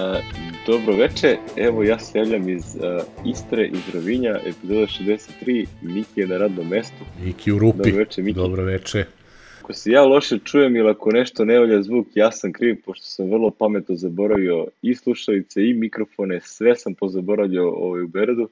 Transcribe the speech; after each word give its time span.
Uh, 0.00 0.16
dobro 0.66 0.96
veče, 0.96 1.36
evo 1.56 1.82
ja 1.82 1.98
se 1.98 2.18
javljam 2.18 2.48
iz 2.48 2.76
uh, 2.76 3.30
Istre, 3.32 3.66
iz 3.66 3.94
Rovinja, 3.94 4.38
epizoda 4.46 4.86
63, 4.86 5.66
Miki 5.82 6.20
je 6.20 6.26
na 6.26 6.38
radnom 6.38 6.68
mestu. 6.68 7.04
Miki 7.24 7.52
u 7.52 7.58
rupi, 7.58 7.78
Dobro 7.78 7.96
veče, 7.98 8.22
Miki. 8.22 8.36
dobro 8.36 8.64
veče. 8.64 9.04
Ako 9.62 9.72
se 9.72 9.90
ja 9.90 10.04
loše 10.04 10.38
čujem 10.44 10.76
ili 10.76 10.90
ako 10.90 11.10
nešto 11.10 11.44
ne 11.44 11.58
valja 11.58 11.82
zvuk, 11.82 12.06
ja 12.14 12.32
sam 12.32 12.52
kriv, 12.52 12.76
pošto 12.84 13.04
sam 13.06 13.30
vrlo 13.30 13.50
pametno 13.50 13.94
zaboravio 13.94 14.66
i 14.82 14.94
slušalice 14.94 15.68
i 15.68 15.74
mikrofone, 15.74 16.40
sve 16.42 16.76
sam 16.76 16.94
pozaboravio 16.94 17.70
ovaj 17.70 18.02
u 18.02 18.08
Beredu, 18.08 18.48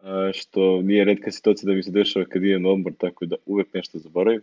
uh, 0.00 0.06
što 0.34 0.82
nije 0.82 1.04
redka 1.04 1.30
situacija 1.30 1.66
da 1.66 1.74
mi 1.74 1.82
se 1.82 1.90
dešava 1.90 2.24
kad 2.24 2.44
idem 2.44 2.62
na 2.62 2.68
odmor, 2.68 2.92
tako 2.98 3.26
da 3.26 3.36
uvek 3.46 3.74
nešto 3.74 3.98
zaboravim. 3.98 4.40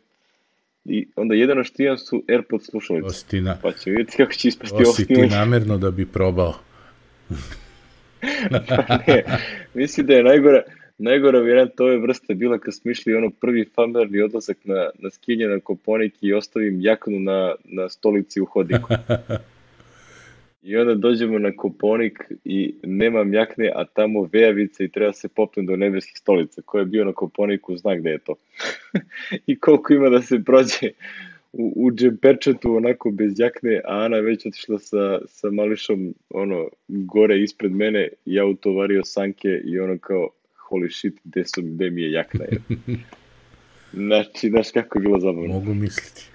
I 0.85 1.07
onda 1.15 1.35
jedino 1.35 1.63
što 1.63 1.83
imam 1.83 1.97
su 1.97 2.23
AirPod 2.29 2.63
slušalice. 2.63 3.05
Ostina, 3.07 3.57
Pa 3.61 3.71
ćemo 3.71 3.95
vidjeti 3.97 4.17
kako 4.17 4.33
će 4.33 4.47
ispasti 4.47 4.75
ovo 4.75 4.89
osi 4.89 5.07
ti 5.07 5.15
snimanje. 5.15 5.35
namerno 5.35 5.77
da 5.77 5.91
bi 5.91 6.05
probao. 6.05 6.53
ne, 9.07 9.23
mislim 9.73 10.07
da 10.07 10.13
je 10.13 10.23
najgora, 10.23 10.63
najgora 10.97 11.39
varijanta 11.39 11.83
ove 11.83 11.97
vrste 11.97 12.33
bila 12.35 12.59
kad 12.59 12.75
smo 12.75 12.91
išli 12.91 13.15
ono 13.15 13.29
prvi 13.29 13.65
familijarni 13.75 14.21
odlazak 14.21 14.57
na, 14.63 14.89
na 14.99 15.09
skinje 15.09 15.47
na 15.47 15.59
Koponik 15.59 16.13
i 16.21 16.33
ostavim 16.33 16.81
jaknu 16.81 17.19
na, 17.19 17.55
na 17.63 17.89
stolici 17.89 18.41
u 18.41 18.45
hodniku. 18.45 18.93
I 20.65 20.77
onda 20.77 20.95
dođemo 20.95 21.39
na 21.39 21.51
Koponik 21.51 22.23
i 22.45 22.73
nemam 22.83 23.33
jakne, 23.33 23.71
a 23.75 23.85
tamo 23.85 24.29
vejavica 24.33 24.83
i 24.83 24.89
treba 24.89 25.13
se 25.13 25.27
popnem 25.27 25.65
do 25.65 25.75
nebeskih 25.75 26.17
stolica. 26.17 26.61
Ko 26.61 26.79
je 26.79 26.85
bio 26.85 27.05
na 27.05 27.13
Koponiku 27.13 27.77
zna 27.77 27.95
gde 27.95 28.09
je 28.09 28.17
to. 28.17 28.35
I 29.47 29.59
koliko 29.59 29.93
ima 29.93 30.09
da 30.09 30.21
se 30.21 30.43
prođe 30.43 30.89
u, 31.53 31.73
u 31.75 31.91
džemperčetu 31.91 32.75
onako 32.75 33.11
bez 33.11 33.39
jakne, 33.39 33.81
a 33.85 34.05
Ana 34.05 34.17
već 34.17 34.45
otišla 34.45 34.79
sa, 34.79 35.19
sa 35.27 35.51
mališom 35.51 36.13
ono, 36.29 36.67
gore 36.87 37.41
ispred 37.41 37.71
mene 37.71 38.09
ja 38.25 38.45
utovario 38.45 39.03
sanke 39.03 39.61
i 39.63 39.79
ono 39.79 39.97
kao 39.97 40.29
holy 40.69 40.97
shit, 40.97 41.13
gde, 41.23 41.43
su, 41.45 41.61
gde 41.61 41.89
mi 41.89 42.01
je 42.01 42.11
jakna 42.11 42.45
je. 42.45 42.57
Znači, 43.93 44.49
znaš 44.49 44.71
kako 44.71 44.97
je 44.97 45.01
bilo 45.01 45.19
zabavno. 45.19 45.53
Mogu 45.53 45.73
misliti. 45.73 46.34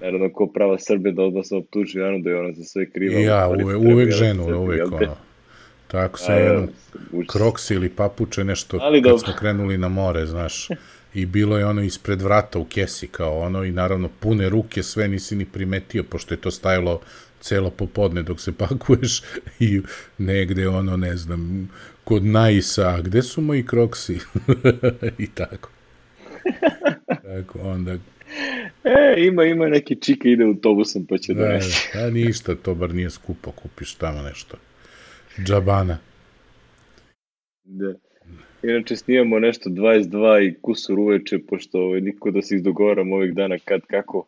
Naravno, 0.00 0.32
ko 0.32 0.46
prava 0.46 0.78
Srbe 0.78 1.12
da 1.12 1.22
odmah 1.22 1.44
sam 1.44 1.58
optužio 1.58 2.06
Anu 2.06 2.18
da 2.18 2.30
je 2.30 2.40
ona 2.40 2.52
za 2.52 2.64
sve 2.64 2.90
kriva. 2.90 3.20
Ja, 3.20 3.48
ali 3.48 3.64
uve, 3.64 3.74
treba 3.74 3.94
uvek 3.94 4.08
ja 4.08 4.16
ženu, 4.16 4.44
Srbi, 4.44 4.58
uvek 4.58 4.92
ono. 4.92 5.16
Tako 5.86 6.18
sam 6.18 6.34
A, 6.34 6.38
jednom 6.38 6.68
se. 6.92 6.98
kroksi 7.28 7.74
ili 7.74 7.88
papuče 7.88 8.44
nešto 8.44 8.78
Ali 8.82 9.02
kad 9.02 9.10
dobro. 9.10 9.18
smo 9.18 9.32
krenuli 9.38 9.78
na 9.78 9.88
more, 9.88 10.26
znaš. 10.26 10.68
I 11.14 11.26
bilo 11.26 11.58
je 11.58 11.66
ono 11.66 11.82
ispred 11.82 12.22
vrata 12.22 12.58
u 12.58 12.64
kesi 12.64 13.06
kao 13.06 13.38
ono 13.38 13.64
i 13.64 13.72
naravno 13.72 14.08
pune 14.20 14.48
ruke, 14.48 14.82
sve 14.82 15.08
nisi 15.08 15.36
ni 15.36 15.44
primetio 15.44 16.02
pošto 16.02 16.34
je 16.34 16.40
to 16.40 16.50
stajalo 16.50 17.00
celo 17.40 17.70
popodne 17.70 18.22
dok 18.22 18.40
se 18.40 18.52
pakuješ 18.58 19.22
i 19.60 19.80
negde 20.18 20.68
ono 20.68 20.96
ne 20.96 21.16
znam 21.16 21.70
kod 22.04 22.24
Naisa, 22.24 22.88
a 22.88 23.00
gde 23.00 23.22
su 23.22 23.40
moji 23.40 23.66
kroksi? 23.66 24.18
I 25.18 25.26
tako. 25.26 25.68
tako 27.28 27.58
onda 27.62 27.96
E, 28.84 29.24
ima, 29.26 29.44
ima 29.44 29.68
neki 29.68 29.96
čika 30.00 30.28
ide 30.28 30.44
autobusom 30.44 31.06
pa 31.06 31.18
će 31.18 31.34
Da, 31.34 31.40
donesti. 31.40 31.98
da, 31.98 32.10
ništa, 32.10 32.54
to 32.54 32.74
bar 32.74 32.94
nije 32.94 33.10
skupo, 33.10 33.50
kupiš 33.50 33.94
tamo 33.94 34.22
nešto. 34.22 34.56
Džabana. 35.44 35.98
Da. 37.64 37.94
Inače 38.62 38.96
snimamo 38.96 39.38
nešto 39.38 39.70
22 39.70 40.48
i 40.48 40.54
kusur 40.62 40.98
uveče, 40.98 41.38
pošto 41.48 41.78
ovaj, 41.78 42.00
niko 42.00 42.30
da 42.30 42.42
se 42.42 42.54
izdogovaram 42.56 43.12
ovih 43.12 43.34
dana 43.34 43.58
kad 43.64 43.80
kako. 43.86 44.26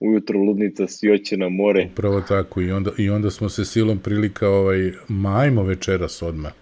Ujutro 0.00 0.38
ludnica 0.38 0.86
sjoće 0.88 1.36
na 1.36 1.48
more. 1.48 1.88
Upravo 1.92 2.20
tako, 2.20 2.60
i 2.60 2.72
onda, 2.72 2.90
i 2.98 3.10
onda 3.10 3.30
smo 3.30 3.48
se 3.48 3.64
silom 3.64 3.98
prilika, 3.98 4.48
ovaj, 4.48 4.92
majmo 5.08 5.62
večeras 5.62 6.22
odmah. 6.22 6.52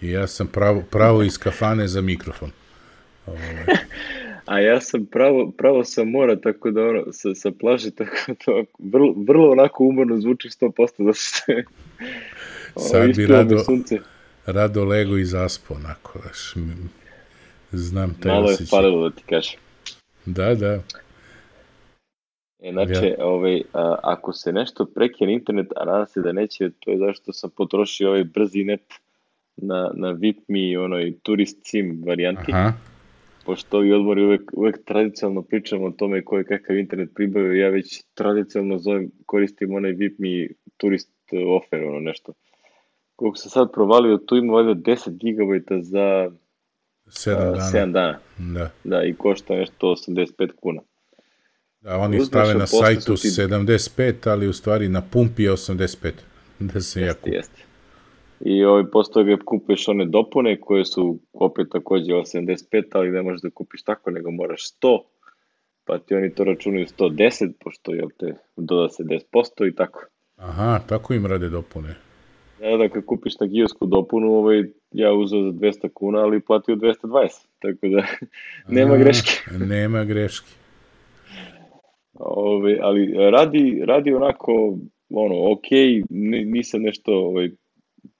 I 0.00 0.10
ja 0.10 0.26
sam 0.26 0.46
pravo, 0.46 0.82
pravo 0.90 1.22
iz 1.22 1.38
kafane 1.38 1.88
za 1.88 2.00
mikrofon. 2.00 2.50
Ovaj, 3.26 3.40
A 4.48 4.60
ja 4.60 4.80
sam 4.80 5.06
pravo, 5.06 5.50
pravo 5.50 5.84
sa 5.84 6.04
mora, 6.04 6.36
tako 6.36 6.70
da 6.70 6.82
ono, 6.82 7.04
sa, 7.12 7.34
sa 7.34 7.50
plaže, 7.50 7.90
tako 8.00 8.14
da 8.46 8.52
vrlo, 8.80 9.14
vrlo 9.18 9.50
onako 9.50 9.84
umorno 9.84 10.20
zvuči 10.20 10.48
100% 10.50 10.70
da 10.98 11.12
se 11.14 11.64
Sad 12.80 13.06
bi 13.06 13.22
mi 13.22 13.28
rado- 13.28 13.64
sunce. 13.64 13.98
rado 14.46 14.84
lego 14.84 15.16
i 15.16 15.24
zaspo, 15.24 15.74
onako, 15.74 16.18
daš, 16.18 16.54
znam 17.72 18.14
taj 18.14 18.32
Malo 18.32 18.48
je 18.48 18.54
osjećaj. 18.54 18.66
falilo 18.70 19.08
da 19.08 19.16
ti 19.16 19.22
kažem. 19.24 19.60
Da, 20.26 20.54
da, 20.54 20.80
E, 22.60 22.72
znači, 22.72 22.90
ovaj, 23.20 23.62
a, 23.72 23.96
ako 24.02 24.32
se 24.32 24.52
nešto 24.52 24.84
prekine 24.86 25.32
internet, 25.32 25.66
a 25.76 25.84
nadam 25.84 26.06
se 26.06 26.20
da 26.20 26.32
neće, 26.32 26.70
to 26.70 26.90
je 26.90 26.98
zašto 26.98 27.32
sam 27.32 27.50
potrošio 27.50 28.08
ovaj 28.08 28.24
brzi 28.24 28.64
net 28.64 28.80
na, 29.56 29.90
na 29.94 30.10
VIPMI 30.10 30.70
i 30.70 30.76
onoj 30.76 31.14
turist 31.22 31.58
sim 31.62 32.02
varijanti, 32.06 32.52
aha, 32.52 32.72
pošto 33.48 33.78
ovi 33.78 33.92
odmori 33.92 34.24
uvek, 34.24 34.50
uvek 34.52 34.84
tradicionalno 34.84 35.42
pričamo 35.42 35.86
o 35.86 35.90
tome 35.90 36.24
ko 36.24 36.38
je 36.38 36.44
kakav 36.44 36.78
internet 36.78 37.10
pribavio, 37.14 37.52
ja 37.52 37.68
već 37.68 38.02
tradicionalno 38.14 38.78
zovem, 38.78 39.10
koristim 39.26 39.74
onaj 39.74 39.92
VIPMI 39.92 40.48
turist 40.76 41.10
offer, 41.56 41.84
ono 41.84 42.00
nešto. 42.00 42.32
Koliko 43.16 43.36
sam 43.36 43.50
sad 43.50 43.72
provalio, 43.72 44.16
tu 44.18 44.36
ima 44.36 44.52
valjda 44.52 44.74
10 44.74 45.10
GB 45.10 45.82
za 45.82 46.30
sedam 47.08 47.48
a, 47.48 47.50
dana. 47.50 47.86
7 47.86 47.92
dana. 47.92 48.18
Da. 48.38 48.70
Da, 48.84 49.04
i 49.04 49.14
košta 49.14 49.54
nešto 49.54 49.86
85 49.86 50.52
kuna. 50.60 50.80
Da, 51.80 51.96
oni 51.96 52.16
Uzmeš, 52.16 52.28
stave 52.28 52.54
na 52.54 52.66
sajtu 52.66 53.14
ti- 53.14 53.28
75, 53.28 54.30
ali 54.30 54.48
u 54.48 54.52
stvari 54.52 54.88
na 54.88 55.02
pumpi 55.02 55.42
je 55.42 55.52
85. 55.52 56.12
Da 56.58 56.80
se 56.80 57.00
Jeste, 57.00 57.30
jeste. 57.30 57.67
I 58.40 58.64
ovaj, 58.64 58.84
posle 58.92 59.12
toga 59.12 59.36
kupuješ 59.44 59.88
one 59.88 60.04
dopune 60.04 60.60
koje 60.60 60.84
su 60.84 61.18
opet 61.32 61.66
takođe 61.72 62.12
85, 62.12 62.82
ali 62.92 63.10
ne 63.10 63.22
možeš 63.22 63.40
da 63.40 63.50
kupiš 63.50 63.82
tako, 63.82 64.10
nego 64.10 64.30
moraš 64.30 64.62
100, 64.82 64.98
pa 65.84 65.98
ti 65.98 66.14
oni 66.14 66.34
to 66.34 66.44
računaju 66.44 66.86
110, 66.86 67.52
pošto 67.60 67.94
jel 67.94 68.08
te, 68.18 68.34
doda 68.56 68.88
se 68.88 69.02
10% 69.02 69.68
i 69.68 69.74
tako. 69.74 70.04
Aha, 70.36 70.80
tako 70.88 71.14
im 71.14 71.26
rade 71.26 71.48
dopune. 71.48 71.94
Ja 72.62 72.76
da 72.76 72.88
kad 72.88 73.04
kupiš 73.04 73.38
na 73.40 73.48
kijosku 73.48 73.86
dopunu, 73.86 74.32
ovaj, 74.32 74.64
ja 74.92 75.12
uzeo 75.12 75.42
za 75.42 75.48
200 75.48 75.88
kuna, 75.94 76.18
ali 76.18 76.40
platio 76.40 76.76
220, 76.76 77.46
tako 77.58 77.88
da 77.88 78.06
nema 78.80 78.94
A, 78.94 78.96
greške. 78.96 79.30
Nema 79.58 80.04
greške. 80.04 80.46
Ove, 82.14 82.78
ali 82.82 83.30
radi, 83.30 83.82
radi 83.84 84.14
onako, 84.14 84.78
ono, 85.10 85.52
ok, 85.52 85.70
ni- 86.10 86.44
nisam 86.44 86.82
nešto 86.82 87.12
ovaj, 87.12 87.50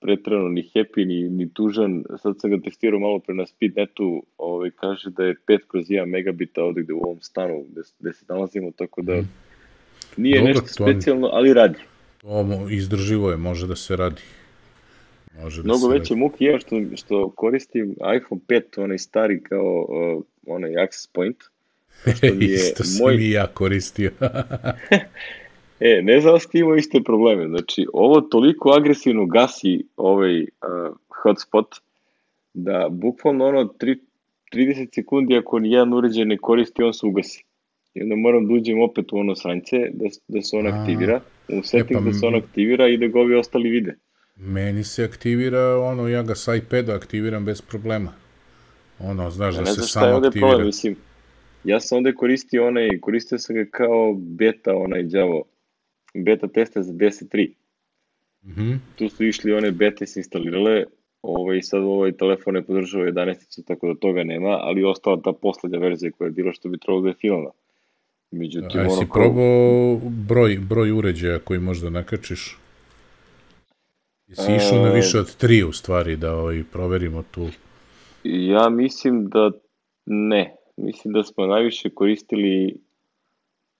pretrano 0.01 0.49
ni 0.49 0.71
happy, 0.75 1.05
ni, 1.05 1.29
ni 1.29 1.55
tužan. 1.55 2.05
Sad 2.19 2.41
sam 2.41 2.51
ga 2.51 2.59
testirao 2.61 3.01
malo 3.01 3.19
pre 3.19 3.35
na 3.35 3.47
speednetu, 3.47 4.23
ovaj, 4.39 4.71
kaže 4.71 5.11
da 5.11 5.25
je 5.25 5.35
5 5.49 5.59
kroz 5.69 5.87
1 5.87 6.05
megabita 6.07 6.63
ovde 6.63 6.83
gde 6.83 6.93
u 6.93 7.01
ovom 7.01 7.21
stanu 7.21 7.65
gde, 7.69 7.81
gde 8.01 8.13
se 8.13 8.25
nalazimo, 8.29 8.71
tako 8.71 9.03
da 9.03 9.23
nije 10.17 10.39
Dobro, 10.39 10.49
nešto 10.49 10.61
to- 10.63 10.69
specijalno, 10.69 11.29
ali 11.29 11.55
radi. 11.55 11.79
To 12.21 12.29
mo- 12.29 12.73
izdrživo 12.73 13.31
je, 13.31 13.37
može 13.37 13.67
da 13.67 13.77
se 13.77 13.97
radi. 13.97 14.23
Može 15.35 15.63
da 15.63 15.67
Mnogo 15.67 15.89
veće 15.89 16.15
muke 16.15 16.45
imam 16.45 16.61
što, 16.61 16.77
što 16.97 17.31
koristim 17.31 17.91
iPhone 18.17 18.41
5, 18.49 18.63
onaj 18.77 18.99
stari 18.99 19.43
kao 19.43 19.87
uh, 19.89 20.25
onaj 20.47 20.79
access 20.79 21.07
point. 21.07 21.37
radi. 22.05 22.17
što 22.19 22.35
mi 22.35 22.45
je 22.45 22.55
Isto 22.65 22.85
sam 22.85 23.07
moj- 23.07 23.19
i 23.19 23.31
ja 23.31 23.47
koristio. 23.47 24.11
E, 25.81 26.01
ne 26.03 26.21
znam 26.21 26.35
da 26.35 26.39
ste 26.41 26.59
imao 26.59 26.77
iste 26.77 27.01
probleme. 27.05 27.49
Znači, 27.49 27.87
ovo 27.93 28.21
toliko 28.21 28.71
agresivno 28.71 29.27
gasi 29.27 29.85
ovaj 29.97 30.41
uh, 30.41 30.47
hotspot 31.23 31.67
da 32.55 32.89
bukvalno 32.91 33.47
ono 33.47 33.65
tri, 33.65 33.99
30 34.53 34.95
sekundi 34.95 35.37
ako 35.37 35.59
ni 35.59 35.71
jedan 35.73 35.95
uređaj 35.95 36.25
ne 36.25 36.37
koristi, 36.39 36.83
on 36.83 36.95
se 36.95 37.07
ugasi. 37.07 37.45
I 37.95 38.03
onda 38.03 38.17
moram 38.17 38.47
da 38.49 38.55
uđem 38.55 38.81
opet 38.83 39.13
u 39.13 39.17
ono 39.17 39.35
sranje 39.37 39.61
da, 39.93 40.07
da 40.29 40.43
se 40.43 40.57
on 40.57 40.67
A. 40.67 40.81
aktivira, 40.81 41.21
u 41.49 41.63
setting 41.63 41.99
pa 41.99 42.05
da 42.05 42.13
se 42.13 42.27
on 42.27 42.35
aktivira 42.35 42.89
i 42.89 42.97
da 42.97 43.07
ga 43.07 43.21
ovi 43.21 43.35
ostali 43.35 43.71
vide. 43.71 43.95
Meni 44.37 44.85
se 44.85 45.05
aktivira, 45.05 45.79
ono, 45.81 46.09
ja 46.09 46.23
ga 46.23 46.35
sa 46.35 46.55
iPada 46.55 46.95
aktiviram 46.95 47.45
bez 47.45 47.61
problema. 47.63 48.13
Ono, 48.99 49.31
znaš, 49.31 49.55
Ja 49.55 49.61
da 49.61 49.65
ne 49.65 49.67
se 49.67 49.73
znam 49.75 49.87
šta 49.87 50.01
je 50.01 50.05
samo 50.05 50.17
ovde 50.17 50.29
aktivira. 50.29 50.49
problem, 50.49 50.67
mislim. 50.67 50.97
Ja 51.65 51.81
sam 51.81 51.99
ovde 51.99 52.13
koristio 52.15 52.67
onaj, 52.67 52.89
koristio 53.01 53.39
sam 53.39 53.57
ga 53.57 53.65
kao 53.71 54.15
beta, 54.15 54.77
onaj 54.77 55.03
đavo, 55.03 55.45
beta 56.15 56.49
testa 56.49 56.83
za 56.83 56.93
10.3. 56.93 57.49
Mhm. 58.45 58.73
tu 58.97 59.09
su 59.09 59.25
išli 59.25 59.53
one 59.53 59.71
bete 59.71 60.07
se 60.07 60.21
instalirale, 60.21 60.85
ovaj, 61.23 61.63
sad 61.63 61.83
ovaj 61.83 62.13
telefon 62.13 62.55
ne 62.55 62.63
podržava 62.63 63.05
11, 63.05 63.65
tako 63.67 63.89
da 63.89 63.95
toga 64.01 64.25
nema, 64.25 64.49
ali 64.49 64.85
ostala 64.85 65.21
ta 65.25 65.33
poslednja 65.33 65.79
verzija 65.79 66.13
koja 66.19 66.27
je 66.27 66.33
bila 66.33 66.53
što 66.53 66.69
bi 66.69 66.79
trebalo 66.79 67.03
da 67.03 67.09
je 67.09 67.15
finalna. 67.15 67.51
Međutim, 68.31 68.81
A 68.81 68.83
ono 68.83 68.97
kao, 68.97 69.07
probao 69.13 69.97
broj, 70.11 70.59
broj 70.69 70.91
uređaja 70.91 71.39
koji 71.39 71.61
možda 71.61 71.91
nakačiš? 71.91 72.59
Jesi 74.29 74.53
išao 74.57 74.83
na 74.83 74.89
E, 74.89 74.95
više 74.95 75.19
od 75.19 75.37
tri 75.37 75.65
u 75.65 75.73
stvari 75.73 76.17
da 76.17 76.35
ovaj, 76.37 76.65
proverimo 76.73 77.23
tu. 77.31 77.49
ja 78.25 78.69
mislim 78.69 79.29
da 79.29 79.51
ne. 80.07 80.55
Mislim 80.77 81.15
da 81.15 81.25
smo 81.25 81.47
najviše 81.47 81.91
koristili 81.91 82.81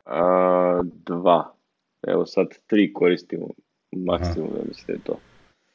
a, 0.05 0.81
dva. 1.07 1.55
Evo 2.07 2.27
sad 2.27 2.47
tri 2.67 2.93
koristimo. 2.93 3.49
Maksimum, 3.93 4.51
ja 4.59 4.65
mislim 4.69 4.85
da 4.87 4.93
je 4.93 4.99
to. 5.05 5.19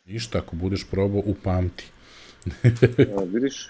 Ništa, 0.05 0.37
ako 0.37 0.55
budeš 0.55 0.85
probao, 0.91 1.21
upamti. 1.25 1.91
ja, 3.11 3.23
vidiš, 3.33 3.69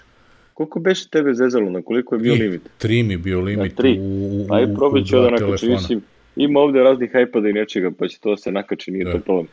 koliko 0.54 0.80
beše 0.80 1.08
tebe 1.08 1.34
zezalo, 1.34 1.70
na 1.70 1.82
koliko 1.82 2.14
je 2.14 2.18
bio 2.18 2.34
limit? 2.34 2.62
Tri 2.78 3.02
mi 3.02 3.16
bio 3.16 3.40
limit 3.40 3.72
na 3.72 3.76
tri. 3.76 3.98
u, 4.00 4.02
u, 4.02 4.46
Aj, 4.54 4.74
probaj 4.74 5.04
ću 5.04 5.20
da 5.20 5.30
nakači, 5.30 5.68
mislim, 5.68 6.02
ima 6.36 6.60
ovde 6.60 6.80
raznih 6.80 7.10
iPada 7.28 7.48
i 7.48 7.52
nečega, 7.52 7.90
pa 7.98 8.08
će 8.08 8.18
to 8.20 8.30
da 8.30 8.36
se 8.36 8.52
nakači, 8.52 8.90
nije 8.90 9.04
da. 9.04 9.12
to 9.12 9.18
problem. 9.18 9.46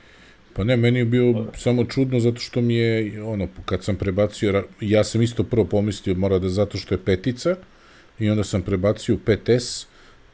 Pa 0.54 0.64
ne, 0.64 0.78
meni 0.78 1.00
je 1.00 1.06
bio 1.06 1.34
da. 1.34 1.52
samo 1.54 1.86
čudno 1.86 2.20
zato 2.20 2.40
što 2.40 2.62
mi 2.62 2.76
je, 2.76 3.24
ono, 3.24 3.48
kad 3.66 3.84
sam 3.84 3.96
prebacio, 3.96 4.64
ja 4.82 5.04
sam 5.04 5.22
isto 5.22 5.44
prvo 5.44 5.66
pomislio, 5.66 6.16
mora 6.16 6.40
da 6.40 6.50
zato 6.50 6.78
što 6.78 6.94
je 6.94 7.00
petica, 7.06 7.56
i 8.20 8.30
onda 8.30 8.44
sam 8.44 8.62
prebacio 8.62 9.16
u 9.16 9.18
5S, 9.18 9.86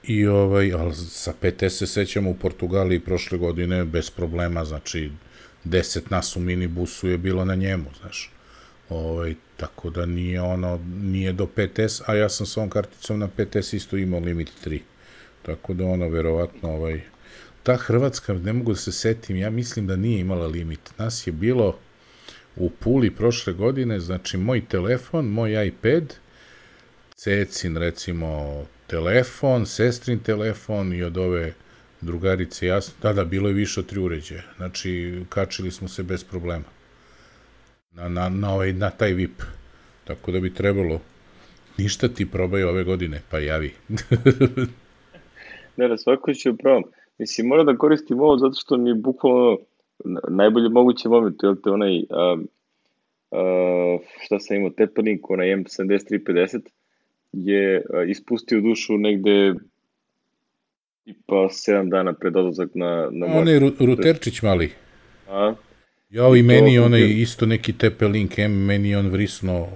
i 0.08 0.28
ovaj, 0.28 0.74
ali 0.74 0.96
sa 0.96 1.34
5S 1.42 1.70
se 1.70 1.88
sećamo 1.88 2.30
u 2.30 2.36
Portugaliji 2.36 3.00
prošle 3.00 3.38
godine 3.38 3.86
bez 3.86 4.10
problema, 4.10 4.66
znači 4.66 5.12
10 5.66 6.02
nas 6.10 6.36
u 6.36 6.40
minibusu 6.40 7.08
je 7.08 7.18
bilo 7.18 7.46
na 7.46 7.56
njemu, 7.56 7.86
znaš. 8.02 8.32
Ovaj, 8.90 9.36
tako 9.58 9.90
da 9.90 10.06
nije 10.06 10.42
ono, 10.42 10.80
nije 10.88 11.34
do 11.34 11.48
5S, 11.56 12.02
a 12.06 12.16
ja 12.16 12.30
sam 12.30 12.46
sa 12.46 12.60
ovom 12.60 12.70
karticom 12.70 13.20
na 13.20 13.28
5S 13.38 13.76
isto 13.76 13.98
imao 13.98 14.20
limit 14.20 14.52
3. 14.66 14.80
Tako 15.42 15.74
da 15.74 15.86
ono, 15.86 16.10
verovatno, 16.10 16.70
ovaj, 16.70 17.02
ta 17.64 17.76
Hrvatska, 17.76 18.34
ne 18.34 18.54
mogu 18.54 18.72
da 18.72 18.78
se 18.78 18.92
setim, 18.92 19.36
ja 19.36 19.50
mislim 19.50 19.88
da 19.88 19.96
nije 19.96 20.20
imala 20.20 20.48
limit. 20.48 20.80
Nas 20.98 21.28
je 21.28 21.34
bilo 21.34 21.78
u 22.56 22.70
Puli 22.70 23.12
prošle 23.12 23.54
godine, 23.54 24.00
znači 24.00 24.38
moj 24.38 24.66
telefon, 24.66 25.26
moj 25.26 25.68
iPad, 25.68 26.14
Cecin, 27.16 27.78
recimo, 27.78 28.64
telefon, 28.88 29.66
sestrin 29.66 30.20
telefon 30.20 30.94
i 30.94 31.04
od 31.04 31.18
ove 31.18 31.54
drugarice 32.02 32.68
jasno, 32.68 32.94
da, 33.02 33.14
da, 33.14 33.26
bilo 33.26 33.48
je 33.48 33.54
više 33.54 33.80
od 33.80 33.86
tri 33.86 34.00
uređaja. 34.00 34.44
Znači, 34.58 35.22
kačili 35.30 35.72
smo 35.72 35.88
se 35.88 36.04
bez 36.04 36.24
problema. 36.24 36.66
Na, 37.92 38.10
na, 38.10 38.30
na, 38.30 38.54
ovaj, 38.54 38.74
na 38.74 38.90
taj 38.90 39.14
VIP. 39.14 39.42
Tako 40.04 40.32
da 40.32 40.40
bi 40.40 40.54
trebalo 40.54 41.00
ništa 41.78 42.08
ti 42.08 42.32
probaj 42.32 42.64
ove 42.64 42.84
godine, 42.84 43.22
pa 43.32 43.40
javi. 43.40 43.74
ne, 45.78 45.88
da 45.88 45.98
svako 45.98 46.34
ću 46.34 46.58
probam. 46.58 46.84
Mislim, 47.18 47.48
mora 47.48 47.64
da 47.64 47.78
koristim 47.78 48.20
ovo 48.20 48.38
zato 48.38 48.56
što 48.56 48.78
mi 48.78 48.90
je 48.90 48.96
bukvalno 48.96 49.58
najbolje 50.30 50.70
moguće 50.70 51.10
moment, 51.10 51.44
jel 51.44 51.56
te 51.64 51.70
onaj, 51.70 52.04
a, 52.10 52.38
a, 53.32 53.98
šta 54.26 54.40
sam 54.40 54.58
imao, 54.58 54.70
Tepanik, 54.70 55.30
onaj 55.30 55.48
M7350, 55.48 56.60
je 57.34 57.84
ispustio 58.08 58.62
dušu 58.62 58.98
negde 58.98 59.54
tipa 61.04 61.36
7 61.36 61.90
dana 61.90 62.14
pred 62.14 62.36
odlazak 62.36 62.70
na, 62.74 63.10
na. 63.12 63.26
Onaj 63.26 63.60
Ruterčić 63.80 64.42
mali. 64.42 64.72
A? 65.30 65.54
Ja 66.10 66.36
i 66.38 66.44
meni 66.44 66.80
onaj 66.80 67.22
isto 67.22 67.46
neki 67.46 67.74
TP-Link 67.74 68.40
M, 68.40 68.66
meni 68.66 68.96
on 68.96 69.08
vrisno 69.08 69.68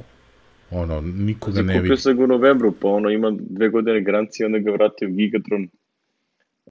ono, 0.72 1.02
nikoga 1.02 1.62
ne 1.62 1.74
vidi. 1.74 1.84
Kupio 1.84 1.98
sam 1.98 2.18
ga 2.18 2.24
u 2.24 2.28
novembru, 2.28 2.72
pa 2.82 2.88
ono 2.88 3.10
ima 3.10 3.32
dve 3.40 3.70
godine 3.70 4.02
garancije, 4.02 4.46
onda 4.46 4.60
ga 4.60 4.72
vratio 4.72 5.10
Gigatron. 5.10 5.70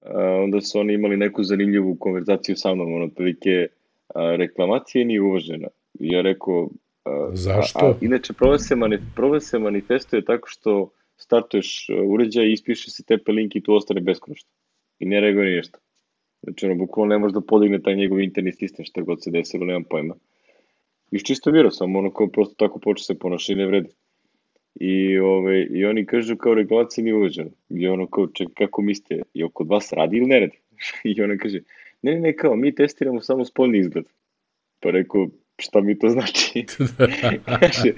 A, 0.02 0.24
onda 0.44 0.60
su 0.60 0.78
oni 0.78 0.94
imali 0.94 1.16
neku 1.16 1.44
zanimljivu 1.44 1.94
konverzaciju 1.94 2.56
sa 2.56 2.74
mnom, 2.74 2.94
ono, 2.94 3.08
prilike 3.08 3.66
reklamacije 4.14 5.04
nije 5.04 5.20
uvažena. 5.20 5.68
Ja 5.98 6.20
rekao, 6.20 6.68
Zašto? 7.32 7.78
A, 7.78 7.90
a, 7.90 7.94
inače, 8.00 8.32
prova 8.32 8.58
se, 8.58 8.76
manif 8.76 9.00
prova 9.16 9.40
se 9.40 9.58
manifestuje 9.58 10.24
tako 10.24 10.48
što 10.48 10.90
startuješ 11.16 11.88
uh, 11.88 12.10
uređaj, 12.10 12.52
ispiše 12.52 12.90
se 12.90 13.02
TP 13.02 13.28
link 13.28 13.56
i 13.56 13.62
tu 13.62 13.74
ostane 13.74 14.00
beskonačno. 14.00 14.50
I 14.98 15.06
ne 15.06 15.20
reaguje 15.20 15.50
ni 15.50 15.56
nešto. 15.56 15.78
Znači, 16.42 16.66
ono, 16.66 16.74
bukvalno 16.74 17.14
ne 17.14 17.18
može 17.18 17.34
da 17.34 17.40
podigne 17.40 17.82
taj 17.82 17.96
njegov 17.96 18.20
interni 18.20 18.52
sistem, 18.52 18.84
šta 18.84 19.00
god 19.00 19.22
se 19.22 19.30
desilo, 19.30 19.66
nemam 19.66 19.84
pojma. 19.84 20.14
I 21.10 21.18
čisto 21.18 21.50
vira, 21.50 21.70
samo 21.70 21.98
ono 21.98 22.10
kao 22.10 22.28
prosto 22.28 22.54
tako 22.54 22.78
počne 22.78 23.04
se 23.04 23.18
ponaša 23.18 23.52
i 23.52 23.56
ne 23.56 23.66
vredi. 23.66 23.88
I, 24.74 25.18
ove, 25.18 25.64
I 25.64 25.84
oni 25.84 26.06
kažu 26.06 26.36
kao 26.36 26.54
regulacija 26.54 27.04
nije 27.04 27.14
uveđena. 27.14 27.50
I 27.68 27.88
ono 27.88 28.06
kao, 28.06 28.26
čekaj, 28.26 28.54
kako 28.54 28.82
mislite, 28.82 29.22
je 29.34 29.48
kod 29.52 29.68
vas 29.68 29.92
radi 29.92 30.16
ili 30.16 30.26
ne 30.26 30.40
radi? 30.40 30.58
I 31.16 31.22
ona 31.22 31.36
kaže, 31.36 31.60
ne, 32.02 32.20
ne, 32.20 32.36
kao, 32.36 32.56
mi 32.56 32.74
testiramo 32.74 33.20
samo 33.20 33.44
spoljni 33.44 33.78
izgled. 33.78 34.04
Pa 34.80 34.90
rekao, 34.90 35.28
šta 35.60 35.80
mi 35.80 35.98
to 35.98 36.08
znači? 36.08 36.64
Kaže, 37.44 37.92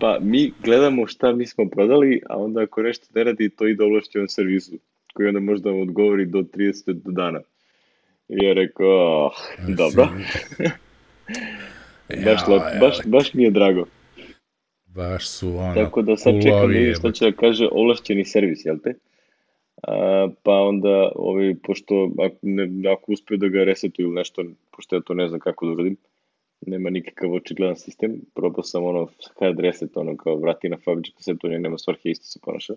pa 0.00 0.18
mi 0.20 0.52
gledamo 0.62 1.06
šta 1.06 1.32
mi 1.32 1.46
smo 1.46 1.68
prodali, 1.68 2.20
a 2.28 2.38
onda 2.38 2.62
ako 2.62 2.82
nešto 2.82 3.06
ne 3.14 3.24
radi, 3.24 3.48
to 3.48 3.66
ide 3.66 3.84
ovlašćenom 3.84 4.28
servisu, 4.28 4.72
koji 5.14 5.28
onda 5.28 5.40
možda 5.40 5.70
vam 5.70 5.80
odgovori 5.80 6.26
do 6.26 6.38
30 6.38 6.92
do 6.92 7.12
dana. 7.12 7.40
I 8.28 8.44
ja 8.44 8.52
rekao, 8.52 9.26
oh, 9.26 9.32
dobro. 9.68 10.08
baš, 12.24 12.40
ja, 12.48 12.78
baš, 12.80 12.98
baš 13.06 13.34
mi 13.34 13.42
je 13.42 13.50
drago. 13.50 13.86
Baš 14.86 15.28
su 15.28 15.48
ono, 15.48 15.74
Tako 15.74 16.02
da 16.02 16.16
sad 16.16 16.42
čekam 16.42 16.72
da 16.72 16.94
šta 16.94 17.12
će 17.12 17.24
da 17.24 17.36
kaže 17.36 17.68
ovlašćeni 17.72 18.24
servis, 18.24 18.64
jel 18.64 18.76
te? 18.84 18.94
A, 19.82 20.28
pa 20.42 20.52
onda, 20.52 21.12
ovi, 21.14 21.56
pošto 21.62 22.10
ako, 22.18 22.36
ne, 22.42 22.90
ako 22.92 23.12
uspiju 23.12 23.38
da 23.38 23.48
ga 23.48 23.64
resetuju 23.64 24.06
ili 24.06 24.14
nešto, 24.14 24.44
pošto 24.76 24.96
ja 24.96 25.02
to 25.02 25.14
ne 25.14 25.28
znam 25.28 25.40
kako 25.40 25.66
da 25.66 25.72
uradim, 25.72 25.96
nema 26.66 26.90
nikakav 26.90 27.32
očigledan 27.32 27.76
sistem, 27.76 28.20
probao 28.34 28.62
sam 28.62 28.84
ono 28.84 29.08
hard 29.40 29.60
reset, 29.60 29.96
ono 29.96 30.16
kao 30.16 30.36
vrati 30.36 30.68
na 30.68 30.76
fabričku 30.84 31.22
to 31.40 31.48
nema 31.48 31.78
svrhe, 31.78 32.10
isto 32.10 32.24
se 32.24 32.38
ponaša. 32.42 32.74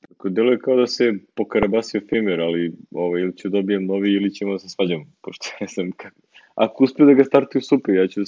Tako 0.00 0.28
deluje 0.28 0.58
kao 0.58 0.76
da 0.76 0.86
se 0.86 1.12
pokarabasio 1.34 2.00
firmware, 2.00 2.42
ali 2.42 2.72
ovo, 2.90 3.18
ili 3.18 3.36
ću 3.36 3.48
dobijem 3.48 3.86
novi 3.86 4.12
ili 4.12 4.34
ćemo 4.34 4.52
da 4.52 4.58
se 4.58 4.68
svađamo, 4.68 5.04
pošto 5.22 5.46
ne 5.60 5.66
znam 5.66 5.92
kako. 5.92 6.20
Ako 6.54 6.84
uspiju 6.84 7.06
da 7.06 7.12
ga 7.12 7.24
startuju 7.24 7.62
super, 7.62 7.94
ja 7.94 8.08
ću 8.08 8.20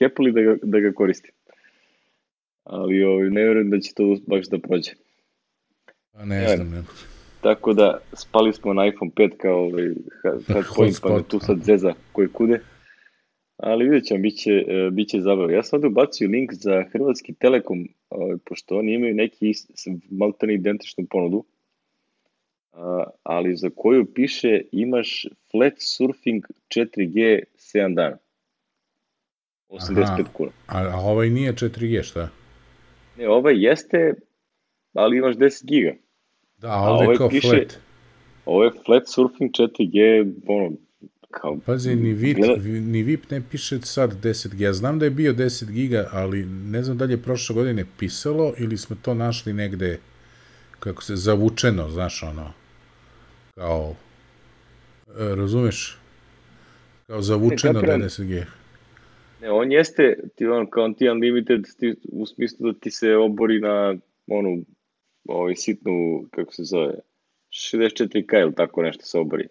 happily 0.00 0.32
da 0.32 0.40
ga, 0.40 0.56
da 0.62 0.80
ga 0.80 0.92
koristim. 0.92 1.32
Ali 2.64 3.04
ovaj, 3.04 3.30
ne 3.30 3.42
vjerujem 3.44 3.70
da 3.70 3.80
će 3.80 3.94
to 3.94 4.16
baš 4.26 4.46
da 4.46 4.58
prođe. 4.58 4.90
Pa 6.12 6.24
ne 6.24 6.42
ja, 6.42 6.56
znam, 6.56 6.70
ne. 6.70 6.82
Tako 7.40 7.72
da 7.72 7.98
spali 8.12 8.52
smo 8.52 8.72
na 8.72 8.86
iPhone 8.86 9.10
5 9.10 9.36
kao 9.36 9.58
ovaj, 9.58 9.88
hard 10.46 10.66
point, 10.76 10.96
pa 11.02 11.22
tu 11.22 11.38
sad 11.38 11.58
zeza 11.62 11.94
koji 12.12 12.28
kude. 12.28 12.60
Ali 13.62 13.84
vidjet 13.84 14.04
ćemo, 14.04 14.20
bit 14.20 14.38
će, 14.38 14.50
e, 14.50 14.90
bit 14.90 15.08
će 15.08 15.20
zabavno. 15.20 15.54
Ja 15.54 15.62
sam 15.62 15.76
ovde 15.76 15.86
ubacio 15.86 16.28
link 16.28 16.52
za 16.52 16.84
Hrvatski 16.92 17.34
Telekom, 17.34 17.88
ovaj, 18.10 18.36
pošto 18.44 18.78
oni 18.78 18.92
imaju 18.92 19.14
neki 19.14 19.52
maltene 20.10 20.54
identičnu 20.54 21.06
ponudu, 21.10 21.44
ali 23.22 23.56
za 23.56 23.70
koju 23.76 24.06
piše 24.14 24.60
imaš 24.72 25.26
flat 25.50 25.72
surfing 25.78 26.44
4G 26.68 27.42
7 27.56 27.94
dana. 27.94 28.16
85 29.68 30.02
Aha, 30.02 30.24
kuna. 30.32 30.50
A, 30.66 30.78
a 30.78 31.00
ovaj 31.00 31.30
nije 31.30 31.52
4G, 31.52 32.02
šta? 32.02 32.28
Ne, 33.18 33.28
ovaj 33.28 33.54
jeste, 33.56 34.14
ali 34.94 35.16
imaš 35.16 35.36
10 35.36 35.66
giga. 35.66 35.94
Da, 36.56 36.68
a 36.68 36.90
ovde 36.90 37.04
ovaj 37.04 37.16
kao 37.16 37.28
piše, 37.28 37.48
flat. 37.48 37.78
Ovo 38.44 38.64
je 38.64 38.70
flat 38.86 39.02
surfing 39.06 39.50
4G, 39.50 40.32
ono, 40.46 40.72
kao... 41.30 41.58
Pazi, 41.66 41.96
ni 41.96 42.12
VIP, 42.12 42.38
ni 42.64 43.02
VIP 43.02 43.30
ne 43.30 43.42
piše 43.50 43.80
sad 43.80 44.24
10 44.24 44.50
giga. 44.50 44.64
Ja 44.64 44.72
znam 44.72 44.98
da 44.98 45.04
je 45.04 45.10
bio 45.10 45.32
10 45.32 45.70
giga, 45.70 46.08
ali 46.12 46.44
ne 46.44 46.82
znam 46.82 46.98
da 46.98 47.04
li 47.04 47.12
je 47.12 47.22
prošle 47.22 47.54
godine 47.54 47.84
pisalo 47.98 48.54
ili 48.58 48.76
smo 48.76 48.96
to 49.02 49.14
našli 49.14 49.52
negde, 49.52 49.98
kako 50.80 51.02
se, 51.02 51.16
zavučeno, 51.16 51.90
znaš, 51.90 52.22
ono, 52.22 52.52
kao, 53.54 53.94
e, 55.08 55.34
razumeš? 55.34 55.98
Kao 57.06 57.22
zavučeno 57.22 57.80
da 57.80 57.92
je 57.92 57.98
10 57.98 58.24
giga. 58.24 58.46
Ne, 59.40 59.50
on 59.50 59.72
jeste, 59.72 60.18
ti 60.34 60.46
on, 60.46 60.70
kao 60.70 60.88
ti 60.88 61.08
unlimited, 61.08 61.64
ti, 61.78 61.94
u 62.12 62.26
smislu 62.26 62.72
da 62.72 62.78
ti 62.78 62.90
se 62.90 63.16
obori 63.16 63.60
na, 63.60 63.94
onu, 64.26 64.64
ovaj 65.28 65.56
sitnu, 65.56 66.26
kako 66.30 66.52
se 66.52 66.62
zove, 66.64 66.94
64K 67.50 68.40
ili 68.40 68.54
tako 68.54 68.82
nešto 68.82 69.04
se 69.04 69.18
obori 69.18 69.48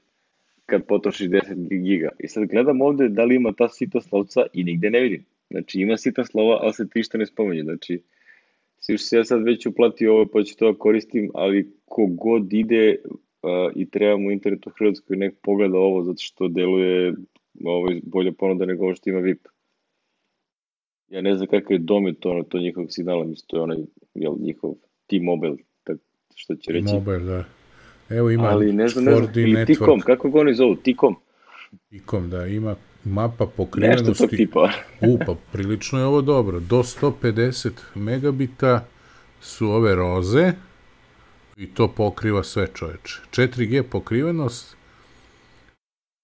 kad 0.69 0.85
potrošiš 0.85 1.27
10 1.27 1.83
giga. 1.83 2.09
I 2.19 2.27
sad 2.27 2.45
gledam 2.45 2.81
ovde 2.81 3.09
da 3.09 3.23
li 3.23 3.35
ima 3.35 3.53
ta 3.53 3.69
sita 3.69 4.01
slovca 4.01 4.45
i 4.53 4.63
nigde 4.63 4.89
ne 4.89 4.99
vidim. 4.99 5.25
Znači 5.49 5.81
ima 5.81 5.97
sita 5.97 6.25
slova, 6.25 6.59
ali 6.61 6.73
se 6.73 6.87
ništa 6.95 7.17
ne 7.17 7.25
spomenje. 7.25 7.63
Znači, 7.63 8.01
svi 8.77 8.97
što 8.97 9.07
se 9.07 9.17
ja 9.17 9.23
sad 9.23 9.43
već 9.43 9.65
uplatio 9.65 10.13
ovo, 10.13 10.25
pa 10.33 10.43
ću 10.43 10.57
to 10.57 10.71
da 10.71 10.77
koristim, 10.77 11.31
ali 11.33 11.71
kogod 11.85 12.53
ide 12.53 12.95
uh, 13.03 13.49
i 13.75 13.89
treba 13.89 14.17
mu 14.17 14.31
internet 14.31 14.67
u 14.67 14.69
Hrvatskoj, 14.69 15.17
nek 15.17 15.35
pogleda 15.41 15.77
ovo, 15.77 16.03
zato 16.03 16.19
što 16.19 16.47
deluje 16.47 17.13
ovo 17.65 17.89
bolje 18.03 18.31
ponuda 18.31 18.65
nego 18.65 18.83
ovo 18.83 18.95
što 18.95 19.09
ima 19.09 19.19
VIP. 19.19 19.47
Ja 21.07 21.21
ne 21.21 21.35
znam 21.35 21.47
kakav 21.47 21.71
je 21.71 21.79
domet 21.79 22.25
ono, 22.25 22.43
to 22.43 22.59
njihovog 22.59 22.91
signala, 22.91 23.25
mislim, 23.25 23.45
to 23.47 23.57
je 23.57 23.61
onaj, 23.61 23.77
jel, 24.13 24.35
njihov 24.39 24.73
T-Mobile, 25.07 25.57
što 26.35 26.55
će 26.55 26.71
reći. 26.71 26.93
Mobile, 26.93 27.19
da. 27.19 27.58
Evo 28.09 28.29
ima 28.29 28.43
Ali 28.43 28.73
ne 28.73 28.87
znam, 28.87 29.03
ne 29.03 29.15
znam, 29.15 29.29
ili 29.35 29.65
Tikom, 29.65 29.99
kako 29.99 30.29
ga 30.29 30.39
oni 30.39 30.53
zovu, 30.53 30.75
Tikom? 30.75 31.15
Tikom, 31.89 32.29
da, 32.29 32.45
ima 32.45 32.75
mapa 33.03 33.45
pokrivenosti. 33.45 34.09
Nešto 34.09 34.23
tog 34.23 34.29
tipa. 34.29 34.69
u, 35.09 35.19
pa 35.25 35.35
prilično 35.51 35.99
je 35.99 36.05
ovo 36.05 36.21
dobro. 36.21 36.59
Do 36.59 36.77
150 36.77 37.71
megabita 37.95 38.85
su 39.41 39.71
ove 39.71 39.95
roze 39.95 40.51
i 41.57 41.67
to 41.67 41.87
pokriva 41.87 42.43
sve 42.43 42.67
čoveče. 42.73 43.19
4G 43.31 43.83
pokrivenost 43.83 44.75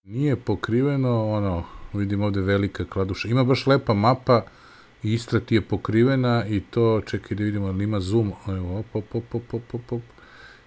Nije 0.04 0.36
pokriveno, 0.36 1.32
ono, 1.32 1.64
vidim 1.94 2.22
ovde 2.22 2.42
velika 2.42 2.86
kladuša. 2.86 3.28
Ima 3.28 3.44
baš 3.44 3.68
lepa 3.68 3.94
mapa, 3.94 4.42
Istra 5.04 5.40
ti 5.40 5.56
je 5.56 5.62
pokrivena 5.62 6.46
i 6.48 6.60
to, 6.60 7.02
čekaj 7.06 7.38
da 7.38 7.44
vidimo, 7.44 7.68
ali 7.68 7.84
ima 7.84 8.00
zoom, 8.00 8.32
evo, 8.48 8.80
op, 8.80 8.96
op, 8.96 9.16
op, 9.16 9.54
op, 9.54 9.74
op, 9.74 9.92
op. 9.92 10.02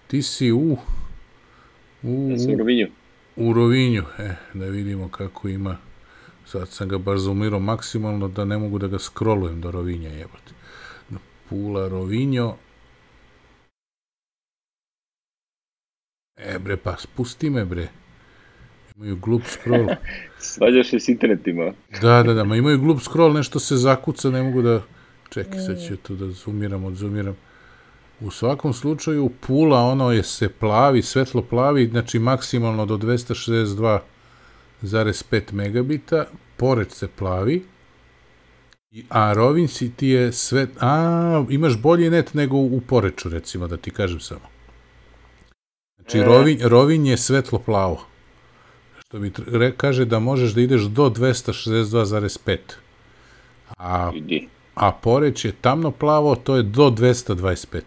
Ti 0.07 0.21
si 0.21 0.51
u... 0.51 0.77
U, 2.03 2.29
ja 2.31 2.39
sam 2.39 2.53
u 2.53 2.57
Rovinju. 2.57 2.87
U 3.35 3.53
Rovinju, 3.53 4.03
e, 4.19 4.35
da 4.53 4.65
vidimo 4.65 5.09
kako 5.09 5.47
ima. 5.47 5.77
Sad 6.45 6.69
sam 6.69 6.89
ga 6.89 6.97
baš 6.97 7.19
zoomirao 7.19 7.59
maksimalno 7.59 8.27
da 8.27 8.45
ne 8.45 8.57
mogu 8.57 8.77
da 8.77 8.87
ga 8.87 8.99
scrollujem 8.99 9.61
do 9.61 9.71
Rovinja, 9.71 10.09
jebate. 10.09 10.53
Pula, 11.49 11.87
Rovinjo. 11.87 12.55
E, 16.37 16.59
bre, 16.59 16.77
pa 16.77 16.95
spusti 16.97 17.49
me, 17.49 17.65
bre. 17.65 17.87
Imaju 18.95 19.15
glup 19.15 19.43
scroll. 19.45 19.87
Svađaš 20.39 20.89
se 20.89 20.99
s 20.99 21.07
internetima. 21.09 21.73
Da, 22.01 22.23
da, 22.23 22.33
da, 22.33 22.43
ma 22.43 22.55
imaju 22.55 22.79
glup 22.79 23.01
scroll, 23.01 23.33
nešto 23.33 23.59
se 23.59 23.75
zakuca, 23.75 24.29
ne 24.29 24.43
mogu 24.43 24.61
da... 24.61 24.81
Čekaj, 25.29 25.59
sad 25.59 25.87
ću 25.87 25.97
to 25.97 26.15
da 26.15 26.31
zoomiram, 26.31 26.85
odzoomiram. 26.85 27.35
U 28.21 28.31
svakom 28.31 28.73
slučaju, 28.73 29.31
pula, 29.47 29.79
ono 29.79 30.11
je 30.11 30.23
se 30.23 30.49
plavi, 30.49 31.01
svetlo 31.01 31.41
plavi, 31.41 31.87
znači 31.87 32.19
maksimalno 32.19 32.85
do 32.85 32.97
262,5 32.97 35.53
megabita, 35.53 36.25
pored 36.57 36.91
se 36.91 37.07
plavi, 37.07 37.65
a 39.09 39.33
Rovin 39.33 39.67
si 39.67 39.91
ti 39.91 40.07
je 40.07 40.31
sve... 40.31 40.67
A, 40.79 41.45
imaš 41.49 41.77
bolji 41.77 42.09
net 42.09 42.33
nego 42.33 42.57
u 42.57 42.81
Poreču, 42.87 43.29
recimo, 43.29 43.67
da 43.67 43.77
ti 43.77 43.91
kažem 43.91 44.19
samo. 44.19 44.49
Znači, 45.95 46.17
e. 46.17 46.23
Rovin, 46.23 46.59
Rovin 46.61 47.05
je 47.05 47.17
svetlo 47.17 47.59
plavo 47.59 48.09
što 49.09 49.19
mi 49.19 49.31
re, 49.47 49.71
kaže 49.77 50.05
da 50.05 50.19
možeš 50.19 50.53
da 50.53 50.61
ideš 50.61 50.81
do 50.81 51.09
262,5. 51.09 52.57
A, 53.77 54.11
a 54.75 54.91
Poreć 54.91 55.45
je 55.45 55.51
tamno 55.51 55.91
plavo, 55.91 56.35
to 56.35 56.55
je 56.55 56.63
do 56.63 56.89
225. 56.89 57.81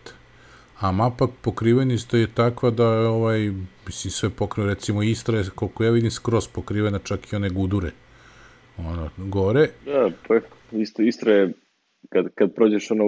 A 0.83 0.93
mapa 0.93 1.29
pokrivenosti 1.43 2.17
je 2.17 2.27
takva 2.35 2.71
da 2.71 2.85
je 2.85 3.07
ovaj, 3.09 3.53
mislim, 3.87 4.11
sve 4.11 4.31
pokriveno, 4.31 4.75
recimo 4.75 5.03
Istra 5.03 5.39
je, 5.39 5.45
koliko 5.55 5.85
ja 5.85 5.91
vidim, 5.91 6.11
skroz 6.11 6.49
pokrivena, 6.49 6.99
čak 6.99 7.33
i 7.33 7.37
one 7.37 7.51
gudure. 7.51 7.91
Ono, 8.79 9.11
gore. 9.17 9.69
Da, 9.87 10.11
pa 10.29 10.35
isto, 10.73 11.03
Istra 11.03 11.33
je 11.33 11.53
kad, 12.09 12.27
kad 12.35 12.55
prođeš 12.55 12.91
ono 12.91 13.05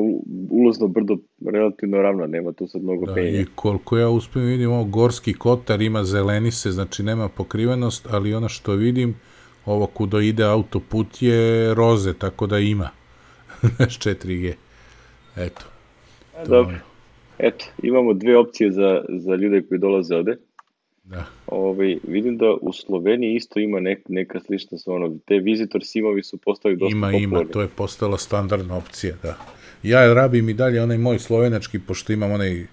ulazno 0.51 0.89
brdo 0.89 1.17
relativno 1.53 2.03
ravno, 2.03 2.27
nema 2.27 2.53
tu 2.53 2.67
sad 2.67 2.83
mnogo 2.83 3.07
da, 3.07 3.15
penja. 3.15 3.41
I 3.41 3.47
koliko 3.55 3.99
ja 3.99 4.09
uspijem 4.09 4.49
vidim, 4.49 4.71
ovo 4.71 4.85
Gorski 4.85 5.33
Kotar 5.35 5.83
ima 5.83 6.05
zelenise, 6.05 6.71
znači 6.71 7.03
nema 7.03 7.29
pokrivenost, 7.29 8.07
ali 8.11 8.35
ono 8.35 8.49
što 8.49 8.73
vidim, 8.73 9.15
ovo 9.67 9.87
kuda 9.87 10.21
ide 10.21 10.45
autoput 10.45 11.23
je 11.23 11.75
roze, 11.75 12.15
tako 12.15 12.47
da 12.47 12.59
ima. 12.59 12.91
4G. 13.79 14.53
Eto. 15.37 15.63
A, 16.37 16.45
dobro. 16.45 16.94
Eto, 17.39 17.65
imamo 17.83 18.15
dve 18.15 18.39
opcije 18.39 18.73
za, 18.73 19.05
za 19.09 19.35
ljude 19.35 19.63
koji 19.63 19.81
dolaze 19.81 20.17
ovde. 20.17 20.37
Da. 21.05 21.25
Ovaj, 21.47 21.99
vidim 22.09 22.39
da 22.39 22.55
u 22.61 22.73
Sloveniji 22.73 23.35
isto 23.35 23.61
ima 23.61 23.81
nek, 23.81 23.99
neka 24.09 24.41
slična 24.41 24.79
sa 24.79 24.93
ono, 24.93 25.17
te 25.27 25.39
visitor 25.39 25.81
simovi 25.85 26.23
su 26.23 26.37
postali 26.37 26.77
dosta 26.77 26.97
ima, 26.97 27.07
popularni. 27.07 27.25
Ima, 27.25 27.41
ima, 27.41 27.53
to 27.53 27.61
je 27.61 27.69
postala 27.69 28.19
standardna 28.19 28.77
opcija, 28.77 29.15
da. 29.23 29.37
Ja 29.83 30.15
rabim 30.15 30.49
i 30.49 30.55
dalje 30.55 30.83
onaj 30.83 30.99
moj 30.99 31.19
slovenački, 31.19 31.79
pošto 31.79 32.13
imam 32.13 32.33
onaj 32.33 32.67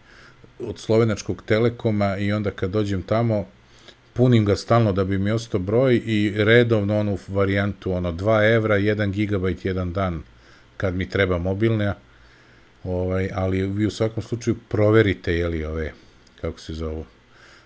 od 0.59 0.79
slovenačkog 0.79 1.43
telekoma 1.45 2.17
i 2.17 2.31
onda 2.31 2.51
kad 2.51 2.71
dođem 2.71 3.01
tamo, 3.01 3.45
punim 4.13 4.45
ga 4.45 4.55
stalno 4.55 4.91
da 4.91 5.03
bi 5.03 5.17
mi 5.17 5.31
ostao 5.31 5.59
broj 5.59 6.01
i 6.05 6.33
redovno 6.35 6.99
onu 6.99 7.17
varijantu, 7.27 7.91
ono 7.91 8.11
2 8.11 8.55
evra, 8.55 8.75
1 8.75 9.11
gigabajt, 9.11 9.65
jedan 9.65 9.93
dan 9.93 10.21
kad 10.77 10.95
mi 10.95 11.09
treba 11.09 11.37
mobilna, 11.37 11.95
ovaj, 12.83 13.29
ali 13.33 13.67
vi 13.67 13.85
u 13.85 13.91
svakom 13.91 14.23
slučaju 14.23 14.55
proverite, 14.69 15.33
jeli 15.33 15.65
ove, 15.65 15.93
kako 16.41 16.59
se 16.59 16.73
zove, 16.73 17.03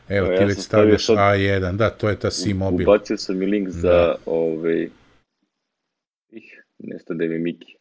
Evo, 0.09 0.27
ti 0.27 0.33
ja 0.33 0.45
već 0.45 0.57
stavljaš 0.57 1.05
sad, 1.05 1.17
A1, 1.17 1.77
da, 1.77 1.89
to 1.89 2.09
je 2.09 2.19
ta 2.19 2.29
C-Mobile. 2.29 2.93
Ubacio 2.93 3.17
sam 3.17 3.41
i 3.41 3.45
link 3.45 3.69
za, 3.69 3.89
da. 3.89 4.15
ovaj, 4.25 4.89
ih, 6.29 6.63
nestade 6.77 7.27
mi 7.27 7.39
Miki. 7.39 7.75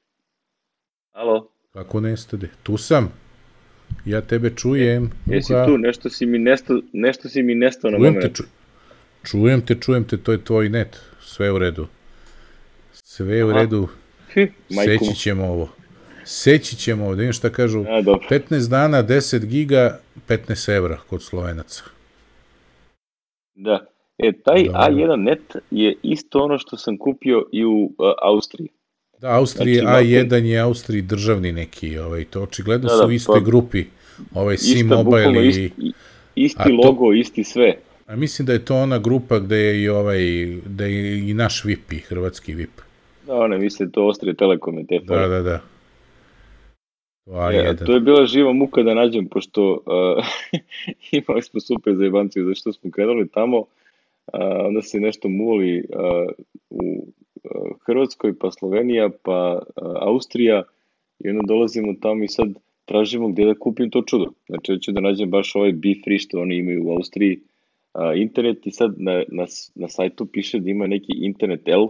Alo? 1.13 1.51
Kako 1.73 2.01
nestade? 2.01 2.49
Tu 2.63 2.77
sam. 2.77 3.13
Ja 4.05 4.21
tebe 4.21 4.51
čujem. 4.51 5.05
E, 5.05 5.35
jesi 5.35 5.53
tu, 5.67 5.79
nešto 5.79 6.11
si 6.11 6.27
mi 6.27 6.39
nesto, 6.39 6.81
nešto 6.93 7.29
si 7.29 7.43
mi 7.43 7.55
nestao 7.55 7.91
na 7.91 7.99
moment. 7.99 8.23
Te, 8.23 8.33
ču, 8.35 8.43
čujem 9.25 9.61
te, 9.61 9.75
čujem 9.75 10.05
te, 10.05 10.17
to 10.17 10.33
je 10.33 10.45
tvoj 10.45 10.69
net. 10.69 11.01
Sve 11.21 11.53
u 11.53 11.59
redu. 11.59 11.87
Sve 12.93 13.45
u 13.45 13.49
Aha. 13.49 13.61
redu. 13.61 13.89
Hm, 14.35 14.41
Seći 14.85 15.15
ćemo 15.15 15.47
ovo. 15.47 15.69
Seći 16.25 16.77
ćemo 16.77 17.05
ovo, 17.05 17.15
da 17.15 17.33
šta 17.33 17.51
kažu. 17.51 17.81
A, 17.81 18.03
15 18.31 18.71
dana, 18.71 19.03
10 19.03 19.45
giga, 19.45 19.99
15 20.29 20.77
evra 20.77 20.99
kod 21.11 21.23
Slovenaca. 21.23 21.83
Da. 23.55 23.87
E, 24.19 24.33
taj 24.45 24.65
da, 24.65 24.89
A1 24.91 25.17
net 25.17 25.57
je 25.71 25.97
isto 26.03 26.39
ono 26.39 26.59
što 26.59 26.77
sam 26.77 26.99
kupio 26.99 27.47
i 27.53 27.65
u 27.65 27.85
uh, 27.85 28.13
Austriji. 28.23 28.69
Da, 29.21 29.31
Austrije 29.31 29.81
znači, 29.81 30.07
A1 30.07 30.45
je 30.45 30.59
Austriji 30.59 31.03
državni 31.03 31.53
neki, 31.53 31.99
ovaj, 31.99 32.25
to 32.25 32.43
očigledno 32.43 32.89
da, 32.89 32.95
da, 32.95 33.03
su 33.03 33.09
u 33.09 33.13
istoj 33.13 33.41
pa, 33.41 33.45
grupi, 33.45 33.85
ovaj 34.35 34.57
C-Mobile 34.57 35.47
i... 35.47 35.49
Isti, 35.49 35.93
isti 36.35 36.73
logo, 36.73 37.07
to, 37.07 37.13
isti 37.13 37.45
sve. 37.45 37.75
A 38.07 38.17
mislim 38.17 38.47
da 38.47 38.53
je 38.53 38.65
to 38.65 38.77
ona 38.77 38.99
grupa 38.99 39.39
gde 39.39 39.57
je 39.57 39.83
i 39.83 39.89
ovaj, 39.89 40.21
da 40.67 40.85
je 40.85 41.31
i 41.31 41.35
naš 41.35 41.65
VIP, 41.65 41.93
i 41.93 41.99
hrvatski 41.99 42.55
VIP. 42.55 42.81
Da, 43.27 43.35
one 43.35 43.59
misle 43.59 43.91
to 43.91 44.01
Austrije 44.01 44.35
Telekom 44.35 44.79
i 44.79 44.87
te 44.87 44.99
Da, 45.07 45.29
da, 45.29 45.43
da. 45.43 45.61
A, 47.27 47.51
je, 47.51 47.77
to 47.77 47.93
je 47.95 48.01
bila 48.01 48.27
živa 48.27 48.53
muka 48.53 48.83
da 48.83 48.95
nađem, 48.95 49.29
pošto 49.29 49.73
uh, 49.73 50.25
imali 51.19 51.43
smo 51.43 51.61
super 51.61 51.95
za 51.95 52.05
zašto 52.49 52.73
smo 52.73 52.91
krenuli 52.91 53.29
tamo, 53.29 53.59
uh, 53.59 53.67
onda 54.65 54.83
se 54.83 55.01
nešto 55.01 55.29
muli 55.29 55.79
uh, 55.79 56.33
u 56.71 57.07
uh, 57.45 57.77
Hrvatskoj, 57.87 58.39
pa 58.39 58.51
Slovenija, 58.51 59.11
pa 59.23 59.59
uh, 59.59 59.93
Austrija, 60.01 60.63
i 61.19 61.31
onda 61.31 61.43
dolazimo 61.47 61.95
tamo 62.01 62.25
i 62.25 62.29
sad 62.29 62.49
tražimo 62.85 63.29
gde 63.29 63.45
da 63.45 63.55
kupim 63.55 63.91
to 63.91 64.03
čudo. 64.03 64.33
Znači, 64.47 64.81
ću 64.81 64.93
da 64.93 65.01
nađem 65.01 65.31
baš 65.31 65.57
ovaj 65.57 65.73
Be 65.73 65.95
Free 66.05 66.19
što 66.19 66.41
oni 66.41 66.57
imaju 66.57 66.87
u 66.87 66.93
Austriji 66.93 67.39
uh, 67.95 68.01
internet 68.17 68.67
i 68.67 68.71
sad 68.71 68.95
na, 68.97 69.23
na, 69.29 69.47
na 69.75 69.89
sajtu 69.89 70.27
piše 70.27 70.59
da 70.59 70.71
ima 70.71 70.87
neki 70.87 71.13
internet 71.13 71.69
L 71.69 71.89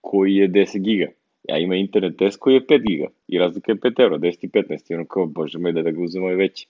koji 0.00 0.34
je 0.34 0.48
10 0.48 0.78
giga 0.78 1.06
ja 1.48 1.58
imam 1.58 1.78
internet 1.78 2.16
test 2.16 2.38
koji 2.40 2.54
je 2.54 2.66
5 2.66 2.86
giga 2.86 3.06
i 3.28 3.38
razlika 3.38 3.72
je 3.72 3.76
5 3.76 4.02
eura, 4.02 4.18
10 4.18 4.36
i 4.40 4.48
15 4.48 4.90
i 4.90 4.94
ono 4.94 5.04
kao, 5.04 5.26
bože 5.26 5.58
moj, 5.58 5.72
da, 5.72 5.82
da 5.82 5.90
ga 5.90 6.00
uzemo 6.00 6.28
je 6.28 6.36
veći. 6.36 6.66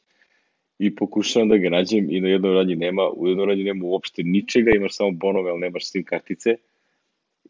I 0.78 0.94
pokušavam 0.96 1.48
da 1.48 1.56
ga 1.56 1.70
nađem 1.70 2.10
i 2.10 2.20
na 2.20 2.28
jednom 2.28 2.54
radnji 2.54 2.76
nema, 2.76 3.08
u 3.10 3.28
jednom 3.28 3.48
radnji 3.48 3.64
nema 3.64 3.84
uopšte 3.84 4.22
ničega, 4.22 4.70
imaš 4.74 4.96
samo 4.96 5.10
bonove, 5.10 5.50
ali 5.50 5.60
nemaš 5.60 5.90
sim 5.90 6.04
kartice. 6.04 6.56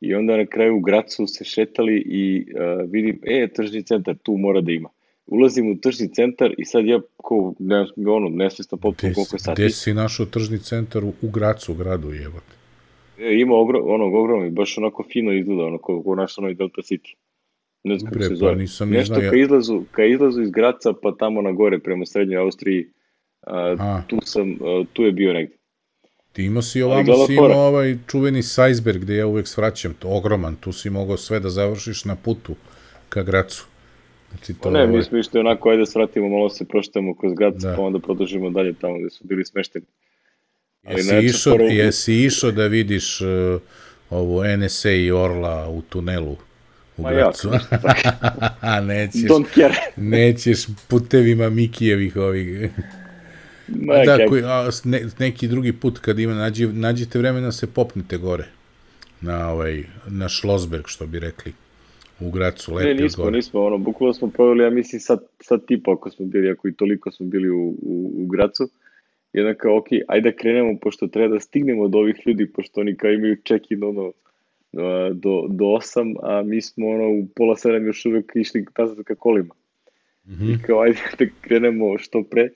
I 0.01 0.15
onda 0.15 0.37
na 0.37 0.47
kraju 0.47 0.77
u 0.77 0.81
Gracu 0.81 1.27
se 1.27 1.45
šetali 1.45 2.03
i 2.07 2.47
uh, 2.55 2.91
vidim, 2.91 3.21
e, 3.23 3.49
tržni 3.55 3.83
centar, 3.83 4.17
tu 4.23 4.37
mora 4.37 4.61
da 4.61 4.73
ima. 4.73 4.89
Ulazim 5.27 5.71
u 5.71 5.81
tržni 5.81 6.15
centar 6.15 6.55
i 6.59 6.65
sad 6.65 6.87
ja 6.87 7.01
ko, 7.17 7.55
ne, 7.59 7.87
ono, 8.07 8.29
nesvesno 8.29 8.79
potpuno 8.79 9.15
koliko 9.15 9.37
je 9.37 9.41
sati. 9.41 9.63
Gde 9.63 9.71
si 9.71 9.95
našao 9.95 10.27
tržni 10.27 10.59
centar 10.59 11.05
u, 11.05 11.13
u 11.23 11.31
Gracu, 11.31 11.75
gradu, 11.75 12.13
jebate? 12.13 12.62
E, 13.23 13.41
ima 13.41 13.55
ogrom, 13.55 13.83
onog 13.87 14.15
ogromni, 14.15 14.51
baš 14.51 14.79
onako 14.79 15.05
fino 15.13 15.33
izgleda, 15.33 15.65
ono 15.65 15.79
ko, 15.79 16.03
ko 16.03 16.15
naš 16.15 16.39
onoj 16.39 16.55
Delta 16.55 16.83
City. 16.83 17.15
Ne 17.85 17.99
znam 17.99 18.13
kako 18.13 18.23
se 18.23 18.29
pa 18.29 18.35
zove. 18.35 18.53
Pa 18.53 18.59
nisam 18.59 18.91
Nešto 18.91 19.15
ka 19.15 19.37
izlazu, 19.37 19.83
ka 19.91 20.05
izlazu 20.05 20.43
iz 20.43 20.51
Graca, 20.51 20.93
pa 21.03 21.15
tamo 21.19 21.43
na 21.43 21.53
gore 21.53 21.79
prema 21.79 22.07
srednjoj 22.07 22.43
Austriji, 22.43 22.87
a, 23.47 24.03
tu, 24.07 24.19
sam, 24.25 24.51
a, 24.53 24.85
tu 24.93 25.03
je 25.03 25.13
bio 25.13 25.33
negde. 25.33 25.55
Ti 26.33 26.45
imao 26.45 26.63
si 26.63 26.83
ovamo, 26.83 27.27
si 27.27 27.35
imao 27.35 27.67
ovaj 27.67 27.97
čuveni 28.07 28.43
Sajsberg 28.43 29.01
gde 29.01 29.17
ja 29.17 29.27
uvek 29.27 29.47
svraćam, 29.47 29.95
to 29.95 30.09
ogroman, 30.09 30.57
tu 30.57 30.73
si 30.73 30.91
mogao 30.91 31.17
sve 31.17 31.41
da 31.41 31.51
završiš 31.51 32.05
na 32.05 32.17
putu 32.17 32.55
ka 33.09 33.23
Gracu. 33.23 33.67
Znači, 34.31 34.55
to 34.55 34.61
pa 34.63 34.71
ne, 34.71 34.83
ovaj... 34.83 34.97
mi 34.97 35.03
smo 35.03 35.19
išli 35.19 35.41
onako, 35.41 35.71
ajde 35.71 35.87
svratimo, 35.87 36.29
malo 36.29 36.49
se 36.49 36.65
proštamo 36.69 37.15
kroz 37.15 37.33
Grac, 37.35 37.55
da. 37.55 37.75
pa 37.77 37.83
onda 37.83 37.99
produžimo 37.99 38.51
dalje 38.51 38.73
tamo 38.73 38.99
gde 38.99 39.11
su 39.11 39.25
bili 39.25 39.45
smešteni. 39.45 39.87
Jesi 40.91 41.27
išao, 41.27 41.53
poru... 41.53 41.65
jesi 41.65 42.15
išao 42.15 42.51
da 42.51 42.67
vidiš 42.67 43.21
uh, 43.21 43.61
ovu 44.11 44.43
NSA 44.59 44.91
i 44.91 45.11
Orla 45.11 45.69
u 45.69 45.83
tunelu 45.83 46.37
u 46.97 47.03
Ma 47.03 47.13
Gracu? 47.13 47.51
Ja, 48.63 48.81
nećeš, 48.91 49.21
Don't 49.21 49.55
care. 49.55 49.75
nećeš 49.97 50.67
putevima 50.89 51.51
Mikijevih 51.51 52.17
ovih. 52.17 52.71
Ma, 53.69 54.05
da, 54.05 54.27
koji, 54.29 54.43
a, 54.45 54.71
ne, 54.85 55.03
neki 55.19 55.49
drugi 55.49 55.73
put 55.73 55.99
kad 55.99 56.19
ima, 56.19 56.35
nađi, 56.35 56.67
nađite 56.67 57.19
vremena 57.19 57.47
da 57.47 57.53
se 57.53 57.67
popnite 57.67 58.17
gore 58.17 58.45
na 59.21 59.49
ovaj, 59.51 59.85
na 60.09 60.29
Šlosberg, 60.29 60.85
što 60.87 61.07
bi 61.07 61.19
rekli 61.19 61.53
u 62.21 62.31
Gracu, 62.31 62.75
lepi 62.75 62.89
Ne, 62.89 62.95
nismo, 62.95 63.25
gore. 63.25 63.37
nismo, 63.37 63.65
ono, 63.65 63.79
bukvalno 63.79 64.15
smo 64.15 64.31
proveli, 64.31 64.63
ja 64.63 64.71
mislim, 64.71 65.01
sad, 65.01 65.19
sad 65.41 65.67
tipa 65.67 65.93
ako 65.93 66.11
smo 66.11 66.27
bili, 66.27 66.51
ako 66.51 66.69
i 66.69 66.73
toliko 66.73 67.11
smo 67.13 67.27
bili 67.27 67.51
u, 67.51 67.75
u, 67.83 68.13
u 68.17 68.27
Gracu, 68.27 68.69
I 69.33 69.41
onda 69.41 69.55
kao, 69.55 69.77
ok, 69.77 69.87
ajde 70.09 70.31
da 70.31 70.37
krenemo, 70.37 70.79
pošto 70.83 71.07
treba 71.07 71.35
da 71.35 71.41
stignemo 71.41 71.83
od 71.83 71.95
ovih 71.95 72.17
ljudi, 72.27 72.53
pošto 72.53 72.81
oni 72.81 72.97
kao 72.97 73.11
imaju 73.11 73.37
check-in 73.47 73.85
ono, 73.85 74.13
do, 75.13 75.47
do 75.49 75.65
8, 75.65 76.17
a 76.23 76.43
mi 76.43 76.61
smo 76.61 76.89
ono 76.89 77.09
u 77.09 77.27
pola 77.37 77.55
7 77.55 77.87
još 77.87 78.07
uvek 78.07 78.33
išli 78.35 78.67
nazad 78.79 79.05
ka 79.05 79.15
kolima. 79.15 79.55
Mm 80.27 80.33
-hmm. 80.33 80.55
I 80.55 80.63
kao, 80.63 80.81
ajde 80.81 80.99
da 81.19 81.25
krenemo 81.41 81.99
što 81.99 82.23
pre. 82.23 82.51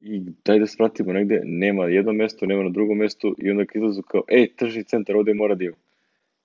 I 0.00 0.20
daj 0.44 0.58
da 0.58 0.66
spratimo 0.66 1.12
negde, 1.12 1.40
nema 1.44 1.84
jedno 1.84 2.12
mesto, 2.12 2.46
nema 2.46 2.62
na 2.62 2.70
drugom 2.70 2.98
mestu 2.98 3.34
i 3.38 3.50
onda 3.50 3.64
kad 3.64 3.76
izlazu 3.76 4.02
kao, 4.02 4.22
ej, 4.28 4.48
tržni 4.56 4.84
centar, 4.84 5.16
ovde 5.16 5.34
mora 5.34 5.54
da 5.54 5.64
ima. 5.64 5.76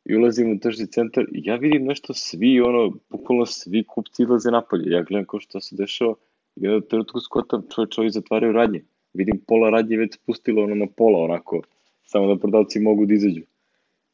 I 0.06 0.16
ulazim 0.16 0.52
u 0.52 0.60
tržni 0.60 0.88
centar 0.88 1.24
i 1.24 1.42
ja 1.44 1.56
vidim 1.56 1.86
nešto, 1.86 2.14
svi, 2.14 2.62
ono, 2.62 2.94
bukvalno 3.10 3.46
svi 3.46 3.84
kupci 3.84 4.24
izlaze 4.24 4.52
napolje. 4.52 4.92
Ja 4.92 5.04
gledam 5.04 5.26
kao 5.26 5.40
što 5.40 5.60
se 5.60 5.76
dešava 5.76 6.16
i 6.56 6.68
onda 6.68 6.88
trenutku 6.88 7.20
skotam, 7.20 7.64
čovječ, 7.76 7.98
ovi 7.98 8.10
zatvaraju 8.10 8.52
radnje. 8.54 8.82
Vidim 9.14 9.40
pola 9.48 9.70
radnje 9.70 9.98
već 9.98 10.14
spustilo 10.14 10.64
ono 10.64 10.76
na 10.76 10.88
pola, 10.88 11.20
onako, 11.20 11.62
samo 12.04 12.28
da 12.28 12.40
prodavci 12.40 12.80
mogu 12.80 13.06
da 13.06 13.14
izađu. 13.14 13.42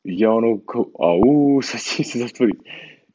I 0.04 0.20
ja 0.20 0.32
ono, 0.32 0.60
kao, 0.60 0.86
au, 1.00 1.62
sad 1.62 1.82
će 1.82 2.04
se 2.04 2.20
zatvori. 2.20 2.54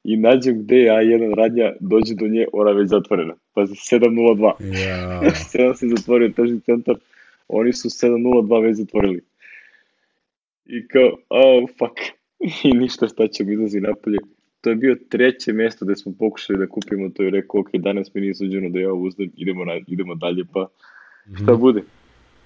I 0.04 0.16
nađem 0.16 0.58
gde 0.58 0.76
je 0.76 0.92
A1 0.92 1.34
radnja, 1.34 1.72
dođe 1.80 2.14
do 2.14 2.28
nje, 2.28 2.46
ona 2.52 2.70
već 2.70 2.88
zatvorena. 2.88 3.34
Pazi, 3.54 3.74
7.02. 3.74 4.52
Ja. 4.84 5.20
7 5.22 5.74
se 5.74 5.88
zatvorio 5.88 6.28
tržni 6.28 6.60
centar, 6.60 6.96
oni 7.48 7.72
su 7.72 7.88
7.02 7.88 8.62
već 8.62 8.76
zatvorili. 8.76 9.20
I 10.66 10.88
kao, 10.88 11.16
oh, 11.28 11.70
fuck. 11.78 11.98
I 12.64 12.72
ništa, 12.72 13.08
šta 13.08 13.28
ćemo 13.28 13.52
izlazi 13.52 13.80
napolje. 13.80 14.18
To 14.60 14.70
je 14.70 14.76
bio 14.76 14.96
treće 15.08 15.52
mesto 15.52 15.84
gde 15.84 15.96
smo 15.96 16.12
pokušali 16.18 16.58
da 16.58 16.66
kupimo 16.66 17.08
to 17.08 17.22
i 17.22 17.30
rekao, 17.30 17.60
ok, 17.60 17.70
danas 17.74 18.14
mi 18.14 18.20
nije 18.20 18.34
suđeno 18.34 18.68
da 18.68 18.80
ja 18.80 18.92
uzdem, 18.92 19.30
idemo, 19.36 19.64
na, 19.64 19.80
idemo 19.86 20.14
dalje, 20.14 20.44
pa 20.52 20.68
šta 21.42 21.54
mm. 21.54 21.60
bude. 21.60 21.82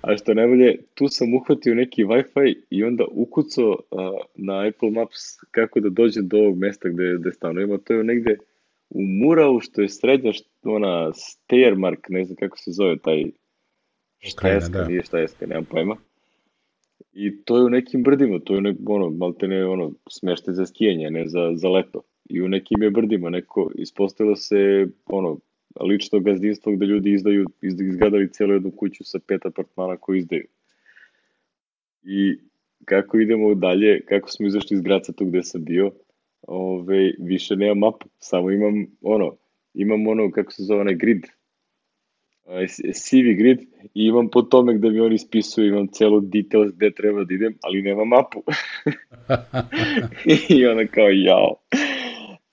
A 0.03 0.17
što 0.17 0.35
najbolje, 0.35 0.77
tu 0.95 1.09
sam 1.09 1.35
uhvatio 1.35 1.75
neki 1.75 2.05
Wi-Fi 2.05 2.55
i 2.71 2.85
onda 2.85 3.05
ukucao 3.11 3.71
uh, 3.71 4.01
na 4.35 4.69
Apple 4.69 4.91
Maps 4.91 5.21
kako 5.51 5.81
da 5.81 5.89
dođe 5.89 6.23
do 6.23 6.37
ovog 6.37 6.59
mesta 6.59 6.89
gde, 6.89 7.17
gde 7.19 7.33
stanujemo. 7.33 7.79
To 7.79 7.93
je 7.93 8.05
negde 8.05 8.37
u 8.91 9.03
Murau, 9.03 9.61
što 9.61 9.83
je 9.83 9.89
srednja, 9.89 10.33
što, 10.33 10.49
ona 10.65 11.13
Steiermark, 11.13 12.09
ne 12.09 12.25
znam 12.25 12.37
kako 12.37 12.59
se 12.59 12.73
zove 12.73 12.99
taj 12.99 13.25
štajeska, 14.19 14.79
da. 14.79 14.89
nije 14.89 15.03
štajeska, 15.03 15.47
nemam 15.47 15.65
pojma. 15.65 15.97
I 17.13 17.37
to 17.45 17.57
je 17.57 17.65
u 17.65 17.71
nekim 17.71 18.03
brdima, 18.03 18.39
to 18.39 18.55
je 18.55 18.61
nek, 18.61 18.77
ono, 18.87 19.11
malte 19.11 19.49
ne, 19.49 19.67
ono, 19.67 19.93
smešte 20.11 20.53
za 20.53 20.67
skijanje, 20.67 21.11
ne 21.11 21.29
za, 21.29 21.53
za 21.55 21.69
leto. 21.69 22.03
I 22.25 22.43
u 22.43 22.49
nekim 22.49 22.83
je 22.83 22.91
brdima, 22.91 23.31
neko, 23.31 23.71
ispostavilo 23.75 24.37
se, 24.37 24.87
ono, 25.07 25.39
lično 25.81 26.21
gazdinstvo 26.21 26.73
gde 26.73 26.87
ljudi 26.87 27.13
izdaju, 27.13 27.47
izgradali 27.63 28.33
cijelu 28.33 28.53
jednu 28.53 28.71
kuću 28.71 29.05
sa 29.05 29.19
pet 29.27 29.47
apartmana 29.47 29.97
koji 29.97 30.19
izdaju. 30.19 30.45
I 32.03 32.39
kako 32.85 33.19
idemo 33.19 33.55
dalje, 33.55 34.05
kako 34.05 34.31
smo 34.31 34.47
izašli 34.47 34.75
iz 34.75 34.81
Graca 34.81 35.13
tu 35.13 35.25
gde 35.25 35.43
sam 35.43 35.65
bio, 35.65 35.91
ove, 36.43 37.13
više 37.19 37.57
nema 37.57 37.75
mapu, 37.75 38.09
samo 38.19 38.51
imam 38.51 38.87
ono, 39.03 39.37
imam 39.75 40.07
ono, 40.07 40.31
kako 40.31 40.53
se 40.53 40.63
zove, 40.63 40.81
onaj 40.81 40.95
grid, 40.95 41.27
CV 42.95 43.35
grid 43.39 43.61
i 43.95 44.07
imam 44.07 44.31
po 44.31 44.43
tome 44.43 44.75
gde 44.75 44.91
mi 44.91 45.01
oni 45.01 45.15
ispisuju, 45.15 45.67
imam 45.67 45.89
celo 45.89 46.21
details 46.21 46.73
gde 46.73 46.91
treba 46.91 47.25
da 47.25 47.35
idem, 47.35 47.55
ali 47.63 47.83
nema 47.83 48.05
mapu. 48.05 48.43
I 50.57 50.67
ona 50.67 50.87
kao, 50.87 51.09
jao. 51.11 51.57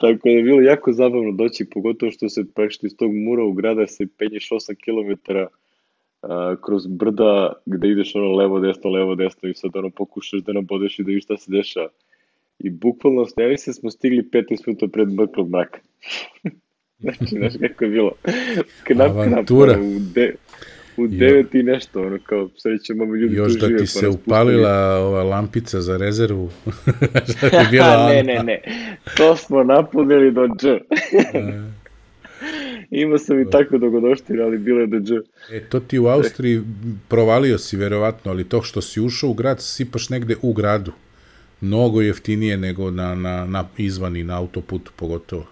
Tako 0.04 0.20
da 0.24 0.30
je 0.30 0.44
bilo 0.44 0.62
jako 0.62 0.94
zabavno 0.94 1.32
doći, 1.32 1.66
pogotovo 1.74 2.12
što 2.12 2.30
se 2.30 2.46
prešli 2.56 2.88
iz 2.88 2.96
tog 2.98 3.12
mura 3.16 3.44
u 3.44 3.54
grada, 3.54 3.88
se 3.88 4.08
penješ 4.18 4.50
8 4.50 4.76
km 4.76 5.32
kroz 6.66 6.88
brda 6.88 7.54
gde 7.66 7.90
ideš 7.90 8.16
ono 8.16 8.32
levo, 8.32 8.60
desno, 8.60 8.90
levo, 8.90 9.16
desno 9.16 9.50
i 9.50 9.54
sad 9.54 9.72
ono 9.76 9.90
pokušaš 9.90 10.42
da 10.42 10.54
nabodeš 10.54 11.00
i 11.00 11.04
da 11.04 11.12
viš 11.12 11.24
šta 11.24 11.38
se 11.38 11.52
dešava. 11.52 11.90
I 12.60 12.70
bukvalno, 12.70 13.26
ja 13.38 13.58
se 13.58 13.74
smo 13.74 13.92
stigli 13.92 14.30
15 14.32 14.68
minuta 14.68 14.88
pred 14.88 15.08
mrklog 15.08 15.50
mraka. 15.50 15.80
znači, 17.00 17.26
znaš 17.26 17.54
kako 17.62 17.84
je 17.84 17.90
bilo. 17.90 18.12
Knap, 18.84 19.12
Avantura. 19.12 19.74
knap, 19.74 19.84
u, 19.84 20.00
de, 20.16 20.36
u 20.98 21.08
devet 21.08 21.56
i 21.56 21.64
nešto, 21.64 22.02
ono 22.02 22.20
kao 22.26 22.50
sreće 22.58 22.94
mamo 22.94 23.16
ljudi 23.16 23.36
Još 23.36 23.54
da 23.54 23.68
ti 23.68 23.76
pa 23.78 23.86
se 23.86 24.08
upalila 24.08 24.98
ova 24.98 25.24
lampica 25.24 25.82
za 25.82 25.98
rezervu. 25.98 26.50
Je 27.54 27.68
bila 27.72 28.08
ne, 28.10 28.24
ne, 28.24 28.44
ne. 28.44 28.62
To 29.18 29.36
smo 29.36 29.64
napunili 29.64 30.32
do 30.32 30.48
dž. 30.48 30.68
Ima 32.92 33.18
sam 33.18 33.42
i 33.42 33.50
tako 33.52 33.78
dogodoštir, 33.78 34.42
ali 34.42 34.58
bilo 34.58 34.80
je 34.80 34.88
do 34.88 35.00
dž. 35.00 35.12
E, 35.52 35.60
to 35.70 35.80
ti 35.80 36.00
u 36.00 36.08
Austriji 36.08 36.62
provalio 37.08 37.58
si 37.58 37.78
verovatno, 37.78 38.32
ali 38.32 38.44
to 38.44 38.62
što 38.62 38.82
si 38.82 39.02
ušao 39.02 39.30
u 39.30 39.34
grad, 39.34 39.62
sipaš 39.62 40.10
negde 40.10 40.36
u 40.42 40.54
gradu. 40.54 40.92
Mnogo 41.62 42.02
jeftinije 42.02 42.58
nego 42.58 42.92
na, 42.92 43.16
na, 43.16 43.46
na 43.46 43.68
izvani, 43.78 44.24
na 44.24 44.38
autoputu 44.38 44.92
pogotovo. 44.96 45.46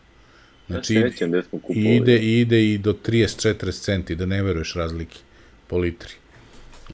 Znači, 0.68 0.94
ja 0.94 1.08
ide, 1.08 1.42
smo 1.42 1.60
ide, 1.70 2.18
ide 2.18 2.66
i 2.74 2.78
do 2.78 2.94
30-40 2.94 3.82
centi, 3.82 4.16
da 4.16 4.26
ne 4.26 4.44
veruješ 4.44 4.74
razlike 4.74 5.18
po 5.72 5.78
litri. 5.78 6.14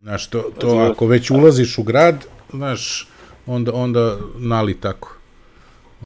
Znaš, 0.01 0.29
to, 0.29 0.51
to 0.59 0.69
ako 0.91 1.07
već 1.07 1.31
ulaziš 1.31 1.77
u 1.77 1.83
grad, 1.83 2.25
znaš, 2.51 3.07
onda, 3.45 3.73
onda 3.73 4.17
nali 4.37 4.73
tako. 4.79 5.17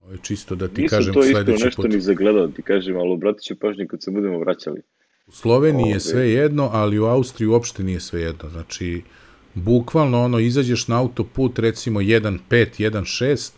Ovo 0.04 0.12
je 0.12 0.20
čisto 0.22 0.56
da 0.56 0.68
ti 0.68 0.82
Nisam 0.82 0.98
kažem 0.98 1.14
sledeći 1.14 1.34
put. 1.34 1.38
Nisam 1.38 1.46
to 1.46 1.52
isto 1.54 1.66
nešto 1.66 1.82
put. 1.82 1.92
ni 1.92 2.02
zagledao, 2.02 2.48
da 2.48 2.54
ti 2.54 2.62
kažem, 2.62 2.98
ali 2.98 3.12
obratit 3.12 3.44
ću 3.44 3.56
pažnju 3.56 3.88
kad 3.88 4.04
se 4.04 4.12
budemo 4.12 4.40
vraćali. 4.40 4.82
U 5.28 5.32
Sloveniji 5.32 5.84
Ove. 5.84 5.92
je 5.92 6.00
sve 6.00 6.30
jedno, 6.30 6.70
ali 6.74 7.00
u 7.00 7.06
Austriji 7.06 7.48
uopšte 7.48 7.84
nije 7.84 8.00
sve 8.00 8.22
jedno. 8.22 8.50
Znači, 8.50 9.02
bukvalno 9.54 10.24
ono, 10.24 10.40
izađeš 10.40 10.88
na 10.88 11.00
autoput 11.00 11.60
recimo 11.60 12.00
1.5, 12.00 12.40
1.6, 12.50 13.52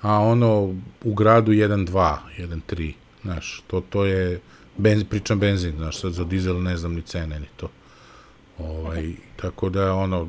a 0.00 0.18
ono 0.18 0.76
u 1.04 1.14
gradu 1.14 1.52
1.2, 1.52 2.16
1.3. 2.38 2.92
Znaš, 3.22 3.64
to, 3.66 3.82
to 3.90 4.04
je, 4.04 4.40
benz, 4.76 5.04
pričam 5.04 5.40
benzin, 5.40 5.72
znaš, 5.76 6.00
sad 6.00 6.12
za 6.12 6.24
dizel 6.24 6.62
ne 6.62 6.76
znam 6.76 6.94
ni 6.94 7.02
cene, 7.02 7.40
ni 7.40 7.46
to. 7.56 7.68
Ovaj, 8.64 9.12
tako 9.36 9.68
da, 9.68 9.94
ono, 9.94 10.28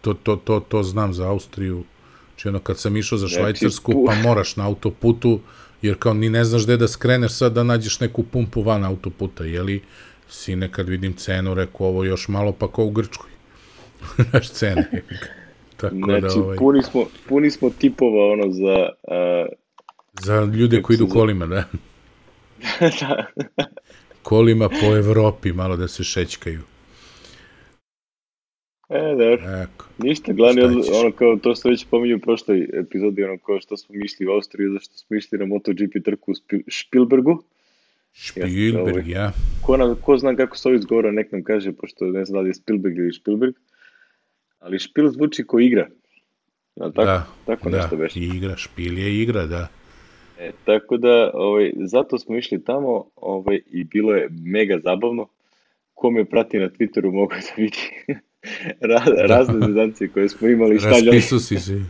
to, 0.00 0.14
to, 0.14 0.36
to, 0.36 0.60
to 0.60 0.82
znam 0.82 1.14
za 1.14 1.28
Austriju. 1.28 1.84
Znači, 2.28 2.48
ono, 2.48 2.58
kad 2.58 2.78
sam 2.78 2.96
išao 2.96 3.18
za 3.18 3.28
Švajcarsku, 3.28 4.04
pa 4.06 4.14
moraš 4.14 4.56
na 4.56 4.66
autoputu, 4.66 5.40
jer 5.82 5.98
kao 5.98 6.14
ni 6.14 6.30
ne 6.30 6.44
znaš 6.44 6.64
gde 6.64 6.76
da 6.76 6.88
skreneš 6.88 7.32
sad 7.32 7.52
da 7.52 7.62
nađeš 7.62 8.00
neku 8.00 8.22
pumpu 8.22 8.62
van 8.62 8.84
autoputa, 8.84 9.44
jeli? 9.44 9.82
Si 10.28 10.56
nekad 10.56 10.88
vidim 10.88 11.12
cenu, 11.12 11.54
rekao 11.54 11.86
ovo 11.86 12.04
još 12.04 12.28
malo, 12.28 12.52
pa 12.52 12.72
kao 12.72 12.84
u 12.84 12.90
Grčkoj. 12.90 13.30
Znaš, 14.30 14.50
cene. 14.50 14.90
Tako 15.76 15.94
da, 15.94 16.20
znači, 16.20 16.38
da, 16.38 16.44
ovaj... 16.44 16.56
puni, 16.56 16.82
smo, 16.82 17.04
puni 17.28 17.50
smo 17.50 17.70
tipova, 17.70 18.32
ono, 18.32 18.52
za... 18.52 18.88
Uh, 19.02 19.62
za 20.20 20.44
ljude 20.44 20.82
koji 20.82 20.94
idu 20.94 21.08
kolima, 21.08 21.46
da. 21.46 21.64
da. 23.00 23.26
kolima 24.22 24.68
po 24.68 24.96
Evropi, 24.96 25.52
malo 25.52 25.76
da 25.76 25.88
se 25.88 26.04
šećkaju. 26.04 26.60
E, 28.92 29.14
da. 29.16 29.62
Eko. 29.62 29.86
Ništa, 29.98 30.32
glavni, 30.32 30.62
od, 30.62 30.72
ono 30.92 31.12
kao 31.12 31.36
to 31.36 31.54
što 31.54 31.68
već 31.68 31.86
pominju 31.90 32.16
u 32.16 32.20
prošloj 32.20 32.68
epizodi, 32.72 33.24
ono 33.24 33.38
kao 33.38 33.60
što 33.60 33.76
smo 33.76 33.94
mišli 33.94 34.26
u 34.26 34.30
Austriju, 34.30 34.72
zašto 34.72 34.94
smo 34.96 35.16
išli 35.16 35.38
na 35.38 35.46
MotoGP 35.46 36.04
trku 36.04 36.32
u 36.32 36.34
Spielbergu. 36.70 37.42
Spielberg, 38.12 39.08
ja. 39.08 39.32
Ko, 39.62 39.76
nam, 39.76 39.96
ko 40.02 40.16
zna 40.18 40.36
kako 40.36 40.56
se 40.56 40.68
ovo 40.68 40.76
izgovara, 40.76 41.10
nek 41.10 41.32
nam 41.32 41.42
kaže, 41.42 41.72
pošto 41.72 42.04
ne 42.04 42.24
znam 42.24 42.38
da 42.38 42.42
li 42.42 42.50
je 42.50 42.54
Spielberg 42.54 42.96
ili 42.96 43.12
Spielberg, 43.12 43.54
ali 44.60 44.80
Spiel 44.80 45.08
zvuči 45.08 45.44
ko 45.44 45.60
igra. 45.60 45.88
Ja, 46.76 46.90
tako, 46.90 47.04
da, 47.04 47.26
tako 47.46 47.70
da, 47.70 47.76
nešto 47.76 47.96
beš. 47.96 48.16
igra, 48.16 48.56
Špil 48.56 48.98
je 48.98 49.22
igra, 49.22 49.46
da. 49.46 49.68
E, 50.38 50.50
tako 50.64 50.96
da, 50.96 51.30
ovaj, 51.34 51.72
zato 51.76 52.18
smo 52.18 52.36
išli 52.36 52.64
tamo 52.64 53.04
ovaj, 53.16 53.60
i 53.70 53.84
bilo 53.84 54.14
je 54.14 54.28
mega 54.30 54.78
zabavno. 54.78 55.28
Ko 55.94 56.10
me 56.10 56.24
prati 56.24 56.58
na 56.58 56.68
Twitteru 56.68 57.12
mogu 57.12 57.32
da 57.32 57.62
vidi 57.62 57.78
Ra, 58.90 59.04
da. 59.04 59.26
razne 59.26 59.66
zedancije 59.66 60.08
koje 60.08 60.28
smo 60.28 60.48
imali. 60.48 60.78
Raspisu 60.78 61.40
si 61.40 61.60
se. 61.60 61.84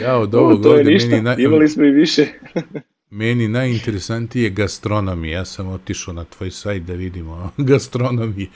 Ja 0.00 0.16
od 0.16 0.34
ovog 0.34 0.62
to 0.62 0.70
ovde, 0.70 0.84
meni... 0.84 1.20
Na, 1.22 1.36
imali 1.36 1.68
smo 1.68 1.84
i 1.84 1.90
više. 1.90 2.26
meni 3.10 3.48
najinteresantije 3.48 4.44
je 4.44 4.50
gastronomi. 4.50 5.30
Ja 5.30 5.44
sam 5.44 5.68
otišao 5.68 6.14
na 6.14 6.24
tvoj 6.24 6.50
sajt 6.50 6.82
da 6.82 6.92
vidimo 6.92 7.50
gastronomi. 7.56 8.50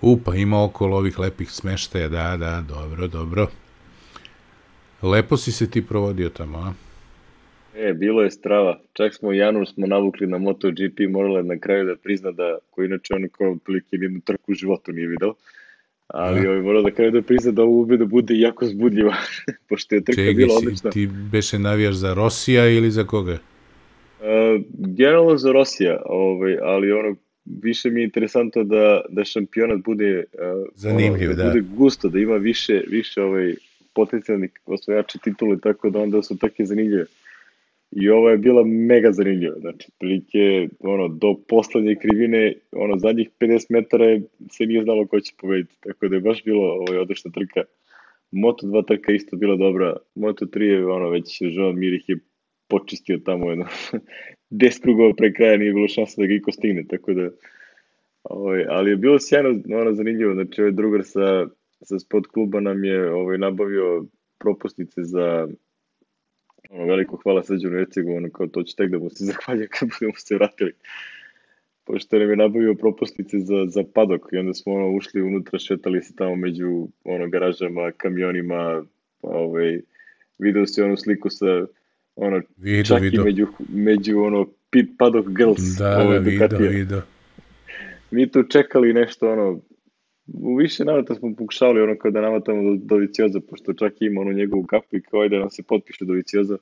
Upa, 0.00 0.34
ima 0.34 0.64
okolo 0.64 0.96
ovih 0.96 1.18
lepih 1.18 1.50
smeštaja, 1.50 2.08
da, 2.08 2.36
da, 2.36 2.64
dobro, 2.68 3.06
dobro. 3.06 3.48
Lepo 5.02 5.36
si 5.36 5.52
se 5.52 5.70
ti 5.70 5.82
provodio 5.82 6.28
tamo, 6.28 6.58
a? 6.58 6.89
E, 7.80 7.92
bilo 7.94 8.22
je 8.22 8.30
strava. 8.30 8.80
Čak 8.92 9.14
smo 9.14 9.32
Janu 9.32 9.66
smo 9.66 9.86
navukli 9.86 10.26
na 10.26 10.38
MotoGP, 10.38 11.00
morala 11.08 11.42
na 11.42 11.58
kraju 11.58 11.86
da 11.86 11.96
prizna 11.96 12.30
da, 12.30 12.58
koji 12.70 12.86
inače 12.86 13.14
on 13.14 13.28
kao 13.28 13.52
otprilike 13.52 13.88
jednu 13.96 14.20
trku 14.20 14.52
u 14.52 14.54
životu 14.54 14.92
nije 14.92 15.08
video, 15.08 15.34
ali 16.06 16.46
ovaj, 16.46 16.62
morala 16.62 16.82
da 16.82 16.90
kraju 16.90 17.10
da 17.10 17.22
prizna 17.22 17.52
da 17.52 17.62
ovo 17.62 17.96
da 17.96 18.04
bude 18.04 18.38
jako 18.38 18.66
zbudljiva, 18.66 19.14
pošto 19.68 19.94
je 19.94 20.04
trka 20.04 20.22
Čegi 20.22 20.34
bila 20.34 20.54
odlična. 20.56 20.90
Ti 20.90 21.08
beše 21.32 21.58
navijaš 21.58 21.94
za 21.94 22.14
Rosija 22.14 22.68
ili 22.68 22.90
za 22.90 23.04
koga? 23.04 23.32
Uh, 24.20 24.62
generalno 24.68 25.36
za 25.36 25.52
Rosija, 25.52 26.02
ovaj, 26.06 26.58
ali 26.62 26.92
ono, 26.92 27.16
više 27.44 27.90
mi 27.90 28.00
je 28.00 28.04
interesantno 28.04 28.64
da, 28.64 29.00
da 29.08 29.24
šampionat 29.24 29.78
bude 29.84 30.24
uh, 30.32 30.68
zanimljiv, 30.74 31.30
ono, 31.30 31.36
da, 31.36 31.42
da. 31.42 31.48
bude 31.48 31.60
gusto, 31.76 32.08
da 32.08 32.18
ima 32.18 32.36
više, 32.36 32.82
više 32.88 33.22
ovaj, 33.22 33.54
potencijalnih 33.94 34.50
osvojača 34.66 35.18
titule, 35.18 35.58
tako 35.60 35.90
da 35.90 35.98
onda 35.98 36.22
su 36.22 36.38
takve 36.38 36.66
zanimljive. 36.66 37.06
I 37.90 38.08
ovo 38.08 38.30
je 38.30 38.38
bila 38.38 38.64
mega 38.64 39.12
zanimljiva, 39.12 39.56
znači, 39.60 39.90
prilike, 39.98 40.68
ono, 40.80 41.08
do 41.08 41.34
poslednje 41.48 41.94
krivine, 41.94 42.54
ono, 42.72 42.98
zadnjih 42.98 43.30
50 43.40 43.66
metara 43.68 44.04
je, 44.04 44.22
se 44.50 44.66
nije 44.66 44.82
znalo 44.82 45.06
ko 45.06 45.20
će 45.20 45.34
pobediti, 45.40 45.76
tako 45.80 46.08
da 46.08 46.16
je 46.16 46.20
baš 46.20 46.44
bilo 46.44 46.62
ovaj, 46.62 46.98
odlična 46.98 47.30
trka. 47.30 47.62
Moto 48.30 48.66
2 48.66 48.86
trka 48.86 49.12
isto 49.12 49.36
bila 49.36 49.56
dobra, 49.56 49.96
Moto 50.14 50.46
3 50.46 50.62
je, 50.62 50.86
ono, 50.86 51.08
već 51.10 51.38
Joan 51.40 51.78
Mirih 51.78 52.08
je 52.08 52.18
počistio 52.68 53.18
tamo 53.18 53.50
jedno 53.50 53.64
10 54.50 54.82
krugova 54.82 55.14
pre 55.14 55.32
kraja, 55.32 55.56
nije 55.56 55.72
bilo 55.72 55.88
šanse 55.88 56.20
da 56.20 56.26
ga 56.26 56.34
iko 56.34 56.52
stigne, 56.52 56.84
tako 56.88 57.12
da, 57.12 57.30
ovaj, 58.22 58.64
ali 58.68 58.90
je 58.90 58.96
bilo 58.96 59.18
sjajno, 59.18 59.48
ono, 59.80 59.94
zanimljivo, 59.94 60.34
znači, 60.34 60.60
ovaj 60.60 60.72
drugar 60.72 61.04
sa, 61.04 61.46
sa 61.82 61.98
sport 61.98 62.26
kluba 62.26 62.60
nam 62.60 62.84
je 62.84 63.12
ovaj, 63.12 63.38
nabavio 63.38 64.04
propusnice 64.38 65.02
za 65.02 65.48
ono, 66.70 66.84
veliko 66.84 67.16
hvala 67.22 67.42
Srđanu 67.42 67.78
Ercegu, 67.78 68.16
ono, 68.16 68.30
kao 68.30 68.46
to 68.46 68.62
će 68.62 68.76
tek 68.76 68.90
da 68.90 68.98
mu 68.98 69.10
se 69.10 69.24
zahvalja 69.30 69.66
kad 69.66 69.88
budemo 69.88 70.16
se 70.16 70.34
vratili. 70.34 70.72
Pošto 71.84 72.18
nam 72.18 72.30
je 72.30 72.36
nabavio 72.36 72.74
propusnice 72.74 73.38
za, 73.38 73.66
za 73.66 73.84
padok 73.94 74.20
i 74.32 74.36
onda 74.36 74.54
smo 74.54 74.72
ono, 74.72 74.90
ušli 74.90 75.22
unutra, 75.22 75.58
šetali 75.58 76.02
se 76.02 76.16
tamo 76.16 76.36
među 76.36 76.88
ono, 77.04 77.28
garažama, 77.28 77.92
kamionima, 77.96 78.84
pa, 79.20 79.28
ovaj, 79.28 79.80
video 80.38 80.66
se 80.66 80.84
onu 80.84 80.96
sliku 80.96 81.30
sa 81.30 81.66
ono, 82.16 82.40
Vido, 82.56 82.84
čak 82.84 83.02
vido. 83.02 83.22
i 83.22 83.24
među, 83.24 83.46
među 83.68 84.18
ono, 84.20 84.46
pit 84.70 84.90
padok 84.98 85.26
girls. 85.28 85.76
Da, 85.78 85.98
ovaj, 86.02 86.20
da, 86.20 86.56
video. 86.56 87.02
Mi 88.10 88.30
tu 88.30 88.42
čekali 88.42 88.92
nešto, 88.92 89.32
ono, 89.32 89.60
u 90.34 90.56
više 90.56 90.84
navrata 90.84 91.14
smo 91.14 91.34
pokušavali 91.38 91.80
ono 91.80 91.98
kao 91.98 92.10
da 92.10 92.20
navatamo 92.20 92.62
do, 92.62 92.76
do 92.82 92.96
Vicioza, 92.96 93.40
pošto 93.40 93.72
čak 93.72 94.02
ima 94.02 94.20
onu 94.20 94.32
njegovu 94.32 94.62
kapu 94.62 94.96
i 94.96 95.02
kao 95.02 95.28
da 95.28 95.38
nam 95.38 95.50
se 95.50 95.62
potpiše 95.62 96.04
do 96.04 96.12
Vicioza. 96.12 96.56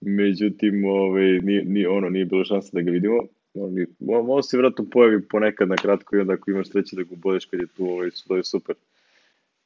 Međutim, 0.00 0.84
ovaj, 0.84 1.38
nije, 1.38 1.64
nije, 1.64 1.88
ono, 1.88 2.08
nije 2.08 2.24
bilo 2.24 2.44
šanse 2.44 2.70
da 2.72 2.80
ga 2.80 2.90
vidimo. 2.90 3.18
On, 3.54 3.76
on, 4.08 4.26
on 4.28 4.42
se 4.42 4.58
vratno 4.58 4.86
pojavi 4.90 5.28
ponekad 5.28 5.68
na 5.68 5.76
kratko 5.76 6.16
i 6.16 6.20
onda 6.20 6.32
ako 6.32 6.50
imaš 6.50 6.68
sreće 6.68 6.96
da 6.96 7.02
ga 7.02 7.08
ubodeš 7.12 7.44
kad 7.44 7.60
je 7.60 7.66
tu, 7.76 7.86
ovaj, 7.86 8.10
to 8.28 8.36
je 8.36 8.44
super. 8.44 8.74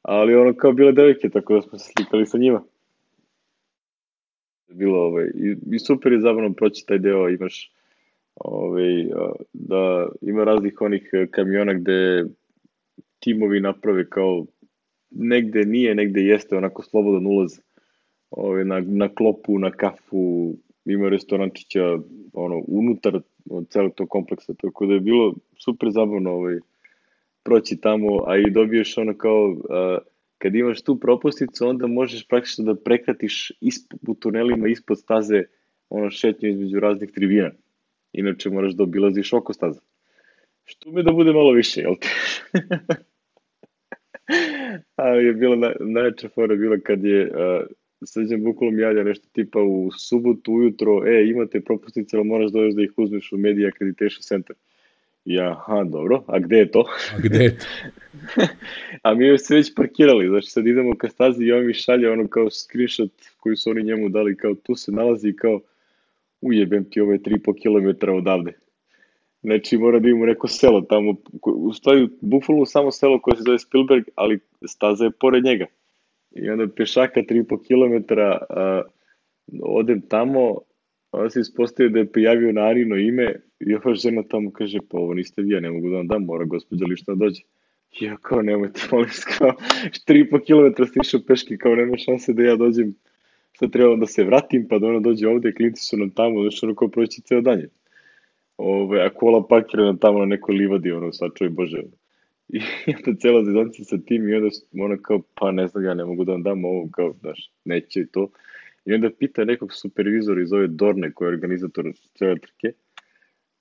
Ali 0.01 0.35
ono 0.35 0.53
kao 0.53 0.71
bile 0.71 0.91
devojke, 0.91 1.29
tako 1.29 1.55
da 1.55 1.61
smo 1.61 1.79
se 1.79 1.91
slikali 1.97 2.25
sa 2.25 2.37
njima. 2.37 2.63
Bilo, 4.69 4.97
ovaj, 4.97 5.25
i, 5.25 5.55
i 5.71 5.79
super 5.79 6.11
je 6.11 6.19
zabavno 6.19 6.53
proći 6.53 6.85
taj 6.87 6.97
deo, 6.97 7.29
imaš 7.29 7.71
ovaj, 8.35 9.05
da 9.53 10.07
ima 10.21 10.43
raznih 10.43 10.81
onih 10.81 11.09
kamiona 11.31 11.73
gde 11.73 12.25
timovi 13.19 13.59
naprave 13.59 14.09
kao 14.09 14.45
negde 15.11 15.65
nije, 15.65 15.95
negde 15.95 16.21
jeste 16.21 16.57
onako 16.57 16.83
slobodan 16.83 17.27
ulaz 17.27 17.59
ovaj, 18.29 18.65
na, 18.65 18.79
na 18.79 19.15
klopu, 19.15 19.59
na 19.59 19.71
kafu, 19.71 20.55
ima 20.85 21.09
restorančića 21.09 21.97
ono, 22.33 22.63
unutar 22.67 23.21
od 23.49 23.69
celog 23.69 23.93
tog 23.95 24.09
kompleksa, 24.09 24.53
tako 24.53 24.85
da 24.85 24.93
je 24.93 24.99
bilo 24.99 25.33
super 25.57 25.89
zabavno 25.91 26.31
ovaj, 26.31 26.59
proći 27.43 27.77
tamo, 27.77 28.23
a 28.27 28.37
i 28.37 28.51
dobiješ 28.51 28.97
ono 28.97 29.17
kao, 29.17 29.55
a, 29.69 29.97
kad 30.37 30.55
imaš 30.55 30.81
tu 30.81 30.99
propusnicu, 30.99 31.67
onda 31.67 31.87
možeš 31.87 32.27
praktično 32.27 32.73
da 32.73 32.81
prekratiš 32.81 33.51
isp, 33.61 33.93
u 34.07 34.15
tunelima 34.15 34.67
ispod 34.67 34.99
staze 34.99 35.43
ono 35.89 36.09
šetnju 36.09 36.49
između 36.49 36.79
raznih 36.79 37.11
tribina. 37.11 37.51
Inače 38.13 38.49
moraš 38.49 38.73
da 38.73 38.83
obilaziš 38.83 39.33
oko 39.33 39.53
staza. 39.53 39.81
Što 40.69 40.91
mi 40.91 41.03
da 41.03 41.11
bude 41.11 41.31
malo 41.31 41.51
više, 41.51 41.81
jel 41.81 41.95
te? 42.01 42.07
Ali 44.95 45.25
je 45.25 45.33
bila 45.33 45.55
na, 45.55 45.73
najjača 45.79 46.29
fora 46.29 46.55
bila 46.55 46.77
kad 46.83 47.03
je 47.03 47.27
uh, 47.27 47.65
Srđan 48.05 48.43
bukvalno 48.43 48.79
javlja 48.79 49.03
nešto 49.03 49.27
tipa 49.31 49.61
u 49.61 49.91
subotu 49.91 50.53
ujutro, 50.53 51.07
e, 51.07 51.27
imate 51.27 51.61
propusnice, 51.61 52.17
ali 52.17 52.25
moraš 52.25 52.51
doći 52.51 52.75
da 52.75 52.83
ih 52.83 52.91
uzmeš 52.97 53.31
u 53.31 53.37
Media 53.37 53.67
Accreditation 53.67 54.21
Center. 54.21 54.55
Ja, 55.25 55.51
aha, 55.51 55.83
dobro, 55.83 56.23
a 56.27 56.39
gde 56.39 56.57
je 56.57 56.71
to? 56.71 56.85
A 57.15 57.19
gde 57.23 57.43
je 57.43 57.57
to? 57.57 57.65
a 59.03 59.13
mi 59.13 59.37
se 59.37 59.55
već 59.55 59.75
parkirali, 59.75 60.27
znači 60.27 60.47
sad 60.47 60.67
idemo 60.67 60.95
ka 60.95 61.09
stazi 61.09 61.43
i 61.43 61.51
on 61.51 61.65
mi 61.65 61.73
šalje 61.73 62.11
ono 62.11 62.27
kao 62.27 62.49
screenshot 62.49 63.11
koji 63.37 63.55
su 63.55 63.69
oni 63.69 63.83
njemu 63.83 64.09
dali, 64.09 64.37
kao 64.37 64.55
tu 64.55 64.75
se 64.75 64.91
nalazi 64.91 65.33
kao 65.33 65.61
ujebem 66.41 66.89
ti 66.89 67.01
ove 67.01 67.17
3,5 67.17 68.01
km 68.01 68.11
odavde. 68.11 68.53
Znači 69.43 69.77
mora 69.77 69.99
da 69.99 70.09
imamo 70.09 70.25
neko 70.25 70.47
selo 70.47 70.81
tamo, 70.81 71.15
u 71.43 71.73
stvari 71.73 72.09
bukvalno 72.21 72.65
samo 72.65 72.91
selo 72.91 73.21
koje 73.21 73.37
se 73.37 73.43
zove 73.43 73.59
Spielberg, 73.59 74.03
ali 74.15 74.39
staza 74.65 75.03
je 75.05 75.11
pored 75.11 75.43
njega. 75.43 75.65
I 76.31 76.49
onda 76.49 76.67
pešaka 76.67 77.21
3,5 77.21 77.57
km 77.67 78.13
a, 78.49 78.81
odem 79.61 80.01
tamo, 80.01 80.57
onda 81.11 81.29
se 81.29 81.39
ispostavio 81.39 81.89
da 81.89 81.99
je 81.99 82.11
prijavio 82.11 82.51
na 82.51 82.61
Arino 82.61 82.95
ime 82.95 83.35
i 83.59 83.75
ova 83.75 83.95
žena 83.95 84.23
tamo 84.23 84.51
kaže, 84.51 84.79
pa 84.89 84.97
ovo 84.97 85.13
niste 85.13 85.41
vi, 85.41 85.53
ja 85.53 85.59
ne 85.59 85.71
mogu 85.71 85.89
da 85.89 85.95
vam 85.95 86.07
dam, 86.07 86.23
mora 86.23 86.45
gospođa 86.45 86.85
lišta 86.85 87.13
da 87.13 87.25
dođe. 87.25 87.41
I 87.99 88.05
ja 88.05 88.17
kao, 88.17 88.41
nemojte, 88.41 88.81
molim 88.91 89.09
se, 89.09 89.25
kao, 89.37 89.53
3,5 90.07 90.75
km 90.75 90.83
ste 90.83 90.99
išao 91.03 91.21
peške, 91.27 91.57
kao 91.57 91.75
nema 91.75 91.97
šanse 91.97 92.33
da 92.33 92.43
ja 92.43 92.55
dođem, 92.55 92.95
sad 93.53 93.71
treba 93.71 93.95
da 93.95 94.05
se 94.05 94.23
vratim, 94.23 94.67
pa 94.67 94.79
da 94.79 94.87
ona 94.87 94.99
dođe 94.99 95.27
ovde, 95.27 95.53
klinci 95.53 95.83
su 95.83 95.97
nam 95.97 96.09
tamo, 96.09 96.41
znači 96.41 96.65
ono 96.65 96.75
kao 96.75 96.87
proći 96.87 97.21
ceo 97.21 97.41
dan 97.41 97.59
je. 97.59 97.69
Ove, 98.57 99.05
a 99.05 99.09
kola 99.13 99.47
parkirana 99.47 99.97
tamo 99.97 100.19
na 100.19 100.25
nekoj 100.25 100.55
livadi, 100.55 100.91
ono, 100.91 101.11
sačuvaj 101.13 101.49
Bože. 101.49 101.83
I 102.49 102.59
onda 102.97 103.19
cela 103.19 103.43
zezonca 103.43 103.83
sa 103.83 103.97
tim 103.97 104.29
i 104.29 104.33
onda 104.35 104.49
ono 104.79 104.97
kao, 105.01 105.21
pa 105.33 105.51
ne 105.51 105.67
znam, 105.67 105.83
ja 105.83 105.93
ne 105.93 106.05
mogu 106.05 106.23
da 106.23 106.31
vam 106.31 106.43
dam 106.43 106.65
ovo, 106.65 106.89
kao, 106.91 107.13
znaš, 107.19 107.51
neće 107.65 108.01
i 108.01 108.07
to. 108.07 108.29
I 108.85 108.93
onda 108.93 109.09
pita 109.19 109.45
nekog 109.45 109.73
supervizora 109.73 110.41
iz 110.41 110.53
ove 110.53 110.67
Dorne, 110.67 111.11
koji 111.13 111.25
je 111.25 111.33
organizator 111.33 111.91
cele 112.17 112.39
trke, 112.39 112.71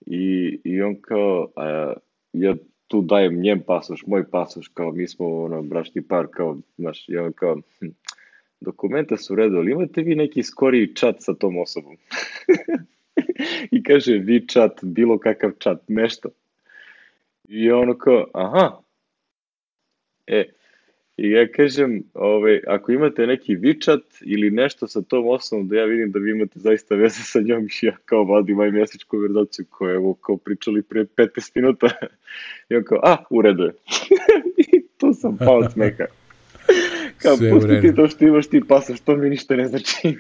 i, 0.07 0.59
i 0.65 0.83
on 0.83 0.97
kao, 1.01 1.49
a, 1.57 1.93
ja 2.33 2.57
tu 2.87 3.03
dajem 3.03 3.41
njem 3.41 3.61
pasoš, 3.67 4.07
moj 4.07 4.31
pasoš, 4.31 4.69
kao 4.69 4.93
mi 4.93 5.09
smo 5.09 5.43
ono, 5.43 5.63
brašni 5.63 6.03
par, 6.03 6.27
kao, 6.31 6.59
znaš, 6.79 7.09
i 7.09 7.17
on 7.17 7.33
kao, 7.33 7.61
hm, 7.81 7.87
dokumenta 8.61 9.17
su 9.17 9.33
u 9.33 9.37
redu, 9.37 9.57
ali 9.57 9.73
imate 9.73 10.03
vi 10.03 10.15
neki 10.15 10.43
skoriji 10.43 10.95
chat 10.95 11.17
sa 11.19 11.35
tom 11.35 11.59
osobom? 11.59 11.97
I 13.77 13.83
kaže, 13.83 14.13
vi 14.13 14.47
chat, 14.47 14.81
bilo 14.83 15.19
kakav 15.19 15.51
chat, 15.63 15.83
nešto. 15.89 16.29
I 17.49 17.71
ono 17.71 17.99
kao, 17.99 18.27
aha. 18.35 18.81
E, 20.27 20.45
i 21.17 21.31
ja 21.31 21.49
kažem, 21.53 22.03
ovaj, 22.15 22.61
ako 22.67 22.93
imate 22.93 23.27
neki 23.27 23.57
WeChat 23.57 24.01
ili 24.21 24.51
nešto 24.51 24.89
sa 24.89 25.03
tom 25.03 25.29
osobom, 25.29 25.69
da 25.69 25.77
ja 25.77 25.85
vidim 25.85 26.13
da 26.13 26.19
vi 26.19 26.31
imate 26.31 26.59
zaista 26.59 26.95
veze 26.95 27.23
sa 27.23 27.41
njom, 27.41 27.65
i 27.65 27.87
ja 27.87 27.97
kao 28.05 28.25
vadim 28.25 28.57
moj 28.57 28.71
mjesečku 28.71 29.11
konverzaciju 29.11 29.67
koju 29.71 29.95
evo 29.95 30.15
kao 30.15 30.37
pričali 30.37 30.83
pre 30.83 31.05
15 31.05 31.51
minuta. 31.55 31.89
I 32.71 32.77
on 32.77 32.85
kao, 32.85 33.01
a, 33.03 33.17
u 33.31 33.43
redu 33.43 33.63
je. 33.63 33.73
I 34.73 34.87
tu 34.99 35.13
sam 35.13 35.37
pao 35.37 35.59
od 35.59 35.73
smeka. 35.73 36.07
Kao, 37.23 37.37
pusti 37.53 37.81
ti 37.81 37.95
to 37.95 38.09
što 38.09 38.25
imaš 38.25 38.47
ti 38.47 38.61
pasoš, 38.69 39.01
to 39.01 39.17
mi 39.17 39.31
ništa 39.31 39.57
ne 39.57 39.69
znači. 39.69 40.17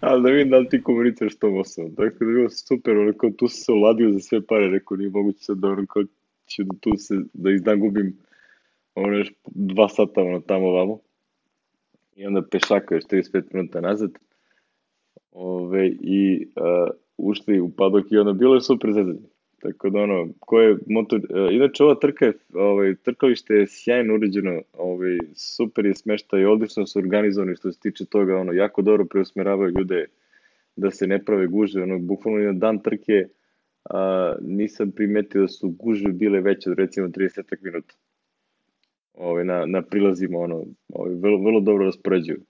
Ali 0.00 0.22
da 0.22 0.30
vidim 0.30 0.50
da 0.50 0.58
li 0.58 0.68
ti 0.68 0.82
komuniciraš 0.82 1.36
tom 1.36 1.58
osobom. 1.58 1.94
Tako 1.94 2.24
da 2.24 2.30
je 2.30 2.34
bilo 2.34 2.50
super, 2.50 2.98
ono 2.98 3.12
kao 3.12 3.30
tu 3.30 3.48
se 3.48 3.72
oladio 3.72 4.12
za 4.12 4.18
sve 4.18 4.46
pare, 4.46 4.68
rekao 4.68 4.96
nije 4.96 5.10
moguće 5.10 5.38
sad 5.44 5.58
da 5.58 5.68
ono 5.68 5.86
kao 5.86 6.02
ću 6.46 6.62
da 6.62 6.76
tu 6.80 6.90
se, 6.96 7.14
da 7.32 7.50
izdan 7.50 7.80
gubim 7.80 8.18
ono 8.94 9.16
još 9.16 9.32
dva 9.44 9.88
sata 9.88 10.22
ono 10.22 10.40
tamo 10.40 10.70
vamo. 10.70 10.98
I 12.16 12.26
onda 12.26 12.42
pešaka 12.42 12.94
još 12.94 13.04
35 13.04 13.42
minuta 13.52 13.80
nazad. 13.80 14.10
Ove, 15.32 15.88
I 16.00 16.46
uh, 16.56 16.90
ušli 17.16 17.60
u 17.60 17.70
padok 17.70 18.12
i 18.12 18.18
ono, 18.18 18.32
bilo 18.32 18.54
je 18.54 18.60
super 18.60 18.92
zezanje. 18.92 19.28
Tako 19.62 19.90
da 19.90 19.98
ono, 20.00 20.28
ko 20.40 20.60
je 20.60 20.76
motor, 20.86 21.18
uh, 21.18 21.54
inače 21.54 21.84
ova 21.84 21.94
trka 21.94 22.26
je, 22.26 22.32
ovaj, 22.54 22.94
trkalište 22.94 23.54
je 23.54 23.66
sjajno 23.66 24.14
uređeno, 24.14 24.60
ovaj, 24.72 25.18
super 25.34 25.86
je 25.86 25.94
smeštaj, 25.94 26.44
odlično 26.44 26.86
su 26.86 26.98
organizovani 26.98 27.56
što 27.56 27.72
se 27.72 27.80
tiče 27.80 28.04
toga, 28.04 28.36
ono, 28.36 28.52
jako 28.52 28.82
dobro 28.82 29.04
preusmeravaju 29.04 29.72
ljude 29.78 30.06
da 30.76 30.90
se 30.90 31.06
ne 31.06 31.24
prave 31.24 31.46
guže, 31.46 31.82
ono, 31.82 31.98
bukvalno 31.98 32.40
na 32.40 32.52
dan 32.52 32.78
trke 32.78 33.28
a, 33.84 34.34
nisam 34.40 34.90
primetio 34.90 35.40
da 35.40 35.48
su 35.48 35.68
guže 35.68 36.08
bile 36.08 36.40
veće 36.40 36.70
od 36.70 36.78
recimo 36.78 37.08
30 37.08 37.56
minuta. 37.60 37.94
Ovaj, 39.14 39.44
na, 39.44 39.66
na 39.66 39.82
prilazima, 39.82 40.38
ono, 40.38 40.64
ovaj, 40.88 41.14
vrlo, 41.14 41.38
vrlo 41.38 41.60
dobro 41.60 41.84
raspoređuju. 41.84 42.40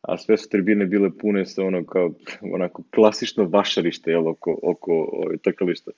A 0.00 0.16
sve 0.16 0.36
su 0.36 0.48
tribine 0.48 0.86
bile 0.86 1.10
pune 1.18 1.46
sa 1.46 1.62
ono 1.62 1.84
kao, 1.84 2.12
onako, 2.40 2.82
klasično 2.94 3.44
vašarište, 3.44 4.10
jel, 4.10 4.28
oko, 4.28 4.58
oko 4.62 4.92
ovaj, 5.12 5.36
trkališta. 5.36 5.90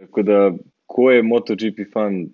Tako 0.00 0.22
da, 0.22 0.52
ko 0.86 1.10
je 1.10 1.22
MotoGP 1.22 1.92
fan, 1.92 2.26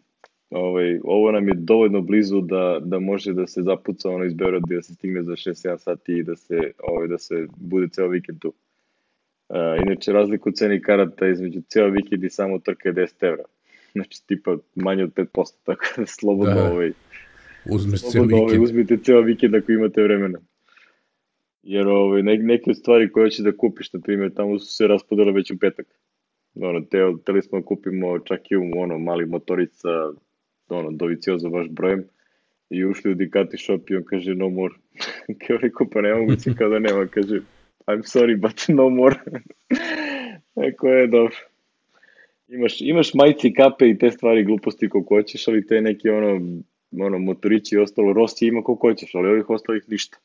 ovaj, 0.50 1.00
ovo 1.04 1.32
nam 1.32 1.48
je 1.48 1.54
dovoljno 1.56 2.00
blizu 2.00 2.40
da, 2.40 2.78
da 2.80 2.98
može 2.98 3.32
da 3.32 3.46
se 3.46 3.62
zapuca 3.62 4.10
ono 4.10 4.24
iz 4.24 4.34
Beograda 4.34 4.66
i 4.70 4.76
da 4.76 4.82
se 4.82 4.94
stigne 4.94 5.22
za 5.22 5.32
6-7 5.32 5.78
sati 5.78 6.12
i 6.12 6.22
da 6.22 6.36
se, 6.36 6.58
ovaj, 6.78 7.08
da 7.08 7.18
se 7.18 7.46
bude 7.56 7.88
ceo 7.88 8.08
vikend 8.08 8.38
tu. 8.38 8.52
A, 9.48 9.76
inače, 9.86 10.12
razliku 10.12 10.50
ceni 10.50 10.82
karata 10.82 11.28
između 11.28 11.60
ceo 11.68 11.88
vikend 11.88 12.24
i 12.24 12.30
samo 12.30 12.58
trka 12.58 12.88
je 12.88 12.94
10 12.94 13.26
evra. 13.26 13.44
Znači, 13.92 14.26
tipa 14.26 14.56
manje 14.74 15.04
od 15.04 15.14
5%, 15.14 15.52
tako 15.64 15.84
da 15.96 16.06
slobodno 16.06 16.54
da. 16.54 16.72
ovaj... 16.72 16.92
Uzmeš 17.70 18.00
ceo 18.00 18.22
vikend. 18.22 18.42
Ovaj, 18.42 18.58
uzmite 18.58 18.96
ceo 18.96 19.20
vikend 19.20 19.54
ako 19.54 19.72
imate 19.72 20.02
vremena. 20.02 20.38
Jer 21.62 21.88
ovaj, 21.88 22.22
ne, 22.22 22.38
neke 22.38 22.74
stvari 22.74 23.12
koje 23.12 23.26
hoćeš 23.26 23.44
da 23.44 23.56
kupiš, 23.56 23.92
na 23.92 24.00
primjer, 24.00 24.34
tamo 24.34 24.58
su 24.58 24.66
se 24.66 24.86
raspodale 24.86 25.32
već 25.32 25.50
u 25.50 25.58
petak. 25.58 25.86
Ono, 26.60 26.80
te, 26.80 26.98
teli 27.26 27.42
smo 27.42 27.60
da 27.60 27.66
kupimo 27.66 28.18
čak 28.18 28.50
i 28.50 28.56
u 28.56 28.62
ono, 28.76 28.98
mali 28.98 29.26
motorica, 29.26 29.88
ono, 30.68 30.90
doviciozo 30.90 31.48
baš 31.48 31.68
brojem, 31.68 32.04
i 32.70 32.84
ušli 32.84 33.10
u 33.10 33.14
Ducati 33.14 33.58
shop 33.58 33.90
i 33.90 33.96
on 33.96 34.04
kaže 34.04 34.34
no 34.34 34.48
more. 34.48 34.74
kao 35.46 35.56
rekao, 35.56 35.86
pa 35.92 36.00
ne 36.00 36.14
mogu 36.14 36.36
si 36.36 36.54
kao 36.54 36.68
da 36.68 36.78
nema, 36.78 37.06
kaže 37.06 37.40
I'm 37.86 38.02
sorry, 38.02 38.36
but 38.40 38.68
no 38.68 38.88
more. 38.88 39.16
Eko 40.68 40.88
je 40.88 41.06
dobro. 41.06 41.36
Imaš, 42.48 42.80
imaš 42.80 43.14
majci, 43.14 43.52
kape 43.52 43.88
i 43.88 43.98
te 43.98 44.10
stvari 44.10 44.44
gluposti 44.44 44.88
koliko 44.88 45.14
hoćeš, 45.14 45.48
ali 45.48 45.66
te 45.66 45.80
neki 45.80 46.08
ono, 46.08 46.40
ono 47.00 47.18
motorići 47.18 47.74
i 47.74 47.78
ostalo, 47.78 48.12
Rossi 48.12 48.46
ima 48.46 48.62
koliko 48.62 48.88
hoćeš, 48.88 49.14
ali 49.14 49.28
ovih 49.28 49.50
ostalih 49.50 49.82
ništa. 49.88 50.18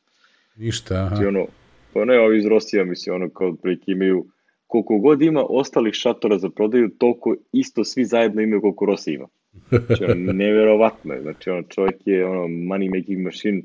Ništa, 0.56 0.94
aha. 0.94 1.08
Znači, 1.08 1.26
ono, 1.26 1.46
pa 1.92 2.04
ne, 2.04 2.20
ovi 2.20 2.38
iz 2.38 2.46
Rosija, 2.46 2.84
mislim, 2.84 3.14
ono, 3.14 3.30
kao 3.30 3.54
prilike 3.54 3.92
imaju, 3.92 4.26
koliko 4.72 4.98
god 4.98 5.22
ima 5.22 5.44
ostalih 5.48 5.94
šatora 5.94 6.38
za 6.38 6.50
prodaju, 6.50 6.90
toliko 6.98 7.36
isto 7.52 7.84
svi 7.84 8.04
zajedno 8.04 8.42
imaju 8.42 8.60
koliko 8.60 8.86
Rossi 8.86 9.12
ima. 9.12 9.28
Znači, 9.70 10.04
ono, 10.04 10.32
neverovatno 10.42 11.14
je. 11.14 11.22
Znači, 11.22 11.50
ono, 11.50 11.62
čovjek 11.62 11.96
je, 12.06 12.26
ono, 12.26 12.42
money 12.42 12.96
making 12.96 13.24
machine 13.24 13.62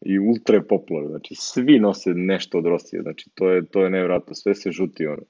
i 0.00 0.18
ultra 0.18 0.62
popular. 0.62 1.06
Znači, 1.06 1.34
svi 1.34 1.78
nose 1.78 2.10
nešto 2.14 2.58
od 2.58 2.66
Rosija. 2.66 3.02
Znači, 3.02 3.30
to 3.34 3.50
je, 3.50 3.64
to 3.64 3.84
je 3.84 3.90
neverovatno. 3.90 4.34
Sve 4.34 4.54
se 4.54 4.70
žuti, 4.70 5.06
ono. 5.06 5.22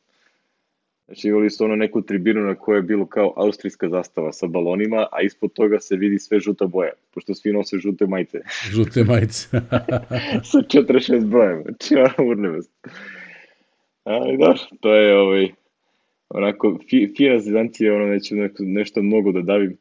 Znači 1.06 1.28
imali 1.28 1.50
su 1.50 1.64
ono 1.64 1.76
neku 1.76 2.02
tribinu 2.02 2.40
na 2.40 2.54
kojoj 2.54 2.78
je 2.78 2.82
bilo 2.82 3.06
kao 3.06 3.32
austrijska 3.36 3.88
zastava 3.88 4.32
sa 4.32 4.46
balonima, 4.46 5.06
a 5.12 5.22
ispod 5.22 5.52
toga 5.52 5.80
se 5.80 5.96
vidi 5.96 6.18
sve 6.18 6.40
žuta 6.40 6.66
boja, 6.66 6.90
pošto 7.14 7.34
svi 7.34 7.52
nose 7.52 7.78
žute 7.78 8.06
majice. 8.06 8.40
Žute 8.70 9.04
majice. 9.04 9.48
sa 10.50 10.58
46 10.58 11.24
brojem, 11.24 11.62
znači 11.62 11.94
ono 11.94 12.30
urnevest. 12.30 12.70
Ali 14.06 14.36
da, 14.36 14.54
to 14.80 14.94
je 14.94 15.18
ovaj, 15.18 15.48
onako, 16.28 16.78
fi, 16.90 17.12
fina 17.16 17.38
zedancija, 17.38 17.94
ono 17.94 18.06
neću 18.06 18.34
neko, 18.34 18.62
nešto 18.66 19.02
mnogo 19.02 19.32
da 19.32 19.40
davim, 19.40 19.76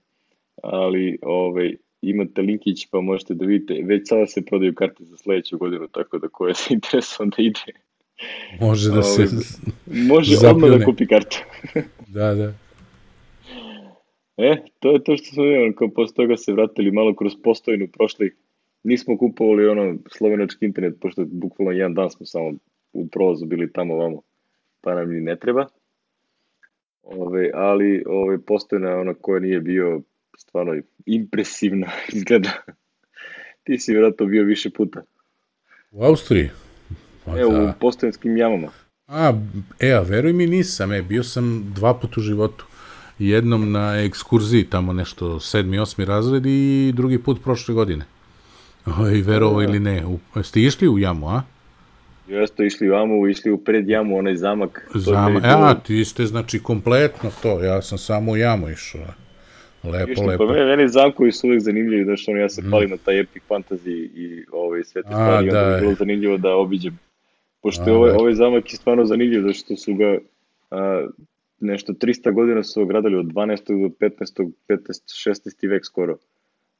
ali 0.64 1.18
ovaj, 1.22 1.76
imate 2.02 2.42
linkić 2.42 2.88
pa 2.92 3.02
možete 3.02 3.34
da 3.34 3.46
vidite, 3.46 3.82
već 3.84 4.10
sada 4.10 4.26
se 4.26 4.46
prodaju 4.46 4.76
karte 4.76 5.04
za 5.04 5.18
sledeću 5.18 5.58
godinu, 5.58 5.88
tako 5.88 6.18
da 6.20 6.28
ko 6.28 6.48
je 6.48 6.54
zainteresovan 6.70 7.30
da 7.30 7.44
ide, 7.44 7.60
Može 8.62 8.92
da 8.92 9.04
se 9.04 9.26
Može 9.86 10.36
zapljune. 10.36 10.66
odmah 10.66 10.80
da 10.80 10.86
kupi 10.86 11.08
kartu. 11.08 11.38
da, 12.16 12.34
da. 12.34 12.54
E, 14.38 14.56
to 14.80 14.92
je 14.92 15.04
to 15.04 15.18
što 15.18 15.26
smo 15.26 15.46
imali, 15.46 15.76
kao 15.76 15.88
posle 15.88 16.16
toga 16.16 16.38
se 16.38 16.54
vratili 16.54 16.92
malo 16.92 17.16
kroz 17.16 17.34
postojnu 17.44 17.88
prošli. 17.88 18.36
Nismo 18.84 19.18
kupovali 19.18 19.68
ono 19.68 19.96
slovenački 20.18 20.66
internet, 20.66 20.96
pošto 21.02 21.26
bukvalno 21.26 21.72
jedan 21.72 21.94
dan 21.94 22.10
smo 22.10 22.26
samo 22.26 22.54
u 22.96 23.08
provozu 23.08 23.46
bili 23.46 23.74
tamo 23.74 23.96
vamo, 23.96 24.22
pa 24.82 24.96
nam 24.96 25.10
ni 25.10 25.22
ne 25.22 25.36
treba. 25.36 25.68
Ove, 27.04 27.52
ali 27.54 28.04
ove, 28.08 28.42
postojna 28.42 28.96
ona 28.96 29.14
koja 29.14 29.40
nije 29.40 29.60
bio 29.60 30.02
stvarno 30.38 30.82
impresivna 31.06 31.88
izgleda. 32.14 32.50
Ti 33.64 33.80
si 33.80 33.92
vjerojatno 33.92 34.26
bio 34.26 34.44
više 34.44 34.70
puta. 34.70 35.02
U 35.92 36.04
Austriji? 36.04 36.50
Pa, 37.26 37.38
e, 37.38 37.42
da. 37.42 37.48
u 37.48 37.80
postojanskim 37.80 38.38
jamama. 38.38 38.68
A, 39.08 39.34
e, 39.80 39.92
a 39.92 40.02
veruj 40.02 40.34
mi 40.34 40.48
nisam, 40.48 40.92
e, 40.92 41.02
bio 41.02 41.24
sam 41.24 41.74
dva 41.76 41.94
puta 41.94 42.14
u 42.18 42.24
životu. 42.24 42.66
Jednom 43.20 43.72
na 43.72 44.04
ekskurziji, 44.04 44.70
tamo 44.70 44.94
nešto 44.94 45.40
sedmi, 45.40 45.80
osmi 45.80 46.06
razred 46.06 46.46
i 46.46 46.92
drugi 46.96 47.24
put 47.24 47.44
prošle 47.44 47.76
godine. 47.76 48.06
I 49.16 49.22
verovo 49.22 49.62
ili 49.62 49.80
ne. 49.80 50.06
U, 50.06 50.44
ste 50.44 50.62
išli 50.62 50.90
u 50.90 51.00
jamu, 51.00 51.30
a? 51.30 51.42
Jeste 52.28 52.66
išli 52.66 52.90
u 52.90 52.94
jamu, 52.94 53.28
išli 53.28 53.52
u 53.52 53.58
pred 53.58 53.90
jamu, 53.90 54.18
onaj 54.18 54.36
zamak. 54.36 54.88
Zamak, 54.96 55.44
e, 55.44 55.48
a, 55.48 55.76
ti 55.84 56.06
ste 56.06 56.26
znači 56.26 56.60
kompletno 56.60 57.32
to, 57.42 57.64
ja 57.64 57.82
sam 57.82 57.98
samo 57.98 58.32
u 58.32 58.38
jamu 58.38 58.70
išao. 58.70 59.02
Lepo, 59.84 60.12
Išli, 60.12 60.26
lepo. 60.26 60.48
Pa 60.48 60.54
meni, 60.54 60.66
meni 60.66 60.90
zamkovi 60.90 61.32
su 61.32 61.48
uvek 61.48 61.62
zanimljivi, 61.62 62.04
znaš, 62.04 62.28
ono, 62.28 62.38
ja 62.38 62.50
se 62.50 62.62
mm. 62.62 62.72
palim 62.72 62.90
na 62.90 62.98
taj 62.98 63.20
epic 63.20 63.44
fantasy 63.50 64.10
i 64.16 64.46
ovaj, 64.52 64.84
sve 64.84 65.02
te 65.02 65.08
stvari, 65.08 65.50
da, 65.52 65.60
onda 65.60 65.72
je 65.72 65.82
bilo 65.82 65.94
zanimljivo 65.94 66.38
da 66.38 66.56
obiđem 66.56 67.00
Pošto 67.66 67.84
je 67.90 67.96
ovaj, 67.96 68.12
ovaj 68.12 68.34
zamak 68.34 68.74
je 68.74 68.78
stvarno 68.78 69.06
zanimljiv, 69.06 69.42
zato 69.42 69.54
što 69.54 69.76
su 69.76 69.94
ga 69.94 70.18
a, 70.72 71.08
nešto 71.60 71.94
300 71.94 72.34
godina 72.34 72.64
su 72.64 72.82
ogradili 72.82 73.16
od 73.16 73.26
12. 73.26 73.82
do 73.82 74.08
15. 74.08 74.52
15. 74.70 75.30
16. 75.30 75.70
vek 75.70 75.86
skoro. 75.86 76.18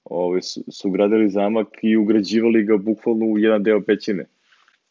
Ovaj, 0.04 0.42
su, 0.42 0.64
su 0.72 0.92
gradili 0.92 1.30
zamak 1.30 1.68
i 1.82 1.98
ugrađivali 1.98 2.64
ga 2.64 2.78
bukvalno 2.78 3.26
u 3.26 3.38
jedan 3.38 3.64
deo 3.64 3.82
pećine. 3.82 4.26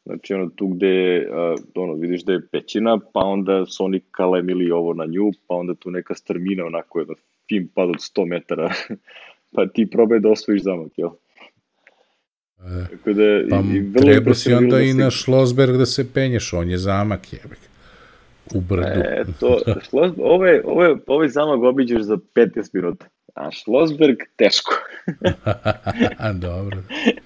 Znači, 0.05 0.35
ono, 0.35 0.51
tu 0.57 0.69
gde, 0.69 1.27
a, 1.33 1.55
ono, 1.75 1.95
vidiš 1.95 2.25
da 2.25 2.33
je 2.33 2.47
pećina, 2.53 2.99
pa 3.13 3.21
onda 3.21 3.67
su 3.67 3.85
oni 3.85 4.01
kalemili 4.11 4.71
ovo 4.71 4.95
na 4.95 5.07
nju, 5.07 5.31
pa 5.47 5.55
onda 5.55 5.75
tu 5.75 5.91
neka 5.91 6.15
strmina, 6.15 6.67
onako, 6.67 7.01
jedan 7.01 7.17
fin 7.49 7.69
pad 7.75 7.89
od 7.89 7.97
100 7.97 8.27
metara, 8.27 8.73
pa 9.55 9.67
ti 9.67 9.91
probaj 9.91 10.21
da 10.21 10.31
osvojiš 10.31 10.63
zamak, 10.63 10.93
jel? 10.97 11.11
Tako 12.91 13.13
da, 13.13 13.43
pa 13.51 13.57
i, 13.57 13.77
i 13.77 13.93
treba 13.93 14.35
si 14.35 14.53
onda 14.53 14.77
da 14.77 14.83
i 14.83 14.95
na 14.95 15.11
Šlosberg 15.11 15.77
da 15.77 15.87
se 15.87 16.13
penješ, 16.13 16.53
on 16.53 16.71
je 16.71 16.79
zamak 16.79 17.33
jebek. 17.33 17.59
U 18.55 18.61
brdu. 18.61 18.83
E, 18.87 19.25
to, 19.41 19.59
šlos, 19.89 20.13
ove, 20.19 20.63
ove, 20.65 20.97
ovaj 21.07 21.29
zamak 21.29 21.63
obiđeš 21.63 22.03
za 22.03 22.17
15 22.35 22.71
minuta, 22.73 23.07
a 23.35 23.51
Šlosberg 23.51 24.17
teško. 24.37 24.75
Dobro. 26.47 26.79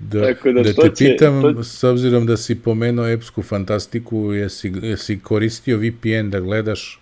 Da, 0.00 0.20
Tako 0.20 0.52
da, 0.52 0.62
da 0.62 0.72
te 0.72 0.94
će, 0.94 1.04
pitam, 1.04 1.42
to... 1.42 1.62
s 1.62 1.84
obzirom 1.84 2.26
da 2.26 2.36
si 2.36 2.62
pomenuo 2.62 3.08
epsku 3.08 3.42
fantastiku, 3.42 4.32
jesi, 4.32 4.72
jesi 4.82 5.18
koristio 5.18 5.78
VPN 5.78 6.30
da 6.30 6.40
gledaš? 6.40 7.00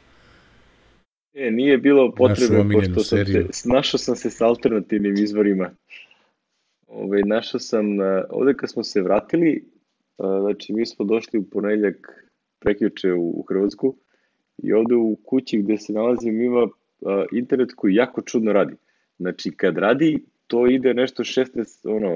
E, 1.34 1.50
nije 1.50 1.78
bilo 1.78 2.12
potrebe, 2.14 2.64
pošto 2.72 3.00
sam 3.00 3.26
se, 3.26 3.68
našao 3.68 3.98
sam 3.98 4.16
se 4.16 4.30
s 4.30 4.40
alternativnim 4.40 5.14
izvorima. 5.14 5.70
Ove, 6.86 7.22
našao 7.22 7.60
sam, 7.60 7.86
ovde 8.30 8.54
kad 8.54 8.70
smo 8.70 8.84
se 8.84 9.02
vratili, 9.02 9.64
znači 10.18 10.72
mi 10.72 10.86
smo 10.86 11.04
došli 11.04 11.38
u 11.38 11.50
ponedljak 11.50 11.96
prekjuče 12.58 13.12
u, 13.12 13.40
u 13.40 13.44
Hrvatsku 13.48 13.96
i 14.62 14.72
ovde 14.72 14.94
u 14.94 15.16
kući 15.24 15.58
gde 15.58 15.76
se 15.76 15.92
nalazim 15.92 16.40
ima 16.40 16.68
internet 17.32 17.72
koji 17.76 17.94
jako 17.94 18.22
čudno 18.22 18.52
radi. 18.52 18.74
Znači 19.18 19.50
kad 19.50 19.78
radi, 19.78 20.24
to 20.46 20.66
ide 20.66 20.94
nešto 20.94 21.22
16, 21.22 21.96
ono, 21.96 22.08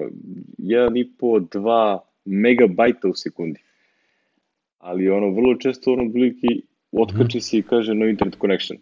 1,5, 0.59 1.59
2 1.59 1.99
megabajta 2.25 3.09
u 3.09 3.15
sekundi. 3.15 3.61
Ali 4.79 5.11
ono, 5.11 5.31
vrlo 5.31 5.55
često 5.55 5.93
ono 5.93 6.05
bliki 6.05 6.63
otkače 6.93 7.41
se 7.41 7.59
i 7.59 7.63
kaže 7.63 7.95
no 7.95 8.09
internet 8.09 8.37
connection. 8.41 8.79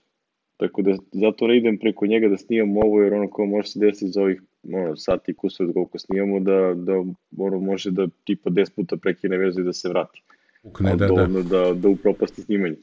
Tako 0.56 0.82
da 0.82 0.96
zato 1.12 1.46
ne 1.46 1.56
idem 1.56 1.78
preko 1.78 2.06
njega 2.06 2.28
da 2.28 2.36
snimam 2.36 2.76
ovo 2.76 3.02
jer 3.02 3.14
ono 3.14 3.30
kao 3.30 3.46
može 3.46 3.68
se 3.68 3.78
desiti 3.78 4.10
za 4.10 4.22
ovih 4.22 4.42
ono, 4.72 4.96
sati 4.96 5.34
kusur 5.34 5.72
koliko 5.72 5.98
snimamo 5.98 6.40
da, 6.40 6.74
da 6.74 6.92
ono, 7.38 7.60
može 7.60 7.90
da 7.90 8.08
tipa 8.24 8.50
10 8.50 8.70
puta 8.70 8.96
prekine 8.96 9.38
vezu 9.38 9.60
i 9.60 9.64
da 9.64 9.72
se 9.72 9.88
vrati. 9.88 10.22
Ukne, 10.62 10.96
da, 10.96 11.06
da. 11.06 11.26
da, 11.26 11.74
da 11.74 11.88
upropasti 11.88 12.42
snimanje. 12.42 12.76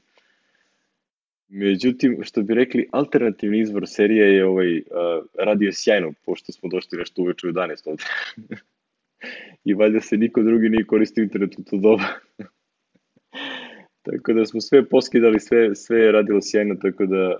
Međutim, 1.56 2.18
što 2.22 2.42
bi 2.42 2.54
rekli, 2.54 2.88
alternativni 2.92 3.60
izvor 3.60 3.84
serije 3.88 4.36
je 4.36 4.46
ovaj, 4.46 4.78
uh, 4.78 4.84
radio 5.40 5.72
sjajno, 5.74 6.14
pošto 6.26 6.52
smo 6.52 6.70
došli 6.70 6.98
nešto 6.98 7.22
uveče 7.22 7.48
u 7.48 7.52
11 7.52 7.90
ovde. 7.90 8.04
I 9.70 9.74
valjda 9.74 10.02
se 10.02 10.18
niko 10.18 10.44
drugi 10.44 10.70
nije 10.70 10.86
koristio 10.86 11.24
internet 11.24 11.60
u 11.60 11.64
to 11.64 11.78
doba. 11.78 12.04
tako 14.06 14.34
da 14.34 14.46
smo 14.46 14.62
sve 14.62 14.86
poskidali, 14.90 15.40
sve, 15.40 15.76
sve 15.76 16.00
je 16.00 16.12
radilo 16.12 16.40
sjajno, 16.42 16.76
tako 16.76 17.06
da 17.06 17.28
uh, 17.28 17.36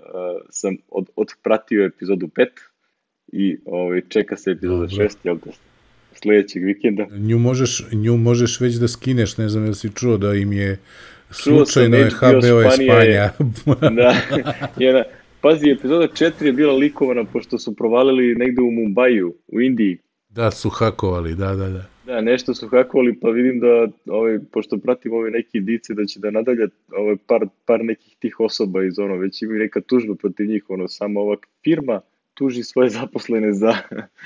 sam 0.50 0.76
od, 0.88 1.10
odpratio 1.16 1.84
epizodu 1.84 2.26
5, 2.26 2.48
i 3.32 3.56
ovaj, 3.64 4.00
čeka 4.08 4.36
se 4.36 4.50
epizoda 4.50 4.86
6, 4.86 5.16
jel 5.24 5.38
te, 5.38 5.50
sledećeg 6.14 6.64
vikenda. 6.64 7.06
Nju 7.10 7.38
možeš, 7.38 7.86
nju 7.92 8.16
možeš 8.16 8.60
već 8.60 8.74
da 8.74 8.88
skineš, 8.88 9.36
ne 9.36 9.48
znam 9.48 9.64
jel 9.64 9.74
si 9.74 9.90
čuo 9.94 10.16
da 10.16 10.34
im 10.34 10.52
je 10.52 10.78
slučajno 11.30 11.96
je 11.96 12.10
HBO. 12.10 12.94
Je, 13.00 13.30
da, 13.98 14.16
jedna, 14.76 15.04
pazi, 15.40 15.70
epizoda 15.70 16.08
4 16.08 16.44
je 16.44 16.52
bila 16.52 16.72
likovana 16.72 17.24
pošto 17.24 17.58
su 17.58 17.76
provalili 17.76 18.34
negde 18.34 18.62
u 18.62 18.70
Mumbaju, 18.70 19.34
u 19.48 19.60
Indiji. 19.60 19.98
Da, 20.28 20.50
su 20.50 20.70
hakovali, 20.70 21.34
da, 21.34 21.54
da, 21.54 21.68
da. 21.68 21.84
Da, 22.06 22.20
nešto 22.20 22.54
su 22.54 22.68
hakovali, 22.68 23.18
pa 23.20 23.28
vidim 23.28 23.60
da, 23.60 23.88
ovaj, 24.06 24.38
pošto 24.52 24.78
pratim 24.78 25.12
ove 25.12 25.30
neke 25.30 25.58
indice, 25.58 25.94
da 25.94 26.04
će 26.04 26.20
da 26.20 26.30
nadalja 26.30 26.66
ovaj, 26.92 27.16
par, 27.26 27.46
par 27.64 27.84
nekih 27.84 28.16
tih 28.18 28.40
osoba 28.40 28.84
iz 28.84 28.98
ono, 28.98 29.16
već 29.16 29.42
imaju 29.42 29.58
neka 29.58 29.80
tužba 29.80 30.14
protiv 30.14 30.46
njih, 30.46 30.64
ono, 30.68 30.88
samo 30.88 31.20
ova 31.20 31.36
firma, 31.64 32.00
tuži 32.34 32.62
svoje 32.62 32.90
zaposlene 32.90 33.52
za, 33.52 33.74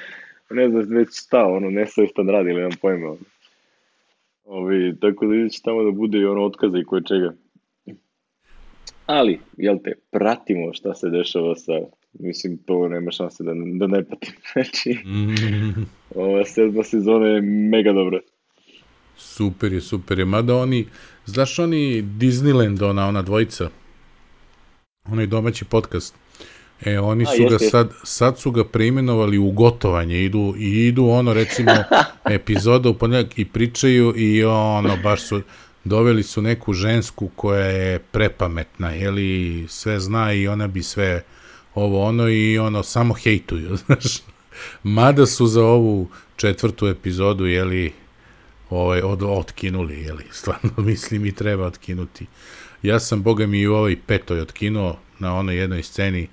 ne 0.51 0.69
znam 0.69 0.85
već 0.89 1.09
šta, 1.13 1.47
ono, 1.47 1.71
nesavjestan 1.71 2.29
rad 2.29 2.47
ili 2.47 2.55
nemam 2.55 2.79
pojma. 2.83 3.07
Ono. 3.07 3.19
Ovi, 4.49 4.97
tako 5.01 5.27
da 5.27 5.33
vidjet 5.33 5.53
će 5.53 5.63
tamo 5.63 5.83
da 5.83 5.91
bude 5.91 6.19
i 6.19 6.25
ono 6.25 6.45
otkaza 6.45 6.79
i 6.79 6.85
koje 6.85 7.03
čega. 7.05 7.35
Ali, 9.07 9.41
jel 9.57 9.79
te, 9.85 9.93
pratimo 10.11 10.73
šta 10.73 10.95
se 10.95 11.11
dešava 11.11 11.55
sa, 11.57 11.73
mislim, 12.13 12.59
to 12.67 12.89
nema 12.89 13.11
šanse 13.11 13.45
da, 13.45 13.53
da 13.55 13.87
ne 13.87 14.05
pratim. 14.05 14.35
Znači, 14.53 14.97
ova 16.15 16.45
sedma 16.45 16.83
sezona 16.83 17.27
je 17.27 17.41
mega 17.71 17.93
dobra. 17.93 18.21
super 19.17 19.73
je, 19.73 19.81
super 19.81 20.19
je. 20.19 20.25
Mada 20.25 20.57
oni, 20.57 20.87
znaš 21.27 21.59
oni 21.59 22.03
Disneyland, 22.03 22.85
ona, 22.85 23.09
ona 23.09 23.23
dvojica, 23.23 23.71
onaj 25.05 25.27
domaći 25.27 25.65
podcast, 25.65 26.15
e, 26.85 26.99
oni 26.99 27.25
A, 27.25 27.27
su 27.27 27.37
ga 27.37 27.43
jeste, 27.43 27.65
jeste. 27.65 27.71
sad, 27.71 27.93
sad 28.05 28.39
su 28.39 28.51
ga 28.51 28.65
preimenovali 28.65 29.39
u 29.39 29.51
gotovanje, 29.51 30.25
idu, 30.25 30.55
i 30.59 30.87
idu 30.87 31.07
ono, 31.07 31.33
recimo, 31.33 31.73
epizoda 32.31 32.89
u 32.89 32.95
ponedjeljak 32.95 33.39
i 33.39 33.45
pričaju 33.45 34.15
i 34.17 34.45
ono, 34.45 34.97
baš 35.03 35.23
su, 35.23 35.41
doveli 35.85 36.23
su 36.23 36.43
neku 36.43 36.73
žensku 36.73 37.31
koja 37.37 37.65
je 37.65 37.99
prepametna, 37.99 38.91
jeli, 38.91 39.65
sve 39.69 40.01
zna 40.01 40.33
i 40.33 40.49
ona 40.49 40.67
bi 40.67 40.83
sve 40.83 41.23
ovo 41.75 42.05
ono 42.05 42.29
i 42.29 42.59
ono, 42.59 42.83
samo 42.83 43.15
hejtuju, 43.15 43.77
znaš. 43.87 44.19
Mada 44.83 45.27
su 45.27 45.47
za 45.47 45.65
ovu 45.65 46.09
četvrtu 46.37 46.87
epizodu, 46.87 47.47
jeli, 47.47 47.93
ovaj, 48.71 49.01
od, 49.01 49.23
otkinuli, 49.23 50.01
jeli, 50.01 50.25
stvarno 50.31 50.71
mislim 50.91 51.27
i 51.27 51.33
treba 51.33 51.67
otkinuti. 51.67 52.27
Ja 52.83 53.01
sam, 53.01 53.23
boga 53.23 53.47
mi, 53.47 53.59
i 53.59 53.67
u 53.67 53.75
ovoj 53.75 53.97
petoj 54.07 54.41
otkinuo 54.41 54.99
na 55.19 55.35
onoj 55.35 55.57
jednoj 55.57 55.83
sceni, 55.83 56.29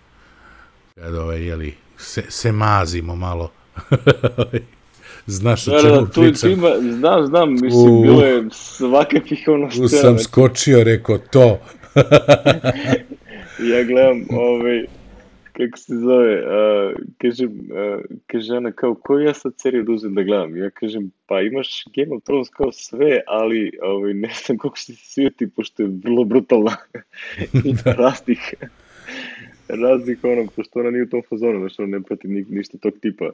kada, 0.95 1.21
ovaj, 1.21 1.47
jeli, 1.47 1.73
se, 1.97 2.23
se 2.29 2.51
mazimo 2.51 3.15
malo. 3.15 3.51
Znaš 5.25 5.67
o 5.67 5.71
Da, 5.71 5.77
da, 5.77 5.81
čemu 5.81 5.95
da, 5.95 6.05
tu, 6.05 6.11
tu 6.13 6.21
pričam? 6.21 6.51
ima, 6.51 6.69
znam, 6.97 7.27
znam, 7.27 7.51
mislim, 7.51 7.91
U. 7.91 8.01
bilo 8.01 8.25
je 8.25 8.43
svakakvih 8.51 9.43
ono 9.47 9.69
Tu 9.69 9.87
scena. 9.87 10.01
sam 10.01 10.19
skočio, 10.19 10.83
rekao 10.83 11.17
to. 11.17 11.59
Ja 13.71 13.83
gledam, 13.83 14.25
ovaj, 14.29 14.85
kako 15.53 15.77
se 15.77 15.95
zove, 15.95 16.41
uh, 16.41 16.95
kažem, 17.17 17.49
uh, 17.49 18.01
kaže 18.27 18.53
ona 18.53 18.71
kao, 18.71 18.95
koju 18.95 19.19
ja 19.19 19.33
sad 19.33 19.53
seriju 19.57 19.83
da 19.83 19.91
uzem 19.91 20.15
da 20.15 20.23
gledam? 20.23 20.57
Ja 20.57 20.69
kažem, 20.69 21.11
pa 21.25 21.41
imaš 21.41 21.83
Game 21.95 22.15
of 22.15 22.23
Thrones 22.23 22.49
kao 22.49 22.71
sve, 22.71 23.21
ali 23.27 23.71
ovaj, 23.83 24.13
ne 24.13 24.29
znam 24.45 24.57
koliko 24.57 24.77
se 24.77 24.93
svijeti, 24.95 25.49
pošto 25.49 25.83
je 25.83 25.89
vrlo 26.03 26.23
brutalna. 26.23 26.75
Ima 27.63 27.81
raznih, 27.97 28.53
raznih 29.67 30.19
ono, 30.23 30.47
pošto 30.55 30.79
ona 30.79 30.91
nije 30.91 31.03
u 31.03 31.09
tom 31.09 31.21
fazonu, 31.29 31.59
znaš, 31.59 31.79
ona 31.79 31.87
ne 31.87 32.01
prati 32.01 32.27
ni, 32.27 32.45
ništa 32.49 32.77
tog 32.77 32.93
tipa. 33.01 33.29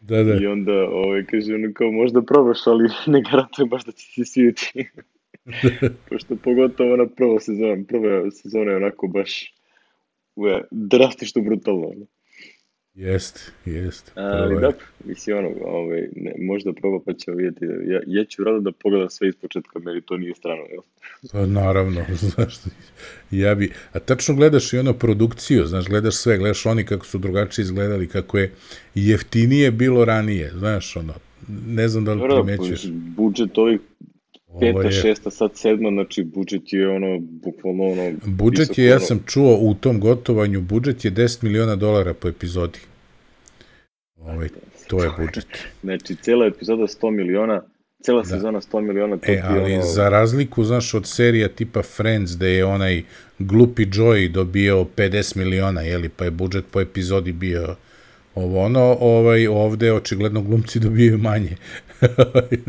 Da, 0.00 0.22
da. 0.22 0.38
I 0.42 0.46
onda, 0.46 0.88
ovaj, 0.88 1.24
kaže 1.24 1.54
ono 1.54 1.72
kao, 1.74 1.92
možda 1.92 2.22
probaš, 2.22 2.66
ali 2.66 2.88
ne 3.14 3.22
garantujem 3.30 3.68
baš 3.68 3.84
da 3.84 3.92
će 3.92 4.06
se 4.06 4.24
svijeti. 4.24 4.72
Pošto 6.08 6.36
pogotovo 6.36 6.94
ona 6.94 7.06
prva 7.06 7.40
sezona, 7.40 7.84
prva 7.88 8.30
sezona 8.30 8.70
je 8.70 8.76
onako 8.76 9.06
baš 9.06 9.54
ue, 10.36 10.62
drastično 10.70 11.42
brutalno. 11.42 11.90
Jest, 12.94 13.52
jest. 13.66 14.12
Ali 14.14 14.54
dobro, 14.54 14.78
mislim 15.04 15.36
ono, 15.38 15.50
ovaj, 15.64 16.08
ne, 16.16 16.34
možda 16.38 16.72
proba 16.72 17.04
pa 17.06 17.12
ćemo 17.12 17.36
vidjeti. 17.36 17.64
Ja, 17.64 18.00
ja 18.06 18.24
ću 18.24 18.44
rado 18.44 18.60
da 18.60 18.72
pogledam 18.72 19.10
sve 19.10 19.28
iz 19.28 19.34
početka, 19.36 19.78
meni 19.78 20.00
to 20.00 20.16
nije 20.16 20.34
strano, 20.34 20.62
jel? 20.70 20.80
Pa 21.32 21.46
naravno, 21.46 22.00
znaš, 22.34 22.54
ja 23.30 23.54
bi, 23.54 23.72
a 23.92 23.98
tačno 23.98 24.34
gledaš 24.34 24.72
i 24.72 24.78
ono 24.78 24.92
produkciju, 24.92 25.66
znaš, 25.66 25.88
gledaš 25.88 26.16
sve, 26.16 26.38
gledaš 26.38 26.66
oni 26.66 26.84
kako 26.84 27.06
su 27.06 27.18
drugačije 27.18 27.62
izgledali, 27.62 28.08
kako 28.08 28.38
je 28.38 28.52
jeftinije 28.94 29.70
bilo 29.70 30.04
ranije, 30.04 30.50
znaš, 30.58 30.96
ono, 30.96 31.14
ne 31.66 31.88
znam 31.88 32.04
da 32.04 32.12
li 32.14 32.20
Dobro, 32.20 32.44
primećuješ. 32.44 32.86
budžet 32.90 33.58
ovih 33.58 33.80
peta, 34.60 34.80
je, 34.80 34.92
šesta, 34.92 35.30
sad 35.30 35.50
sedma, 35.54 35.90
znači 35.90 36.24
budžet 36.24 36.72
je 36.72 36.88
ono, 36.88 37.18
bukvalno 37.20 37.84
ono... 37.84 38.12
budžet 38.24 38.78
je, 38.78 38.84
ja 38.84 39.00
sam 39.00 39.22
čuo 39.26 39.56
u 39.60 39.74
tom 39.74 40.00
gotovanju, 40.00 40.60
budžet 40.60 41.04
je 41.04 41.12
10 41.12 41.42
miliona 41.42 41.76
dolara 41.76 42.14
po 42.14 42.28
epizodi. 42.28 42.78
Ovaj, 44.16 44.48
to 44.88 45.04
je 45.04 45.10
budžet. 45.18 45.46
Znači, 45.82 46.16
cijela 46.16 46.46
epizoda 46.46 46.82
100 46.82 47.10
miliona, 47.10 47.62
cijela 48.02 48.22
Da. 48.22 48.28
sezona 48.28 48.60
100 48.60 48.80
miliona, 48.80 49.18
E, 49.22 49.40
ali 49.44 49.74
ono... 49.74 49.82
za 49.82 50.08
razliku, 50.08 50.64
znaš, 50.64 50.94
od 50.94 51.06
serija 51.06 51.48
tipa 51.48 51.82
Friends, 51.82 52.36
gde 52.36 52.48
je 52.48 52.64
onaj 52.64 53.02
glupi 53.38 53.86
Joey 53.86 54.28
dobio 54.28 54.86
50 54.96 55.36
miliona, 55.36 55.80
jeli, 55.80 56.08
pa 56.08 56.24
je 56.24 56.30
budžet 56.30 56.64
po 56.70 56.80
epizodi 56.80 57.32
bio 57.32 57.76
ovo 58.34 58.64
ono, 58.64 58.96
ovaj, 59.00 59.46
ovde 59.46 59.92
očigledno 59.92 60.42
glumci 60.42 60.80
dobijaju 60.86 61.18
manje. 61.18 61.56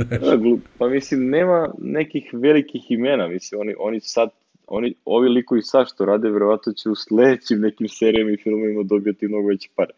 Da, 0.09 0.39
pa 0.77 0.87
mislim, 0.87 1.29
nema 1.29 1.73
nekih 1.77 2.29
velikih 2.33 2.91
imena, 2.91 3.27
mislim, 3.27 3.61
oni, 3.61 3.73
oni 3.79 3.99
sad, 3.99 4.29
oni, 4.67 4.93
ovi 5.05 5.29
likovi 5.29 5.61
sad 5.61 5.87
što 5.93 6.05
rade, 6.05 6.29
verovatno 6.29 6.73
će 6.73 6.89
u 6.89 6.95
sledećim 6.95 7.59
nekim 7.59 7.87
serijama 7.89 8.31
i 8.31 8.37
filmovima 8.37 8.83
dobijati 8.83 9.27
mnogo 9.27 9.47
veće 9.47 9.69
pare. 9.75 9.93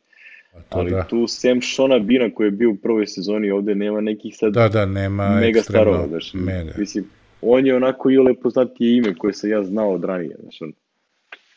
Pa 0.54 0.60
to 0.60 0.80
Ali 0.80 0.92
da. 0.92 1.04
tu, 1.04 1.28
sem 1.28 1.62
Shona 1.62 2.00
Bina 2.00 2.30
koji 2.36 2.48
je 2.48 2.52
bio 2.52 2.70
u 2.70 2.76
prvoj 2.76 3.08
sezoni, 3.08 3.52
ovde 3.52 3.76
nema 3.76 4.02
nekih 4.02 4.38
sad 4.38 4.54
Da, 4.54 4.70
da, 4.70 4.86
nema 4.86 5.30
mega 5.30 5.62
starova, 5.62 6.08
znaš. 6.08 6.34
mega. 6.34 6.74
Mislim, 6.78 7.06
on 7.42 7.66
je 7.66 7.76
onako 7.76 8.10
i 8.10 8.18
poznatije 8.42 8.98
ime 8.98 9.16
koje 9.16 9.34
sam 9.34 9.50
ja 9.50 9.64
znao 9.64 9.94
od 9.94 10.04
ranije, 10.04 10.36
znaš, 10.42 10.62
on, 10.62 10.74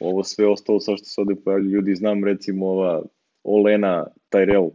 ovo 0.00 0.24
sve 0.24 0.46
ostalo 0.46 0.80
sa 0.80 0.96
što 0.96 1.04
se 1.04 1.20
ovde 1.20 1.35
pojavljuju 1.44 1.72
ljudi, 1.72 1.94
znam 1.94 2.24
recimo 2.24 2.66
ova 2.66 3.02
Olena 3.44 4.06
Tyrell, 4.30 4.70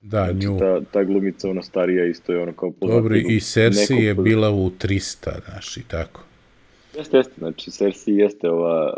Da, 0.00 0.24
znači 0.24 0.46
nju. 0.46 0.58
ta, 0.58 0.80
ta 0.92 1.04
glumica, 1.04 1.50
ona 1.50 1.62
starija, 1.62 2.06
isto 2.06 2.32
je 2.32 2.42
ono 2.42 2.52
kao. 2.52 2.72
Dobro, 2.80 3.16
i 3.16 3.40
Cersei 3.40 3.96
je 3.96 4.14
pozna- 4.14 4.22
bila 4.24 4.50
u 4.50 4.70
300, 4.70 5.30
znaš, 5.44 5.76
i 5.76 5.82
tako. 5.88 6.24
Jeste, 6.96 7.16
jeste, 7.16 7.32
znači 7.38 7.70
Cersei 7.70 8.16
jeste 8.16 8.50
ova... 8.50 8.92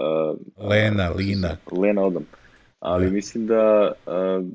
Uh, 0.59 0.69
Lena, 0.69 1.11
Lina. 1.11 1.57
Lena 1.73 2.03
Odom. 2.03 2.25
Ali 2.81 3.05
Da. 3.07 3.11
mislim 3.13 3.47
da 3.47 3.93
uh, 4.07 4.47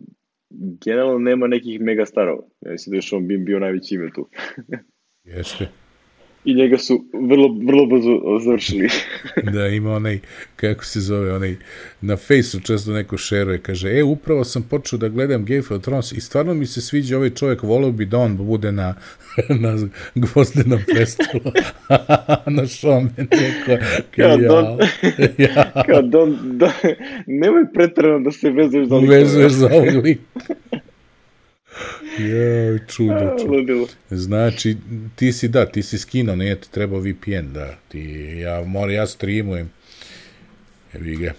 generalno 0.86 1.20
nema 1.20 1.48
nekih 1.48 1.82
mega 1.82 2.06
starova. 2.06 2.44
Ja 2.62 2.72
mislim 2.72 2.96
da 2.96 3.02
Sean 3.02 3.28
Bean 3.28 3.46
bio 3.46 3.60
najveći 3.60 3.96
ime 3.96 4.12
tu. 4.16 4.30
Jeste. 5.36 5.68
I 6.48 6.54
njega 6.56 6.78
su 6.78 7.06
vrlo, 7.14 7.48
vrlo 7.68 7.86
brzo 7.86 8.20
završili. 8.46 8.90
Da, 9.54 9.68
ima 9.68 9.92
onaj, 9.92 10.20
kako 10.56 10.86
se 10.86 11.00
zove, 11.02 11.34
onaj, 11.34 11.56
na 12.02 12.18
fejsu 12.18 12.60
često 12.60 12.92
neko 12.92 13.18
šeruje, 13.18 13.58
kaže, 13.58 13.90
e, 13.90 14.04
upravo 14.04 14.44
sam 14.44 14.64
počeo 14.64 15.00
da 15.00 15.10
gledam 15.10 15.46
Game 15.46 15.60
of 15.60 15.82
Thrones 15.82 16.12
i 16.12 16.22
stvarno 16.22 16.54
mi 16.54 16.66
se 16.66 16.82
sviđa 16.82 17.18
ovaj 17.18 17.30
čovjek, 17.30 17.64
voleo 17.64 17.92
bi 17.92 18.06
da 18.06 18.18
on 18.18 18.38
bude 18.38 18.72
na, 18.72 18.96
na 19.64 19.76
gvozdenom 20.16 20.80
prestolu. 20.88 21.52
na 22.58 22.66
šome 22.68 23.10
neko. 23.18 23.84
Kao 24.16 24.26
ja, 24.28 24.38
Don- 24.38 24.88
ja, 25.38 25.72
Kao 25.86 26.02
don, 26.02 26.38
da, 26.44 26.72
nemoj 27.28 27.64
pretrano 27.74 28.20
da 28.20 28.32
se 28.32 28.50
vezuješ 28.50 28.88
za 28.88 28.96
likove. 28.96 29.18
uvezuješ 29.18 29.52
za 29.52 29.70
ovog 29.74 30.04
lika. 30.06 30.22
Joj, 32.20 32.80
čudo, 32.88 33.36
čudo. 33.42 33.88
Znači, 34.10 34.76
ti 35.16 35.32
si, 35.34 35.48
da, 35.48 35.66
ti 35.66 35.84
si 35.84 35.98
skinuo, 35.98 36.36
nije 36.36 36.62
ti 36.62 36.72
trebao 36.72 37.00
VPN, 37.00 37.54
da, 37.54 37.78
ti, 37.88 38.00
ja, 38.40 38.64
mora, 38.66 38.92
ja 38.92 39.08
streamujem. 39.08 39.70
Evi 40.94 41.16
ga. 41.16 41.34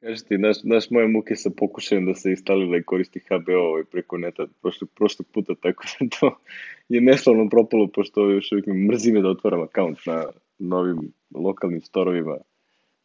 Kažeš 0.00 0.22
ti, 0.22 0.38
naš, 0.38 0.56
naš 0.62 0.90
moje 0.90 1.08
muke 1.08 1.36
sa 1.36 1.50
pokušajem 1.56 2.06
da 2.06 2.14
se 2.14 2.30
instalira 2.30 2.76
i 2.78 2.82
koristi 2.82 3.20
HBO 3.30 3.52
ovaj 3.52 3.84
preko 3.84 4.18
neta 4.18 4.46
prošli, 4.62 4.86
prošli 4.96 5.24
puta, 5.34 5.54
tako 5.54 5.84
da 6.00 6.06
to 6.20 6.38
je 6.88 7.00
neslavno 7.00 7.48
propalo, 7.48 7.86
pošto 7.86 8.30
još 8.30 8.52
uvijek 8.52 8.66
me 8.66 8.74
mrzi 8.74 9.12
me 9.12 9.20
da 9.22 9.28
otvaram 9.28 9.62
akaunt 9.62 9.98
na 10.06 10.24
novim 10.58 11.12
lokalnim 11.34 11.80
storovima 11.80 12.36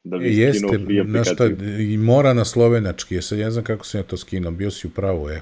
da 0.04 0.18
bi 0.18 0.26
E, 0.26 0.52
skinuo 0.52 0.74
jeste, 0.74 0.76
aplikaciju. 1.02 1.82
i 1.94 1.98
mora 1.98 2.34
na 2.34 2.46
slovenački, 2.46 3.16
ja 3.16 3.22
sad 3.22 3.38
ne 3.38 3.52
znam 3.52 3.64
kako 3.64 3.86
sam 3.86 4.00
ja 4.00 4.04
to 4.04 4.18
skinuo, 4.18 4.52
bio 4.52 4.72
si 4.72 4.88
u 4.88 4.90
pravu, 4.90 5.30
je, 5.30 5.41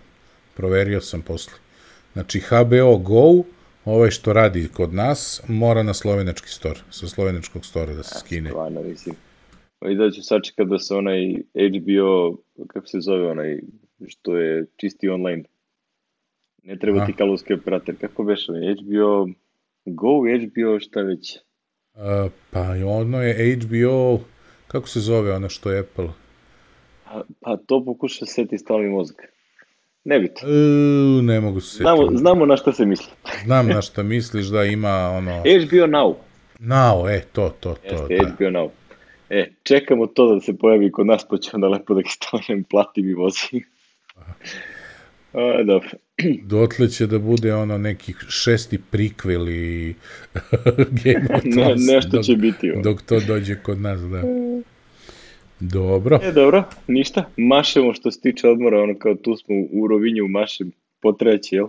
proverio 0.55 1.01
sam 1.01 1.21
posle. 1.21 1.53
Znači, 2.13 2.39
HBO 2.39 2.97
Go, 2.97 3.43
ovaj 3.85 4.11
što 4.11 4.33
radi 4.33 4.67
kod 4.73 4.93
nas, 4.93 5.41
mora 5.47 5.83
na 5.83 5.93
slovenački 5.93 6.49
store, 6.49 6.79
sa 6.89 7.07
slovenačkog 7.07 7.65
stora 7.65 7.93
da 7.93 8.03
se 8.03 8.19
skine. 8.19 8.49
Stvarno, 8.49 8.83
mislim. 8.83 9.15
I 9.91 9.95
da 9.95 10.11
ću 10.11 10.21
sačekat 10.23 10.67
da 10.67 10.79
se 10.79 10.95
onaj 10.95 11.33
HBO, 11.33 12.37
kako 12.67 12.87
se 12.87 12.99
zove 12.99 13.31
onaj, 13.31 13.59
što 14.07 14.37
je 14.37 14.65
čisti 14.75 15.09
online. 15.09 15.43
Ne 16.63 16.77
treba 16.79 16.97
Aha. 16.97 17.05
ti 17.05 17.13
kablovski 17.13 17.53
operator. 17.53 17.95
Kako 18.01 18.23
beš 18.23 18.49
onaj, 18.49 18.73
HBO 18.73 19.27
Go, 19.85 20.21
HBO 20.21 20.79
šta 20.79 21.01
već. 21.01 21.37
A, 21.95 22.29
pa 22.51 22.61
ono 22.85 23.21
je 23.21 23.55
HBO, 23.55 24.19
kako 24.67 24.87
se 24.87 24.99
zove 24.99 25.33
ono 25.33 25.49
što 25.49 25.71
je 25.71 25.79
Apple? 25.79 26.09
Pa, 27.03 27.23
pa 27.39 27.57
to 27.57 27.85
pokuša 27.85 28.25
seti 28.25 28.57
stalni 28.57 28.89
mozak. 28.89 29.32
Nebitno. 30.03 30.49
E, 30.49 31.21
ne 31.21 31.39
mogu 31.39 31.59
se 31.59 31.67
setiti. 31.67 31.83
Znamo, 31.83 32.17
znamo 32.17 32.45
na 32.45 32.57
šta 32.57 32.73
se 32.73 32.85
misli. 32.85 33.07
Znam 33.45 33.67
na 33.67 33.81
šta 33.81 34.03
misliš 34.03 34.45
da 34.45 34.63
ima 34.63 35.09
ono... 35.09 35.39
HBO 35.39 35.87
Now. 35.87 36.13
Now, 36.59 37.17
e, 37.17 37.21
to, 37.31 37.49
to, 37.59 37.75
to, 37.89 37.95
Jeste, 37.95 38.15
da. 38.15 38.29
HBO 38.29 38.45
Now. 38.45 38.69
E, 39.29 39.51
čekamo 39.63 40.07
to 40.07 40.33
da 40.33 40.39
se 40.39 40.57
pojavi 40.57 40.91
kod 40.91 41.05
nas, 41.05 41.25
pa 41.29 41.37
ćemo 41.37 41.61
da 41.61 41.67
lepo 41.67 41.93
da 41.93 42.01
ga 42.01 42.09
stavljam, 42.09 42.63
platim 42.63 43.09
i 43.09 43.13
vozim. 43.13 43.63
A, 45.33 45.63
dobro. 45.63 45.89
Dotle 46.53 46.89
će 46.89 47.07
da 47.07 47.19
bude 47.19 47.53
ono 47.53 47.77
nekih 47.77 48.25
šesti 48.29 48.79
prikvel 48.91 49.49
i 49.49 49.95
Game 51.03 51.27
of 51.35 51.41
Thrones. 51.53 51.87
Ne, 51.87 51.95
nešto 51.95 52.09
dok, 52.09 52.25
će 52.25 52.35
biti. 52.35 52.71
Ovo. 52.71 52.81
Dok 52.81 53.01
to 53.01 53.19
dođe 53.19 53.55
kod 53.55 53.81
nas, 53.81 54.01
da. 54.01 54.21
Dobro. 55.71 56.19
E, 56.23 56.31
dobro, 56.31 56.63
ništa. 56.87 57.25
Mašemo 57.37 57.93
što 57.93 58.11
se 58.11 58.21
tiče 58.21 58.49
odmora, 58.49 58.81
ono 58.81 58.99
kao 58.99 59.15
tu 59.15 59.35
smo 59.35 59.55
u 59.71 59.87
Rovinju, 59.87 60.27
mašem 60.27 60.71
potreći, 61.01 61.55
jel? 61.55 61.67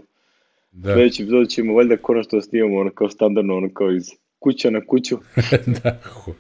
Da, 0.73 0.95
Sledeći 0.95 1.23
epizod 1.23 1.49
ćemo 1.49 1.75
valjda 1.75 1.97
konačno 1.97 2.41
snimamo 2.41 2.77
ono 2.77 2.91
kao 2.91 3.09
standardno, 3.09 3.57
ono 3.57 3.69
kao 3.75 3.93
iz 3.93 4.05
kuća 4.39 4.71
na 4.71 4.81
kuću. 4.87 5.17
da, 5.83 5.99
ho- 6.05 6.35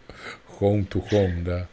home 0.46 0.84
to 0.88 1.00
home, 1.10 1.42
da. 1.44 1.66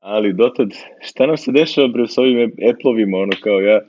Ali 0.00 0.32
dotad, 0.32 0.68
šta 1.00 1.26
nam 1.26 1.36
se 1.36 1.52
dešava 1.52 1.88
bre 1.88 2.08
s 2.08 2.18
ovim 2.18 2.52
Apple-ovima, 2.70 3.18
ono 3.18 3.32
kao 3.42 3.60
ja, 3.60 3.80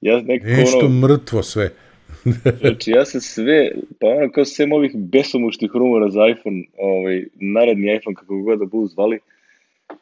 ja 0.00 0.20
nekako 0.20 0.60
Nešto 0.60 0.78
ono, 0.78 1.08
mrtvo 1.08 1.42
sve. 1.42 1.70
znači 2.60 2.90
ja 2.90 3.04
se 3.04 3.20
sve, 3.20 3.70
pa 4.00 4.06
ono 4.06 4.32
kao 4.32 4.44
sem 4.44 4.72
ovih 4.72 4.92
besomuštih 4.94 5.70
rumora 5.74 6.10
za 6.10 6.26
iPhone, 6.26 6.64
ovaj, 6.78 7.24
naredni 7.34 7.96
iPhone 7.96 8.14
kako 8.14 8.42
god 8.42 8.58
da 8.58 8.64
budu 8.64 8.86
zvali, 8.86 9.16
uh, 9.16 9.35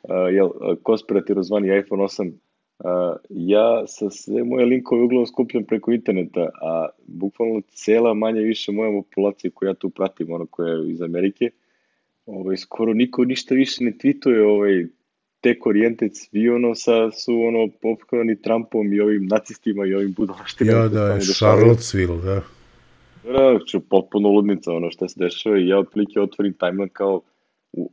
jel, 0.08 0.46
uh, 0.46 0.76
konspirativno 0.82 1.42
zvani 1.42 1.78
iPhone 1.78 2.02
8, 2.02 2.32
uh, 2.78 3.16
ja 3.30 3.86
sa 3.86 4.10
sve 4.10 4.44
moje 4.44 4.66
linkove 4.66 5.02
uglavnom 5.02 5.26
skupljam 5.26 5.64
preko 5.64 5.92
interneta, 5.92 6.48
a 6.62 6.88
bukvalno 7.06 7.60
cela 7.68 8.14
manje 8.14 8.40
više 8.40 8.72
moja 8.72 8.90
populacija 8.90 9.50
koju 9.54 9.68
ja 9.68 9.74
tu 9.74 9.90
pratim, 9.90 10.32
ono 10.32 10.46
koja 10.46 10.72
je 10.72 10.92
iz 10.92 11.02
Amerike, 11.02 11.50
ovaj, 12.26 12.56
skoro 12.56 12.94
niko 12.94 13.24
ništa 13.24 13.54
više 13.54 13.84
ne 13.84 13.92
tweetuje 13.92 14.46
ovaj, 14.46 14.86
tech 15.40 15.66
oriented, 15.66 16.10
svi 16.14 16.48
ono 16.48 16.74
sa, 16.74 17.10
su 17.10 17.32
ono 17.32 17.68
popkavani 17.82 18.42
Trumpom 18.42 18.92
i 18.92 19.00
ovim 19.00 19.26
nacistima 19.26 19.86
i 19.86 19.94
ovim 19.94 20.12
budalaštima. 20.12 20.72
Ja 20.72 20.88
da, 20.88 21.06
je. 21.06 21.20
Charlottesville, 21.20 22.16
da. 22.22 22.40
Da, 23.32 23.58
ću 23.66 23.80
potpuno 23.80 24.28
ludnica 24.28 24.72
ono 24.72 24.90
što 24.90 25.08
se 25.08 25.20
dešava 25.20 25.58
i 25.58 25.68
ja 25.68 25.78
otprilike 25.78 26.20
otvorim 26.20 26.52
timeline 26.52 26.88
kao 26.92 27.20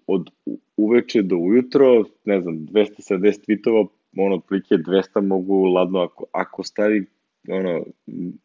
od 0.08 0.30
uveče 0.78 1.22
do 1.22 1.38
ujutro, 1.38 2.04
ne 2.26 2.42
znam, 2.42 2.56
270 2.56 3.48
tweetova, 3.48 3.88
ono 4.18 4.36
otprilike 4.36 4.76
200 4.76 5.22
mogu 5.22 5.64
ladno 5.64 6.00
ako, 6.00 6.26
ako 6.32 6.64
stavim 6.64 7.08
ono, 7.48 7.86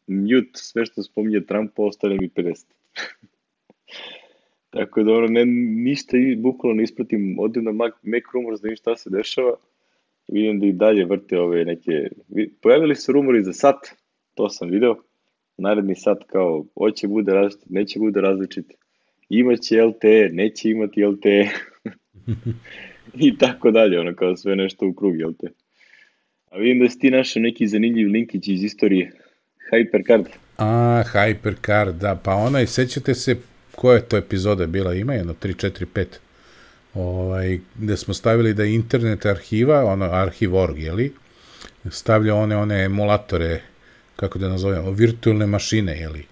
mute 0.06 0.50
sve 0.54 0.86
što 0.86 1.02
spominje 1.02 1.40
Trumpa, 1.40 1.82
ostane 1.82 2.16
mi 2.20 2.28
50. 2.28 2.64
Tako 4.70 5.02
da 5.02 5.12
ono, 5.12 5.26
ne, 5.26 5.44
ništa 5.84 6.16
bukvalno 6.38 6.76
ne 6.76 6.82
ispratim, 6.82 7.36
odim 7.38 7.64
na 7.64 7.72
Mac, 7.72 7.92
Mac 8.02 8.22
Rumors 8.34 8.60
da 8.60 8.66
vidim 8.66 8.76
šta 8.76 8.96
se 8.96 9.10
dešava, 9.10 9.56
vidim 10.28 10.60
da 10.60 10.66
i 10.66 10.72
dalje 10.72 11.04
vrte 11.04 11.38
ove 11.40 11.64
neke, 11.64 11.92
vi- 12.28 12.50
pojavili 12.62 12.94
su 12.94 13.12
rumori 13.12 13.42
za 13.42 13.52
sat, 13.52 13.76
to 14.34 14.48
sam 14.48 14.70
video, 14.70 14.96
naredni 15.56 15.94
sat 15.94 16.24
kao, 16.26 16.64
hoće 16.78 17.08
bude 17.08 17.32
različit, 17.32 17.70
neće 17.70 17.98
bude 17.98 18.20
različit, 18.20 18.72
imaće 19.28 19.82
LTE, 19.82 20.28
neće 20.32 20.70
imati 20.70 21.04
LTE, 21.04 21.48
i 23.26 23.38
tako 23.38 23.70
dalje, 23.70 24.00
ono 24.00 24.14
kao 24.14 24.36
sve 24.36 24.56
nešto 24.56 24.86
u 24.86 24.92
krug, 24.92 25.18
jel 25.18 25.32
te? 25.40 25.46
A 26.50 26.58
vidim 26.58 26.82
da 26.82 26.90
si 26.90 26.98
ti 26.98 27.10
našao 27.10 27.42
neki 27.42 27.68
zanimljiv 27.68 28.08
linkić 28.08 28.48
iz 28.48 28.62
istorije, 28.64 29.12
Hypercard. 29.72 30.26
A, 30.58 31.02
Hypercar, 31.12 31.92
da, 31.92 32.20
pa 32.24 32.34
onaj, 32.34 32.66
sećate 32.66 33.14
se 33.14 33.36
koja 33.74 33.96
je 33.96 34.08
to 34.08 34.16
epizoda 34.16 34.66
bila, 34.66 34.94
ima 34.94 35.14
jedno 35.14 35.34
3, 35.34 35.70
4, 35.70 35.86
5, 35.94 36.06
ovaj, 36.94 37.58
gde 37.74 37.96
smo 37.96 38.14
stavili 38.14 38.54
da 38.54 38.62
je 38.62 38.74
internet 38.74 39.26
arhiva, 39.26 39.84
ono, 39.84 40.04
arhiv.org, 40.04 40.78
jeli, 40.78 41.12
stavlja 41.90 42.34
one, 42.34 42.56
one 42.56 42.84
emulatore, 42.84 43.60
kako 44.16 44.38
da 44.38 44.48
nazovemo, 44.48 44.90
virtualne 44.90 45.46
mašine, 45.46 46.00
jeli, 46.00 46.24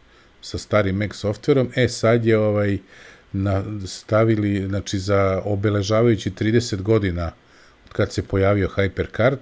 sa 0.45 0.59
starim 0.59 0.97
Mac 0.97 1.15
softverom, 1.15 1.71
e, 1.75 1.89
sad 1.89 2.27
je 2.27 2.39
ovaj, 2.39 2.79
na, 3.33 3.65
stavili, 3.87 4.69
znači, 4.69 4.99
za 4.99 5.43
obeležavajući 5.45 6.31
30 6.31 6.83
godina 6.83 7.33
od 7.87 7.93
kad 7.93 8.13
se 8.13 8.23
pojavio 8.23 8.69
Hypercard, 8.77 9.39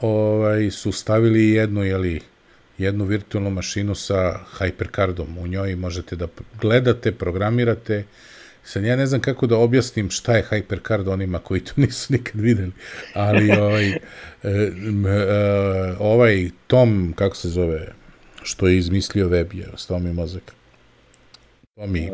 ovaj, 0.00 0.70
su 0.70 0.92
stavili 0.92 1.50
jednu, 1.50 1.84
jeli, 1.84 2.20
jednu 2.78 3.04
virtualnu 3.04 3.50
mašinu 3.50 3.94
sa 3.94 4.40
Hypercardom. 4.58 5.38
U 5.38 5.46
njoj 5.46 5.76
možete 5.76 6.16
da 6.16 6.26
gledate, 6.60 7.12
programirate. 7.12 8.04
Sad 8.64 8.84
ja 8.84 8.96
ne 8.96 9.06
znam 9.06 9.20
kako 9.20 9.46
da 9.46 9.56
objasnim 9.56 10.10
šta 10.10 10.36
je 10.36 10.46
Hypercard 10.50 11.08
onima 11.08 11.38
koji 11.38 11.60
to 11.60 11.72
nisu 11.82 12.12
nikad 12.12 12.40
videli, 12.40 12.72
ali 13.14 13.50
ovaj, 13.50 13.90
e, 13.90 13.98
e, 14.42 15.96
ovaj 15.98 16.50
Tom, 16.66 17.12
kako 17.16 17.36
se 17.36 17.48
zove, 17.48 17.99
što 18.50 18.68
je 18.68 18.78
izmislio 18.78 19.28
web, 19.28 19.52
je, 19.54 19.66
ostao 19.74 19.98
mi 19.98 20.12
mozak. 20.12 20.52
Tomi, 21.74 22.10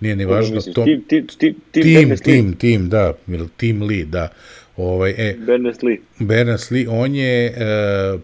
nije 0.00 0.16
ni 0.16 0.24
važno, 0.24 0.60
Tom, 0.74 0.84
Tim, 0.84 1.04
tim, 1.08 1.26
tim, 1.26 1.54
tim, 1.70 2.16
tim, 2.16 2.52
tim, 2.56 2.88
da, 2.88 3.14
ili 3.28 3.48
Tim 3.56 3.82
Lee, 3.82 4.04
da. 4.04 4.28
Ovaj, 4.76 5.10
e, 5.10 5.36
Berners-Lee. 5.46 5.98
Berners-Lee, 6.18 6.86
on 6.88 7.14
je 7.14 7.46
e, 7.46 7.52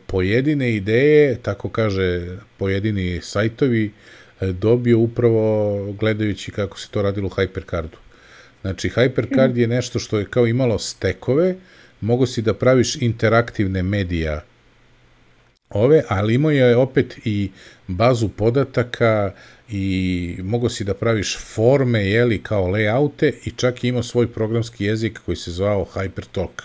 pojedine 0.07 0.75
ideje, 0.75 1.39
tako 1.43 1.69
kaže 1.69 2.39
pojedini 2.57 3.21
sajtovi, 3.23 3.91
e, 4.41 4.53
dobio 4.53 4.99
upravo 4.99 5.93
gledajući 5.93 6.51
kako 6.51 6.79
se 6.79 6.89
to 6.91 7.03
radilo 7.03 7.27
u 7.27 7.31
Hypercardu. 7.31 7.97
Znači, 8.61 8.89
Hypercard 8.89 9.57
je 9.57 9.67
nešto 9.67 9.99
što 9.99 10.19
je 10.19 10.27
kao 10.31 10.47
imalo 10.47 10.79
stekove, 10.79 11.55
mogo 12.01 12.27
si 12.27 12.43
da 12.43 12.55
praviš 12.55 12.97
interaktivne 12.97 13.83
medija 13.83 14.45
ove, 15.71 16.03
ali 16.09 16.35
imao 16.35 16.51
je 16.51 16.77
opet 16.77 17.19
i 17.25 17.51
bazu 17.89 18.29
podataka 18.29 19.33
i 19.69 20.39
mogo 20.43 20.69
si 20.69 20.85
da 20.85 20.95
praviš 20.95 21.39
forme, 21.39 22.07
jeli, 22.07 22.43
kao 22.43 22.67
layoute 22.67 23.33
i 23.45 23.51
čak 23.51 23.85
imao 23.85 24.03
svoj 24.03 24.33
programski 24.33 24.85
jezik 24.85 25.21
koji 25.27 25.37
se 25.37 25.51
zvao 25.51 25.87
HyperTalk. 25.95 26.63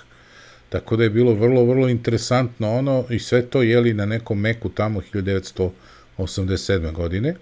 Tako 0.69 0.95
da 0.95 1.03
je 1.03 1.09
bilo 1.09 1.33
vrlo, 1.33 1.65
vrlo 1.65 1.89
interesantno 1.89 2.73
ono 2.73 3.05
i 3.09 3.19
sve 3.19 3.41
to 3.41 3.61
jeli 3.61 3.93
na 3.93 4.05
nekom 4.05 4.39
Meku 4.39 4.69
tamo 4.69 5.01
1987. 5.13 6.91
godine. 6.91 7.35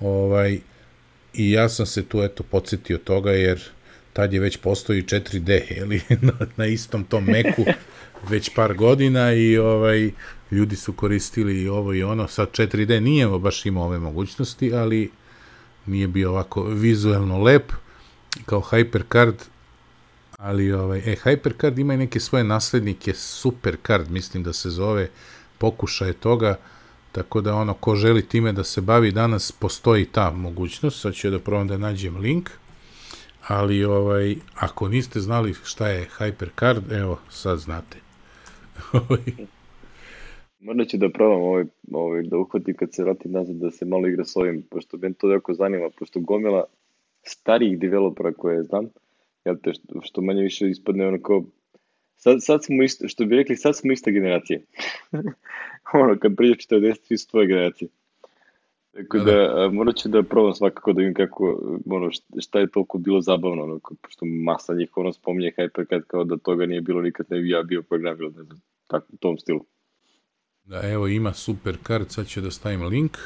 Ovaj, 0.00 0.58
I 1.34 1.50
ja 1.50 1.68
sam 1.68 1.86
se 1.86 2.04
tu 2.04 2.22
eto 2.22 2.42
podsjetio 2.42 2.98
toga 2.98 3.32
jer 3.32 3.62
tad 4.12 4.32
je 4.32 4.40
već 4.40 4.56
postoji 4.56 5.02
4D 5.02 5.76
jeli, 5.76 6.00
na, 6.26 6.32
na 6.56 6.66
istom 6.66 7.04
tom 7.04 7.24
Meku 7.24 7.64
već 8.30 8.50
par 8.54 8.74
godina 8.74 9.32
i 9.32 9.58
ovaj 9.58 10.10
ljudi 10.50 10.76
su 10.76 10.92
koristili 10.92 11.62
i 11.62 11.68
ovo 11.68 11.94
i 11.94 12.02
ono. 12.02 12.28
Sad 12.28 12.50
4D 12.50 13.00
nije 13.00 13.28
baš 13.38 13.66
imao 13.66 13.84
ove 13.84 13.98
mogućnosti, 13.98 14.74
ali 14.74 15.10
nije 15.86 16.08
bio 16.08 16.30
ovako 16.30 16.62
vizuelno 16.62 17.42
lep 17.42 17.72
kao 18.46 18.60
HyperCard 18.60 19.34
ali 20.38 20.72
ovaj, 20.72 20.98
e, 20.98 21.16
HyperCard 21.24 21.78
ima 21.78 21.94
i 21.94 21.96
neke 21.96 22.20
svoje 22.20 22.44
naslednike, 22.44 23.14
SuperCard, 23.14 24.10
mislim 24.10 24.42
da 24.42 24.52
se 24.52 24.70
zove, 24.70 25.10
pokušaje 25.58 26.12
toga, 26.12 26.58
tako 27.12 27.40
da 27.40 27.54
ono, 27.54 27.74
ko 27.74 27.96
želi 27.96 28.28
time 28.28 28.52
da 28.52 28.64
se 28.64 28.80
bavi 28.80 29.12
danas, 29.12 29.52
postoji 29.52 30.04
ta 30.04 30.30
mogućnost, 30.30 31.00
sad 31.00 31.14
ću 31.14 31.30
da 31.30 31.38
probam 31.38 31.68
da 31.68 31.78
nađem 31.78 32.16
link, 32.16 32.50
ali 33.48 33.84
ovaj, 33.84 34.36
ako 34.54 34.88
niste 34.88 35.20
znali 35.20 35.54
šta 35.64 35.88
je 35.88 36.08
HyperCard, 36.18 37.00
evo, 37.00 37.18
sad 37.30 37.58
znate. 37.58 37.98
Možda 40.68 40.84
ću 40.84 40.96
da 40.96 41.08
probam 41.08 41.42
ovaj, 41.42 41.64
ovaj, 41.92 42.22
da 42.22 42.38
uhvatim 42.38 42.74
kad 42.74 42.94
se 42.94 43.04
vratim 43.04 43.32
nazad 43.32 43.56
da 43.56 43.70
se 43.70 43.84
malo 43.84 44.08
igra 44.08 44.24
s 44.24 44.36
ovim, 44.36 44.62
pošto 44.70 44.96
me 44.96 45.12
to 45.12 45.32
jako 45.32 45.54
zanima, 45.54 45.90
pošto 45.98 46.20
gomila 46.20 46.64
starijih 47.22 47.78
developera 47.78 48.32
koje 48.32 48.62
znam, 48.62 48.88
jel 49.44 49.56
te, 49.62 49.72
što, 49.72 50.00
što 50.02 50.20
manje 50.20 50.42
više 50.42 50.68
ispadne 50.68 51.08
ono 51.08 51.22
kao, 51.22 51.44
sad, 52.16 52.36
sad 52.40 52.64
smo 52.64 52.82
isto, 52.82 53.08
što 53.08 53.24
bi 53.24 53.36
rekli, 53.36 53.56
sad 53.56 53.76
smo 53.76 53.92
ista 53.92 54.10
generacija. 54.10 54.60
ono, 56.02 56.18
kad 56.18 56.36
priđe 56.36 56.54
40, 56.54 56.94
svi 57.02 57.18
su 57.18 57.30
tvoje 57.30 57.46
generacije. 57.46 57.88
Tako 58.92 59.18
da, 59.18 59.64
a, 59.64 59.70
morat 59.72 59.96
ću 59.96 60.08
da 60.08 60.22
probam 60.22 60.54
svakako 60.54 60.92
da 60.92 60.98
vidim 60.98 61.14
kako, 61.14 61.60
ono, 61.86 62.10
šta 62.38 62.60
je 62.60 62.70
toliko 62.70 62.98
bilo 62.98 63.20
zabavno, 63.20 63.62
ono, 63.62 63.80
pošto 64.02 64.24
masa 64.24 64.74
njih 64.74 64.96
ono 64.96 65.12
spominje 65.12 65.52
Hypercard 65.58 66.02
kao 66.06 66.24
da 66.24 66.36
toga 66.36 66.66
nije 66.66 66.80
bilo 66.80 67.02
nikad 67.02 67.26
ne 67.30 67.40
bi 67.40 67.50
ja 67.50 67.62
bio 67.62 67.82
programirao, 67.82 68.30
ne 68.30 68.42
znam, 68.42 68.60
tako, 68.86 69.06
u 69.12 69.16
tom 69.16 69.38
stilu. 69.38 69.64
Da, 70.68 70.80
evo 70.82 71.08
ima 71.08 71.32
Supercard, 71.32 72.10
sad 72.10 72.26
ću 72.26 72.40
da 72.40 72.50
stavim 72.50 72.82
link. 72.82 73.18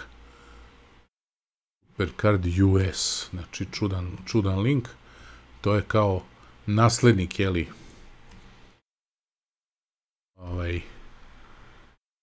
Supercard 1.86 2.46
US, 2.46 3.30
znači 3.30 3.66
čudan, 3.72 4.10
čudan 4.26 4.58
link. 4.58 4.88
To 5.60 5.74
je 5.74 5.82
kao 5.88 6.22
naslednik, 6.66 7.40
jeli, 7.40 7.66
ovaj, 10.36 10.80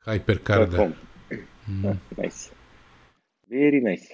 Hypercarda. 0.06 0.90
Mm. 1.68 1.88
Nice. 2.18 2.50
Very 3.48 3.90
nice. 3.92 4.14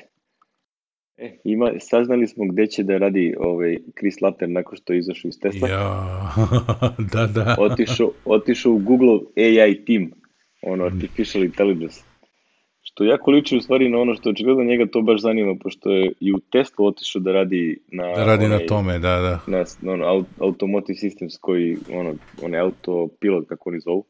E, 1.18 1.38
ima, 1.44 1.72
saznali 1.80 2.28
smo 2.28 2.46
gde 2.48 2.68
će 2.68 2.84
da 2.84 2.98
radi 2.98 3.36
ovaj 3.40 3.78
Chris 4.00 4.22
Latter 4.22 4.50
nakon 4.50 4.78
što 4.78 4.94
je 4.94 5.00
izašao 5.00 5.30
iz 5.30 5.40
Tesla. 5.40 5.70
Ja, 5.70 6.34
da, 7.14 7.28
da. 7.28 7.56
Otišao, 7.60 8.12
otišao 8.26 8.72
u 8.72 8.80
Google 8.80 9.20
AI 9.38 9.86
team. 9.86 10.25
Ono 10.66 10.86
artificial 10.86 11.44
intelligence. 11.44 12.02
Što 12.82 13.04
jako 13.04 13.32
liči 13.32 13.58
u 13.58 13.62
stvari 13.62 13.90
na 13.90 13.98
ono 14.00 14.14
što 14.14 14.30
očigledno 14.30 14.64
njega 14.64 14.86
to 14.86 15.02
baš 15.02 15.22
zanima, 15.22 15.56
pošto 15.64 15.92
je 15.92 16.12
i 16.20 16.34
u 16.34 16.40
Tesla 16.52 16.86
otišao 16.86 17.22
da 17.22 17.32
radi 17.32 17.80
na... 17.88 18.04
Da 18.16 18.26
radi 18.26 18.46
onaj, 18.46 18.60
na 18.60 18.66
tome, 18.68 19.00
da, 19.00 19.00
da. 19.00 19.40
Na, 19.48 19.64
na 19.82 19.92
ono, 19.92 20.26
automotive 20.40 20.98
systems 20.98 21.38
koji, 21.42 21.78
ono, 21.94 22.16
onaj 22.42 22.60
autopilot, 22.60 23.48
kako 23.48 23.70
oni 23.70 23.80
zovu. 23.80 24.04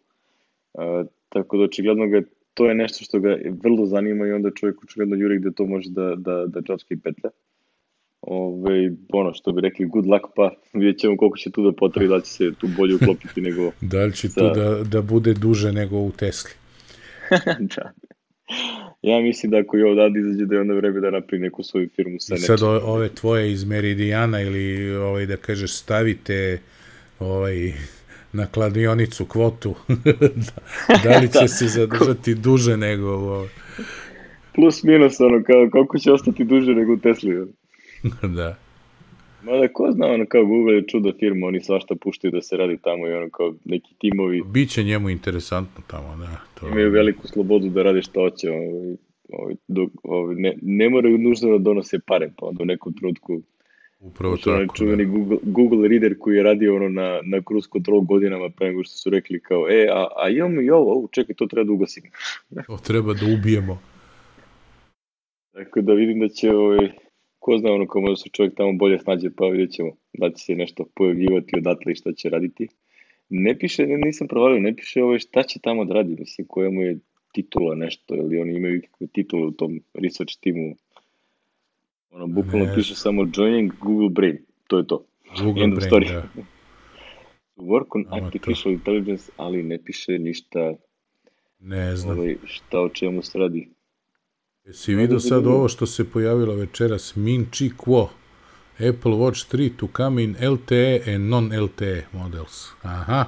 Uh, 0.73 1.07
tako 1.29 1.57
da 1.57 1.63
očigledno 1.63 2.07
ga, 2.07 2.21
to 2.53 2.65
je 2.65 2.75
nešto 2.75 3.03
što 3.03 3.19
ga 3.19 3.37
vrlo 3.63 3.85
zanima 3.85 4.27
i 4.27 4.31
onda 4.31 4.51
čovjek 4.51 4.83
očigledno 4.83 5.15
juri 5.15 5.39
gde 5.39 5.51
to 5.51 5.65
može 5.65 5.89
da, 5.89 6.15
da, 6.15 6.45
da 6.47 6.61
džapski 6.61 6.95
petlja. 7.03 7.29
Ove, 8.27 8.91
ono 9.09 9.33
što 9.33 9.51
bi 9.51 9.61
rekli 9.61 9.85
good 9.85 10.05
luck 10.05 10.25
pa 10.35 10.51
vidjet 10.73 10.97
ćemo 10.97 11.17
koliko 11.17 11.37
će 11.37 11.51
tu 11.51 11.63
da 11.63 11.71
potrebi 11.71 12.07
da 12.07 12.21
će 12.21 12.31
se 12.31 12.51
tu 12.57 12.67
bolje 12.77 12.95
uklopiti 12.95 13.41
nego 13.41 13.71
da 13.93 14.05
li 14.05 14.13
će 14.13 14.29
sa... 14.29 14.39
tu 14.39 14.59
da, 14.59 14.83
da 14.83 15.01
bude 15.01 15.33
duže 15.33 15.71
nego 15.71 15.97
u 15.97 16.11
Tesli 16.11 16.51
da 17.75 17.91
ja 19.01 19.21
mislim 19.21 19.51
da 19.51 19.57
ako 19.57 19.77
je 19.77 19.91
odavde 19.91 20.19
izađe 20.19 20.45
da 20.45 20.55
je 20.55 20.61
onda 20.61 20.73
vreme 20.73 20.99
da 20.99 21.11
napravi 21.11 21.41
neku 21.41 21.63
svoju 21.63 21.89
firmu 21.95 22.15
sa 22.19 22.35
I 22.35 22.37
sad 22.37 22.63
ove, 22.63 22.79
ove 22.79 23.09
tvoje 23.09 23.51
iz 23.51 23.63
Meridijana 23.63 24.41
ili 24.41 24.95
ovaj, 24.95 25.25
da 25.25 25.37
kažeš 25.37 25.73
stavite 25.73 26.59
ovaj, 27.19 27.73
na 28.33 28.45
kladionicu 28.45 29.25
kvotu 29.25 29.75
da, 30.47 30.97
da 31.03 31.19
li 31.19 31.27
će 31.27 31.39
da. 31.41 31.47
se 31.47 31.67
zadržati 31.67 32.35
duže 32.35 32.77
nego 32.77 33.07
ovaj. 33.07 33.47
plus 34.55 34.83
minus 34.83 35.19
ono 35.19 35.43
kao 35.43 35.69
koliko 35.71 35.97
će 35.97 36.11
ostati 36.11 36.43
duže 36.43 36.73
nego 36.73 36.93
u 36.93 36.97
Tesli 36.97 37.47
da. 38.37 38.55
Mada 39.43 39.67
ko 39.67 39.91
zna, 39.91 40.07
ono 40.07 40.25
kao 40.25 40.45
Google 40.45 40.75
je 40.75 40.87
čuda 40.87 41.11
firma, 41.19 41.47
oni 41.47 41.61
svašta 41.61 41.95
puštaju 41.95 42.31
da 42.31 42.41
se 42.41 42.57
radi 42.57 42.77
tamo 42.77 43.07
i 43.07 43.13
ono 43.13 43.29
kao 43.29 43.53
neki 43.65 43.93
timovi. 43.99 44.41
Biće 44.45 44.83
njemu 44.83 45.09
interesantno 45.09 45.83
tamo, 45.87 46.15
da. 46.15 46.41
To... 46.59 46.67
Imaju 46.67 46.91
veliku 46.91 47.27
slobodu 47.27 47.69
da 47.69 47.83
radi 47.83 48.01
što 48.01 48.21
hoće, 48.21 48.49
ovaj, 48.49 48.95
ovaj, 49.29 49.55
dok, 49.67 49.89
ovaj, 50.03 50.35
ne, 50.35 50.53
ne 50.61 50.89
moraju 50.89 51.17
nužno 51.17 51.51
da 51.51 51.57
donose 51.57 51.99
pare, 51.99 52.31
pa 52.37 52.45
onda 52.45 52.63
u 52.63 52.65
nekom 52.65 52.93
trenutku 52.93 53.41
Upravo 53.99 54.37
tako, 54.37 54.59
da. 54.59 54.73
čuveni 54.75 55.05
da. 55.05 55.11
Google, 55.11 55.37
Google 55.43 55.87
Reader 55.87 56.15
koji 56.19 56.35
je 56.35 56.43
radio 56.43 56.75
ono 56.75 56.89
na, 56.89 57.19
na 57.23 57.41
cruise 57.47 57.69
control 57.73 58.01
godinama 58.01 58.49
pre 58.49 58.67
nego 58.67 58.83
što 58.83 58.97
su 58.97 59.09
rekli 59.09 59.39
kao, 59.39 59.69
e, 59.69 59.87
a, 59.91 60.07
a 60.23 60.29
imamo 60.29 60.61
i 60.61 60.69
ovo, 60.69 61.07
čekaj, 61.11 61.35
to 61.35 61.45
treba 61.45 61.65
da 61.65 61.71
ugasimo. 61.71 62.07
to 62.67 62.77
treba 62.77 63.13
da 63.13 63.25
ubijemo. 63.39 63.81
Tako 65.51 65.81
da 65.81 65.93
vidim 65.93 66.19
da 66.19 66.27
će 66.27 66.51
ovaj, 66.51 66.89
ko 67.45 67.57
zna 67.57 67.71
ono 67.71 67.87
kao 67.87 68.01
može 68.01 68.21
se 68.21 68.29
čovjek 68.29 68.55
tamo 68.55 68.73
bolje 68.73 68.99
snađe, 68.99 69.29
pa 69.37 69.45
vidjet 69.45 69.71
ćemo 69.71 69.91
da 70.13 70.29
će 70.29 70.43
se 70.45 70.55
nešto 70.55 70.85
pojavljivati 70.95 71.57
odatle 71.57 71.91
i 71.91 71.95
šta 71.95 72.13
će 72.13 72.29
raditi. 72.29 72.67
Ne 73.29 73.59
piše, 73.59 73.85
ne, 73.85 73.97
nisam 73.97 74.27
provalio, 74.27 74.59
ne 74.59 74.75
piše 74.75 75.03
ovaj 75.03 75.19
šta 75.19 75.43
će 75.43 75.59
tamo 75.59 75.85
da 75.85 75.93
radi, 75.93 76.15
mislim, 76.19 76.47
koja 76.47 76.69
mu 76.69 76.81
je 76.81 76.99
titula 77.33 77.75
nešto, 77.75 78.15
ili 78.15 78.39
oni 78.39 78.55
imaju 78.55 78.77
ikakve 78.77 79.07
titule 79.07 79.45
u 79.45 79.51
tom 79.51 79.79
research 79.93 80.39
timu. 80.39 80.75
Ono, 82.11 82.27
bukvalno 82.27 82.65
ne. 82.65 82.75
piše 82.75 82.95
samo 82.95 83.27
joining 83.37 83.73
Google 83.81 84.09
Brain, 84.09 84.37
to 84.67 84.77
je 84.77 84.87
to. 84.87 85.05
Google 85.43 85.63
End 85.63 85.75
Brain, 85.75 85.91
story. 85.91 86.13
da. 86.13 86.29
Work 87.71 87.87
on 87.89 88.05
Ama 88.09 88.25
artificial 88.25 88.63
to. 88.63 88.69
intelligence, 88.69 89.31
ali 89.37 89.63
ne 89.63 89.77
piše 89.83 90.19
ništa 90.19 90.73
ne 91.59 91.95
znam. 91.95 92.17
Ovaj, 92.17 92.35
šta 92.45 92.81
o 92.81 92.89
čemu 92.89 93.21
se 93.21 93.39
radi. 93.39 93.74
Jesi 94.65 94.95
vidio 94.95 95.19
sad 95.19 95.47
ovo 95.47 95.67
što 95.67 95.85
se 95.85 96.09
pojavilo 96.11 96.55
večeras, 96.55 97.15
Min 97.15 97.45
Chi 97.51 97.69
Kuo, 97.77 98.09
Apple 98.73 99.11
Watch 99.11 99.55
3 99.55 99.71
to 99.77 99.87
come 99.97 100.23
in 100.23 100.35
LTE 100.51 101.01
and 101.07 101.29
non-LTE 101.29 102.01
models. 102.11 102.67
Aha. 102.81 103.25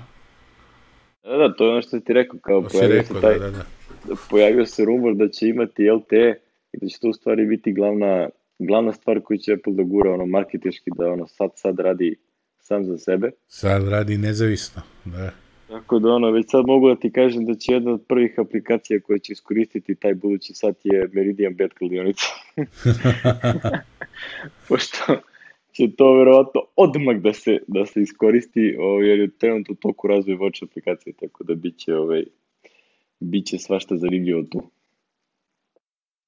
Da, 1.23 1.37
da, 1.37 1.55
to 1.55 1.65
je 1.65 1.71
ono 1.71 1.81
što 1.81 1.99
ti 1.99 2.13
rekao, 2.13 2.39
kao 2.39 2.61
to 2.61 2.67
pojavio 2.67 2.97
rekao, 2.97 3.15
se 3.15 3.21
taj, 3.21 3.39
da, 3.39 3.49
da, 3.49 3.57
da. 4.07 4.15
pojavio 4.29 4.65
se 4.65 4.85
rumor 4.85 5.15
da 5.15 5.29
će 5.29 5.47
imati 5.47 5.89
LTE 5.89 6.39
i 6.73 6.77
da 6.81 6.87
će 6.87 6.99
to 6.99 7.09
u 7.09 7.13
stvari 7.13 7.45
biti 7.45 7.73
glavna, 7.73 8.29
glavna 8.59 8.93
stvar 8.93 9.21
koju 9.21 9.37
će 9.37 9.53
Apple 9.53 9.73
da 9.73 9.83
gura, 9.83 10.13
ono, 10.13 10.25
marketički, 10.25 10.91
da 10.97 11.07
ono 11.11 11.27
sad, 11.27 11.49
sad 11.55 11.79
radi 11.79 12.15
sam 12.59 12.85
za 12.85 12.97
sebe. 12.97 13.31
Sad 13.47 13.87
radi 13.87 14.17
nezavisno, 14.17 14.81
da. 15.05 15.31
Tako 15.67 15.99
da 15.99 16.09
ono, 16.09 16.31
već 16.31 16.49
sad 16.49 16.65
mogu 16.65 16.87
da 16.87 16.95
ti 16.95 17.11
kažem 17.11 17.45
da 17.45 17.55
će 17.55 17.73
jedna 17.73 17.91
od 17.91 18.05
prvih 18.07 18.39
aplikacija 18.39 18.99
koja 18.99 19.19
će 19.19 19.33
iskoristiti 19.33 19.95
taj 19.95 20.13
budući 20.13 20.53
sat 20.53 20.75
je 20.83 21.09
Meridian 21.13 21.53
Bet 21.53 21.73
kladionica. 21.73 22.25
Pošto 24.67 24.97
će 25.71 25.91
to 25.97 26.13
verovatno 26.13 26.61
odmah 26.75 27.17
da 27.17 27.33
se, 27.33 27.57
da 27.67 27.85
se 27.85 28.01
iskoristi, 28.01 28.75
ovaj, 28.79 29.09
jer 29.09 29.19
je 29.19 29.37
trenutno 29.37 29.71
u 29.71 29.75
toku 29.75 30.07
razvoj 30.07 30.37
watch 30.37 30.63
aplikacije, 30.63 31.13
tako 31.13 31.43
da 31.43 31.55
biće, 31.55 31.95
ovaj, 31.95 32.23
biće 33.19 33.57
svašta 33.57 33.97
zanimljivo 33.97 34.43
tu. 34.43 34.61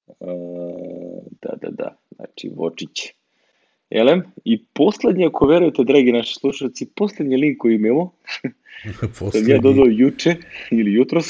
Uh, 0.06 1.24
da, 1.42 1.50
da, 1.62 1.70
da, 1.70 1.96
znači 2.16 2.50
vočić. 2.56 3.19
Elem, 3.90 4.22
i 4.44 4.64
poslednje, 4.74 5.26
ako 5.26 5.46
verujete, 5.46 5.84
dragi 5.84 6.12
naši 6.12 6.34
slušalci, 6.34 6.86
poslednji 6.96 7.36
link 7.36 7.58
koji 7.58 7.74
imamo, 7.74 8.12
sam 9.32 9.48
ja 9.48 9.58
dodao 9.58 9.86
juče 9.86 10.34
ili 10.70 10.92
jutros. 10.92 11.26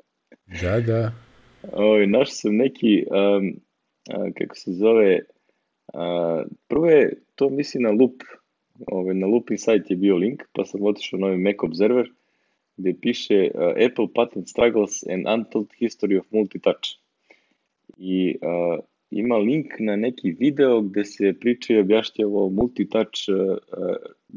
da, 0.62 0.80
da. 0.80 1.12
Oj, 1.72 1.84
ovaj, 1.84 2.06
naš 2.06 2.28
sam 2.32 2.56
neki, 2.56 3.04
um, 3.10 3.54
a, 4.10 4.30
kako 4.38 4.56
se 4.56 4.72
zove, 4.72 5.20
a, 5.94 6.44
prvo 6.68 6.86
je, 6.86 7.14
to 7.34 7.48
misli 7.48 7.80
na 7.80 7.90
loop, 7.90 8.22
ovaj, 8.86 9.14
na 9.14 9.26
loop 9.26 9.48
sajt 9.56 9.90
je 9.90 9.96
bio 9.96 10.16
link, 10.16 10.42
pa 10.52 10.64
sam 10.64 10.82
otišao 10.82 11.20
na 11.20 11.26
ovaj 11.26 11.38
Mac 11.38 11.56
Observer, 11.62 12.10
gde 12.76 12.94
piše 13.00 13.50
uh, 13.54 13.60
Apple 13.90 14.06
Patent 14.14 14.48
Struggles 14.48 15.02
and 15.12 15.26
Untold 15.28 15.72
History 15.80 16.18
of 16.18 16.26
Multitouch. 16.30 17.00
I 17.98 18.36
uh, 18.42 18.84
ima 19.10 19.36
link 19.36 19.66
na 19.78 19.96
neki 19.96 20.30
video 20.30 20.80
gde 20.80 21.04
se 21.04 21.34
priča 21.40 21.74
i 21.74 21.78
objašnjava 21.78 22.42
o 22.42 22.48
multitouch 22.48 23.28
uh, 23.28 23.56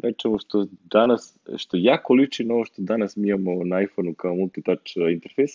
nečemu 0.04 0.40
što 0.40 0.68
danas, 0.92 1.40
što 1.58 1.78
jako 1.78 2.14
liči 2.14 2.44
na 2.44 2.54
ovo 2.54 2.66
što 2.66 2.82
danas 2.82 3.16
mi 3.16 3.30
imamo 3.30 3.64
na 3.64 3.82
iPhoneu 3.82 4.14
kao 4.14 4.36
multitouch 4.36 4.98
interfejs, 5.14 5.52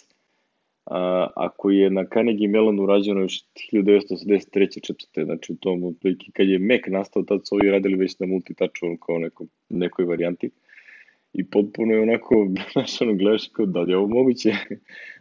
a, 0.86 1.28
a 1.36 1.48
koji 1.48 1.78
je 1.78 1.90
na 1.90 2.04
Carnegie 2.12 2.48
Mellonu 2.48 2.82
urađeno 2.82 3.20
još 3.20 3.40
1983. 3.72 4.86
četvrte, 4.86 5.24
znači 5.24 5.52
u 5.52 5.56
tom 5.56 5.84
otprilike 5.84 6.26
kad 6.32 6.48
je 6.48 6.58
Mac 6.58 6.80
nastao, 6.86 7.22
tad 7.22 7.40
su 7.46 7.54
ovi 7.54 7.70
radili 7.70 7.96
već 7.96 8.18
na 8.18 8.26
multitouchu 8.26 8.96
kao 9.06 9.18
neko, 9.18 9.46
nekoj 9.68 10.04
varijanti 10.04 10.50
i 11.32 11.44
potpuno 11.44 11.94
je 11.94 12.00
onako, 12.00 12.48
znaš, 12.72 13.00
ono, 13.00 13.14
gledaš 13.14 13.48
kao 13.48 13.66
da 13.66 13.80
li 13.80 13.92
je 13.92 13.96
ovo 13.96 14.08
moguće, 14.08 14.52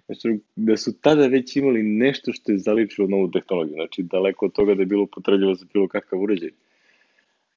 znači, 0.05 0.39
da 0.55 0.77
su 0.77 0.93
tada 1.01 1.27
već 1.27 1.55
imali 1.55 1.83
nešto 1.83 2.33
što 2.33 2.51
je 2.51 2.57
zaličilo 2.57 3.07
novu 3.07 3.31
tehnologiju, 3.31 3.73
znači 3.73 4.03
daleko 4.03 4.45
od 4.45 4.51
toga 4.51 4.75
da 4.75 4.81
je 4.81 4.85
bilo 4.85 5.05
potrebljivo 5.05 5.53
za 5.53 5.65
bilo 5.73 5.87
kakav 5.87 6.21
uređaj. 6.21 6.49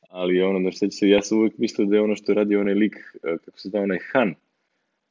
Ali 0.09 0.42
ono, 0.42 0.70
znači, 0.70 0.90
se, 0.90 1.09
ja 1.09 1.22
sam 1.22 1.38
uvijek 1.38 1.59
mislio 1.59 1.86
da 1.86 1.97
je 1.97 2.03
ono 2.03 2.16
što 2.16 2.32
je 2.32 2.36
radio 2.36 2.61
onaj 2.61 2.74
lik, 2.74 2.97
e, 2.97 3.36
kako 3.44 3.59
se 3.59 3.68
zna, 3.68 3.80
onaj 3.80 3.99
Han, 4.12 4.34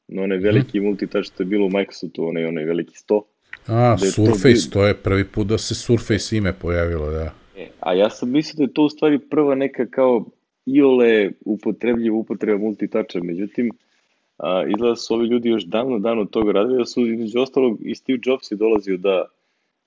no 0.08 0.22
onaj 0.22 0.38
mhm. 0.38 0.44
veliki 0.44 0.78
hmm. 0.78 0.86
multitouch 0.86 1.26
što 1.26 1.42
je 1.42 1.46
bilo 1.46 1.66
u 1.66 1.70
Microsoftu, 1.70 2.28
onaj, 2.28 2.44
onaj 2.44 2.64
veliki 2.64 2.96
sto. 2.96 3.26
A, 3.66 3.96
da 4.00 4.06
Surface, 4.06 4.70
to, 4.70 4.72
to 4.72 4.86
je 4.86 4.94
prvi 4.94 5.24
put 5.24 5.46
da 5.46 5.58
se 5.58 5.74
Surface 5.74 6.36
ime 6.36 6.52
pojavilo, 6.52 7.10
da. 7.10 7.34
E, 7.56 7.68
a 7.80 7.94
ja 7.94 8.10
sam 8.10 8.30
mislio 8.30 8.56
da 8.56 8.62
je 8.62 8.74
to 8.74 8.82
u 8.82 8.88
stvari 8.88 9.18
prva 9.18 9.54
neka 9.54 9.86
kao 9.86 10.26
iole 10.66 11.30
upotrebljiva 11.44 12.16
upotreba 12.16 12.58
multitoucha, 12.58 13.20
međutim, 13.22 13.70
a, 14.36 14.64
izgleda 14.68 14.90
da 14.90 14.96
su 14.96 15.14
ovi 15.14 15.26
ljudi 15.26 15.48
još 15.48 15.64
davno, 15.64 15.98
davno 15.98 16.24
toga 16.24 16.52
radili, 16.52 16.78
da 16.78 16.84
su 16.84 17.06
između 17.06 17.40
ostalog 17.40 17.78
i 17.80 17.94
Steve 17.94 18.18
Jobs 18.22 18.50
je 18.50 18.56
dolazio 18.56 18.96
da, 18.96 19.24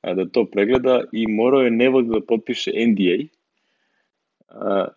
a, 0.02 0.14
da 0.14 0.26
to 0.26 0.46
pregleda 0.46 1.04
i 1.12 1.28
morao 1.28 1.62
je 1.62 1.72
nevodno 1.72 2.20
da 2.20 2.26
potpiše 2.26 2.72
NDA, 2.88 3.28
a, 4.50 4.88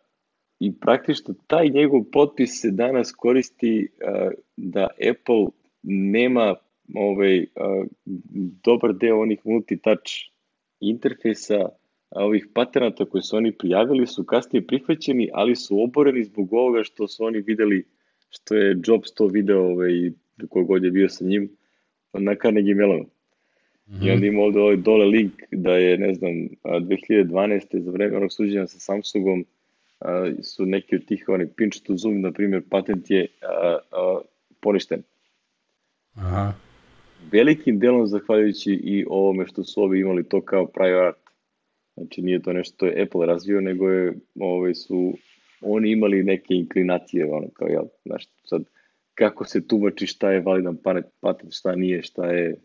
i 0.58 0.72
praktično 0.80 1.34
taj 1.46 1.68
njegov 1.68 2.04
potpis 2.12 2.60
se 2.60 2.70
danas 2.70 3.12
koristi 3.12 3.88
a, 4.06 4.30
da 4.56 4.88
Apple 5.10 5.46
nema 5.82 6.54
ovaj, 6.94 7.46
a, 7.56 7.84
dobar 8.64 8.92
deo 8.94 9.20
onih 9.20 9.40
multitouch 9.44 10.12
interfejsa 10.80 11.68
ovih 12.10 12.46
paternata 12.54 13.04
koje 13.04 13.22
su 13.22 13.36
oni 13.36 13.52
prijavili 13.52 14.06
su 14.06 14.24
kasnije 14.24 14.66
prihvaćeni, 14.66 15.30
ali 15.32 15.56
su 15.56 15.82
oboreni 15.82 16.24
zbog 16.24 16.52
ovoga 16.52 16.84
što 16.84 17.08
su 17.08 17.24
oni 17.24 17.40
videli, 17.40 17.84
što 18.32 18.54
je 18.54 18.76
Jobs 18.86 19.14
to 19.14 19.26
video 19.26 19.62
ovaj, 19.62 20.10
kogod 20.48 20.84
je 20.84 20.90
bio 20.90 21.08
sa 21.08 21.24
njim 21.24 21.50
na 22.12 22.34
Carnegie 22.42 22.74
Mellonu. 22.74 23.04
Mm 23.86 23.94
-hmm. 23.94 24.06
I 24.06 24.10
onda 24.10 24.26
ima 24.26 24.42
ovde 24.42 24.60
ovaj 24.60 24.76
dole 24.76 25.04
link 25.04 25.32
da 25.50 25.76
je, 25.76 25.98
ne 25.98 26.14
znam, 26.14 26.32
2012. 26.64 27.80
za 27.80 27.90
vreme 27.90 28.16
onog 28.16 28.32
suđenja 28.32 28.66
sa 28.66 28.78
Samsungom 28.78 29.44
su 30.42 30.66
neki 30.66 30.96
od 30.96 31.04
tih, 31.04 31.24
onaj 31.28 31.46
pinch 31.56 31.82
to 31.82 31.96
zoom, 31.96 32.20
na 32.20 32.32
primjer, 32.32 32.62
patent 32.70 33.10
je 33.10 33.26
a, 33.42 33.78
a, 33.92 34.20
poništen. 34.60 35.02
Aha. 36.14 36.52
Velikim 37.32 37.78
delom 37.78 38.06
zahvaljujući 38.06 38.72
i 38.72 39.04
ovome 39.08 39.46
što 39.46 39.64
su 39.64 39.82
ovi 39.82 40.00
imali 40.00 40.28
to 40.28 40.40
kao 40.40 40.66
prior 40.66 41.04
art 41.04 41.22
Znači 41.94 42.22
nije 42.22 42.42
to 42.42 42.52
nešto 42.52 42.74
što 42.74 42.86
je 42.86 43.02
Apple 43.02 43.26
razvio, 43.26 43.60
nego 43.60 43.88
je, 43.88 44.14
ove, 44.40 44.74
su 44.74 45.14
oni 45.62 45.90
imali 45.90 46.22
neke 46.22 46.54
inklinacije, 46.54 47.26
ono 47.32 47.48
kao, 47.52 47.68
jel, 47.68 47.84
znaš, 48.04 48.28
sad 48.44 48.64
kako 49.14 49.44
se 49.44 49.66
tumači 49.66 50.06
šta 50.06 50.32
je 50.32 50.40
validan 50.40 50.76
patent, 51.20 51.52
šta 51.52 51.76
nije, 51.76 52.02
šta 52.02 52.26
je, 52.26 52.56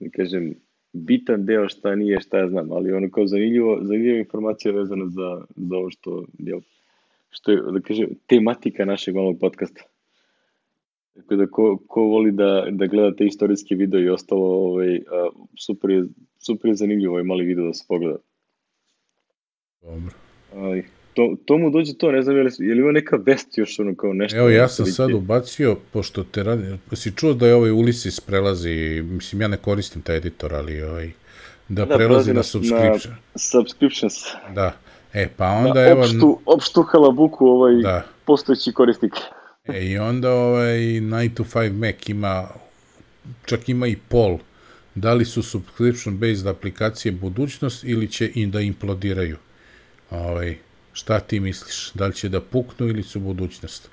da 0.00 0.10
kažem, 0.10 0.54
bitan 0.92 1.46
deo, 1.46 1.68
šta 1.68 1.94
nije, 1.94 2.20
šta 2.20 2.38
ja 2.38 2.48
znam, 2.48 2.72
ali 2.72 2.92
ono 2.92 3.10
kao 3.10 3.26
zanimljivo, 3.26 3.78
zanimljiva 3.82 4.18
informacija 4.18 4.72
vezana 4.72 5.06
za, 5.06 5.44
za 5.56 5.76
ovo 5.76 5.90
što, 5.90 6.24
jel, 6.38 6.60
što 7.30 7.52
je, 7.52 7.62
da 7.72 7.80
kažem, 7.80 8.08
tematika 8.26 8.84
našeg 8.84 9.14
malog 9.14 9.38
podcasta. 9.40 9.82
Tako 11.14 11.36
da 11.36 11.46
ko, 11.46 11.78
ko 11.86 12.02
voli 12.02 12.32
da, 12.32 12.66
da 12.70 12.86
gleda 12.86 13.16
te 13.16 13.26
istorijske 13.26 13.74
video 13.74 14.00
i 14.00 14.08
ostalo, 14.08 14.46
ovaj, 14.46 14.96
a, 14.96 15.28
super, 15.58 15.90
je, 15.90 16.04
super 16.38 16.68
je 16.68 16.74
zanimljivo 16.74 17.12
ovaj 17.12 17.24
mali 17.24 17.44
video 17.44 17.66
da 17.66 17.74
se 17.74 17.84
pogleda. 17.88 18.18
Dobro. 19.82 20.12
Ali, 20.54 20.84
to, 21.18 21.36
to 21.44 21.58
mu 21.58 21.70
dođe 21.70 21.94
to, 21.94 22.12
ne 22.12 22.22
znam, 22.22 22.36
je 22.36 22.42
li, 22.42 22.50
je 22.58 22.74
li 22.74 22.80
ima 22.80 22.92
neka 22.92 23.16
vest 23.16 23.58
još 23.58 23.78
ono 23.78 23.94
kao 23.94 24.12
nešto? 24.12 24.38
Evo, 24.38 24.48
ja 24.48 24.68
sam 24.68 24.86
sad 24.86 25.10
ubacio, 25.10 25.76
pošto 25.92 26.24
te 26.24 26.42
radi, 26.42 26.78
si 26.92 27.12
čuo 27.16 27.34
da 27.34 27.46
je 27.46 27.54
ovaj 27.54 27.70
Ulysses 27.70 28.20
prelazi, 28.26 29.02
mislim, 29.02 29.42
ja 29.42 29.48
ne 29.48 29.56
koristim 29.56 30.02
taj 30.02 30.16
editor, 30.16 30.54
ali 30.54 30.82
ovaj, 30.82 31.10
da, 31.68 31.84
da 31.84 31.96
prelazi 31.96 32.30
na, 32.30 32.36
na 32.36 32.42
subscription. 32.42 33.14
Na 33.34 33.38
subscriptions. 33.38 34.14
Da. 34.54 34.76
E, 35.12 35.28
pa 35.36 35.46
onda 35.46 35.72
da, 35.72 35.88
evo... 35.88 36.00
Opštu, 36.00 36.40
opštu 36.46 36.82
halabuku 36.82 37.46
ovaj 37.46 37.74
da. 37.82 38.04
postojeći 38.24 38.72
korisnik. 38.72 39.12
E, 39.64 39.86
i 39.86 39.98
onda 39.98 40.32
ovaj 40.32 40.78
9 40.78 41.34
to 41.34 41.44
5 41.44 41.72
Mac 41.72 42.08
ima, 42.08 42.48
čak 43.44 43.68
ima 43.68 43.86
i 43.86 43.96
pol, 44.08 44.38
da 44.94 45.14
li 45.14 45.24
su 45.24 45.42
subscription 45.42 46.18
based 46.18 46.46
aplikacije 46.46 47.12
budućnost 47.12 47.84
ili 47.84 48.08
će 48.08 48.30
im 48.34 48.50
da 48.50 48.60
implodiraju. 48.60 49.36
Ovaj, 50.10 50.56
Šta 50.92 51.20
ti 51.20 51.40
misliš? 51.40 51.92
Da 51.94 52.06
li 52.06 52.14
će 52.14 52.28
da 52.28 52.40
puknu 52.40 52.86
ili 52.86 53.02
su 53.02 53.20
budućnost? 53.20 53.90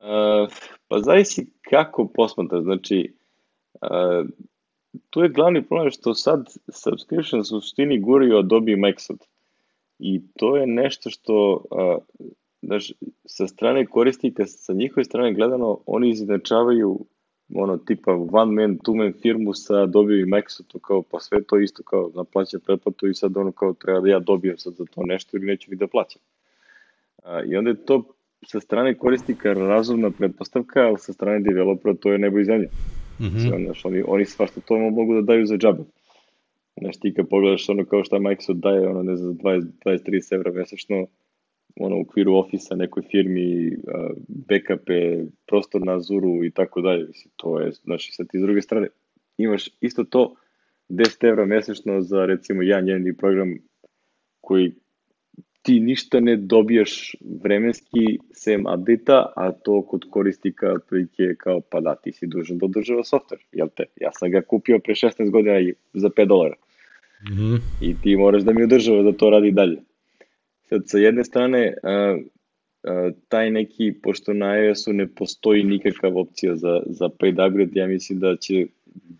Uh, 0.00 0.52
pa 0.88 0.98
zavisi 1.00 1.46
kako 1.70 2.08
posmata. 2.14 2.60
Znači, 2.62 3.14
uh, 3.72 4.28
tu 5.10 5.20
je 5.20 5.28
glavni 5.28 5.62
problem 5.62 5.90
što 5.90 6.14
sad 6.14 6.46
subscription 6.68 7.44
suštini 7.44 8.00
guraju 8.00 8.38
Adobe 8.38 8.72
i 8.72 8.76
Microsoft. 8.76 9.22
I 9.98 10.20
to 10.36 10.56
je 10.56 10.66
nešto 10.66 11.10
što, 11.10 11.64
uh, 11.70 11.96
daž, 12.62 12.90
sa 13.24 13.46
strane 13.46 13.86
korisnika, 13.86 14.46
sa 14.46 14.72
njihove 14.72 15.04
strane 15.04 15.34
gledano, 15.34 15.78
oni 15.86 16.10
izjednačavaju 16.10 17.06
ono 17.54 17.76
tipa 17.76 18.12
one 18.12 18.52
man, 18.52 18.78
two 18.78 18.96
man 18.96 19.12
firmu 19.22 19.54
sa 19.54 19.86
dobio 19.86 20.20
i 20.20 20.24
Microsoftu 20.24 20.78
kao 20.78 21.02
pa 21.02 21.20
sve 21.20 21.42
to 21.42 21.58
isto 21.58 21.82
kao 21.82 22.10
naplaća 22.14 22.58
pretplatu 22.66 23.08
i 23.08 23.14
sad 23.14 23.36
ono 23.36 23.52
kao 23.52 23.72
treba 23.72 24.00
da 24.00 24.08
ja 24.08 24.18
dobijem 24.18 24.58
sad 24.58 24.74
za 24.74 24.84
to 24.84 25.02
nešto 25.06 25.36
ili 25.36 25.46
neću 25.46 25.70
mi 25.70 25.76
da 25.76 25.86
plaćam. 25.86 26.22
A, 27.24 27.42
I 27.42 27.56
onda 27.56 27.70
je 27.70 27.84
to 27.84 28.04
sa 28.46 28.60
strane 28.60 28.94
korisnika 28.94 29.52
razumna 29.52 30.10
pretpostavka, 30.10 30.80
ali 30.80 30.98
sa 30.98 31.12
strane 31.12 31.40
developera 31.40 31.94
to 31.94 32.12
je 32.12 32.18
nebo 32.18 32.38
i 32.38 32.44
zemlja. 32.44 32.68
Mm 33.20 33.24
-hmm. 33.24 33.64
Znaš, 33.64 33.84
oni, 33.84 34.02
oni 34.06 34.24
svašta 34.24 34.60
to 34.60 34.78
mogu 34.78 35.14
da 35.14 35.20
daju 35.20 35.46
za 35.46 35.56
džabe. 35.56 35.82
Znaš, 36.80 36.96
ti 36.96 37.14
kad 37.14 37.28
pogledaš 37.28 37.68
ono 37.68 37.84
kao 37.84 38.04
šta 38.04 38.18
Microsoft 38.18 38.60
daje, 38.60 38.88
ono 38.88 39.02
ne 39.02 39.16
znam, 39.16 39.34
20, 39.34 39.66
20-30 39.84 40.34
evra 40.34 40.52
mesečno, 40.52 41.06
ono, 41.76 41.96
u 41.96 42.00
okviru 42.00 42.34
ofisa 42.34 42.76
nekoj 42.76 43.02
firmi, 43.10 43.76
backupe, 44.28 45.24
prostor 45.46 45.82
na 45.84 45.96
Azuru 45.96 46.44
i 46.44 46.50
tako 46.50 46.80
dalje. 46.80 47.06
To 47.36 47.60
je, 47.60 47.72
znači, 47.72 48.12
sad 48.12 48.28
ti 48.28 48.38
s 48.38 48.42
druge 48.42 48.62
strane 48.62 48.88
imaš 49.38 49.68
isto 49.80 50.04
to 50.04 50.34
10 50.88 51.28
evra 51.28 51.46
mesečno 51.46 52.00
za 52.00 52.26
recimo 52.26 52.62
jedan 52.62 52.88
jedini 52.88 53.16
program 53.16 53.54
koji 54.40 54.72
ti 55.62 55.80
ništa 55.80 56.20
ne 56.20 56.36
dobijaš 56.36 57.14
vremenski 57.42 58.18
sem 58.32 58.66
update-a, 58.66 59.32
a 59.36 59.52
to 59.52 59.82
kod 59.82 60.04
korisnika 60.10 60.72
otprilike 60.72 61.34
kao 61.38 61.60
pa 61.60 61.80
da, 61.80 61.94
ti 61.94 62.12
si 62.12 62.26
dužan 62.26 62.58
da 62.58 62.66
održava 62.66 63.02
software, 63.02 63.44
jel 63.52 63.68
te? 63.76 63.84
Ja 64.00 64.10
sam 64.12 64.30
ga 64.30 64.42
kupio 64.42 64.78
pre 64.78 64.94
16 64.94 65.30
godina 65.30 65.60
i 65.60 65.74
za 65.94 66.08
5 66.08 66.26
dolara. 66.26 66.54
Mm 67.30 67.34
-hmm. 67.36 67.60
I 67.80 67.94
ti 68.02 68.16
moraš 68.16 68.42
da 68.42 68.52
mi 68.52 68.62
održava 68.62 69.02
da 69.02 69.12
to 69.12 69.30
radi 69.30 69.50
dalje. 69.50 69.78
Sad, 70.72 70.82
sa 70.88 70.98
jedne 70.98 71.24
strane, 71.24 71.74
a, 71.82 72.16
a, 72.82 73.10
taj 73.28 73.50
neki, 73.50 73.92
pošto 74.02 74.32
na 74.32 74.54
iOS-u 74.56 74.92
ne 74.92 75.06
postoji 75.06 75.64
nikakav 75.64 76.16
opcija 76.18 76.56
za, 76.56 76.80
za 76.86 77.08
paid 77.08 77.38
upgrade, 77.38 77.80
ja 77.80 77.86
mislim 77.86 78.20
da 78.20 78.36
će 78.36 78.66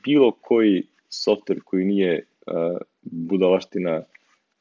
bilo 0.05 0.31
koji 0.41 0.87
software 1.11 1.61
koji 1.65 1.85
nije 1.85 2.25
a, 2.47 2.77
budalaština 3.03 4.03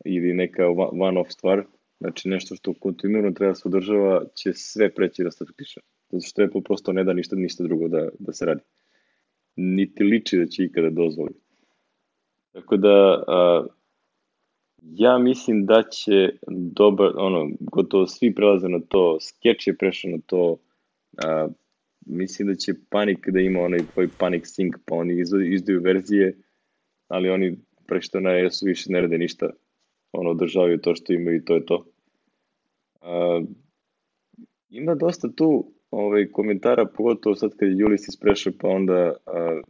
ili 0.06 0.34
neka 0.34 0.68
one-off 0.68 1.30
stvar, 1.30 1.64
znači 2.00 2.30
nešto 2.30 2.56
što 2.56 2.74
kontinuirno 2.74 3.32
treba 3.32 3.52
da 3.52 3.56
se 3.56 3.68
održava, 3.68 4.26
će 4.36 4.54
sve 4.54 4.90
preći 4.90 5.24
da 5.24 5.32
subscription. 5.32 5.84
Zato 6.10 6.28
što 6.28 6.44
Apple 6.44 6.64
prosto 6.64 6.94
ne 6.94 7.04
da 7.04 7.14
ništa, 7.14 7.36
ništa 7.36 7.64
drugo 7.64 7.88
da, 7.88 8.10
da 8.20 8.34
se 8.34 8.46
radi. 8.46 8.62
Niti 9.56 10.04
liči 10.04 10.38
da 10.38 10.46
će 10.46 10.64
ikada 10.64 10.90
dozvoli. 10.90 11.34
Tako 12.52 12.78
da, 12.78 13.24
a, 13.28 13.66
Ja 14.82 15.18
mislim 15.18 15.66
da 15.66 15.84
će 15.84 16.30
dobar, 16.76 17.12
ono, 17.16 17.50
gotovo 17.60 18.08
svi 18.08 18.36
prelaze 18.36 18.70
na 18.70 18.80
to, 18.90 19.18
Sketch 19.20 19.68
je 19.68 19.78
prešao 19.78 20.12
na 20.12 20.18
to, 20.26 20.58
a, 21.24 21.48
mislim 22.06 22.48
da 22.48 22.56
će 22.56 22.74
Panik 22.90 23.30
da 23.30 23.40
ima 23.40 23.60
onaj 23.60 23.80
tvoj 23.94 24.08
Panic 24.18 24.44
Sync, 24.44 24.78
pa 24.86 24.96
oni 24.96 25.24
izdaju 25.54 25.82
verzije, 25.82 26.38
ali 27.08 27.30
oni 27.30 27.58
prešto 27.88 28.20
na 28.20 28.38
ES-u 28.40 28.66
više 28.66 28.92
ne 28.92 29.02
rade 29.02 29.18
ništa, 29.18 29.50
ono, 30.12 30.30
održavaju 30.30 30.82
to 30.82 30.96
što 30.96 31.14
imaju 31.14 31.38
i 31.38 31.46
to 31.46 31.56
je 31.56 31.66
to. 31.66 31.86
A, 33.02 33.42
ima 34.70 34.96
dosta 34.96 35.30
tu 35.36 35.72
ovaj, 35.92 36.28
komentara, 36.32 36.86
pogotovo 36.86 37.36
sad 37.36 37.52
kad 37.56 37.70
je 37.70 37.78
Julis 37.78 38.08
isprešao, 38.08 38.54
pa 38.60 38.68
onda, 38.68 39.14
a, 39.26 39.62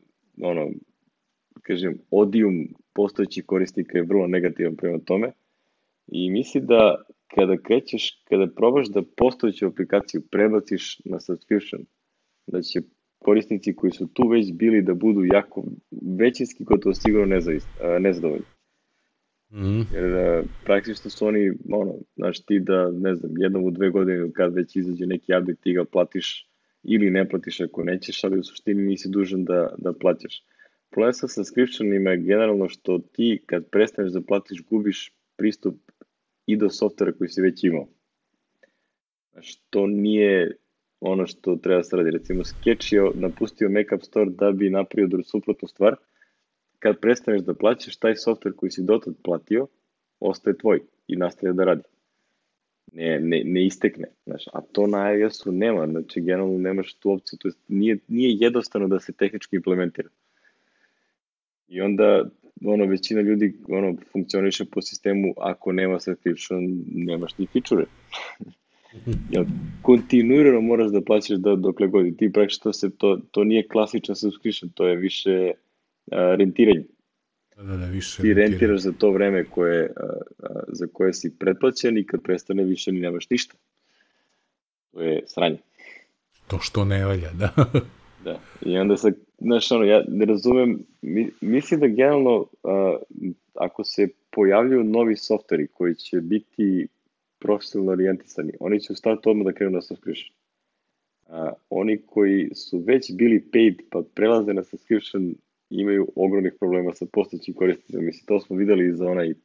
ono, 0.41 0.70
kažem, 1.62 1.97
odijum 2.12 2.68
postojećih 2.94 3.46
korisnika 3.46 3.98
je 3.98 4.04
vrlo 4.04 4.28
negativan 4.28 4.76
prema 4.76 5.00
tome 5.06 5.32
i 6.08 6.30
misli 6.32 6.62
da 6.62 7.04
kada 7.36 7.58
krećeš, 7.58 8.24
kada 8.30 8.48
probaš 8.48 8.88
da 8.88 9.02
postojeću 9.18 9.68
aplikaciju 9.68 10.22
prebaciš 10.32 11.00
na 11.06 11.20
subscription, 11.20 11.86
da 12.48 12.62
će 12.62 12.82
korisnici 13.20 13.76
koji 13.76 13.92
su 13.92 14.08
tu 14.14 14.28
već 14.28 14.54
bili 14.54 14.82
da 14.82 14.94
budu 14.94 15.26
jako 15.34 15.64
većinski 16.20 16.64
gotovo 16.64 16.94
sigurno 16.94 17.39
nezadovoljni. 18.00 18.46
Mm. 19.52 19.82
Jer 19.94 20.44
praktično 20.66 21.10
su 21.10 21.28
oni, 21.28 21.52
ono, 21.72 21.94
znaš 22.16 22.46
ti 22.46 22.60
da, 22.60 22.92
ne 22.92 23.16
znam, 23.16 23.32
jednom 23.38 23.64
u 23.64 23.72
dve 23.72 23.89
godine 23.89 24.32
kad 24.34 24.54
već 24.54 24.76
izađe 24.76 25.06
neki 25.06 25.34
update 25.39 25.62
ti 25.62 25.74
ga 25.74 25.86
platiš 25.86 26.48
ili 26.84 27.10
ne 27.10 27.30
platiš 27.30 27.62
ako 27.62 27.84
nećeš, 27.84 28.24
ali 28.24 28.39
u 28.39 28.44
suštini 28.44 28.84
nisi 28.84 29.10
dužan 29.10 29.44
da, 29.44 29.74
da 29.78 29.94
plaćaš. 29.94 30.44
Problem 30.92 31.14
sa 31.14 31.28
subscriptionima 31.28 32.12
je 32.12 32.18
generalno 32.18 32.70
što 32.70 33.00
ti 33.00 33.42
kad 33.46 33.70
prestaneš 33.70 34.12
da 34.12 34.22
platiš 34.22 34.64
gubiš 34.70 35.14
pristup 35.36 35.76
i 36.46 36.58
do 36.58 36.70
softvera 36.70 37.12
koji 37.12 37.30
si 37.30 37.42
već 37.42 37.64
imao. 37.64 37.88
Što 39.42 39.88
nije 39.88 40.58
ono 41.00 41.28
što 41.28 41.56
treba 41.56 41.84
se 41.84 41.96
radi. 41.96 42.12
Recimo, 42.12 42.44
Sketch 42.44 42.94
je 42.94 43.02
napustio 43.14 43.70
Makeup 43.70 44.04
Store 44.04 44.32
da 44.32 44.52
bi 44.52 44.70
napravio 44.70 45.24
suprotnu 45.24 45.68
stvar. 45.68 45.96
Kad 46.80 47.00
prestaneš 47.00 47.42
da 47.42 47.54
plaćaš, 47.54 47.98
taj 47.98 48.16
softver 48.16 48.54
koji 48.56 48.72
si 48.72 48.84
dotad 48.84 49.14
platio, 49.24 49.68
ostaje 50.20 50.58
tvoj 50.58 50.80
i 51.08 51.16
nastaje 51.16 51.54
da 51.54 51.64
radi. 51.64 51.84
Ne, 52.94 53.20
ne, 53.20 53.42
ne 53.46 53.66
istekne. 53.66 54.08
Znaš, 54.26 54.48
a 54.54 54.62
to 54.62 54.88
na 54.88 55.14
iOS-u 55.14 55.52
nema. 55.52 55.88
Znači, 55.88 56.22
generalno 56.22 56.58
nemaš 56.58 56.94
tu 56.94 57.12
opciju. 57.12 57.39
To 57.39 57.48
je, 57.48 57.54
nije, 57.68 57.98
nije 58.08 58.38
jednostavno 58.39 58.88
da 58.88 59.00
se 59.00 59.14
tehnički 59.14 59.56
implementira. 59.56 60.10
I 61.72 61.82
onda 61.82 62.24
ono, 62.65 62.86
većina 62.86 63.22
ljudi 63.22 63.53
ono, 63.69 63.95
funkcioniše 64.11 64.65
po 64.65 64.82
sistemu 64.82 65.34
ako 65.38 65.72
nema 65.72 65.99
subscription, 65.99 66.84
nemaš 66.88 67.38
ni 67.38 67.47
feature. 67.47 67.86
Jel, 69.34 69.45
kontinuirano 69.82 70.61
moraš 70.61 70.91
da 70.91 71.01
plaćaš 71.01 71.38
da, 71.38 71.55
dokle 71.55 71.88
god. 71.88 72.17
Ti 72.17 72.32
praktično 72.34 72.74
se, 72.74 72.89
to, 72.97 73.19
to 73.32 73.43
nije 73.43 73.67
klasičan 73.67 74.15
subscription, 74.15 74.72
to 74.76 74.88
je 74.88 74.95
više 74.95 75.51
uh, 75.51 76.17
rentiranje. 76.38 76.84
Da, 77.57 77.63
da, 77.63 77.78
da, 77.78 77.86
više 77.86 78.22
Ti 78.22 78.34
rentiraš 78.34 78.80
za 78.80 78.91
to 78.91 79.11
vreme 79.11 79.43
koje, 79.43 79.84
uh, 79.84 80.09
uh, 80.39 80.61
za 80.67 80.88
koje 80.93 81.13
si 81.13 81.36
pretplaćen 81.39 81.97
i 81.97 82.05
kad 82.05 82.22
prestane 82.24 82.63
više 82.63 82.91
ni 82.91 82.99
nemaš 82.99 83.30
ništa. 83.30 83.55
To 84.91 85.01
je 85.01 85.24
sranje. 85.28 85.57
To 86.47 86.59
što 86.59 86.86
ne 86.86 87.05
valja, 87.05 87.32
da. 87.34 87.49
da. 88.24 88.39
I 88.65 88.78
onda 88.78 88.97
se 88.97 89.11
znaš, 89.39 89.72
ono, 89.72 89.84
ja 89.84 90.03
ne 90.07 90.26
razumem, 90.26 90.80
mi, 91.01 91.30
mislim 91.41 91.80
da 91.80 91.88
generalno, 91.88 92.38
uh, 92.38 92.47
ako 93.53 93.84
se 93.84 94.07
pojavljuju 94.32 94.84
novi 94.84 95.15
softveri 95.15 95.67
koji 95.67 95.95
će 95.95 96.22
biti 96.22 96.88
profesionalno 97.39 97.91
orijentisani, 97.91 98.53
oni 98.59 98.80
će 98.80 98.93
u 98.93 98.95
startu 98.95 99.30
odmah 99.30 99.45
da 99.45 99.53
krenu 99.53 99.72
na 99.72 99.82
subscription. 99.82 100.36
Uh, 101.28 101.49
oni 101.69 102.01
koji 102.05 102.49
su 102.55 102.78
već 102.78 103.11
bili 103.11 103.43
paid 103.53 103.82
pa 103.91 104.01
prelaze 104.15 104.53
na 104.53 104.63
subscription 104.63 105.36
imaju 105.69 106.07
ogromnih 106.15 106.53
problema 106.59 106.93
sa 106.93 107.05
postojećim 107.13 107.53
korisnicima. 107.53 108.01
Mislim, 108.01 108.26
to 108.26 108.39
smo 108.39 108.55
videli 108.55 108.95
za 108.95 109.07
onaj 109.07 109.32
uh, 109.32 109.36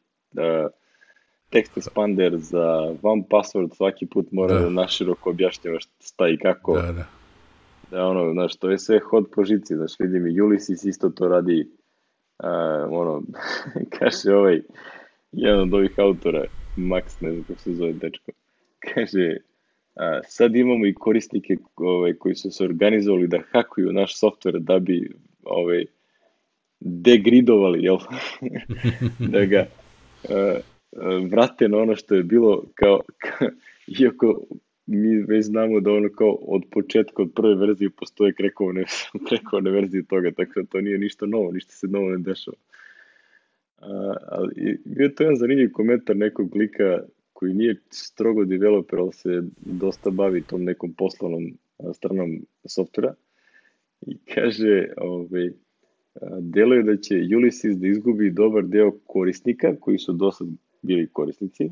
text 1.53 1.77
expander 1.77 2.37
za 2.37 2.95
one 3.03 3.23
password 3.31 3.77
svaki 3.77 4.07
put 4.07 4.33
mora 4.33 4.55
da, 4.55 4.61
da 4.61 4.71
naširoko 4.71 5.31
objašnjavaš 5.31 5.85
šta 6.01 6.29
i 6.29 6.37
kako. 6.37 6.75
Da, 6.75 6.93
da 6.93 7.07
Da, 7.91 8.07
ono, 8.07 8.33
znaš, 8.33 8.57
to 8.57 8.71
je 8.71 8.79
sve 8.79 8.99
hod 8.99 9.27
po 9.35 9.45
žici, 9.45 9.75
znaš, 9.75 9.93
vidim 9.99 10.27
i 10.27 10.41
Ulysses 10.41 10.89
isto 10.89 11.11
to 11.11 11.29
radi, 11.29 11.69
a, 12.39 12.87
ono, 12.91 13.23
kaže 13.99 14.35
ovaj, 14.35 14.61
jedan 15.33 15.61
od 15.61 15.75
ovih 15.75 15.95
autora, 15.99 16.45
Max, 16.77 17.03
ne 17.21 17.33
znam 17.33 17.45
kako 17.45 17.61
se 17.61 17.73
zove 17.73 17.93
dečko, 17.93 18.33
kaže, 18.95 19.37
a, 19.95 20.21
sad 20.29 20.57
imamo 20.57 20.87
i 20.87 20.95
korisnike 20.95 21.57
ovaj, 21.77 22.15
koji 22.15 22.35
su 22.35 22.51
se 22.51 22.65
organizovali 22.65 23.27
da 23.27 23.39
hakuju 23.53 23.93
naš 23.93 24.21
software 24.21 24.59
da 24.59 24.79
bi 24.79 25.11
ovaj, 25.45 25.85
degridovali, 26.81 27.83
jel? 27.83 27.99
da 29.33 29.45
ga 29.45 29.67
a, 30.31 30.59
vrate 31.31 31.69
na 31.69 31.79
ono 31.79 31.97
što 31.97 32.15
je 32.15 32.23
bilo 32.23 32.65
kao, 32.75 33.01
kao 33.19 33.49
iako 34.01 34.41
mi 34.87 35.23
već 35.23 35.45
znamo 35.45 35.81
da 35.81 35.93
ono 35.93 36.09
kao 36.09 36.33
od 36.33 36.63
početka, 36.71 37.23
od 37.23 37.33
prve 37.35 37.55
verzije 37.55 37.91
postoje 37.91 38.33
krekovane, 38.33 38.85
krekovane 39.29 39.71
verzije 39.71 40.03
toga, 40.03 40.31
tako 40.31 40.61
da 40.61 40.67
to 40.67 40.81
nije 40.81 40.99
ništa 40.99 41.27
novo, 41.27 41.53
ništa 41.53 41.73
se 41.73 41.87
novo 41.87 42.11
ne 42.11 42.19
dešava. 42.19 42.57
A, 43.79 44.15
ali 44.29 44.79
bio 44.85 45.09
to 45.09 45.23
jedan 45.23 45.37
zanimljiv 45.37 45.71
komentar 45.73 46.17
nekog 46.17 46.57
lika 46.57 47.03
koji 47.33 47.55
nije 47.55 47.81
strogo 47.91 48.45
developer, 48.45 48.99
ali 48.99 49.13
se 49.13 49.43
dosta 49.57 50.11
bavi 50.11 50.43
tom 50.43 50.65
nekom 50.65 50.93
poslovnom 50.93 51.59
stranom 51.93 52.47
softvera 52.65 53.15
i 54.07 54.17
kaže, 54.35 54.89
ovaj, 54.97 55.51
deluje 56.41 56.83
da 56.83 56.97
će 56.97 57.15
Ulysses 57.15 57.75
da 57.75 57.87
izgubi 57.87 58.31
dobar 58.31 58.65
deo 58.65 58.93
korisnika 59.07 59.77
koji 59.81 59.99
su 59.99 60.13
do 60.13 60.33
sad 60.33 60.49
bili 60.83 61.09
korisnici, 61.13 61.71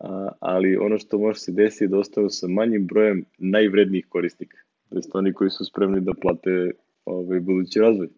a, 0.00 0.28
ali 0.40 0.76
ono 0.76 0.98
što 0.98 1.18
može 1.18 1.38
se 1.38 1.52
desiti 1.52 1.84
je 1.84 1.88
da 1.88 1.98
ostanu 1.98 2.30
sa 2.30 2.48
manjim 2.48 2.86
brojem 2.86 3.24
najvrednijih 3.38 4.06
korisnika, 4.08 4.58
to 4.88 4.96
je 4.96 5.02
oni 5.14 5.32
koji 5.32 5.50
su 5.50 5.64
spremni 5.64 6.00
da 6.00 6.12
plate 6.22 6.70
ovaj, 7.04 7.40
budući 7.40 7.80
razvoj. 7.80 8.08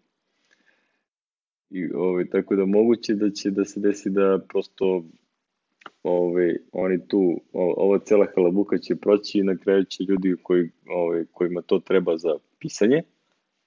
I, 1.69 1.93
ovaj, 1.93 2.29
tako 2.29 2.55
da 2.55 2.65
moguće 2.65 3.13
da 3.13 3.29
će 3.29 3.51
da 3.51 3.65
se 3.65 3.79
desi 3.79 4.09
da 4.09 4.39
prosto 4.49 5.03
ovaj, 6.03 6.57
oni 6.71 7.07
tu, 7.07 7.41
ova 7.53 7.99
cela 7.99 8.27
halabuka 8.35 8.77
će 8.77 8.95
proći 8.95 9.39
i 9.39 9.43
na 9.43 9.57
kraju 9.57 9.83
će 9.83 10.03
ljudi 10.03 10.35
koji, 10.43 10.69
ovaj, 10.87 11.25
kojima 11.31 11.61
to 11.61 11.79
treba 11.79 12.17
za 12.17 12.37
pisanje, 12.59 13.01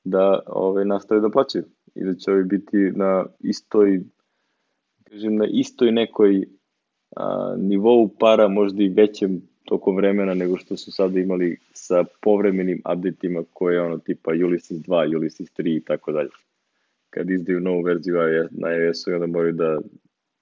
da 0.04 0.40
ovaj, 0.46 0.84
nastave 0.84 1.20
da 1.20 1.30
plaćaju 1.30 1.64
i 1.94 2.04
da 2.04 2.14
će 2.14 2.32
ovi 2.32 2.44
biti 2.44 2.76
na 2.76 3.26
istoj 3.40 4.00
kažem, 5.04 5.36
na 5.36 5.46
istoj 5.50 5.92
nekoj 5.92 6.46
a, 7.16 7.54
nivou 7.58 8.08
para, 8.08 8.48
možda 8.48 8.82
i 8.82 8.88
većem 8.88 9.42
tokom 9.64 9.96
vremena 9.96 10.34
nego 10.34 10.56
što 10.56 10.76
su 10.76 10.92
sada 10.92 11.20
imali 11.20 11.56
sa 11.72 12.04
povremenim 12.20 12.82
updateima 12.92 13.42
koje 13.52 13.74
je 13.74 13.82
ono 13.82 13.98
tipa 13.98 14.30
Ulysses 14.30 14.86
2, 14.86 15.18
Ulysses 15.18 15.62
3 15.62 15.76
i 15.76 15.80
tako 15.80 16.12
dalje. 16.12 16.30
Kad 17.10 17.30
izdaju 17.30 17.60
novu 17.60 17.82
verziju 17.82 18.16
na 18.50 18.72
iOS-u 18.72 19.14
onda 19.14 19.26
moraju 19.26 19.52
da 19.52 19.78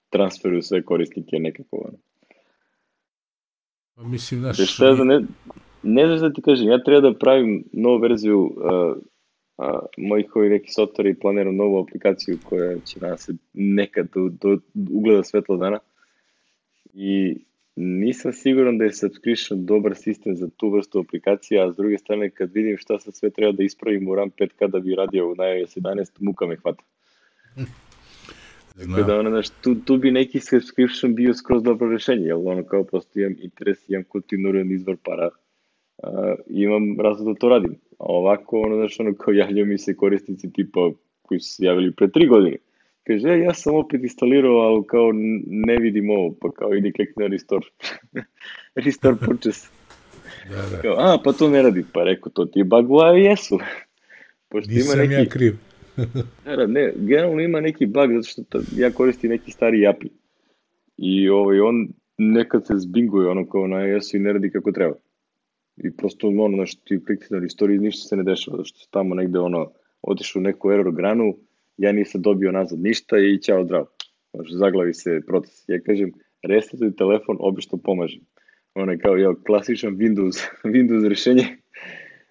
transferuju 0.09 0.61
sve 0.61 0.81
korisnike 0.81 1.39
nekako. 1.39 1.77
Ono. 1.77 1.97
Pa 3.95 4.03
mislim, 4.03 4.39
znaš... 4.39 4.73
Šta 4.73 5.03
ne, 5.03 5.21
ne 5.83 6.07
znaš 6.07 6.19
da 6.19 6.33
ti 6.33 6.41
kažem, 6.41 6.67
ja 6.67 6.83
treba 6.83 7.09
da 7.09 7.17
pravim 7.17 7.63
novu 7.73 7.97
verziju 7.97 8.39
uh, 8.39 8.97
uh, 9.57 9.79
mojih 9.97 10.35
ovih 10.35 10.51
nekih 10.51 10.69
softvera 10.73 11.09
i 11.09 11.19
planiram 11.19 11.55
novu 11.55 11.79
aplikaciju 11.79 12.37
koja 12.43 12.79
će 12.79 12.99
nas 12.99 13.29
nekad 13.53 14.07
do, 14.13 14.29
do, 14.41 14.57
ugleda 14.91 15.23
svetlo 15.23 15.57
dana. 15.57 15.79
I 16.95 17.37
nisam 17.75 18.33
siguran 18.33 18.77
da 18.77 18.83
je 18.83 18.93
subscription 18.93 19.65
dobar 19.65 19.95
sistem 19.95 20.35
za 20.35 20.49
tu 20.57 20.69
vrstu 20.69 20.99
aplikacija, 20.99 21.67
a 21.67 21.71
s 21.71 21.75
druge 21.75 21.97
strane 21.97 22.29
kad 22.29 22.53
vidim 22.53 22.77
šta 22.77 22.99
sad 22.99 23.15
sve 23.15 23.29
treba 23.29 23.51
da 23.51 23.63
ispravim 23.63 24.07
u 24.07 24.15
RAM 24.15 24.31
5 24.31 24.49
kada 24.59 24.79
bi 24.79 24.95
radio 24.95 25.27
u 25.27 25.35
iOS 25.59 25.77
11, 25.77 26.11
muka 26.19 26.45
me 26.45 26.55
hvata. 26.55 26.83
Tako 28.77 29.03
da, 29.07 29.19
ono, 29.19 29.29
znaš, 29.29 29.49
tu, 29.49 29.75
tu 29.75 29.97
bi 29.97 30.11
neki 30.11 30.39
subscription 30.39 31.15
bio 31.15 31.33
skroz 31.33 31.63
dobro 31.63 31.89
rešenje, 31.89 32.25
jer 32.25 32.35
ono 32.35 32.63
kao 32.63 32.83
prosto 32.83 33.19
imam 33.19 33.35
interes, 33.41 33.89
imam 33.89 34.03
kontinuiran 34.03 34.71
izvor 34.71 34.97
para, 35.03 35.29
uh, 35.97 36.09
imam 36.47 36.99
razlog 36.99 37.33
da 37.33 37.39
to 37.39 37.49
radim. 37.49 37.75
A 37.99 38.05
ovako, 38.05 38.59
ono, 38.59 38.75
znaš, 38.75 38.99
ono, 38.99 39.13
kao 39.13 39.33
javljaju 39.33 39.65
mi 39.65 39.77
se 39.77 39.95
korisnici 39.95 40.53
tipa 40.53 40.91
koji 41.21 41.39
su 41.39 41.53
se 41.53 41.65
javili 41.65 41.91
pre 41.91 42.11
tri 42.11 42.27
godine. 42.27 42.57
Kaže, 43.07 43.39
ja 43.39 43.53
sam 43.53 43.75
opet 43.75 44.03
instalirao, 44.03 44.57
ali 44.57 44.83
kao 44.87 45.11
ne 45.47 45.77
vidim 45.77 46.09
ovo, 46.09 46.35
pa 46.41 46.51
kao 46.51 46.73
idi 46.73 46.91
klikni 46.91 47.23
na 47.23 47.27
restore. 47.27 47.67
restore 48.85 49.17
purchase. 49.25 49.67
da, 50.49 50.75
da. 50.75 50.81
Kao, 50.81 50.95
a, 50.97 51.17
pa 51.23 51.33
to 51.33 51.49
ne 51.49 51.61
radi. 51.61 51.85
Pa 51.93 52.03
rekao, 52.03 52.31
to 52.31 52.45
ti 52.45 52.59
je 52.59 52.63
bug 52.63 52.91
u 52.91 52.97
iOS-u. 53.17 53.59
Pošto 54.49 54.71
Nisam 54.71 54.99
ima 54.99 55.07
neki... 55.07 55.13
ja 55.13 55.29
kriv 55.29 55.55
da, 56.45 56.67
ne, 56.67 56.93
generalno 56.95 57.41
ima 57.41 57.61
neki 57.61 57.85
bug 57.85 58.11
zato 58.13 58.27
što 58.27 58.43
ta, 58.43 58.59
ja 58.77 58.91
koristim 58.91 59.29
neki 59.29 59.51
stari 59.51 59.87
API. 59.87 60.09
I 60.97 61.29
ovaj, 61.29 61.59
on 61.59 61.87
nekad 62.17 62.67
se 62.67 62.73
zbinguje 62.77 63.29
ono 63.29 63.49
kao 63.49 63.67
na 63.67 63.87
iOS 63.87 64.13
i 64.13 64.19
ne 64.19 64.33
radi 64.33 64.49
kako 64.49 64.71
treba. 64.71 64.95
I 65.77 65.91
prosto 65.91 66.27
ono, 66.27 66.57
znaš, 66.57 66.75
ti 66.75 66.99
klikti 67.05 67.25
na 67.29 67.45
istoriji, 67.45 67.79
ništa 67.79 68.07
se 68.07 68.17
ne 68.17 68.23
dešava, 68.23 68.57
zato 68.57 68.65
što 68.65 68.87
tamo 68.91 69.15
negde 69.15 69.39
ono, 69.39 69.71
otišu 70.01 70.39
u 70.39 70.41
neku 70.41 70.71
error 70.71 70.91
granu, 70.91 71.37
ja 71.77 71.91
nisam 71.91 72.21
dobio 72.21 72.51
nazad 72.51 72.79
ništa 72.79 73.17
i 73.17 73.41
ćao 73.41 73.63
zdravo. 73.63 73.87
Znaš, 74.33 74.47
zaglavi 74.51 74.93
se 74.93 75.21
proces. 75.27 75.63
Ja 75.67 75.79
kažem, 75.79 76.11
resetuj 76.43 76.95
telefon, 76.95 77.37
obično 77.39 77.77
pomažem. 77.83 78.21
Ono 78.75 78.91
je 78.91 78.97
kao, 78.97 79.15
jel, 79.15 79.35
klasičan 79.45 79.95
Windows, 79.97 80.47
Windows 80.75 81.07
rešenje. 81.07 81.45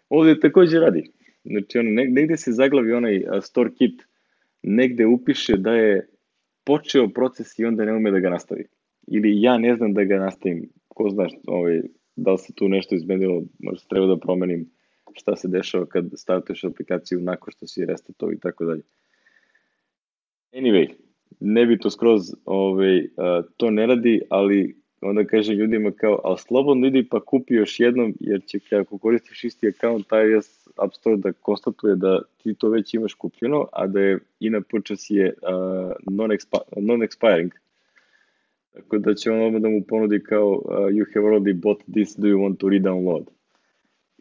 Ovde 0.09 0.41
takođe 0.41 0.79
radi. 0.79 1.11
Znači, 1.45 1.79
ono, 1.79 1.91
negde 1.91 2.37
se 2.37 2.53
zaglavi 2.53 2.93
onaj 2.93 3.23
store 3.43 3.71
kit, 3.79 4.03
negde 4.63 5.07
upiše 5.07 5.57
da 5.57 5.73
je 5.75 6.09
počeo 6.65 7.09
proces 7.09 7.59
i 7.59 7.65
onda 7.65 7.85
ne 7.85 7.93
ume 7.93 8.11
da 8.11 8.19
ga 8.19 8.31
nastavi. 8.31 8.65
Ili 9.07 9.43
ja 9.43 9.59
ne 9.59 9.77
znam 9.77 9.95
da 9.95 10.05
ga 10.05 10.19
nastavim. 10.19 10.69
Ko 10.89 11.11
znaš, 11.11 11.33
ovaj, 11.47 11.83
da 12.17 12.33
li 12.33 12.39
se 12.39 12.53
tu 12.55 12.69
nešto 12.69 12.95
izmenilo, 12.95 13.43
možda 13.59 13.89
treba 13.89 14.07
da 14.07 14.17
promenim 14.17 14.71
šta 15.13 15.37
se 15.37 15.49
dešava 15.49 15.87
kad 15.87 16.05
startuješ 16.15 16.65
aplikaciju 16.65 17.21
nakon 17.21 17.53
što 17.53 17.67
si 17.67 17.85
restartao 17.85 18.33
i 18.33 18.39
tako 18.39 18.65
dalje. 18.65 18.83
Anyway, 20.55 20.89
ne 21.41 21.67
bi 21.67 21.79
to 21.79 21.91
skroz 21.91 22.35
ovaj, 22.45 23.09
to 23.57 23.71
ne 23.71 23.87
radi, 23.87 24.21
ali 24.31 24.77
onda 25.01 25.25
kaže 25.25 25.53
ljudima 25.53 25.91
kao, 25.91 26.21
ali 26.25 26.39
slobodno 26.39 26.87
idi 26.87 27.09
pa 27.09 27.21
kupi 27.21 27.55
još 27.55 27.81
jednom, 27.81 28.15
jer 28.21 28.43
će 28.47 28.59
ako 28.77 28.99
koristiš 28.99 29.45
isti 29.45 29.69
account, 29.69 30.07
taj 30.07 30.37
App 30.77 30.95
Store 30.95 31.17
da 31.17 31.33
konstatuje 31.33 31.97
da 31.97 32.23
ti 32.43 32.55
to 32.55 32.69
već 32.69 32.95
imaš 32.95 33.15
kupljeno, 33.15 33.69
a 33.73 33.87
da 33.87 34.01
je 34.01 34.19
in 34.41 34.63
purchase 34.71 35.15
je 35.15 35.35
uh, 35.43 35.93
non-expiring. 36.81 37.51
Tako 38.73 38.99
da 38.99 39.15
će 39.15 39.31
on 39.31 39.41
odmah 39.41 39.63
da 39.63 39.69
mu 39.69 39.83
ponudi 39.89 40.23
kao 40.23 40.51
uh, 40.51 40.63
you 40.71 41.05
have 41.15 41.27
already 41.27 41.61
bought 41.61 41.83
this, 41.93 42.17
do 42.17 42.29
you 42.29 42.39
want 42.39 42.57
to 42.57 42.67
re-download? 42.67 43.25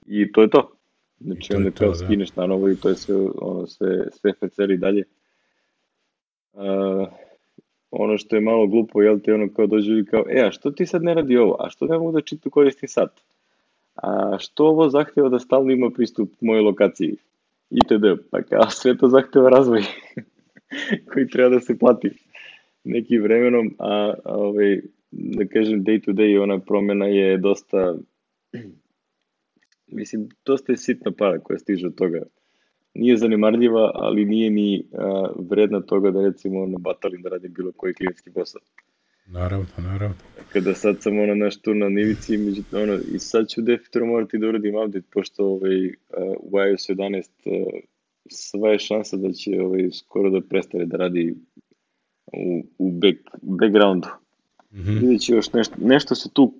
I 0.05 0.31
to 0.31 0.41
je 0.41 0.49
to. 0.49 0.77
Znači 1.19 1.55
onda 1.55 1.71
kao 1.71 1.89
da. 1.89 1.95
skineš 1.95 2.35
na 2.35 2.45
novo 2.45 2.69
i 2.69 2.75
to 2.75 2.89
je 2.89 2.95
sve, 2.95 3.15
ono, 3.35 3.67
sve, 3.67 4.07
sve 4.11 4.33
feceri 4.39 4.77
dalje. 4.77 5.03
Uh, 6.53 7.07
ono 7.91 8.17
što 8.17 8.35
je 8.35 8.41
malo 8.41 8.67
glupo, 8.67 9.01
jel 9.01 9.19
te 9.19 9.33
ono 9.33 9.49
kao 9.55 9.67
dođe 9.67 9.99
i 9.99 10.05
kao, 10.05 10.25
e, 10.29 10.41
a 10.41 10.51
što 10.51 10.71
ti 10.71 10.85
sad 10.85 11.03
ne 11.03 11.13
radi 11.13 11.37
ovo? 11.37 11.55
A 11.59 11.69
što 11.69 11.85
ne 11.85 11.97
mogu 11.97 12.11
da 12.11 12.21
čitu 12.21 12.49
koristim 12.49 12.89
sad? 12.89 13.09
A 13.95 14.37
što 14.39 14.65
ovo 14.65 14.89
zahteva 14.89 15.29
da 15.29 15.39
stalno 15.39 15.71
ima 15.71 15.89
pristup 15.89 16.29
mojoj 16.41 16.61
lokaciji? 16.61 17.15
ITD, 17.69 18.05
pa 18.31 18.41
kao 18.41 18.69
sve 18.69 18.97
to 18.97 19.07
zahteva 19.07 19.49
razvoj 19.49 19.81
koji 21.13 21.27
treba 21.27 21.49
da 21.49 21.59
se 21.59 21.77
plati 21.77 22.09
nekim 22.83 23.23
vremenom, 23.23 23.75
a, 23.79 24.13
a 24.23 24.35
ovaj, 24.35 24.81
da 25.11 25.45
kažem 25.45 25.83
day 25.83 26.05
to 26.05 26.11
day 26.11 26.43
ona 26.43 26.59
promena 26.59 27.05
je 27.05 27.37
dosta 27.37 27.95
mislim, 29.87 30.29
dosta 30.45 30.71
je 30.71 30.77
sitna 30.77 31.11
para 31.11 31.39
koja 31.39 31.59
stiže 31.59 31.87
od 31.87 31.95
toga 31.95 32.23
nije 32.93 33.17
zanemarljiva, 33.17 33.91
ali 33.93 34.25
nije 34.25 34.49
ni 34.49 34.85
a, 34.93 35.27
vredna 35.49 35.81
toga 35.81 36.11
da 36.11 36.21
recimo 36.21 36.63
ono 36.63 36.77
batalim 36.77 37.21
da 37.21 37.29
radim 37.29 37.53
bilo 37.53 37.71
koji 37.71 37.93
klijenski 37.93 38.31
posao. 38.31 38.61
Naravno, 39.25 39.65
naravno. 39.77 40.15
Kada 40.53 40.73
sad 40.73 41.01
sam 41.01 41.19
ono 41.19 41.35
nešto 41.35 41.73
na 41.73 41.89
nivici, 41.89 42.37
međutim, 42.37 42.79
ono, 42.79 42.93
i 43.13 43.19
sad 43.19 43.47
ću 43.47 43.61
definitivno 43.61 44.07
morati 44.07 44.37
da 44.37 44.47
uradim 44.47 44.75
update, 44.75 45.07
pošto 45.13 45.45
ovaj, 45.45 45.87
uh, 45.87 45.93
u 46.39 46.59
iOS 46.59 46.89
11 46.89 47.29
uh, 47.45 47.79
sva 48.29 48.69
je 48.69 48.79
šansa 48.79 49.17
da 49.17 49.31
će 49.31 49.61
ovaj, 49.61 49.89
skoro 49.91 50.29
da 50.29 50.41
prestane 50.41 50.85
da 50.85 50.97
radi 50.97 51.35
u, 52.25 52.63
u 52.77 52.91
back, 52.91 53.17
backgroundu. 53.41 54.07
Mm 54.71 54.77
-hmm. 54.77 54.99
Vidjet 55.01 55.29
još 55.29 55.53
nešto, 55.53 55.75
nešto 55.81 56.15
se 56.15 56.29
tu 56.33 56.53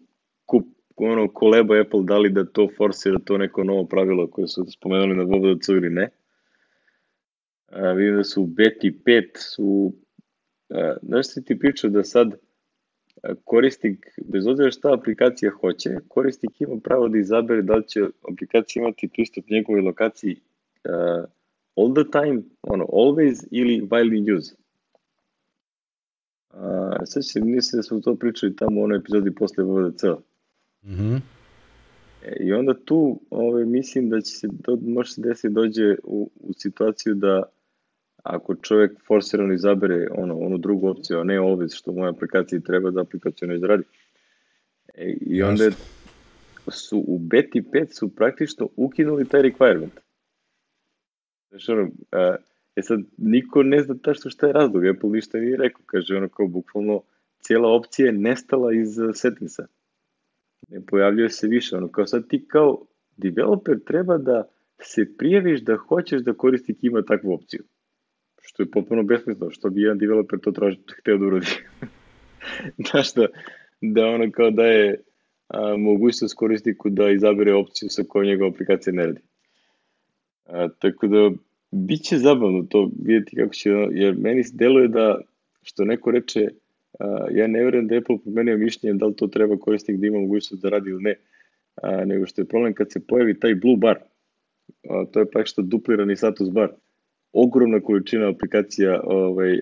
kup, 0.45 0.65
ono, 0.95 1.27
koleba 1.27 1.79
Apple 1.81 2.03
dali 2.03 2.29
da 2.29 2.45
to 2.45 2.69
forsira 2.77 3.19
to 3.19 3.37
neko 3.37 3.63
novo 3.63 3.85
pravilo 3.85 4.27
koje 4.27 4.47
su 4.47 4.65
spomenuli 4.65 5.15
na 5.15 5.23
VVDC 5.23 5.69
ili 5.69 5.89
ne. 5.89 6.09
Vidim 7.95 8.17
da 8.17 8.23
su 8.23 8.43
u 8.43 8.45
beti 8.45 8.99
5 9.05 9.23
su, 9.37 9.93
znaš 11.01 11.27
si 11.27 11.45
ti 11.45 11.59
pričao 11.59 11.89
da 11.89 12.03
sad 12.03 12.35
korisnik, 13.43 14.07
bez 14.25 14.47
obzira 14.47 14.71
šta 14.71 14.93
aplikacija 14.93 15.51
hoće, 15.51 15.89
korisnik 16.07 16.61
ima 16.61 16.79
pravo 16.83 17.07
da 17.09 17.17
izabere 17.17 17.61
da 17.61 17.75
li 17.75 17.87
će 17.87 18.01
aplikacija 18.31 18.81
imati 18.81 19.09
pristup 19.13 19.49
njegovoj 19.49 19.81
lokaciji 19.81 20.35
uh, 20.85 21.29
all 21.75 21.93
the 21.93 22.11
time, 22.11 22.41
ono, 22.61 22.85
always 22.85 23.47
ili 23.51 23.81
while 23.81 24.17
in 24.17 24.37
use. 24.37 24.55
Uh, 26.53 26.59
sad 27.05 27.25
se 27.25 27.41
mislim 27.41 27.77
da 27.77 27.83
smo 27.83 27.99
to 27.99 28.15
pričali 28.15 28.55
tamo 28.55 28.81
u 28.81 28.83
onoj 28.83 28.97
epizodi 28.97 29.35
posle 29.35 29.63
VVDC. 29.63 30.03
Mm 30.83 30.91
-hmm. 30.91 31.19
e, 32.25 32.35
I 32.39 32.53
onda 32.53 32.73
tu 32.85 33.21
ovaj, 33.29 33.65
mislim 33.65 34.09
da 34.09 34.21
će 34.21 34.31
se, 34.31 34.47
do, 34.51 34.77
može 34.81 35.11
se 35.11 35.21
desiti 35.21 35.49
da 35.49 35.61
dođe 35.61 35.95
u, 36.03 36.29
u 36.39 36.53
situaciju 36.53 37.15
da 37.15 37.43
ako 38.23 38.55
čovjek 38.55 38.91
forsirano 39.07 39.53
izabere 39.53 40.07
ono, 40.17 40.37
onu 40.37 40.57
drugu 40.57 40.89
opciju, 40.89 41.19
a 41.19 41.23
ne 41.23 41.39
always 41.39 41.77
što 41.77 41.91
u 41.91 41.95
mojoj 41.95 42.09
aplikaciji 42.09 42.63
treba 42.63 42.91
da 42.91 43.01
aplikacija 43.01 43.47
ne 43.47 43.55
izradi. 43.55 43.83
E, 44.93 45.13
I 45.21 45.43
onda 45.43 45.69
su 46.67 47.03
u 47.07 47.19
beti 47.19 47.61
5 47.61 47.91
su 47.91 48.15
praktično 48.15 48.69
ukinuli 48.75 49.25
taj 49.25 49.41
requirement. 49.41 49.99
Znači 51.49 51.71
ono, 51.71 51.89
a, 52.11 52.35
e 52.75 52.81
sad, 52.81 52.99
niko 53.17 53.63
ne 53.63 53.81
zna 53.83 53.95
tačno 54.03 54.31
šta 54.31 54.47
je 54.47 54.53
razlog, 54.53 54.85
Apple 54.85 55.09
ništa 55.09 55.37
nije 55.37 55.57
rekao, 55.57 55.81
kaže 55.85 56.17
ono 56.17 56.29
kao 56.29 56.47
bukvalno 56.47 57.01
cijela 57.39 57.69
opcija 57.69 58.05
je 58.05 58.11
nestala 58.11 58.73
iz 58.73 58.99
uh, 58.99 59.09
settingsa. 59.13 59.67
Ne 60.69 60.81
pojavljuje 60.85 61.29
se 61.29 61.47
više, 61.47 61.77
ono 61.77 61.87
kao 61.87 62.07
sad 62.07 62.27
ti 62.27 62.45
kao 62.47 62.85
developer 63.17 63.79
treba 63.85 64.17
da 64.17 64.47
se 64.81 65.17
prijaviš 65.17 65.61
da 65.61 65.75
hoćeš 65.75 66.21
da 66.21 66.33
korisnik 66.33 66.83
ima 66.83 67.01
takvu 67.01 67.33
opciju. 67.33 67.63
Što 68.45 68.63
je 68.63 68.71
potpuno 68.71 69.03
besmisleno, 69.03 69.51
što 69.51 69.69
bi 69.69 69.81
jedan 69.81 69.97
developer 69.97 70.39
to 70.39 70.51
traži, 70.51 70.77
hteo 70.99 71.17
da 71.17 71.25
uradi. 71.25 71.47
Znaš 72.89 73.13
da, 73.13 73.27
da 73.81 74.07
ono 74.07 74.31
kao 74.31 74.51
da 74.51 74.65
je 74.65 75.01
a, 75.47 75.77
mogućnost 75.77 76.35
korisniku 76.35 76.89
da 76.89 77.09
izabere 77.09 77.53
opciju 77.53 77.89
sa 77.89 78.03
kojom 78.07 78.27
njegova 78.27 78.49
aplikacija 78.49 78.93
ne 78.93 79.05
radi. 79.05 79.21
A, 80.45 80.67
tako 80.79 81.07
da, 81.07 81.31
bit 81.71 82.01
će 82.01 82.17
zabavno 82.17 82.65
to 82.69 82.91
vidjeti 83.05 83.35
kako 83.35 83.53
će, 83.53 83.69
jer 83.91 84.15
meni 84.17 84.43
se 84.43 84.57
deluje 84.57 84.87
da, 84.87 85.21
što 85.61 85.85
neko 85.85 86.11
reče, 86.11 86.47
a, 86.99 87.27
ja 87.31 87.47
ne 87.47 87.63
verujem 87.63 87.87
da 87.87 87.97
Apple 87.97 88.17
promenio 88.23 88.57
mišljenje 88.57 88.97
da 88.97 89.05
li 89.05 89.15
to 89.15 89.27
treba 89.27 89.57
korisnik 89.57 89.97
da 89.97 90.07
ima 90.07 90.19
mogućnost 90.19 90.63
da 90.63 90.69
radi 90.69 90.89
ili 90.89 91.03
ne, 91.03 91.15
a, 91.75 92.05
nego 92.05 92.25
što 92.25 92.41
je 92.41 92.45
problem 92.45 92.73
kad 92.73 92.91
se 92.91 93.07
pojavi 93.07 93.39
taj 93.39 93.55
blue 93.55 93.77
bar, 93.77 93.99
a, 94.89 95.05
to 95.11 95.19
je 95.19 95.31
praktično 95.31 95.63
duplirani 95.63 96.15
status 96.15 96.49
bar, 96.49 96.69
ogromna 97.33 97.79
količina 97.79 98.29
aplikacija, 98.29 99.01
ovaj, 99.03 99.59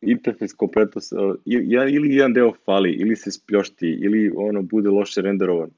interfejs 0.00 0.52
kompletno, 0.52 1.00
ili 1.44 2.14
jedan 2.14 2.32
deo 2.32 2.52
fali, 2.64 2.92
ili 2.92 3.16
se 3.16 3.30
spljošti, 3.30 3.86
ili 3.86 4.32
ono 4.36 4.62
bude 4.62 4.88
loše 4.88 5.20
renderovan 5.20 5.70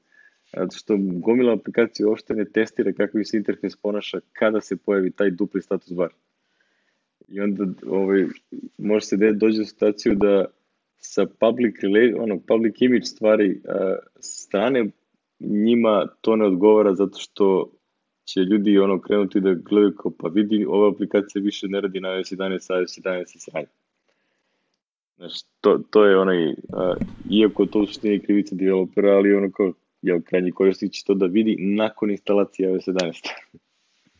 zato 0.53 0.77
što 0.77 0.97
gomila 0.99 1.53
aplikacija 1.53 2.07
uopšte 2.07 2.33
ne 2.33 2.45
testira 2.45 2.93
kako 2.93 3.23
se 3.23 3.37
interfejs 3.37 3.75
ponaša 3.75 4.19
kada 4.33 4.61
se 4.61 4.77
pojavi 4.77 5.11
taj 5.11 5.31
dupli 5.31 5.61
status 5.61 5.93
bar. 5.93 6.13
I 7.27 7.39
onda 7.39 7.65
ovaj, 7.87 8.25
može 8.77 9.05
se 9.05 9.17
da 9.17 9.31
dođe 9.31 9.61
u 9.61 9.65
situaciju 9.65 10.15
da 10.15 10.45
sa 10.97 11.25
public, 11.39 11.75
ono, 12.17 12.39
public 12.39 12.75
image 12.79 13.05
stvari 13.05 13.61
a, 13.67 13.95
strane 14.19 14.85
njima 15.39 16.07
to 16.21 16.35
ne 16.35 16.45
odgovara 16.45 16.95
zato 16.95 17.19
što 17.19 17.71
će 18.27 18.39
ljudi 18.39 18.79
ono 18.79 19.01
krenuti 19.01 19.39
da 19.39 19.53
gledaju 19.53 19.95
kao 19.95 20.11
pa 20.19 20.27
vidi 20.27 20.65
ova 20.65 20.89
aplikacija 20.89 21.41
više 21.41 21.67
ne 21.67 21.81
radi 21.81 21.99
na 21.99 22.15
iOS 22.15 22.31
11, 22.31 22.79
iOS 22.79 22.97
11 22.97 23.35
i 23.35 23.39
sranje. 23.39 23.67
Znaš, 25.17 25.33
to, 25.61 25.79
to 25.89 26.05
je 26.05 26.17
onaj, 26.17 26.49
a, 26.73 26.95
iako 27.31 27.65
to 27.65 27.79
u 27.79 27.85
suštini 27.85 28.19
krivica 28.19 28.55
developera, 28.55 29.09
ali 29.09 29.33
ono 29.33 29.51
kao 29.51 29.73
jel 30.01 30.21
krajnji 30.21 30.51
korisnik 30.51 30.91
će 30.91 31.03
to 31.05 31.13
da 31.13 31.25
vidi 31.25 31.55
nakon 31.59 32.11
instalacije 32.11 32.69
iOS 32.69 32.85
11. 32.85 33.27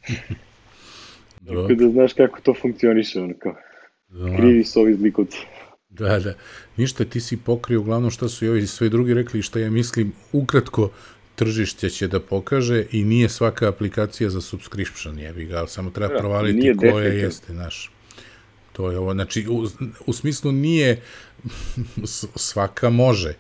Tako 1.47 1.73
da 1.73 1.89
znaš 1.89 2.13
kako 2.13 2.41
to 2.41 2.53
funkcioniše, 2.61 3.21
ono 3.21 3.33
kao. 3.39 3.55
Da. 4.07 4.37
Krivi 4.37 4.63
su 4.63 4.79
ovi 4.79 4.93
zlikovci. 4.93 5.37
Da, 5.89 6.19
da. 6.19 6.33
Ništa, 6.77 7.05
ti 7.05 7.19
si 7.19 7.37
pokrio 7.37 7.79
uglavnom 7.79 8.11
šta 8.11 8.27
su 8.27 8.45
i 8.45 8.49
ovi 8.49 8.67
sve 8.67 8.89
drugi 8.89 9.13
rekli, 9.13 9.41
šta 9.41 9.59
ja 9.59 9.69
mislim, 9.69 10.11
ukratko, 10.33 10.89
tržište 11.37 11.89
će 11.89 12.07
da 12.07 12.19
pokaže 12.19 12.85
i 12.91 13.03
nije 13.03 13.29
svaka 13.29 13.69
aplikacija 13.69 14.29
za 14.29 14.41
subscription, 14.41 15.19
jebi 15.19 15.45
ga, 15.45 15.57
ali 15.57 15.67
samo 15.67 15.89
treba 15.89 16.13
da, 16.13 16.19
provaliti 16.19 16.73
koja 16.77 16.93
defektiv. 16.93 17.23
jeste, 17.23 17.53
znaš. 17.53 17.91
To 18.73 18.91
je 18.91 18.97
ovo, 18.97 19.13
znači, 19.13 19.45
u, 19.49 19.65
u 20.05 20.13
smislu 20.13 20.51
nije 20.51 21.01
svaka 22.49 22.89
može, 22.89 23.33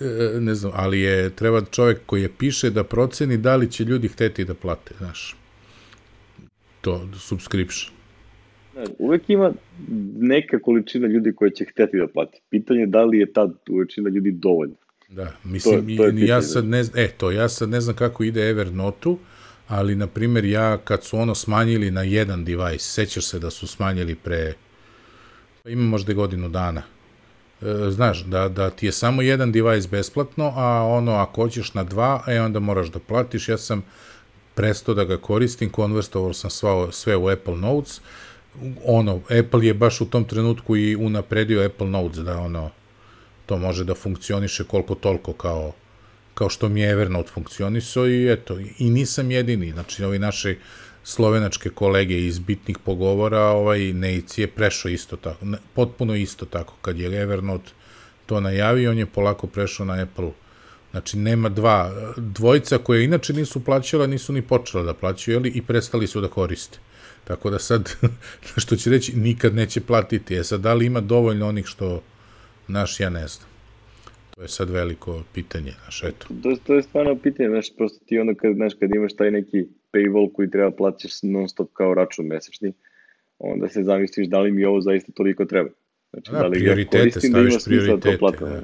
E, 0.00 0.40
ne 0.40 0.54
znam, 0.54 0.72
ali 0.74 1.00
je, 1.00 1.30
treba 1.30 1.60
čovek 1.70 1.98
koji 2.06 2.22
je 2.22 2.30
piše 2.38 2.70
da 2.70 2.84
proceni 2.84 3.36
da 3.36 3.56
li 3.56 3.70
će 3.70 3.84
ljudi 3.84 4.08
hteti 4.08 4.44
da 4.44 4.54
plate, 4.54 4.94
znaš, 4.98 5.36
to, 6.80 7.08
subscription. 7.18 7.94
Uvek 8.98 9.30
ima 9.30 9.52
neka 10.18 10.58
količina 10.58 11.06
ljudi 11.06 11.32
koja 11.32 11.50
će 11.50 11.64
hteti 11.64 11.96
da 11.96 12.06
plate. 12.06 12.38
Pitanje 12.50 12.80
je 12.80 12.86
da 12.86 13.04
li 13.04 13.18
je 13.18 13.32
ta 13.32 13.50
količina 13.66 14.10
ljudi 14.10 14.30
dovoljna. 14.30 14.74
Da, 15.12 15.32
mislim, 15.44 15.96
to, 15.96 16.02
to 16.02 16.06
je 16.06 16.26
ja 16.26 16.42
sad 16.42 16.64
ne 16.64 16.84
znam, 16.84 17.04
e, 17.04 17.08
to, 17.08 17.30
ja 17.30 17.48
sad 17.48 17.68
ne 17.68 17.80
znam 17.80 17.96
kako 17.96 18.24
ide 18.24 18.50
Evernote-u, 18.50 19.18
ali, 19.68 19.94
na 19.94 20.06
primjer, 20.06 20.44
ja 20.44 20.78
kad 20.78 21.04
su 21.04 21.18
ono 21.18 21.34
smanjili 21.34 21.90
na 21.90 22.02
jedan 22.02 22.44
device, 22.44 22.84
sećaš 22.84 23.26
se 23.26 23.38
da 23.38 23.50
su 23.50 23.66
smanjili 23.66 24.14
pre, 24.14 24.54
pa 25.62 25.70
ima 25.70 25.82
možda 25.82 26.12
godinu 26.12 26.48
dana, 26.48 26.82
E, 27.62 27.90
znaš, 27.90 28.24
da, 28.24 28.48
da 28.48 28.70
ti 28.70 28.86
je 28.86 28.92
samo 28.92 29.22
jedan 29.22 29.52
device 29.52 29.88
besplatno, 29.88 30.52
a 30.56 30.86
ono, 30.86 31.12
ako 31.12 31.42
hoćeš 31.42 31.74
na 31.74 31.84
dva, 31.84 32.22
e, 32.26 32.40
onda 32.40 32.58
moraš 32.58 32.88
da 32.88 32.98
platiš. 32.98 33.48
Ja 33.48 33.58
sam 33.58 33.82
prestao 34.54 34.94
da 34.94 35.04
ga 35.04 35.16
koristim, 35.16 35.70
konverstovao 35.70 36.32
sam 36.32 36.50
sva, 36.50 36.92
sve 36.92 37.16
u 37.16 37.28
Apple 37.28 37.56
Notes, 37.56 38.00
ono, 38.84 39.20
Apple 39.40 39.66
je 39.66 39.74
baš 39.74 40.00
u 40.00 40.06
tom 40.06 40.24
trenutku 40.24 40.76
i 40.76 40.96
unapredio 40.96 41.64
Apple 41.66 41.86
Notes, 41.86 42.18
da 42.18 42.38
ono, 42.38 42.70
to 43.52 43.58
može 43.58 43.84
da 43.84 43.94
funkcioniše 43.94 44.64
koliko 44.64 44.94
toliko 44.94 45.32
kao, 45.32 45.72
kao 46.34 46.48
što 46.48 46.68
mi 46.68 46.80
je 46.80 46.90
Evernote 46.90 47.30
funkcionisao 47.34 48.08
i 48.08 48.32
eto, 48.32 48.56
i 48.78 48.90
nisam 48.90 49.30
jedini, 49.30 49.72
znači 49.72 50.04
ovi 50.04 50.18
naši 50.18 50.56
slovenačke 51.04 51.70
kolege 51.70 52.16
iz 52.26 52.38
bitnih 52.38 52.78
pogovora, 52.78 53.40
ovaj 53.40 53.92
Nejc 53.92 54.38
je 54.38 54.46
prešao 54.46 54.88
isto 54.88 55.16
tako, 55.16 55.46
potpuno 55.74 56.14
isto 56.14 56.46
tako, 56.46 56.74
kad 56.82 56.98
je 56.98 57.22
Evernote 57.22 57.70
to 58.26 58.40
najavio, 58.40 58.90
on 58.90 58.98
je 58.98 59.06
polako 59.06 59.46
prešao 59.46 59.86
na 59.86 60.00
Apple. 60.02 60.30
Znači, 60.90 61.18
nema 61.18 61.48
dva, 61.48 61.92
dvojica 62.16 62.78
koje 62.78 63.04
inače 63.04 63.32
nisu 63.32 63.64
plaćala, 63.64 64.06
nisu 64.06 64.32
ni 64.32 64.42
počela 64.42 64.82
da 64.82 64.94
plaćaju, 64.94 65.36
jeli, 65.36 65.52
i 65.54 65.62
prestali 65.62 66.06
su 66.06 66.20
da 66.20 66.28
koriste. 66.28 66.78
Tako 67.24 67.50
da 67.50 67.58
sad, 67.58 67.92
što 68.62 68.76
će 68.76 68.90
reći, 68.90 69.16
nikad 69.16 69.54
neće 69.54 69.80
platiti. 69.80 70.36
E 70.36 70.44
sad, 70.44 70.60
da 70.60 70.74
li 70.74 70.86
ima 70.86 71.00
dovoljno 71.00 71.48
onih 71.48 71.66
što, 71.66 72.02
naš, 72.68 73.00
ja 73.00 73.10
ne 73.10 73.28
znam. 73.28 73.48
To 74.34 74.42
je 74.42 74.48
sad 74.48 74.70
veliko 74.70 75.22
pitanje, 75.34 75.72
znaš, 75.82 76.02
eto. 76.02 76.26
To, 76.42 76.56
to 76.66 76.74
je 76.74 76.82
stvarno 76.82 77.16
pitanje, 77.16 77.48
znaš, 77.48 77.76
prosto 77.76 78.04
ti 78.06 78.18
onda 78.18 78.34
kad, 78.34 78.54
znaš, 78.54 78.74
kad 78.74 78.94
imaš 78.94 79.14
taj 79.16 79.30
neki 79.30 79.66
paywall 79.92 80.32
koji 80.32 80.50
treba 80.50 80.70
plaćaš 80.70 81.22
non 81.22 81.48
stop 81.48 81.72
kao 81.72 81.94
račun 81.94 82.26
mesečni, 82.26 82.72
onda 83.38 83.68
se 83.68 83.82
zamisliš 83.82 84.28
da 84.28 84.40
li 84.40 84.52
mi 84.52 84.64
ovo 84.64 84.80
zaista 84.80 85.12
toliko 85.12 85.44
treba. 85.44 85.70
Znači, 86.12 86.32
da, 86.32 86.38
da 86.38 86.46
li 86.46 86.60
ga 86.60 86.74
koristim 86.90 87.32
da 87.32 87.40
ima 87.40 87.50
smisla 87.50 87.96
da 87.96 88.00
to 88.00 88.18
platam. 88.18 88.48
Da. 88.48 88.62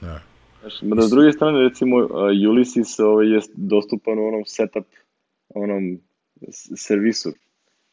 da. 0.00 0.22
Znači, 0.60 0.86
da 0.86 1.02
s 1.02 1.10
druge 1.10 1.32
strane, 1.32 1.68
recimo, 1.68 1.96
uh, 1.96 2.10
Ulysses 2.50 3.02
ovaj, 3.02 3.26
je 3.34 3.40
dostupan 3.54 4.18
u 4.18 4.26
onom 4.26 4.42
setup, 4.46 4.86
onom 5.48 5.98
servisu. 6.76 7.32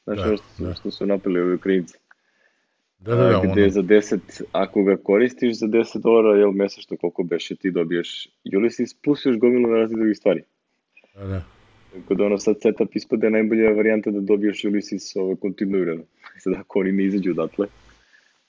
Znači, 0.03 0.29
da, 0.29 0.37
što, 0.37 0.63
da. 0.63 0.73
što 0.73 0.91
su 0.91 1.05
napili 1.05 1.41
ovi 1.41 1.53
Ukrajinci. 1.53 1.97
Da, 3.05 3.15
da, 3.15 3.23
da, 3.23 3.41
gde 3.51 3.61
ono... 3.61 3.71
za 3.71 3.81
10, 3.81 4.19
ako 4.51 4.83
ga 4.83 4.97
koristiš 4.97 5.59
za 5.59 5.67
10 5.67 6.01
dolara, 6.01 6.39
jel 6.39 6.51
mesečno 6.51 6.97
koliko 6.97 7.23
beše, 7.23 7.55
ti 7.55 7.71
dobiješ 7.71 8.27
Ulysses 8.45 8.95
plus 9.03 9.25
još 9.25 9.37
gomilu 9.37 9.69
na 9.69 9.77
razli 9.77 9.95
drugih 9.95 10.17
stvari. 10.17 10.43
Da, 11.15 11.27
da. 11.27 11.43
Tako 11.93 12.15
da 12.15 12.25
ono 12.25 12.37
sad 12.37 12.55
setup 12.61 12.95
ispade 12.95 13.29
najbolja 13.29 13.71
varijanta 13.71 14.11
da 14.11 14.19
dobiješ 14.19 14.63
Ulysses 14.63 15.19
ovaj, 15.19 15.35
kontinuirano. 15.35 16.03
Sad 16.43 16.53
ako 16.53 16.79
oni 16.79 16.91
ne 16.91 17.03
izađu 17.03 17.31
odatle. 17.31 17.67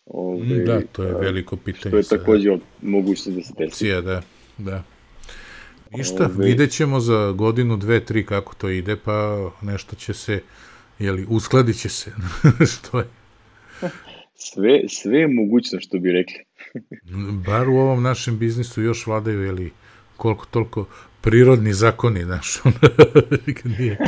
Ove, 0.06 0.46
ovaj, 0.46 0.64
da, 0.64 0.80
to 0.92 1.02
je 1.02 1.14
veliko 1.20 1.56
pitanje. 1.56 1.90
To 1.90 1.96
je 1.96 2.18
takođe 2.18 2.50
od, 2.50 2.60
moguće 2.82 3.30
da 3.30 3.42
se 3.42 3.52
desi. 3.58 3.64
Opcija, 3.64 4.00
da, 4.00 4.22
da. 4.58 4.82
Ništa, 5.96 6.24
ove, 6.24 6.44
vidjet 6.46 6.70
ćemo 6.70 7.00
za 7.00 7.32
godinu, 7.32 7.76
dve, 7.76 8.04
tri 8.04 8.26
kako 8.26 8.54
to 8.54 8.70
ide, 8.70 8.96
pa 8.96 9.50
nešto 9.62 9.96
će 9.96 10.14
se, 10.14 10.40
jeli, 10.98 11.26
uskladit 11.28 11.80
će 11.80 11.88
se, 11.88 12.12
što 12.72 12.98
je. 12.98 13.06
Sve, 14.34 14.80
sve 14.88 15.18
je 15.18 15.28
mogućno, 15.28 15.80
što 15.80 15.98
bi 15.98 16.12
rekli. 16.12 16.44
Bar 17.46 17.68
u 17.68 17.76
ovom 17.76 18.02
našem 18.02 18.38
biznisu 18.38 18.82
još 18.82 19.06
vladaju, 19.06 19.42
jeli, 19.42 19.72
koliko 20.16 20.46
toliko 20.46 20.86
prirodni 21.20 21.72
zakoni, 21.72 22.24
znaš, 22.24 22.54
nije, 23.78 23.98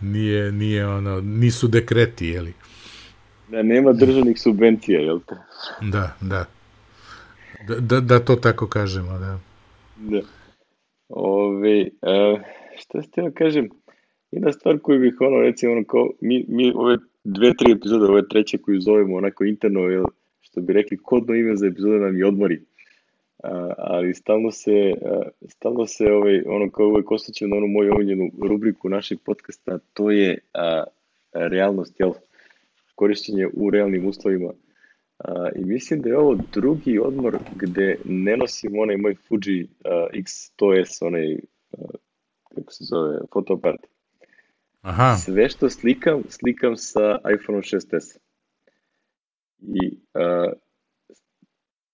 nije, 0.00 0.52
nije 0.52 0.86
ono, 0.86 1.20
nisu 1.20 1.68
dekreti, 1.68 2.26
jeli. 2.26 2.52
Da, 3.48 3.62
nema 3.62 3.92
državnih 3.92 4.40
subvencija, 4.40 5.00
jel 5.00 5.20
te? 5.20 5.34
Da, 5.80 6.16
da. 6.20 6.44
Da, 7.68 7.80
da, 7.80 8.00
da 8.00 8.24
to 8.24 8.36
tako 8.36 8.66
kažemo, 8.66 9.18
da. 9.18 9.38
Da. 9.96 10.20
Ove, 11.08 11.88
a, 12.02 12.36
šta 12.78 13.02
ste 13.02 13.22
da 13.22 13.30
kažem, 13.30 13.68
jedna 14.30 14.52
stvar 14.52 14.78
koju 14.82 15.00
bih 15.00 15.14
ono, 15.20 15.40
recimo, 15.40 15.72
ono, 15.72 15.84
kao, 15.84 16.10
mi, 16.20 16.44
mi 16.48 16.72
ove 16.74 16.98
dve, 17.24 17.52
tri 17.58 17.72
epizode, 17.72 18.04
ove 18.04 18.28
treće 18.28 18.58
koju 18.58 18.80
zovemo 18.80 19.16
onako 19.16 19.44
interno, 19.44 19.80
jel, 19.80 20.04
što 20.40 20.60
bi 20.60 20.72
rekli, 20.72 20.96
kodno 20.96 21.34
ime 21.34 21.56
za 21.56 21.66
epizode 21.66 21.98
nam 21.98 22.16
je 22.16 22.26
odmori. 22.26 22.62
A, 23.42 23.74
ali 23.76 24.14
stalno 24.14 24.50
se, 24.50 24.94
stalno 25.48 25.86
se 25.86 26.12
ovaj, 26.12 26.42
ono 26.46 26.70
kao 26.70 26.86
uvek 26.86 27.10
osjećam 27.10 27.50
na 27.50 27.56
onu 27.56 27.66
moju 27.66 27.92
omiljenu 27.94 28.30
rubriku 28.42 28.88
našeg 28.88 29.18
podcasta, 29.24 29.78
to 29.92 30.10
je 30.10 30.38
a, 30.54 30.84
realnost, 31.32 32.00
jel, 32.00 32.12
korišćenje 32.94 33.48
u 33.52 33.70
realnim 33.70 34.06
uslovima. 34.06 34.52
A, 35.18 35.48
I 35.56 35.64
mislim 35.64 36.02
da 36.02 36.08
je 36.08 36.18
ovo 36.18 36.38
drugi 36.52 36.98
odmor 36.98 37.38
gde 37.56 37.96
ne 38.04 38.36
nosim 38.36 38.78
onaj 38.78 38.96
moj 38.96 39.14
Fuji 39.14 39.68
a, 39.84 40.06
X100S, 40.14 41.06
onaj, 41.06 41.34
a, 41.72 41.76
kako 42.54 42.72
se 42.72 42.84
zove, 42.84 43.18
fotoaparat. 43.32 43.91
Aha. 44.82 45.16
Sve 45.16 45.48
što 45.48 45.70
slikam, 45.70 46.22
slikam 46.28 46.76
sa 46.76 47.18
iPhone 47.34 47.58
6s. 47.58 48.18
I 49.58 49.98
a, 50.14 50.52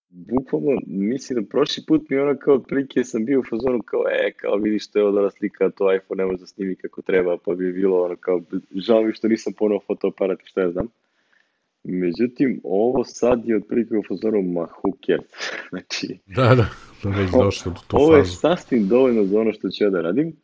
bukvalno, 0.09 0.81
mislim 0.87 1.43
da 1.43 1.49
prošli 1.49 1.85
put 1.87 2.11
mi 2.11 2.19
ono 2.19 2.39
kao 2.39 2.55
otprilike 2.55 3.05
sam 3.05 3.25
bio 3.25 3.41
u 3.41 3.45
fazonu 3.51 3.83
kao, 3.83 4.05
e, 4.11 4.33
kao 4.33 4.57
vidiš 4.57 4.89
što 4.89 4.99
je 4.99 5.05
ovo 5.05 5.23
da 5.23 5.31
slika, 5.31 5.71
to 5.71 5.95
iPhone 5.95 6.23
ne 6.23 6.27
može 6.27 6.39
da 6.39 6.47
snimi 6.47 6.77
kako 6.77 7.03
treba, 7.03 7.37
pa 7.45 7.55
bi 7.55 7.73
bilo 7.73 8.03
ono 8.05 8.17
kao, 8.17 8.43
žao 8.75 9.03
mi 9.03 9.13
što 9.13 9.29
nisam 9.29 9.53
ponovno 9.53 9.81
fotoaparat 9.87 10.43
i 10.43 10.47
šta 10.47 10.61
ja 10.61 10.71
znam. 10.71 10.87
Međutim, 11.85 12.61
ovo 12.65 13.05
sad 13.05 13.49
je 13.49 13.57
otprilike 13.57 13.95
u 13.95 14.03
fazonu, 14.09 14.43
ma 14.43 14.61
who 14.61 15.07
cares? 15.07 15.31
znači, 15.71 16.19
Da, 16.27 16.55
da, 16.55 16.67
da 17.03 17.11
već 17.21 17.31
došlo 17.31 17.73
do 17.73 17.81
to 17.89 17.97
ovo 17.97 18.17
je 18.17 18.25
sasvim 18.25 18.89
dovoljno 18.89 19.25
za 19.25 19.41
ono 19.41 19.53
što 19.53 19.69
ću 19.69 19.85
ja 19.85 19.91
da 19.91 20.01
radim. 20.01 20.37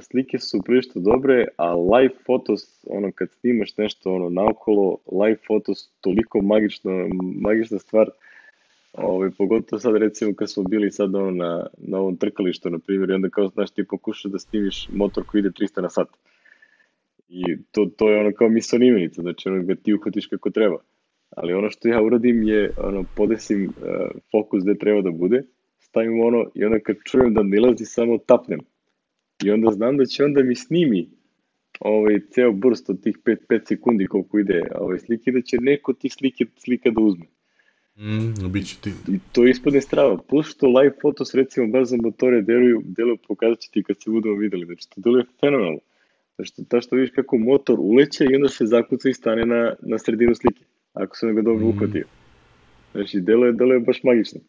Slike 0.00 0.38
su 0.38 0.62
prilično 0.64 1.00
dobre, 1.00 1.46
a 1.56 1.74
live 1.74 2.14
fotos, 2.26 2.84
ono 2.86 3.12
kad 3.14 3.30
snimaš 3.30 3.76
nešto 3.76 4.14
ono 4.14 4.28
naokolo, 4.28 4.98
live 5.12 5.38
fotos 5.46 5.90
toliko 6.00 6.42
magično, 6.42 7.08
magična 7.40 7.78
stvar, 7.78 8.10
Ovaj, 8.92 9.30
pogotovo 9.38 9.80
sad 9.80 9.96
recimo 9.96 10.34
kad 10.34 10.50
smo 10.50 10.62
bili 10.62 10.90
sad 10.90 11.14
ono 11.14 11.30
na, 11.30 11.66
na 11.78 11.98
ovom 11.98 12.16
trkalištu, 12.16 12.70
na 12.70 12.78
primjer, 12.78 13.10
i 13.10 13.12
onda 13.12 13.28
kao 13.28 13.48
znaš 13.48 13.70
ti 13.70 13.84
pokušaš 13.84 14.32
da 14.32 14.38
snimiš 14.38 14.88
motor 14.92 15.24
koji 15.26 15.38
ide 15.38 15.50
300 15.50 15.82
na 15.82 15.88
sat. 15.88 16.08
I 17.28 17.56
to, 17.72 17.86
to 17.96 18.10
je 18.10 18.20
ono 18.20 18.32
kao 18.32 18.48
misona 18.48 18.84
imenica, 18.84 19.22
znači 19.22 19.48
ono 19.48 19.62
ga 19.62 19.74
ti 19.74 19.94
uhvatiš 19.94 20.26
kako 20.26 20.50
treba. 20.50 20.76
Ali 21.30 21.52
ono 21.52 21.70
što 21.70 21.88
ja 21.88 22.02
uradim 22.02 22.42
je, 22.42 22.72
ono, 22.78 23.04
podesim 23.16 23.64
uh, 23.64 23.74
fokus 24.30 24.62
gde 24.62 24.74
treba 24.74 25.02
da 25.02 25.10
bude, 25.10 25.42
stavim 25.78 26.20
ono 26.20 26.50
i 26.54 26.64
onda 26.64 26.78
kad 26.80 26.96
čujem 27.04 27.34
da 27.34 27.42
nilazi, 27.42 27.84
samo 27.84 28.18
tapnem. 28.18 28.60
I 29.44 29.50
onda 29.50 29.72
znam 29.72 29.96
da 29.96 30.06
će 30.06 30.24
onda 30.24 30.42
mi 30.42 30.54
snimi 30.54 31.08
ovaj, 31.80 32.20
ceo 32.30 32.52
burst 32.52 32.90
od 32.90 33.02
tih 33.02 33.18
5, 33.24 33.36
5 33.48 33.68
sekundi 33.68 34.06
koliko 34.06 34.38
ide 34.38 34.62
ovaj, 34.74 34.98
slike, 34.98 35.32
da 35.32 35.40
će 35.42 35.56
neko 35.60 35.92
tih 35.92 36.12
slike, 36.12 36.46
slika 36.56 36.90
da 36.90 37.00
uzme. 37.00 37.26
Mm, 37.96 38.52
biće 38.52 38.76
ti... 38.80 38.90
I 39.08 39.18
to 39.32 39.46
ispadne 39.46 39.80
strava. 39.80 40.18
Plus 40.28 40.46
što 40.46 40.68
live 40.68 40.94
fotos 41.02 41.34
recimo 41.34 41.66
baš 41.66 41.88
za 41.88 41.96
motore 42.02 42.42
deluju, 42.42 42.82
deluju 42.84 43.16
pokazat 43.28 43.60
ću 43.60 43.70
ti 43.72 43.82
kad 43.82 43.96
se 44.02 44.10
budemo 44.10 44.36
videli. 44.36 44.66
Znači 44.66 44.90
to 44.90 45.00
deluje 45.00 45.24
fenomenalno. 45.40 45.78
Znači 46.36 46.52
ta 46.68 46.80
što 46.80 46.96
vidiš 46.96 47.10
kako 47.14 47.38
motor 47.38 47.76
uleće 47.80 48.24
i 48.24 48.34
onda 48.34 48.48
se 48.48 48.66
zakuca 48.66 49.08
i 49.08 49.14
stane 49.14 49.46
na, 49.46 49.74
na 49.82 49.98
sredinu 49.98 50.34
slike. 50.34 50.64
Ako 50.92 51.16
se 51.16 51.32
ga 51.32 51.42
dobro 51.42 51.66
Mm. 51.66 51.68
uhvatio. 51.68 52.04
Znači 52.92 53.20
deluje, 53.20 53.52
deluje 53.52 53.80
baš 53.80 54.02
magično. 54.02 54.40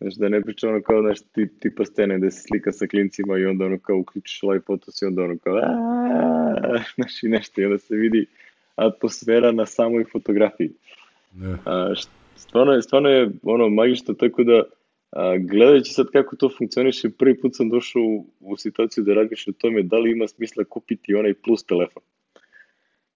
Znači 0.00 0.16
da 0.18 0.28
ne 0.28 0.40
pričam 0.42 0.70
ono 0.70 0.82
kao 0.82 1.00
znaš, 1.02 1.20
ti, 1.20 1.48
tipa 1.60 1.84
stene 1.84 2.18
da 2.18 2.30
se 2.30 2.42
slika 2.48 2.72
sa 2.72 2.86
klincima 2.86 3.38
i 3.38 3.46
onda 3.46 3.64
ono 3.64 3.78
kao 3.78 3.96
uključiš 3.98 4.42
live 4.42 4.60
fotos 4.60 5.02
i 5.02 5.04
onda 5.04 5.22
ono 5.22 5.38
kao 5.38 5.56
aaa, 5.56 6.82
znači 6.94 7.28
nešto 7.28 7.60
i 7.60 7.64
onda 7.64 7.78
se 7.78 7.96
vidi 7.96 8.26
atmosfera 8.74 9.52
na 9.52 9.66
samoj 9.66 10.04
fotografiji. 10.04 10.70
Ne. 11.34 11.56
A, 11.64 11.94
stvarno 12.36 12.72
je, 12.72 12.82
stvarno 12.82 13.08
je 13.08 13.30
ono 13.42 13.68
magično, 13.68 14.14
tako 14.14 14.44
da 14.44 14.62
a, 15.10 15.36
gledajući 15.38 15.92
sad 15.92 16.06
kako 16.12 16.36
to 16.36 16.50
funkcioniše, 16.58 17.10
prvi 17.10 17.40
put 17.40 17.56
sam 17.56 17.68
došao 17.68 18.02
u, 18.02 18.26
u 18.40 18.56
situaciju 18.56 19.04
da 19.04 19.14
razmišljam 19.14 19.54
o 19.58 19.60
tome 19.60 19.82
da 19.82 19.98
li 19.98 20.12
ima 20.12 20.28
smisla 20.28 20.64
kupiti 20.64 21.14
onaj 21.14 21.34
plus 21.34 21.64
telefon. 21.64 22.02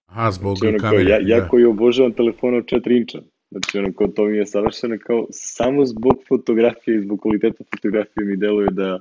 Aha, 0.05 0.31
zbog 0.31 0.57
Znači, 0.57 0.75
ono 0.75 0.89
kamere. 0.89 1.09
ja, 1.09 1.19
ja 1.21 1.39
da. 1.39 1.47
koji 1.47 1.65
obožavam 1.65 2.13
telefon 2.13 2.55
od 2.55 2.65
4 2.65 2.97
inča, 2.97 3.19
znači 3.51 3.77
ono 3.77 3.93
kao 3.93 4.07
to 4.07 4.25
mi 4.25 4.37
je 4.37 4.45
savršeno 4.45 4.97
kao 5.05 5.27
samo 5.31 5.85
zbog 5.85 6.13
fotografije 6.27 6.97
i 6.97 7.01
zbog 7.01 7.21
kvaliteta 7.21 7.63
fotografije 7.75 8.25
mi 8.25 8.37
deluje 8.37 8.69
da, 8.71 8.99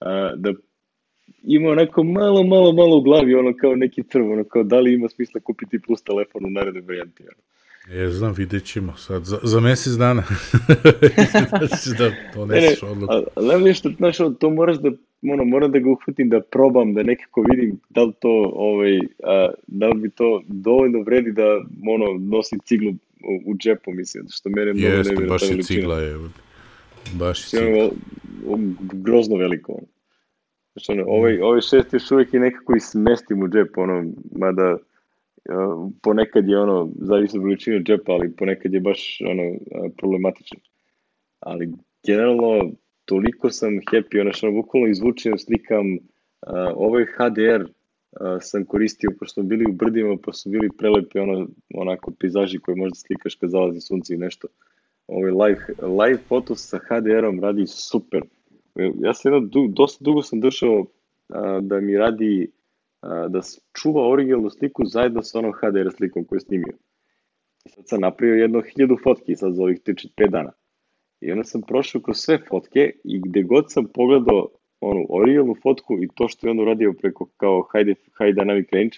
a, 0.00 0.34
da 0.36 0.52
ima 1.42 1.70
onako 1.70 2.02
malo, 2.02 2.44
malo, 2.44 2.72
malo 2.72 2.96
u 2.96 3.02
glavi, 3.02 3.34
ono 3.34 3.56
kao 3.56 3.76
neki 3.76 4.02
crv, 4.02 4.30
ono 4.30 4.44
kao 4.44 4.62
da 4.62 4.80
li 4.80 4.94
ima 4.94 5.08
smisla 5.08 5.40
kupiti 5.40 5.78
plus 5.78 6.02
telefon 6.02 6.44
u 6.44 6.50
narednoj 6.50 6.82
varijanti. 6.82 7.22
Ono. 7.22 7.42
Je, 7.98 8.10
znam, 8.10 8.32
vidjet 8.32 8.64
ćemo 8.64 8.96
sad. 8.96 9.24
Za, 9.24 9.38
za 9.42 9.60
mesec 9.60 9.92
dana. 9.92 10.22
da 11.98 12.04
da 12.04 12.10
doneseš 12.34 12.82
odluku. 12.82 13.12
Ali 13.34 13.46
najbolje 13.46 13.74
što, 13.74 13.90
znaš, 13.90 14.16
to 14.40 14.50
moraš 14.50 14.76
da, 14.76 14.90
ono, 15.32 15.44
moram 15.44 15.72
da 15.72 15.78
ga 15.78 15.90
uhvatim, 15.90 16.28
da 16.28 16.40
probam, 16.40 16.94
da 16.94 17.02
nekako 17.02 17.44
vidim 17.50 17.80
da 17.90 18.02
li 18.02 18.12
to, 18.20 18.52
ovaj, 18.54 18.98
a, 19.22 19.50
da 19.66 19.88
li 19.88 20.00
bi 20.00 20.10
to 20.10 20.42
dovoljno 20.46 21.02
vredi 21.02 21.32
da, 21.32 21.60
ono, 21.88 22.18
nosi 22.18 22.56
ciglu 22.64 22.92
u, 23.44 23.56
džepu, 23.56 23.92
mislim, 23.92 24.24
što 24.30 24.48
mene 24.48 24.72
mnogo 24.72 24.94
Jeste, 24.94 25.12
nervira 25.12 25.32
baš 25.32 25.48
ta 25.48 25.54
je 25.54 25.62
cigla 25.62 26.00
je. 26.00 26.18
Baš 27.14 27.52
je 27.52 27.58
cigla. 27.58 27.90
grozno 28.92 29.36
veliko, 29.36 29.72
ono. 29.72 29.86
Znači, 30.72 30.92
ono, 30.92 31.04
ovaj, 31.06 31.38
ovaj 31.40 31.60
šest 31.60 31.92
još 31.92 32.10
uvijek 32.10 32.34
je 32.34 32.40
nekako 32.40 32.76
i 32.76 32.80
smestim 32.80 33.42
u 33.42 33.48
džep, 33.48 33.78
ono, 33.78 34.12
mada 34.32 34.76
ponekad 36.02 36.48
je 36.48 36.58
ono, 36.58 36.90
zavisi 37.00 37.38
od 37.38 37.44
veličine 37.44 37.80
džepa, 37.82 38.12
ali 38.12 38.32
ponekad 38.32 38.74
je 38.74 38.80
baš 38.80 39.18
ono, 39.30 39.56
problematično. 39.96 40.60
Ali 41.40 41.72
generalno 42.06 42.70
toliko 43.04 43.50
sam 43.50 43.74
happy, 43.74 44.20
ono 44.20 44.32
što 44.32 44.46
ono, 44.46 44.56
bukvalno 44.56 44.88
izvučem, 44.88 45.38
slikam, 45.38 45.98
ovaj 46.74 47.04
HDR 47.04 47.64
sam 48.40 48.64
koristio, 48.64 49.10
pošto 49.18 49.34
smo 49.34 49.42
bili 49.42 49.64
u 49.70 49.72
brdima, 49.72 50.16
pa 50.24 50.32
su 50.32 50.50
bili 50.50 50.68
prelepi 50.78 51.18
ono, 51.18 51.48
onako 51.74 52.12
pejzaži 52.20 52.58
koje 52.58 52.76
možda 52.76 52.94
slikaš 52.94 53.34
kad 53.34 53.50
zalazi 53.50 53.80
sunce 53.80 54.14
i 54.14 54.18
nešto. 54.18 54.48
Ovaj 55.06 55.30
live, 55.30 55.64
live 55.82 56.18
foto 56.28 56.54
sa 56.54 56.78
HDR-om 56.78 57.40
radi 57.40 57.66
super. 57.66 58.22
Ja 59.00 59.14
sam 59.14 59.32
jedno, 59.32 59.48
dosta 59.68 60.04
dugo 60.04 60.22
sam 60.22 60.40
došao 60.40 60.86
a, 61.28 61.60
da 61.60 61.80
mi 61.80 61.96
radi 61.96 62.50
da 63.28 63.40
čuva 63.72 64.08
originalnu 64.08 64.50
sliku 64.50 64.84
zajedno 64.84 65.22
sa 65.22 65.38
onom 65.38 65.52
HDR 65.52 65.90
slikom 65.96 66.24
koju 66.24 66.40
snimio. 66.40 66.76
I 67.64 67.68
sad 67.68 67.88
sam 67.88 68.00
napravio 68.00 68.34
jedno 68.34 68.62
hiljadu 68.62 68.96
fotki 69.02 69.36
sad 69.36 69.54
za 69.54 69.62
ovih 69.62 69.80
3-5 69.86 70.30
dana. 70.30 70.52
I 71.20 71.32
onda 71.32 71.44
sam 71.44 71.62
prošao 71.62 72.00
kroz 72.00 72.16
sve 72.16 72.38
fotke 72.48 72.92
i 73.04 73.20
gde 73.20 73.42
god 73.42 73.72
sam 73.72 73.84
pogledao 73.94 74.48
onu 74.84 75.06
originalnu 75.08 75.54
fotku 75.62 75.98
i 76.02 76.08
to 76.14 76.28
što 76.28 76.46
je 76.46 76.50
on 76.50 76.60
uradio 76.60 76.92
preko 76.92 77.26
kao 77.36 77.68
high, 77.72 77.86
def, 77.86 77.98
high 77.98 78.34
dynamic 78.36 78.66
range, 78.72 78.96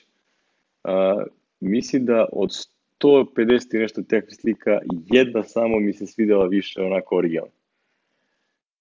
a, 0.84 1.24
mislim 1.60 2.04
da 2.04 2.26
od 2.32 2.50
150 3.00 3.76
i 3.76 3.78
nešto 3.78 4.02
takvih 4.02 4.34
slika, 4.34 4.78
jedna 5.06 5.42
samo 5.42 5.78
mi 5.80 5.92
se 5.92 6.06
svidela 6.06 6.46
više 6.46 6.82
onako 6.82 7.16
originalno. 7.16 7.52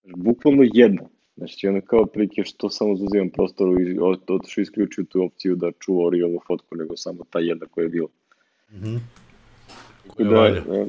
Bukvalno 0.04 0.64
jedna. 0.74 1.02
Znači, 1.38 1.68
ono 1.68 1.82
kao 1.82 2.06
prilike 2.06 2.44
što 2.44 2.70
samo 2.70 2.96
zazimam 2.96 3.30
prostoru 3.30 3.82
i 3.82 3.98
od- 4.00 4.22
otišao 4.32 4.62
isključio 4.62 5.04
tu 5.04 5.24
opciju 5.24 5.56
da 5.56 5.72
čuva 5.80 6.08
originalnu 6.08 6.40
fotku, 6.48 6.76
nego 6.76 6.98
samo 6.98 7.24
ta 7.30 7.40
jedna 7.40 7.66
koja 7.66 7.84
je 7.84 7.90
bila. 7.90 8.08
Mhm. 8.74 8.96
Tako 10.04 10.16
Koja 10.16 10.30
da, 10.30 10.36
valja. 10.40 10.58
e, 10.58 10.86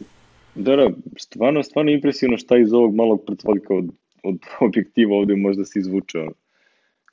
da, 0.55 0.77
da, 0.77 0.91
stvarno, 1.19 1.63
stvarno 1.63 1.91
impresivno 1.91 2.37
šta 2.37 2.59
iz 2.59 2.73
ovog 2.73 2.95
malog 2.95 3.25
pretvorika 3.27 3.75
od, 3.75 3.85
od 4.29 4.39
objektiva 4.61 5.17
ovde 5.17 5.37
može 5.37 5.59
da 5.59 5.65
se 5.65 5.79
izvuče, 5.79 6.19
ono, 6.19 6.33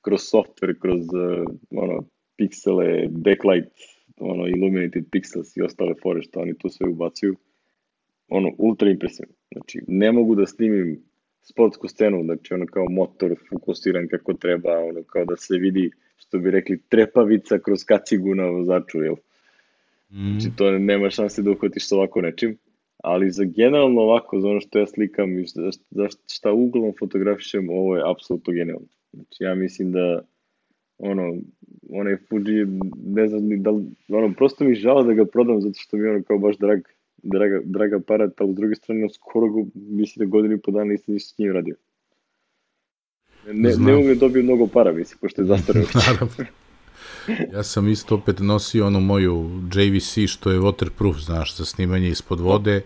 kroz 0.01 0.21
software, 0.21 0.79
kroz, 0.79 1.01
uh, 1.01 1.45
ono, 1.71 2.03
piksele, 2.37 3.07
backlight, 3.09 3.71
ono, 4.17 4.47
illuminated 4.47 5.05
pixels 5.11 5.57
i 5.57 5.61
ostale 5.61 5.93
fore 6.01 6.21
što 6.21 6.39
oni 6.39 6.57
tu 6.57 6.69
sve 6.69 6.89
ubacuju, 6.89 7.35
ono, 8.27 8.51
ultra 8.57 8.89
impresivno. 8.89 9.33
Znači, 9.51 9.81
ne 9.87 10.11
mogu 10.11 10.35
da 10.35 10.45
snimim 10.45 10.99
sportsku 11.41 11.87
scenu, 11.87 12.23
znači, 12.23 12.53
ono, 12.53 12.65
kao 12.65 12.85
motor 12.89 13.35
fokusiran 13.49 14.07
kako 14.07 14.33
treba, 14.33 14.79
ono, 14.79 15.03
kao 15.03 15.25
da 15.25 15.35
se 15.35 15.57
vidi, 15.57 15.91
što 16.15 16.39
bi 16.39 16.51
rekli, 16.51 16.81
trepavica 16.89 17.59
kroz 17.59 17.83
kacigu 17.83 18.35
na 18.35 18.45
vozaču, 18.45 19.03
jel? 19.03 19.15
Mm. 20.11 20.39
Znači, 20.39 20.55
to 20.57 20.71
nema 20.71 21.09
šanse 21.09 21.41
da 21.41 21.51
uhvatiš 21.51 21.87
sa 21.87 21.95
ovako 21.95 22.21
nečim. 22.21 22.57
Ali 23.03 23.31
za 23.31 23.43
generalno 23.43 24.01
ovako, 24.01 24.39
za 24.39 24.47
ono 24.47 24.61
što 24.61 24.79
ja 24.79 24.87
slikam 24.87 25.39
i 25.39 25.45
za, 25.45 25.71
za 25.91 26.07
šta 26.31 26.51
uglavnom 26.51 26.93
fotografišem, 26.99 27.69
ovo 27.69 27.95
je 27.95 28.03
apsolutno 28.11 28.53
genijalno. 28.53 28.87
Znači, 29.13 29.43
ja 29.43 29.55
mislim 29.55 29.91
da 29.91 30.21
ono, 30.97 31.35
onaj 31.89 32.17
Fuji, 32.29 32.65
ne 33.05 33.27
znam 33.27 33.43
ni 33.43 33.57
da 33.57 33.71
li, 33.71 33.85
ono, 34.09 34.33
prosto 34.33 34.63
mi 34.63 34.75
žao 34.75 35.03
da 35.03 35.13
ga 35.13 35.25
prodam 35.25 35.61
zato 35.61 35.73
što 35.75 35.97
mi 35.97 36.03
je 36.03 36.11
ono 36.11 36.23
kao 36.23 36.37
baš 36.37 36.57
drag 36.57 36.79
draga, 37.23 37.61
draga 37.63 37.97
aparat, 37.97 38.41
ali 38.41 38.53
s 38.53 38.55
druge 38.55 38.75
strane, 38.75 39.09
skoro 39.09 39.47
go, 39.47 39.65
mislim 39.75 40.25
da 40.25 40.31
godinu 40.31 40.53
i 40.53 40.61
po 40.61 40.71
dana 40.71 40.85
nisam 40.85 41.13
ništa 41.13 41.33
s 41.35 41.37
njim 41.37 41.53
radio. 41.53 41.75
Ne, 43.51 43.71
Znam. 43.71 43.87
ne 43.87 43.95
uvijek 43.95 44.19
dobio 44.19 44.43
mnogo 44.43 44.67
para, 44.67 44.91
mislim, 44.91 45.17
pošto 45.21 45.41
je 45.41 45.45
zastareo. 45.53 45.83
Naravno. 45.93 46.62
Ja 47.53 47.63
sam 47.63 47.87
isto 47.87 48.15
opet 48.15 48.39
nosio 48.39 48.87
onu 48.87 48.99
moju 48.99 49.61
JVC 49.73 50.31
što 50.31 50.51
je 50.51 50.59
waterproof, 50.59 51.19
znaš, 51.19 51.55
za 51.55 51.65
snimanje 51.65 52.09
ispod 52.09 52.39
vode 52.39 52.81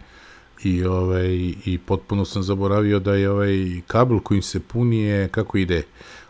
i 0.64 0.84
ovaj 0.84 1.54
i 1.66 1.80
potpuno 1.86 2.26
sam 2.26 2.44
zaboravio 2.44 3.00
da 3.00 3.16
je 3.16 3.30
ovaj 3.30 3.82
kabel 3.88 4.20
kojim 4.20 4.42
se 4.42 4.60
puni 4.60 4.98
je 4.98 5.28
kako 5.28 5.58
ide 5.58 5.84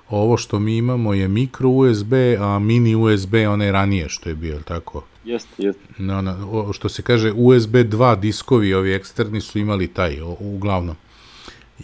ovo 0.10 0.38
što 0.38 0.60
mi 0.60 0.78
imamo 0.78 1.14
je 1.14 1.28
micro 1.28 1.70
USB, 1.70 2.14
a 2.40 2.60
mini 2.60 2.96
USB 2.96 3.34
one 3.50 3.72
ranije 3.72 4.10
što 4.10 4.30
je 4.30 4.36
bio, 4.36 4.60
tako? 4.66 5.04
Jeste, 5.26 5.50
jeste. 5.58 5.84
No, 5.98 6.22
no, 6.22 6.74
što 6.74 6.90
se 6.90 7.02
kaže 7.02 7.32
USB 7.36 7.76
2 7.76 8.20
diskovi, 8.20 8.74
ovi 8.74 8.94
eksterni 8.94 9.42
su 9.42 9.60
imali 9.60 9.88
taj, 9.88 10.22
o, 10.22 10.38
uglavnom. 10.40 10.96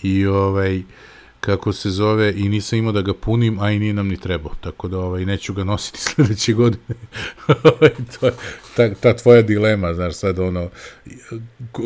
I 0.03 0.25
ovaj, 0.25 0.83
kako 1.45 1.73
se 1.73 1.89
zove, 1.89 2.33
i 2.35 2.49
nisam 2.49 2.79
imao 2.79 2.91
da 2.91 3.01
ga 3.01 3.13
punim, 3.13 3.59
a 3.59 3.71
i 3.71 3.79
nije 3.79 3.93
nam 3.93 4.07
ni 4.07 4.17
trebao, 4.17 4.51
tako 4.61 4.87
da 4.87 4.99
ovaj, 4.99 5.25
neću 5.25 5.53
ga 5.53 5.63
nositi 5.63 6.01
sledeće 6.07 6.53
godine. 6.53 6.95
Ovaj, 7.47 7.91
to 8.19 8.25
je 8.25 8.33
ta, 8.75 8.93
ta 8.93 9.15
tvoja 9.15 9.41
dilema, 9.41 9.93
znaš, 9.93 10.15
sad 10.15 10.39
ono, 10.39 10.69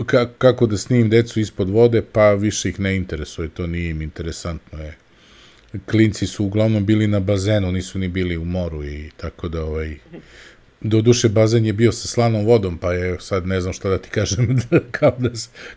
ka, 0.06 0.30
kako 0.38 0.66
da 0.66 0.78
snimim 0.78 1.10
decu 1.10 1.40
ispod 1.40 1.70
vode, 1.70 2.02
pa 2.02 2.34
više 2.34 2.70
ih 2.70 2.80
ne 2.80 2.96
interesuje, 2.96 3.50
to 3.50 3.68
nije 3.68 3.90
im 3.90 4.02
interesantno, 4.02 4.80
je 4.80 4.98
klinci 5.86 6.28
su 6.28 6.46
uglavnom 6.46 6.86
bili 6.86 7.08
na 7.08 7.20
bazenu, 7.20 7.72
nisu 7.72 8.00
ni 8.00 8.08
bili 8.08 8.38
u 8.38 8.46
moru 8.46 8.84
i 8.84 9.12
tako 9.18 9.48
da 9.48 9.64
ovaj 9.64 9.98
do 10.82 11.02
duše 11.02 11.30
bazen 11.30 11.66
je 11.66 11.74
bio 11.74 11.92
sa 11.92 12.08
slanom 12.08 12.46
vodom, 12.46 12.78
pa 12.78 12.94
je 12.94 13.18
sad 13.20 13.48
ne 13.48 13.62
znam 13.62 13.74
šta 13.74 13.90
da 13.90 13.98
ti 13.98 14.10
kažem 14.10 14.60
kao, 15.00 15.16
da, 15.20 15.30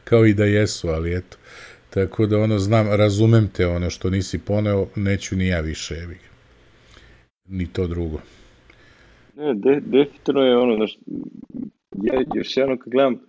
kao 0.04 0.26
i 0.26 0.34
da 0.34 0.44
jesu, 0.44 0.88
ali 0.88 1.16
eto. 1.16 1.36
Tako 1.90 2.26
da 2.26 2.38
ono 2.38 2.58
znam, 2.58 2.86
razumem 2.88 3.48
te 3.56 3.66
ono 3.66 3.90
što 3.90 4.10
nisi 4.10 4.38
poneo, 4.38 4.86
neću 4.96 5.36
ni 5.36 5.46
ja 5.46 5.60
više, 5.60 5.94
evi. 5.94 6.16
Ni 7.48 7.72
to 7.72 7.86
drugo. 7.86 8.20
Ne, 9.36 9.54
de, 9.54 9.80
definitivno 9.80 10.40
je 10.40 10.56
ono, 10.56 10.76
znaš, 10.76 10.98
ja 12.02 12.24
još 12.34 12.56
jedno 12.56 12.78
kad 12.78 12.92
gledam, 12.92 13.14
uh, 13.14 13.22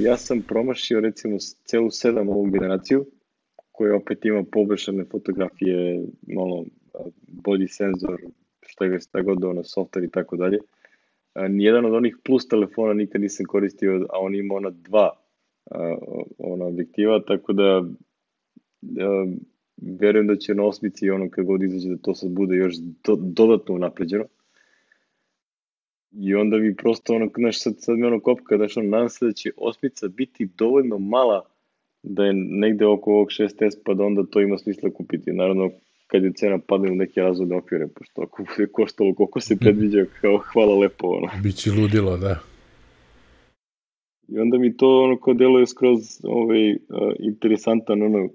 ja 0.00 0.16
sam 0.16 0.42
promašio 0.42 1.00
recimo 1.00 1.36
celu 1.64 1.90
sedam 1.90 2.28
ovu 2.28 2.50
generaciju, 2.50 3.06
koji 3.72 3.92
opet 3.92 4.24
ima 4.24 4.44
poboljšane 4.52 5.04
fotografije, 5.04 6.04
malo 6.26 6.64
bolji 7.26 7.68
senzor, 7.68 8.20
šta 8.66 8.84
je 8.84 9.00
šta 9.00 9.22
god 9.22 9.44
ono, 9.44 9.62
software 9.62 10.04
i 10.04 10.10
tako 10.10 10.36
dalje. 10.36 10.58
Nijedan 11.48 11.84
od 11.84 11.94
onih 11.94 12.16
plus 12.24 12.48
telefona 12.48 12.92
nikad 12.94 13.20
nisam 13.20 13.46
koristio, 13.46 14.06
a 14.10 14.18
on 14.18 14.34
ima 14.34 14.54
ona 14.54 14.70
dva 14.70 15.10
ona 16.38 16.64
objektiva, 16.64 17.22
tako 17.26 17.52
da, 17.52 17.84
da 18.80 19.26
verujem 19.76 20.26
da 20.26 20.36
će 20.36 20.54
na 20.54 20.64
osmici 20.64 21.10
ono 21.10 21.30
kad 21.30 21.44
god 21.44 21.62
izađe 21.62 21.88
da 21.88 21.96
to 21.96 22.14
sad 22.14 22.30
bude 22.30 22.56
još 22.56 22.76
do, 22.76 23.16
dodatno 23.16 23.74
unapređeno. 23.74 24.24
I 26.12 26.34
onda 26.34 26.56
mi 26.56 26.76
prosto 26.76 27.14
ono, 27.14 27.30
znaš, 27.38 27.62
sad, 27.62 27.74
sad 27.78 27.98
mi 27.98 28.06
ono 28.06 28.20
kopka, 28.20 28.56
znaš, 28.56 28.76
ono, 28.76 28.88
nadam 28.88 29.08
se 29.08 29.26
da 29.26 29.32
će 29.32 29.50
osmica 29.56 30.08
biti 30.08 30.48
dovoljno 30.58 30.98
mala 30.98 31.46
da 32.02 32.24
je 32.24 32.32
negde 32.34 32.86
oko 32.86 33.12
ovog 33.12 33.28
6S, 33.28 33.76
pa 33.84 33.94
da 33.94 34.04
onda 34.04 34.22
to 34.30 34.40
ima 34.40 34.58
smisla 34.58 34.90
kupiti. 34.90 35.32
Naravno, 35.32 35.70
kad 36.06 36.24
je 36.24 36.32
cena 36.32 36.58
padne 36.58 36.90
u 36.90 36.94
neke 36.94 37.20
razvode 37.20 37.54
okvire, 37.54 37.88
pošto 37.88 38.22
ako 38.22 38.42
bude 38.42 38.72
koštalo 38.72 39.14
koliko 39.14 39.40
se 39.40 39.56
predviđa, 39.56 40.04
kao 40.20 40.38
hvala 40.38 40.78
lepo, 40.78 41.06
ono. 41.06 41.28
Biće 41.42 41.70
ludilo, 41.72 42.16
da. 42.16 42.49
I 44.30 44.38
onda 44.38 44.58
mi 44.58 44.76
to 44.76 45.02
ono 45.02 45.16
kao 45.16 45.34
deluje 45.34 45.66
skroz 45.66 45.98
ovaj, 46.22 46.72
uh, 46.72 46.78
interesantan, 47.18 48.02
ono, 48.02 48.28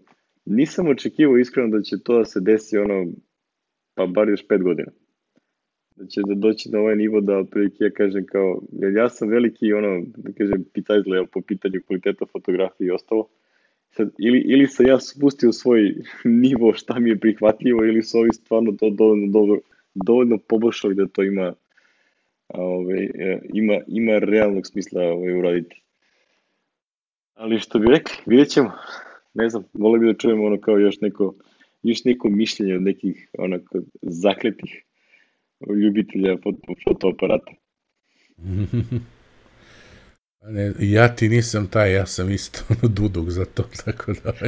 nisam 0.45 0.87
očekivao 0.87 1.37
iskreno 1.37 1.77
da 1.77 1.81
će 1.81 1.95
to 2.03 2.17
da 2.17 2.25
se 2.25 2.39
desi, 2.39 2.77
ono, 2.77 3.05
pa 3.93 4.05
bar 4.05 4.29
još 4.29 4.47
pet 4.47 4.63
godina. 4.63 4.91
Da 5.95 6.05
će 6.05 6.21
da 6.27 6.35
doći 6.35 6.69
na 6.69 6.79
ovaj 6.79 6.95
nivo 6.95 7.21
da, 7.21 7.37
otprilike, 7.37 7.83
ja 7.83 7.89
kažem 7.89 8.25
kao, 8.25 8.61
jer 8.71 8.95
ja 8.95 9.09
sam 9.09 9.29
veliki, 9.29 9.73
ono, 9.73 10.03
da 10.17 10.31
kažem, 10.31 10.65
pitajzle 10.73 11.25
po 11.25 11.41
pitanju 11.41 11.81
kvaliteta 11.87 12.25
fotografije 12.25 12.87
i 12.87 12.91
ostalo, 12.91 13.27
sad, 13.89 14.11
ili, 14.19 14.39
ili 14.39 14.67
sam 14.67 14.87
ja 14.87 14.99
spustio 14.99 15.51
svoj 15.51 15.95
nivo 16.43 16.73
šta 16.73 16.99
mi 16.99 17.09
je 17.09 17.19
prihvatljivo 17.19 17.85
ili 17.85 18.03
su 18.03 18.19
ovi 18.19 18.33
stvarno 18.33 18.71
to 18.71 18.89
dovoljno, 18.89 19.27
dobro, 19.31 19.59
dovoljno 19.93 20.37
poboljšali 20.37 20.95
da 20.95 21.07
to 21.07 21.23
ima 21.23 21.53
ove, 22.47 23.03
e, 23.03 23.39
ima, 23.53 23.79
ima 23.87 24.19
realnog 24.19 24.67
smisla 24.67 25.01
ove, 25.03 25.37
uraditi. 25.37 25.84
Ali 27.35 27.59
što 27.59 27.79
bi 27.79 27.87
rekli, 27.87 28.15
vidjet 28.25 28.49
ćemo. 28.49 28.71
Ne 29.33 29.49
znam, 29.49 29.63
volio 29.73 29.99
bi 29.99 30.13
da 30.13 30.19
čujemo 30.19 30.45
ono 30.45 30.61
kao 30.61 30.77
još 30.77 31.01
neko, 31.01 31.35
još 31.83 32.03
neko 32.03 32.29
mišljenje 32.29 32.75
od 32.75 32.81
nekih 32.81 33.29
onako 33.37 33.79
zakletih 34.01 34.83
ljubitelja 35.83 36.37
foto, 36.43 36.73
fotoaparata. 36.83 37.51
Ne, 40.47 40.73
ja 40.79 41.15
ti 41.15 41.29
nisam 41.29 41.67
taj, 41.67 41.93
ja 41.93 42.05
sam 42.05 42.31
isto 42.31 42.59
duduk 42.97 43.29
za 43.29 43.45
to, 43.45 43.63
tako 43.85 44.13
da... 44.23 44.33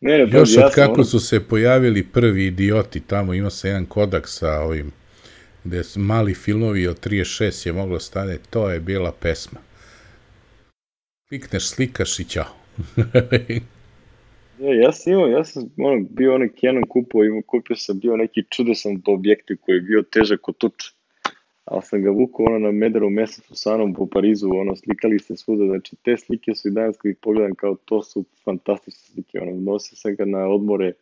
Ne, 0.00 0.18
ne, 0.18 0.38
Još 0.38 0.56
od 0.56 0.74
kako 0.74 0.92
ono... 0.92 1.04
su 1.04 1.20
se 1.20 1.40
pojavili 1.48 2.06
prvi 2.06 2.46
idioti 2.46 3.00
tamo, 3.00 3.34
ima 3.34 3.50
se 3.50 3.68
jedan 3.68 3.86
kodak 3.86 4.28
sa 4.28 4.60
ovim, 4.60 4.92
gde 5.64 5.82
mali 5.96 6.34
filmovi 6.34 6.86
od 6.86 7.06
36 7.06 7.66
je 7.66 7.72
moglo 7.72 8.00
stane, 8.00 8.38
to 8.50 8.70
je 8.70 8.80
bila 8.80 9.12
pesma. 9.12 9.60
Klikneš, 11.28 11.68
slikaš 11.68 12.18
i 12.20 12.24
ćao. 12.24 12.44
Ja, 14.58 14.74
ja 14.82 14.92
sam 14.92 15.12
imao, 15.12 15.26
ja 15.26 15.44
sam 15.44 15.70
ono, 15.78 16.06
bio 16.10 16.34
onaj 16.34 16.48
Canon 16.60 16.84
kupo, 16.88 17.24
imao, 17.24 17.42
kupio 17.42 17.76
sam 17.76 17.98
bio 17.98 18.16
neki 18.16 18.42
čudesan 18.50 19.02
objektiv 19.06 19.56
koji 19.60 19.76
je 19.76 19.80
bio 19.80 20.02
težak 20.02 20.48
od 20.48 20.56
tuča 20.58 20.98
ali 21.70 21.82
sam 21.82 22.02
ga 22.02 22.10
vukao 22.10 22.46
ono 22.46 22.58
na 22.58 22.72
Mederu 22.72 23.10
mesecu 23.10 23.54
sa 23.54 23.74
Anom 23.74 23.94
po 23.94 24.06
Parizu, 24.06 24.50
ono, 24.50 24.76
slikali 24.76 25.18
se 25.18 25.36
svuda, 25.36 25.66
znači 25.66 25.96
te 25.96 26.16
slike 26.16 26.54
su 26.54 26.68
i 26.68 26.70
danas 26.70 26.96
kad 26.96 27.10
ih 27.10 27.16
pogledam 27.22 27.54
kao 27.54 27.76
to 27.84 28.02
su 28.02 28.24
fantastične 28.44 29.00
slike, 29.00 29.40
ono, 29.40 29.60
nosio 29.60 29.96
sam 29.96 30.14
ga 30.14 30.24
na 30.24 30.48
odmore 30.48 30.92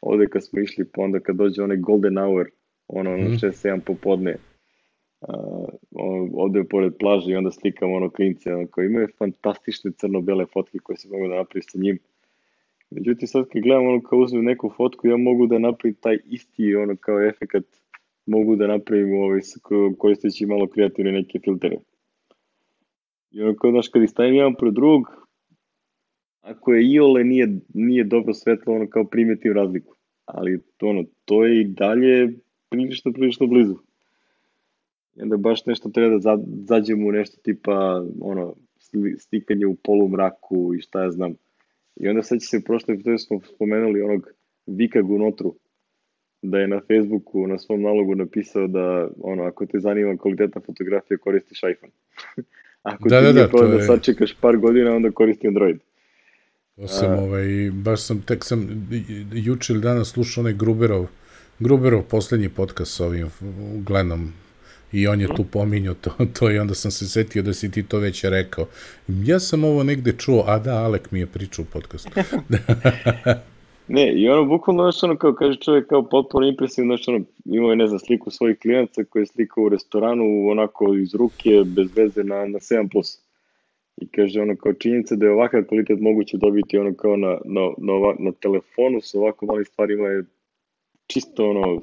ovde 0.00 0.26
kad 0.26 0.44
smo 0.44 0.60
išli, 0.60 0.84
pa 0.84 1.02
onda 1.02 1.20
kad 1.20 1.36
dođe 1.36 1.62
onaj 1.62 1.76
golden 1.76 2.18
hour, 2.18 2.50
ono, 2.88 3.14
ono, 3.14 3.24
6-7 3.24 3.72
mhm. 3.72 3.80
popodne, 3.80 4.36
uh, 5.20 5.68
ovde 6.32 6.64
pored 6.64 6.92
plaže 6.98 7.32
i 7.32 7.36
onda 7.36 7.50
slikam 7.50 7.92
ono 7.92 8.10
klince, 8.10 8.54
ono, 8.54 8.66
kao 8.66 8.84
imaju 8.84 9.08
fantastične 9.18 9.90
crno-bele 9.92 10.46
fotke 10.46 10.78
koje 10.78 10.96
se 10.96 11.08
mogu 11.08 11.28
da 11.28 11.36
napravi 11.36 11.62
sa 11.62 11.78
njim. 11.78 11.98
Međutim, 12.90 13.28
sad 13.28 13.48
kad 13.48 13.62
gledam 13.62 13.86
ono 13.86 14.00
kao 14.02 14.18
uzmem 14.18 14.44
neku 14.44 14.70
fotku, 14.76 15.08
ja 15.08 15.16
mogu 15.16 15.46
da 15.46 15.58
napravim 15.58 15.94
taj 16.00 16.18
isti 16.24 16.74
ono 16.74 16.96
kao 16.96 17.22
efekat 17.22 17.64
mogu 18.26 18.56
da 18.56 18.66
napravim 18.66 19.14
ovaj, 19.14 19.40
koristeći 19.98 20.46
malo 20.46 20.66
kreativne 20.66 21.12
neke 21.12 21.38
filtere. 21.44 21.76
I 23.30 23.42
ono 23.42 23.54
kao, 23.54 23.70
znaš, 23.70 23.88
kad 23.88 24.02
ih 24.02 24.10
jedan 24.18 24.54
pro 24.54 24.70
drugog, 24.70 25.28
ako 26.40 26.72
je 26.72 26.92
iole 26.92 27.24
nije, 27.24 27.58
nije 27.74 28.04
dobro 28.04 28.34
svetlo, 28.34 28.74
ono 28.74 28.86
kao 28.86 29.04
primetim 29.04 29.52
razliku. 29.52 29.94
Ali 30.24 30.60
to, 30.76 30.86
ono, 30.86 31.04
to 31.24 31.44
je 31.44 31.60
i 31.60 31.64
dalje 31.64 32.32
prilično, 32.68 33.12
prilično 33.12 33.46
blizu. 33.46 33.76
I 35.18 35.22
onda 35.22 35.36
baš 35.36 35.66
nešto 35.66 35.88
treba 35.88 36.18
da 36.18 36.38
zađemo 36.68 37.08
u 37.08 37.12
nešto 37.12 37.36
tipa, 37.42 38.04
ono, 38.20 38.54
stikanje 39.18 39.66
u 39.66 39.74
polumraku 39.74 40.74
i 40.74 40.80
šta 40.80 41.02
ja 41.02 41.10
znam. 41.10 41.34
I 41.96 42.08
onda 42.08 42.22
sad 42.22 42.40
će 42.40 42.46
se 42.46 42.64
prošle 42.64 42.94
epizodu 42.94 43.18
smo 43.18 43.40
spomenuli 43.54 44.02
onog 44.02 44.30
Vika 44.66 45.02
Gunotru, 45.02 45.54
da 46.42 46.58
je 46.58 46.68
na 46.68 46.80
Facebooku 46.80 47.46
na 47.46 47.58
svom 47.58 47.82
nalogu 47.82 48.14
napisao 48.14 48.66
da 48.66 49.08
ono, 49.20 49.42
ako 49.42 49.66
te 49.66 49.78
zanima 49.78 50.16
kvaliteta 50.16 50.60
fotografije, 50.60 51.18
koristiš 51.18 51.58
iPhone. 51.58 51.92
ako 52.82 53.08
da, 53.08 53.20
ti 53.20 53.26
da, 53.26 53.32
da, 53.32 53.66
da 53.66 53.74
je... 53.74 53.86
sačekaš 53.86 54.34
par 54.40 54.56
godina, 54.56 54.94
onda 54.94 55.10
koristi 55.10 55.48
Android. 55.48 55.78
To 56.76 56.88
sam, 56.88 57.12
A... 57.12 57.22
ovaj, 57.22 57.70
baš 57.72 58.02
sam, 58.02 58.22
tek 58.22 58.44
sam 58.44 58.88
juče 59.32 59.72
ili 59.72 59.82
danas 59.82 60.08
slušao 60.08 60.42
onaj 60.42 60.52
Gruberov, 60.52 61.06
Gruberov 61.58 62.02
poslednji 62.02 62.48
podcast 62.48 62.96
sa 62.96 63.06
ovim 63.06 63.26
Glenom 63.86 64.32
i 64.92 65.06
on 65.06 65.20
je 65.20 65.26
tu 65.26 65.42
mhm. 65.42 65.50
pominjao 65.52 65.94
to, 65.94 66.10
to 66.38 66.50
i 66.50 66.58
onda 66.58 66.74
sam 66.74 66.90
se 66.90 67.08
setio 67.08 67.42
da 67.42 67.52
si 67.52 67.70
ti 67.70 67.82
to 67.82 67.98
već 67.98 68.24
rekao. 68.24 68.66
Ja 69.08 69.40
sam 69.40 69.64
ovo 69.64 69.82
negde 69.82 70.12
čuo, 70.12 70.44
a 70.46 70.58
da, 70.58 70.84
Alek 70.84 71.10
mi 71.10 71.20
je 71.20 71.26
pričao 71.26 71.62
u 71.62 71.72
podcastu. 71.72 72.10
Ne, 73.90 74.12
i 74.12 74.28
ono, 74.28 74.44
bukvalno, 74.44 74.82
znaš, 74.82 75.02
ono, 75.02 75.16
kao 75.16 75.32
kaže 75.32 75.58
čovjek, 75.58 75.86
kao 75.86 76.08
potpuno 76.08 76.46
impresivno, 76.46 76.96
znaš, 76.96 77.08
ono, 77.08 77.24
imao 77.44 77.70
je, 77.70 77.76
ne 77.76 77.86
znam, 77.86 77.98
sliku 77.98 78.30
svojih 78.30 78.58
klijenca 78.58 79.04
koji 79.04 79.22
je 79.22 79.26
slikao 79.26 79.64
u 79.64 79.68
restoranu, 79.68 80.48
onako, 80.48 80.94
iz 80.94 81.14
ruke, 81.14 81.50
bez 81.66 81.96
veze, 81.96 82.24
na, 82.24 82.46
na 82.46 82.58
7+. 82.58 83.18
I 83.96 84.08
kaže, 84.08 84.40
ono, 84.40 84.56
kao 84.56 84.72
činjenica 84.72 85.16
da 85.16 85.26
je 85.26 85.32
ovakav 85.32 85.64
kvalitet 85.64 86.00
moguće 86.00 86.36
dobiti, 86.36 86.78
ono, 86.78 86.94
kao 86.94 87.16
na, 87.16 87.38
na, 87.44 87.60
na, 87.78 88.14
na 88.18 88.32
telefonu 88.32 89.00
sa 89.00 89.18
ovako 89.18 89.46
malim 89.46 89.64
stvarima 89.64 90.08
je 90.08 90.24
čisto, 91.06 91.50
ono, 91.50 91.80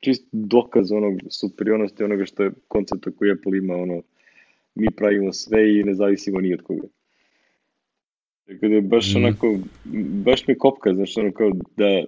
čist 0.00 0.28
dokaz 0.32 0.92
onog 0.92 1.20
superiornosti 1.30 2.04
onoga 2.04 2.24
što 2.24 2.42
je 2.42 2.50
koncepta 2.68 3.10
koji 3.10 3.32
Apple 3.32 3.58
ima, 3.58 3.74
ono, 3.74 4.02
mi 4.74 4.90
pravimo 4.96 5.32
sve 5.32 5.78
i 5.78 5.84
ne 5.84 5.94
zavisimo 5.94 6.40
ni 6.40 6.54
od 6.54 6.62
koga. 6.62 6.88
Tako 8.46 8.68
da 8.68 8.74
je 8.74 8.80
baš 8.80 9.14
mm. 9.14 9.16
onako, 9.16 9.58
baš 10.24 10.46
me 10.46 10.58
kopka, 10.58 10.94
znaš, 10.94 11.16
ono 11.16 11.32
kao 11.32 11.50
da 11.76 12.04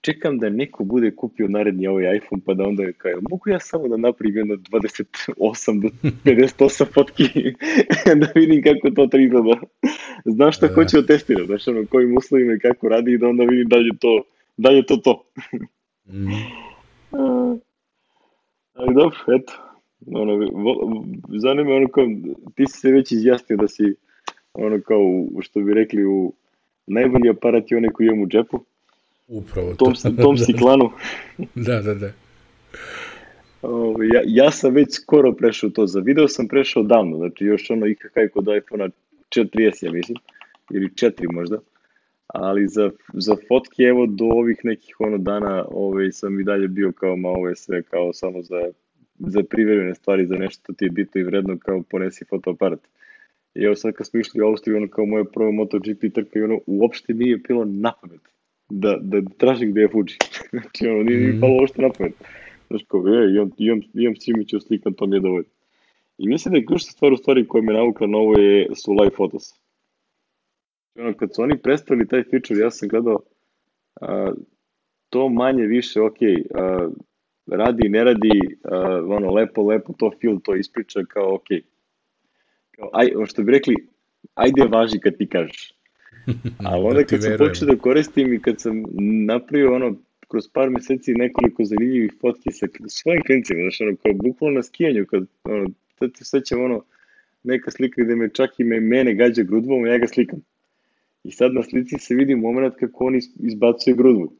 čekam 0.00 0.38
da 0.38 0.50
neko 0.50 0.84
bude 0.84 1.10
kupio 1.16 1.48
naredni 1.48 1.86
ovaj 1.86 2.16
iPhone, 2.16 2.42
pa 2.46 2.54
da 2.54 2.64
onda 2.64 2.82
je 2.82 2.92
kao, 2.92 3.12
mogu 3.30 3.50
ja 3.50 3.60
samo 3.60 3.88
da 3.88 3.96
napravim 3.96 4.36
jedno 4.36 4.54
28 4.54 5.82
do 5.82 5.88
58 6.24 6.92
fotki, 6.94 7.24
da 8.20 8.26
vidim 8.34 8.62
kako 8.62 8.90
to 8.90 9.06
to 9.06 9.18
izgleda. 9.18 9.60
Znaš 10.24 10.56
šta 10.56 10.66
e. 10.66 10.74
hoću 10.74 11.00
da 11.00 11.06
testiram, 11.06 11.46
znaš, 11.46 11.68
ono, 11.68 11.86
kojim 11.86 12.16
uslovima 12.16 12.54
i 12.54 12.58
kako 12.58 12.88
radi 12.88 13.12
i 13.12 13.18
da 13.18 13.28
onda 13.28 13.44
vidim 13.44 13.68
da 13.68 13.76
je 13.76 13.90
to, 14.00 14.24
da 14.56 14.70
je 14.70 14.86
to 14.86 14.96
to. 14.96 15.24
mm. 16.06 16.71
Ali 18.74 18.94
dobro, 18.94 19.18
eto, 19.28 19.52
ono, 20.06 20.46
zanima 21.28 21.74
ono 21.74 21.88
kao, 21.88 22.06
ti 22.54 22.66
si 22.66 22.80
se 22.80 22.90
već 22.90 23.12
izjasnio 23.12 23.56
da 23.56 23.68
si 23.68 23.94
ono 24.54 24.80
kao, 24.80 25.00
što 25.40 25.60
bi 25.60 25.74
rekli, 25.74 26.04
u 26.04 26.32
najbolji 26.86 27.30
aparat 27.30 27.70
je 27.70 27.76
onaj 27.76 27.90
koji 27.90 28.06
imam 28.06 28.22
u 28.22 28.26
džepu. 28.26 28.60
Upravo 29.28 29.74
tom, 29.74 29.94
to. 29.94 30.22
tom 30.22 30.36
si 30.36 30.52
klanu. 30.60 30.90
da, 31.54 31.80
da, 31.82 31.94
da. 31.94 32.12
O, 33.62 33.96
ja, 34.14 34.22
ja 34.26 34.50
sam 34.50 34.74
već 34.74 34.88
skoro 34.94 35.32
prešao 35.32 35.70
to, 35.70 35.86
za 35.86 36.00
video 36.00 36.28
sam 36.28 36.48
prešao 36.48 36.82
davno, 36.82 37.16
znači 37.16 37.44
još 37.44 37.70
ono 37.70 37.86
IKK 37.86 38.14
kod 38.34 38.46
iPhone-a 38.56 38.88
4S, 39.30 39.84
ja 39.84 39.92
mislim, 39.92 40.18
ili 40.70 40.88
4 40.88 41.32
možda, 41.32 41.58
ali 42.32 42.68
za, 42.68 42.90
za 43.12 43.36
fotke, 43.48 43.82
evo, 43.82 44.06
do 44.06 44.24
ovih 44.24 44.60
nekih 44.64 44.96
ono 44.98 45.18
dana 45.18 45.64
ovaj, 45.70 46.12
sam 46.12 46.40
i 46.40 46.44
dalje 46.44 46.68
bio 46.68 46.92
kao, 46.92 47.16
ma 47.16 47.28
ovo 47.28 47.48
je 47.48 47.56
sve 47.56 47.82
kao 47.82 48.12
samo 48.12 48.42
za, 48.42 48.60
za 49.18 49.42
privremene 49.42 49.94
stvari, 49.94 50.26
za 50.26 50.36
nešto 50.36 50.72
ti 50.72 50.84
je 50.84 50.90
bitno 50.90 51.20
i 51.20 51.24
vredno, 51.24 51.58
kao 51.58 51.82
ponesi 51.90 52.24
fotoaparat. 52.24 52.80
I 53.54 53.64
evo 53.64 53.74
sad 53.74 53.94
kad 53.94 54.06
smo 54.06 54.20
išli 54.20 54.42
u 54.42 54.46
Austriju, 54.46 54.76
ono 54.76 54.88
kao 54.88 55.06
moja 55.06 55.24
prva 55.24 55.50
MotoGP 55.50 56.14
trka 56.14 56.38
i 56.38 56.42
ono 56.42 56.60
uopšte 56.66 57.14
nije 57.14 57.36
bilo 57.36 57.64
na 57.64 57.92
pamet 58.00 58.32
da, 58.72 58.98
da 59.00 59.22
tražim 59.38 59.70
gde 59.70 59.80
je 59.80 59.88
Fuji. 59.88 60.16
znači 60.50 60.86
ono 60.86 61.02
nije 61.02 61.32
mm. 61.32 61.40
palo 61.40 61.54
uopšte 61.60 61.82
na 61.82 61.90
pamet. 61.98 62.14
Znaš 62.68 62.82
kao, 62.88 63.06
je, 63.06 63.34
imam, 63.34 63.50
imam, 63.58 63.80
imam 63.94 64.16
Simića 64.16 64.60
slikan, 64.60 64.92
to 64.92 65.06
mi 65.06 65.16
je 65.16 65.20
dovoljno. 65.20 65.48
I 66.18 66.28
mislim 66.28 66.52
da 66.52 66.58
je 66.58 66.66
ključna 66.66 66.92
stvar 66.92 67.12
u 67.12 67.16
stvari 67.16 67.48
koja 67.48 67.62
me 67.62 67.72
navukla 67.72 68.06
na 68.06 68.18
ovo 68.18 68.38
je, 68.38 68.68
su 68.74 68.92
live 68.92 69.10
photos. 69.10 69.61
Znači, 70.94 71.06
ono, 71.06 71.16
kad 71.16 71.34
su 71.34 71.42
oni 71.42 71.58
predstavili 71.58 72.08
taj 72.08 72.22
feature, 72.30 72.60
ja 72.60 72.70
sam 72.70 72.88
gledao 72.88 73.22
a, 74.00 74.32
to 75.10 75.28
manje 75.28 75.62
više, 75.62 76.00
ok, 76.00 76.16
a, 76.54 76.88
radi, 77.46 77.88
ne 77.88 78.04
radi, 78.04 78.58
a, 78.64 79.04
ono, 79.06 79.30
lepo, 79.30 79.62
lepo 79.62 79.92
to 79.98 80.10
feel, 80.20 80.38
to 80.44 80.54
ispriča 80.54 81.00
kao, 81.08 81.34
ok, 81.34 81.46
kao, 82.70 82.90
aj, 82.92 83.08
što 83.26 83.42
bi 83.42 83.52
rekli, 83.52 83.74
ajde 84.34 84.62
važi 84.70 84.98
kad 84.98 85.16
ti 85.16 85.28
kažeš. 85.28 85.74
Ali 86.66 86.84
onda 86.84 87.00
da 87.00 87.04
kad 87.04 87.22
sam 87.22 87.32
počeo 87.38 87.68
da 87.68 87.76
koristim 87.76 88.32
i 88.32 88.42
kad 88.42 88.60
sam 88.60 88.82
napravio 89.26 89.74
ono, 89.74 89.96
kroz 90.28 90.48
par 90.52 90.70
meseci 90.70 91.14
nekoliko 91.14 91.64
zanimljivih 91.64 92.12
fotki 92.20 92.52
sa 92.52 92.66
svojim 92.88 93.22
klincima, 93.22 93.60
znaš, 93.60 93.80
ono, 93.80 93.96
kao 93.96 94.12
bukvalno 94.12 94.56
na 94.56 94.62
skijanju, 94.62 95.06
kad, 95.06 95.26
ono, 95.44 95.66
sad 95.98 96.10
se 96.16 96.24
sećam, 96.24 96.64
ono, 96.64 96.84
neka 97.42 97.70
slika 97.70 98.02
gde 98.02 98.16
me 98.16 98.28
čak 98.28 98.60
i 98.60 98.64
me, 98.64 98.80
mene 98.80 99.14
gađa 99.14 99.42
grudvom, 99.42 99.86
ja 99.86 99.98
ga 99.98 100.06
slikam. 100.06 100.38
I 101.24 101.30
sad 101.30 101.54
na 101.54 101.62
slici 101.62 101.98
se 101.98 102.14
vidi 102.14 102.34
moment 102.34 102.74
kako 102.74 103.04
on 103.04 103.14
izbacuje 103.38 103.94
grudvu. 103.96 104.32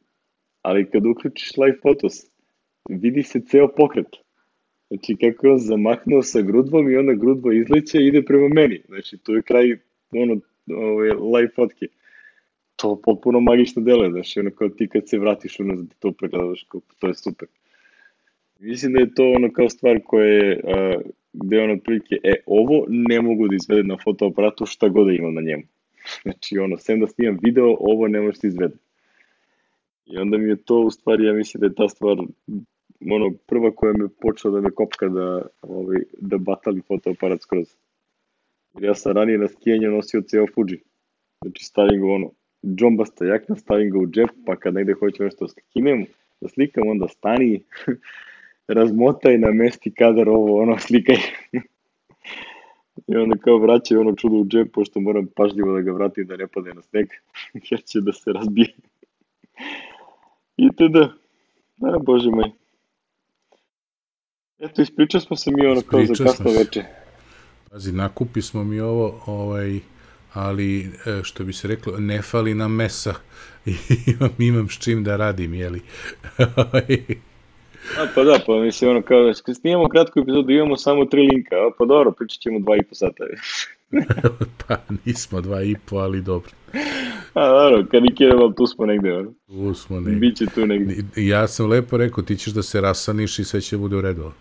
Ali 0.61 0.89
kad 0.89 1.05
uključiš 1.05 1.57
live 1.57 1.77
photos, 1.81 2.13
vidi 2.89 3.23
se 3.23 3.39
ceo 3.39 3.67
pokret. 3.67 4.07
Znači, 4.87 5.15
kako 5.15 5.47
je 5.47 5.53
on 5.53 5.59
zamahnuo 5.59 6.21
sa 6.21 6.41
grudvom 6.41 6.91
i 6.91 6.95
onda 6.97 7.13
grudva 7.13 7.53
izleće 7.53 7.97
i 7.99 8.07
ide 8.07 8.21
prema 8.21 8.47
meni. 8.47 8.81
Znači, 8.87 9.17
to 9.17 9.35
je 9.35 9.41
kraj 9.41 9.77
ono, 10.11 10.39
ove, 10.69 11.13
live 11.13 11.49
fotke. 11.55 11.87
To 12.75 13.01
potpuno 13.03 13.39
magično 13.39 13.81
deluje, 13.81 14.11
znači, 14.11 14.39
ono 14.39 14.51
kao 14.51 14.69
ti 14.69 14.87
kad 14.87 15.09
se 15.09 15.19
vratiš 15.19 15.57
ti 15.57 15.99
to 15.99 16.11
pregledaš, 16.11 16.65
kao, 16.69 16.81
to 16.99 17.07
je 17.07 17.13
super. 17.13 17.47
Mislim 18.59 18.93
da 18.93 18.99
je 18.99 19.13
to 19.13 19.31
ono 19.31 19.51
kao 19.51 19.69
stvar 19.69 19.99
koja 20.05 20.25
je, 20.25 20.61
uh, 20.63 21.01
gde 21.33 21.59
ono 21.59 21.73
otprilike, 21.73 22.15
e, 22.23 22.33
ovo 22.45 22.85
ne 22.87 23.21
mogu 23.21 23.47
da 23.47 23.55
izvedem 23.55 23.87
na 23.87 23.97
fotoaparatu 24.03 24.65
šta 24.65 24.89
god 24.89 25.07
da 25.07 25.13
imam 25.13 25.33
na 25.33 25.41
njemu. 25.41 25.63
Znači, 26.23 26.57
ono, 26.57 26.77
sem 26.77 26.99
da 26.99 27.07
snimam 27.07 27.39
video, 27.41 27.77
ovo 27.79 28.07
ne 28.07 28.21
možeš 28.21 28.43
izvedem. 28.43 28.79
I 30.05 30.17
onda 30.17 30.37
mi 30.37 30.49
je 30.49 30.55
to, 30.55 30.79
u 30.79 30.91
stvari, 30.91 31.25
ja 31.25 31.33
mislim 31.33 31.61
da 31.61 31.67
je 31.67 31.75
ta 31.75 31.89
stvar 31.89 32.17
ono, 33.11 33.33
prva 33.47 33.71
koja 33.71 33.93
me 33.93 34.07
počela 34.21 34.53
da 34.53 34.61
me 34.61 34.71
kopka 34.71 35.09
da, 35.09 35.41
ovaj, 35.61 35.97
da 36.19 36.37
batali 36.37 36.81
fotoaparat 36.81 37.41
skroz. 37.41 37.67
Jer 38.73 38.83
ja 38.83 38.95
sam 38.95 39.11
ranije 39.11 39.37
na 39.37 39.47
skijenju 39.47 39.91
nosio 39.91 40.21
ceo 40.21 40.45
Fuji. 40.53 40.79
Znači 41.41 41.65
stavim 41.65 42.01
ga 42.01 42.07
ono, 42.07 42.31
džombasta 42.65 43.25
jakna, 43.25 43.55
stavim 43.55 43.89
ga 43.89 43.99
u 43.99 44.07
džep, 44.07 44.29
pa 44.45 44.55
kad 44.55 44.73
negde 44.73 44.93
hoću 44.93 45.23
nešto 45.23 45.45
da 45.45 45.49
skinem, 45.49 46.05
da 46.41 46.47
slikam, 46.47 46.87
onda 46.87 47.07
stani, 47.07 47.63
razmotaj, 48.67 49.37
namesti 49.37 49.91
kadar 49.91 50.29
ovo, 50.29 50.61
ono, 50.61 50.77
slikaj. 50.79 51.15
I 53.07 53.15
onda 53.15 53.35
kao 53.37 53.57
vraćaju 53.57 54.01
ono 54.01 54.15
čudo 54.15 54.35
u 54.35 54.45
džep, 54.45 54.73
pošto 54.73 54.99
moram 54.99 55.27
pažljivo 55.35 55.73
da 55.73 55.81
ga 55.81 55.91
vratim 55.91 56.27
da 56.27 56.37
ne 56.37 56.47
pade 56.47 56.73
na 56.73 56.81
sneg, 56.81 57.07
jer 57.69 57.81
će 57.81 58.01
da 58.01 58.13
se 58.13 58.33
razbije. 58.33 58.73
I 60.57 60.69
tada, 60.77 61.13
da, 61.77 61.99
bože 61.99 62.29
moj. 62.29 62.51
Eto, 64.59 64.81
ispričali 64.81 65.21
smo 65.21 65.35
se 65.35 65.51
mi 65.51 65.65
ono 65.65 65.81
kao 65.81 66.05
za 66.05 66.23
kasno 66.23 66.51
veče. 66.51 66.83
Pazi, 67.69 67.91
nakupi 67.91 68.41
smo 68.41 68.63
mi 68.63 68.79
ovo, 68.79 69.21
ovaj, 69.25 69.79
ali, 70.33 70.79
e, 70.81 71.23
što 71.23 71.43
bi 71.43 71.53
se 71.53 71.67
reklo, 71.67 71.99
ne 71.99 72.21
fali 72.21 72.53
nam 72.53 72.75
mesa. 72.75 73.13
imam, 74.19 74.29
imam 74.39 74.69
s 74.69 74.79
čim 74.79 75.03
da 75.03 75.17
radim, 75.17 75.53
jeli. 75.53 75.81
A, 77.99 78.07
pa 78.15 78.23
da, 78.23 78.39
pa 78.45 78.59
mislim, 78.59 78.91
ono, 78.91 79.01
kao, 79.01 79.31
kad 79.45 79.55
snimamo 79.55 79.89
kratku 79.89 80.19
epizodu, 80.19 80.51
imamo 80.51 80.77
samo 80.77 81.05
tri 81.05 81.21
linka, 81.21 81.55
a, 81.55 81.71
pa 81.77 81.85
dobro, 81.85 82.11
pričat 82.11 82.41
ćemo 82.41 82.59
dva 82.59 82.75
i 82.75 82.83
po 82.83 82.95
sata. 82.95 83.23
pa 84.67 84.77
nismo 85.05 85.41
dva 85.41 85.63
i 85.63 85.75
po, 85.85 85.97
ali 85.97 86.21
dobro. 86.21 86.51
A, 87.33 87.47
dobro, 87.47 87.85
karikiramo, 87.91 88.43
ali 88.43 88.55
tu 88.55 88.67
smo 88.67 88.85
negde, 88.85 89.13
ono. 89.13 89.33
Tu 89.47 89.73
smo 89.73 89.99
negde. 89.99 90.19
Biće 90.19 90.45
tu 90.55 90.65
negde. 90.65 90.95
Ja 91.15 91.47
sam 91.47 91.69
lepo 91.69 91.97
rekao, 91.97 92.23
ti 92.23 92.37
ćeš 92.37 92.53
da 92.53 92.63
se 92.63 92.81
rasaniš 92.81 93.39
i 93.39 93.43
sve 93.43 93.61
će 93.61 93.77
bude 93.77 93.95
u 93.95 94.01
redu. 94.01 94.31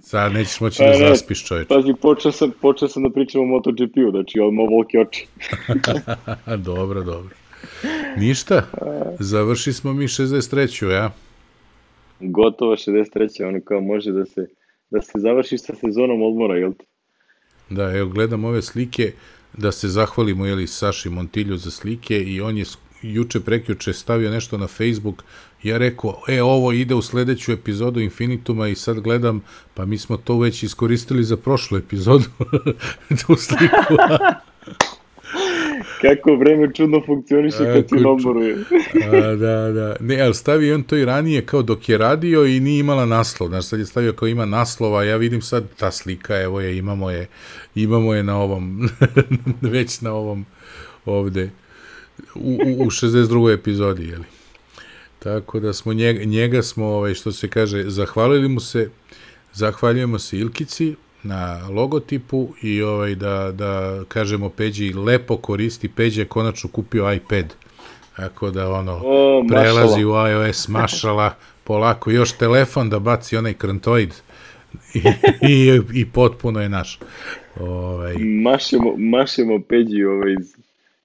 Sad 0.00 0.32
nećeš 0.32 0.60
moći 0.60 0.82
da 0.82 0.88
ne, 0.88 1.08
zaspiš 1.08 1.44
čoveč. 1.44 1.68
Pazi, 1.68 1.94
počeo 2.02 2.32
sam, 2.32 2.50
počeo 2.60 2.88
sam 2.88 3.02
da 3.02 3.10
pričam 3.10 3.40
o 3.40 3.44
MotoGP-u, 3.44 4.10
znači 4.10 4.40
odmah 4.40 4.66
volki 4.70 4.98
oči. 4.98 5.26
dobro, 6.70 7.02
dobro. 7.02 7.34
Ništa, 8.16 8.62
završi 9.18 9.72
smo 9.72 9.92
mi 9.92 10.04
63. 10.04 10.90
ja? 10.90 11.10
Gotovo 12.20 12.76
63. 12.76 13.48
Ono 13.48 13.60
kao 13.64 13.80
može 13.80 14.12
da 14.12 14.26
se, 14.26 14.46
da 14.90 15.02
se 15.02 15.12
završi 15.14 15.58
sa 15.58 15.74
sezonom 15.74 16.22
odmora, 16.22 16.56
jel 16.56 16.72
te? 16.72 16.84
Da, 17.70 17.96
evo 17.96 18.10
gledam 18.10 18.44
ove 18.44 18.62
slike, 18.62 19.12
da 19.52 19.72
se 19.72 19.88
zahvalimo 19.88 20.46
jeli, 20.46 20.66
Saši 20.66 21.10
Montilju 21.10 21.56
za 21.56 21.70
slike 21.70 22.22
i 22.22 22.40
on 22.40 22.58
je 22.58 22.64
juče 23.02 23.40
prekjuče 23.40 23.92
stavio 23.92 24.30
nešto 24.30 24.58
na 24.58 24.66
Facebook 24.66 25.24
ja 25.62 25.78
rekao, 25.78 26.22
e, 26.28 26.42
ovo 26.42 26.72
ide 26.72 26.94
u 26.94 27.02
sledeću 27.02 27.52
epizodu 27.52 28.00
Infinituma 28.00 28.68
i 28.68 28.74
sad 28.74 29.00
gledam, 29.00 29.44
pa 29.74 29.84
mi 29.84 29.98
smo 29.98 30.16
to 30.16 30.38
već 30.38 30.62
iskoristili 30.62 31.24
za 31.24 31.36
prošlu 31.36 31.78
epizodu, 31.78 32.24
tu 33.26 33.36
sliku. 33.36 33.94
Kako 36.00 36.36
vreme 36.36 36.74
čudno 36.74 37.02
funkcioniše 37.06 37.58
kad 37.58 37.86
ti 37.86 37.94
na 37.94 38.10
odmoru 38.10 38.42
je. 38.42 38.56
A, 39.12 39.34
da, 39.34 39.72
da. 39.72 39.96
Ne, 40.00 40.20
ali 40.20 40.34
stavio 40.34 40.74
on 40.74 40.82
to 40.82 40.96
i 40.96 41.04
ranije 41.04 41.46
kao 41.46 41.62
dok 41.62 41.88
je 41.88 41.98
radio 41.98 42.46
i 42.46 42.60
nije 42.60 42.80
imala 42.80 43.06
naslov. 43.06 43.48
Znaš, 43.48 43.66
sad 43.66 43.78
je 43.78 43.86
stavio 43.86 44.12
kao 44.12 44.28
ima 44.28 44.44
naslova, 44.44 45.04
ja 45.04 45.16
vidim 45.16 45.42
sad 45.42 45.64
ta 45.76 45.90
slika, 45.90 46.40
evo 46.40 46.60
je, 46.60 46.78
imamo 46.78 47.10
je, 47.10 47.26
imamo 47.74 48.14
je 48.14 48.22
na 48.22 48.38
ovom, 48.38 48.88
već 49.72 50.00
na 50.00 50.12
ovom 50.12 50.46
ovde, 51.04 51.50
u, 52.34 52.58
u, 52.66 52.82
u 52.82 52.90
62. 52.90 53.54
epizodi, 53.54 54.08
jeli. 54.08 54.24
Tako 55.18 55.60
da 55.60 55.72
smo 55.72 55.92
njega, 55.92 56.24
njega 56.24 56.62
smo, 56.62 56.86
ovaj, 56.86 57.14
što 57.14 57.32
se 57.32 57.48
kaže, 57.48 57.84
zahvalili 57.86 58.48
mu 58.48 58.60
se, 58.60 58.90
zahvaljujemo 59.52 60.18
se 60.18 60.38
Ilkici 60.38 60.94
na 61.22 61.68
logotipu 61.68 62.48
i 62.62 62.82
ovaj 62.82 63.14
da, 63.14 63.52
da 63.52 64.02
kažemo 64.08 64.48
Peđi 64.48 64.92
lepo 64.92 65.36
koristi, 65.36 65.88
Peđi 65.88 66.20
je 66.20 66.24
konačno 66.24 66.70
kupio 66.70 67.12
iPad. 67.12 67.54
Tako 68.16 68.50
da 68.50 68.70
ono, 68.70 69.00
o, 69.04 69.44
prelazi 69.48 70.04
u 70.04 70.10
iOS, 70.30 70.68
mašala, 70.68 71.34
polako, 71.64 72.10
još 72.10 72.32
telefon 72.32 72.90
da 72.90 72.98
baci 72.98 73.36
onaj 73.36 73.54
krantoid 73.54 74.14
i, 74.94 74.98
i, 75.48 75.80
i 75.94 76.06
potpuno 76.10 76.60
je 76.60 76.68
naš. 76.68 76.98
Ovaj. 77.60 78.14
Mašemo, 78.18 78.96
mašemo 78.96 79.62
Peđi 79.68 80.04
ovaj 80.04 80.32
iz, 80.32 80.56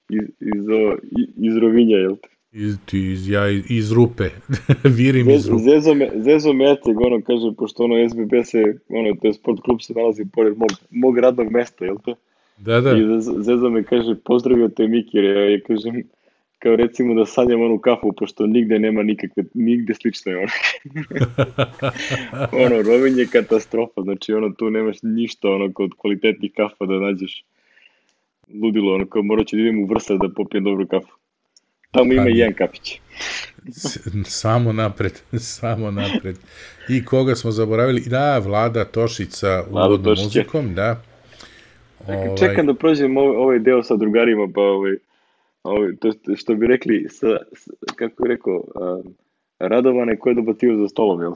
iz, 0.09 0.29
iz, 0.39 0.63
iz, 1.01 1.27
iz 1.35 1.57
Rovinja, 1.57 1.97
jel 1.97 2.15
te? 2.15 2.32
Iz, 2.53 2.77
ti, 2.85 3.11
iz, 3.11 3.29
ja 3.29 3.49
iz 3.49 3.91
rupe, 3.91 4.23
virim 4.97 5.29
iz 5.29 5.47
rupe. 5.49 5.63
Zezo 5.63 5.93
me, 5.93 6.09
zezo 6.15 6.53
me 6.53 6.71
eteg, 6.71 7.01
ono 7.01 7.21
kaže, 7.21 7.51
pošto 7.57 7.83
ono 7.83 8.09
SBB 8.09 8.33
se, 8.43 8.63
ono, 8.89 9.15
to 9.21 9.27
je 9.27 9.33
sport 9.33 9.61
klub 9.61 9.81
se 9.81 9.93
nalazi 9.93 10.25
pored 10.33 10.57
mog, 10.57 10.69
mog 10.89 11.17
radnog 11.17 11.51
mesta, 11.51 11.85
jel 11.85 11.97
te? 12.05 12.15
Da, 12.57 12.81
da. 12.81 12.97
I 12.97 13.03
Zezo 13.21 13.69
me 13.69 13.83
kaže, 13.83 14.15
pozdravio 14.15 14.69
te 14.69 14.87
Mikir, 14.87 15.23
ja, 15.23 15.49
ja 15.49 15.59
kažem, 15.67 16.03
kao 16.59 16.75
recimo 16.75 17.13
da 17.13 17.25
sanjam 17.25 17.61
onu 17.61 17.79
kafu, 17.79 18.13
pošto 18.17 18.47
nigde 18.47 18.79
nema 18.79 19.03
nikakve, 19.03 19.43
nigde 19.53 19.93
slično 19.93 20.31
je 20.31 20.37
ono. 20.37 20.53
ono, 22.65 22.81
Rovinj 22.81 23.19
je 23.19 23.27
katastrofa, 23.27 24.01
znači 24.01 24.33
ono, 24.33 24.49
tu 24.49 24.69
nemaš 24.69 24.97
ništa, 25.01 25.49
ono, 25.49 25.73
kod 25.73 25.91
kvalitetnih 25.97 26.51
kafa 26.55 26.85
da 26.85 26.99
nađeš 26.99 27.43
ludilo, 28.61 28.93
ono, 28.93 29.05
kao 29.05 29.23
morat 29.23 29.47
ću 29.47 29.55
da 29.55 29.61
idem 29.61 29.83
u 29.83 29.85
vrsa 29.85 30.17
da 30.17 30.29
popijem 30.29 30.63
dobru 30.63 30.87
kafu. 30.87 31.22
Tamo 31.93 32.13
ima 32.13 32.27
jedan 32.27 32.53
kapić. 32.53 32.99
samo 34.25 34.73
napred, 34.73 35.21
samo 35.59 35.91
napred. 35.91 36.35
I 36.89 37.05
koga 37.05 37.35
smo 37.35 37.51
zaboravili? 37.51 38.01
Da, 38.01 38.37
Vlada 38.37 38.85
Tošica 38.85 39.63
u 39.71 39.73
uvodnom 39.73 40.15
muzikom, 40.23 40.75
da. 40.75 41.01
Ovaj... 42.07 42.37
Čekam 42.37 42.65
da 42.65 42.73
prođem 42.73 43.17
ovaj, 43.17 43.35
ovaj 43.35 43.59
deo 43.59 43.83
sa 43.83 43.95
drugarima, 43.95 44.47
pa 44.55 44.61
ovaj, 44.61 44.95
ovaj, 45.63 45.95
to 45.99 46.11
što 46.35 46.55
bi 46.55 46.67
rekli, 46.67 47.07
sa, 47.09 47.27
kako 47.95 48.23
bi 48.23 48.29
rekao, 48.29 48.55
uh, 48.55 49.05
radovane 49.59 50.17
ko 50.19 50.29
je 50.29 50.35
dobatio 50.35 50.77
za 50.77 50.87
stolom, 50.87 51.21
jel? 51.21 51.33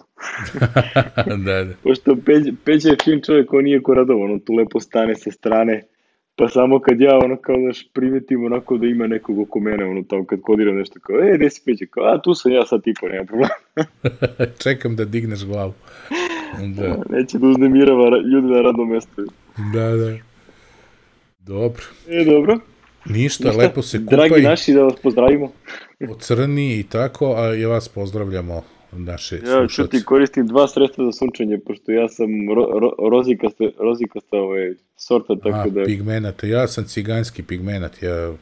da, 1.46 1.64
da. 1.64 1.74
Pošto 1.84 2.18
Peđa, 2.26 2.52
Peđa 2.66 2.90
je 2.90 2.98
fin 3.04 3.22
čovjek, 3.26 3.54
on 3.54 3.64
nije 3.64 3.82
ko 3.82 3.94
radovan, 3.94 4.32
on 4.32 4.40
tu 4.40 4.54
lepo 4.54 4.80
stane 4.80 5.16
sa 5.16 5.32
strane, 5.32 5.84
Pa 6.40 6.48
samo 6.50 6.80
kad 6.80 7.02
ja 7.02 7.18
ono 7.18 7.38
kao 7.38 7.56
znaš 7.60 7.88
primetim 7.94 8.46
onako 8.46 8.78
da 8.78 8.88
ima 8.88 9.08
nekog 9.08 9.40
oko 9.40 9.60
mene, 9.60 9.86
ono 9.86 10.04
tamo 10.04 10.26
kad 10.26 10.42
kodiram 10.42 10.76
nešto 10.76 11.00
kao, 11.00 11.16
e, 11.20 11.38
gde 11.38 11.50
si 11.50 11.62
peđe, 11.66 11.86
kao, 11.86 12.04
a 12.04 12.22
tu 12.22 12.34
sam 12.34 12.52
ja 12.52 12.66
sad 12.66 12.84
tipa, 12.84 13.08
nema 13.08 13.26
problema. 13.26 13.54
Čekam 14.64 14.96
da 14.96 15.06
digneš 15.06 15.46
glavu. 15.46 15.74
Da. 16.76 17.04
Neće 17.10 17.38
da 17.38 17.48
uznemirava 17.48 18.18
ljudi 18.18 18.48
na 18.48 18.62
radnom 18.62 18.90
mestu. 18.90 19.26
Da, 19.74 19.90
da. 19.96 20.18
Dobro. 21.40 21.84
E, 22.08 22.26
dobro. 22.26 22.60
Ništa, 23.06 23.48
Ništa, 23.48 23.62
lepo 23.62 23.82
se 23.82 24.06
kupaj. 24.06 24.30
Dragi 24.30 24.44
naši, 24.44 24.74
da 24.74 24.84
vas 24.84 24.96
pozdravimo. 25.04 25.52
Ocrni 26.10 26.80
i 26.80 26.84
tako, 26.84 27.34
a 27.38 27.56
i 27.56 27.66
vas 27.66 27.90
pozdravljamo 27.90 28.64
naše 28.92 29.36
ja, 29.36 29.42
slušalce. 29.42 29.82
Ja, 29.82 30.00
ti 30.00 30.06
koristim 30.06 30.48
dva 30.48 30.68
sredstva 30.68 31.06
za 31.06 31.12
sunčanje, 31.12 31.60
pošto 31.60 31.92
ja 31.92 32.10
sam 32.10 32.30
ro, 32.56 32.80
ro, 32.80 33.10
rozikasta, 33.10 33.64
rozikasta 33.80 34.38
ovaj, 34.38 34.74
sorta, 34.96 35.36
tako 35.36 35.70
a, 35.70 35.70
da... 35.70 35.84
pigmenat, 35.84 36.44
ja 36.44 36.68
sam 36.68 36.84
ciganski 36.84 37.44
pigmenat, 37.44 38.04
ja... 38.04 38.34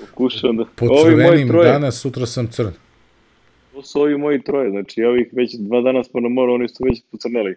Pokušam 0.00 0.56
da... 0.56 0.64
Po 0.74 0.86
crvenim 1.04 1.48
danas, 1.48 2.00
sutra 2.00 2.26
sam 2.26 2.46
crn. 2.46 2.70
To 3.72 3.82
su 3.82 4.00
ovi 4.00 4.18
moji 4.18 4.42
troje, 4.42 4.70
znači 4.70 5.00
ja 5.00 5.08
ovih 5.08 5.28
već 5.32 5.54
dva 5.54 5.80
dana 5.80 6.04
smo 6.04 6.20
na 6.20 6.28
moru, 6.28 6.54
oni 6.54 6.68
su 6.68 6.84
već 6.84 7.02
pocrneli. 7.10 7.56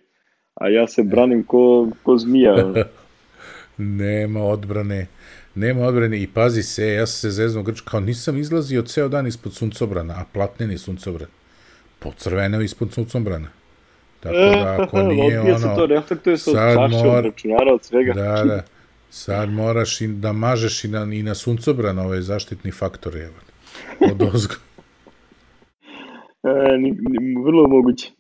A 0.54 0.70
ja 0.70 0.88
se 0.88 1.04
branim 1.04 1.44
ko, 1.44 1.90
ko 2.04 2.18
zmija. 2.18 2.74
Nema 3.78 4.44
odbrane. 4.44 5.08
Nema 5.56 5.82
odbrane 5.82 6.22
i 6.22 6.28
pazi 6.28 6.64
se, 6.64 6.88
ja 6.88 7.08
sam 7.08 7.20
se 7.20 7.32
zeznuo 7.32 7.64
grč, 7.64 7.82
kao 7.82 8.00
nisam 8.00 8.38
izlazio 8.38 8.82
ceo 8.82 9.08
dan 9.08 9.28
ispod 9.28 9.54
suncobrana, 9.54 10.14
a 10.14 10.26
platneni 10.34 10.78
suncobran 10.78 11.28
pocrveneo 12.02 12.62
ispod 12.62 12.94
suncombrana. 12.94 13.48
Tako 14.20 14.36
da 14.36 14.78
ako 14.80 15.04
nije 15.14 15.40
ono... 15.40 15.60
se 15.60 15.68
to 15.76 15.86
reflektuje 15.86 16.38
sa 16.38 16.68
od 16.68 16.92
mora, 16.92 17.12
od 17.12 17.26
računara, 17.26 17.74
od 17.74 17.84
svega. 17.84 18.14
Da, 18.14 18.44
da. 18.44 18.64
Sad 19.10 19.50
moraš 19.50 20.02
i 20.02 20.08
da 20.08 20.34
mažeš 20.34 20.84
i 20.84 20.88
na, 20.88 21.04
i 21.14 21.24
na 21.24 21.36
suncobran 21.36 22.00
ovaj 22.00 22.22
zaštitni 22.22 22.72
faktor, 22.72 23.16
je, 23.16 23.30
od 24.00 24.22
ozgo. 24.36 24.54
e, 26.44 26.78
ni, 26.78 26.92
ni, 26.92 27.44
vrlo 27.46 27.68
moguće. 27.68 28.12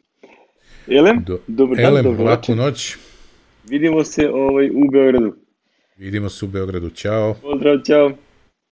Elem, 0.87 1.23
Do, 1.27 1.39
dobar 1.47 1.77
dan, 1.77 1.85
Elem, 1.85 2.03
dobro 2.03 2.23
laku 2.25 2.55
noć. 2.55 2.97
Vidimo 3.69 4.03
se 4.03 4.29
ovaj, 4.29 4.69
u 4.69 4.91
Beogradu. 4.91 5.35
Vidimo 5.97 6.29
se 6.29 6.45
u 6.45 6.47
Beogradu, 6.47 6.89
ćao. 6.89 7.33
Pozdrav, 7.33 7.77
ćao. 7.87 8.11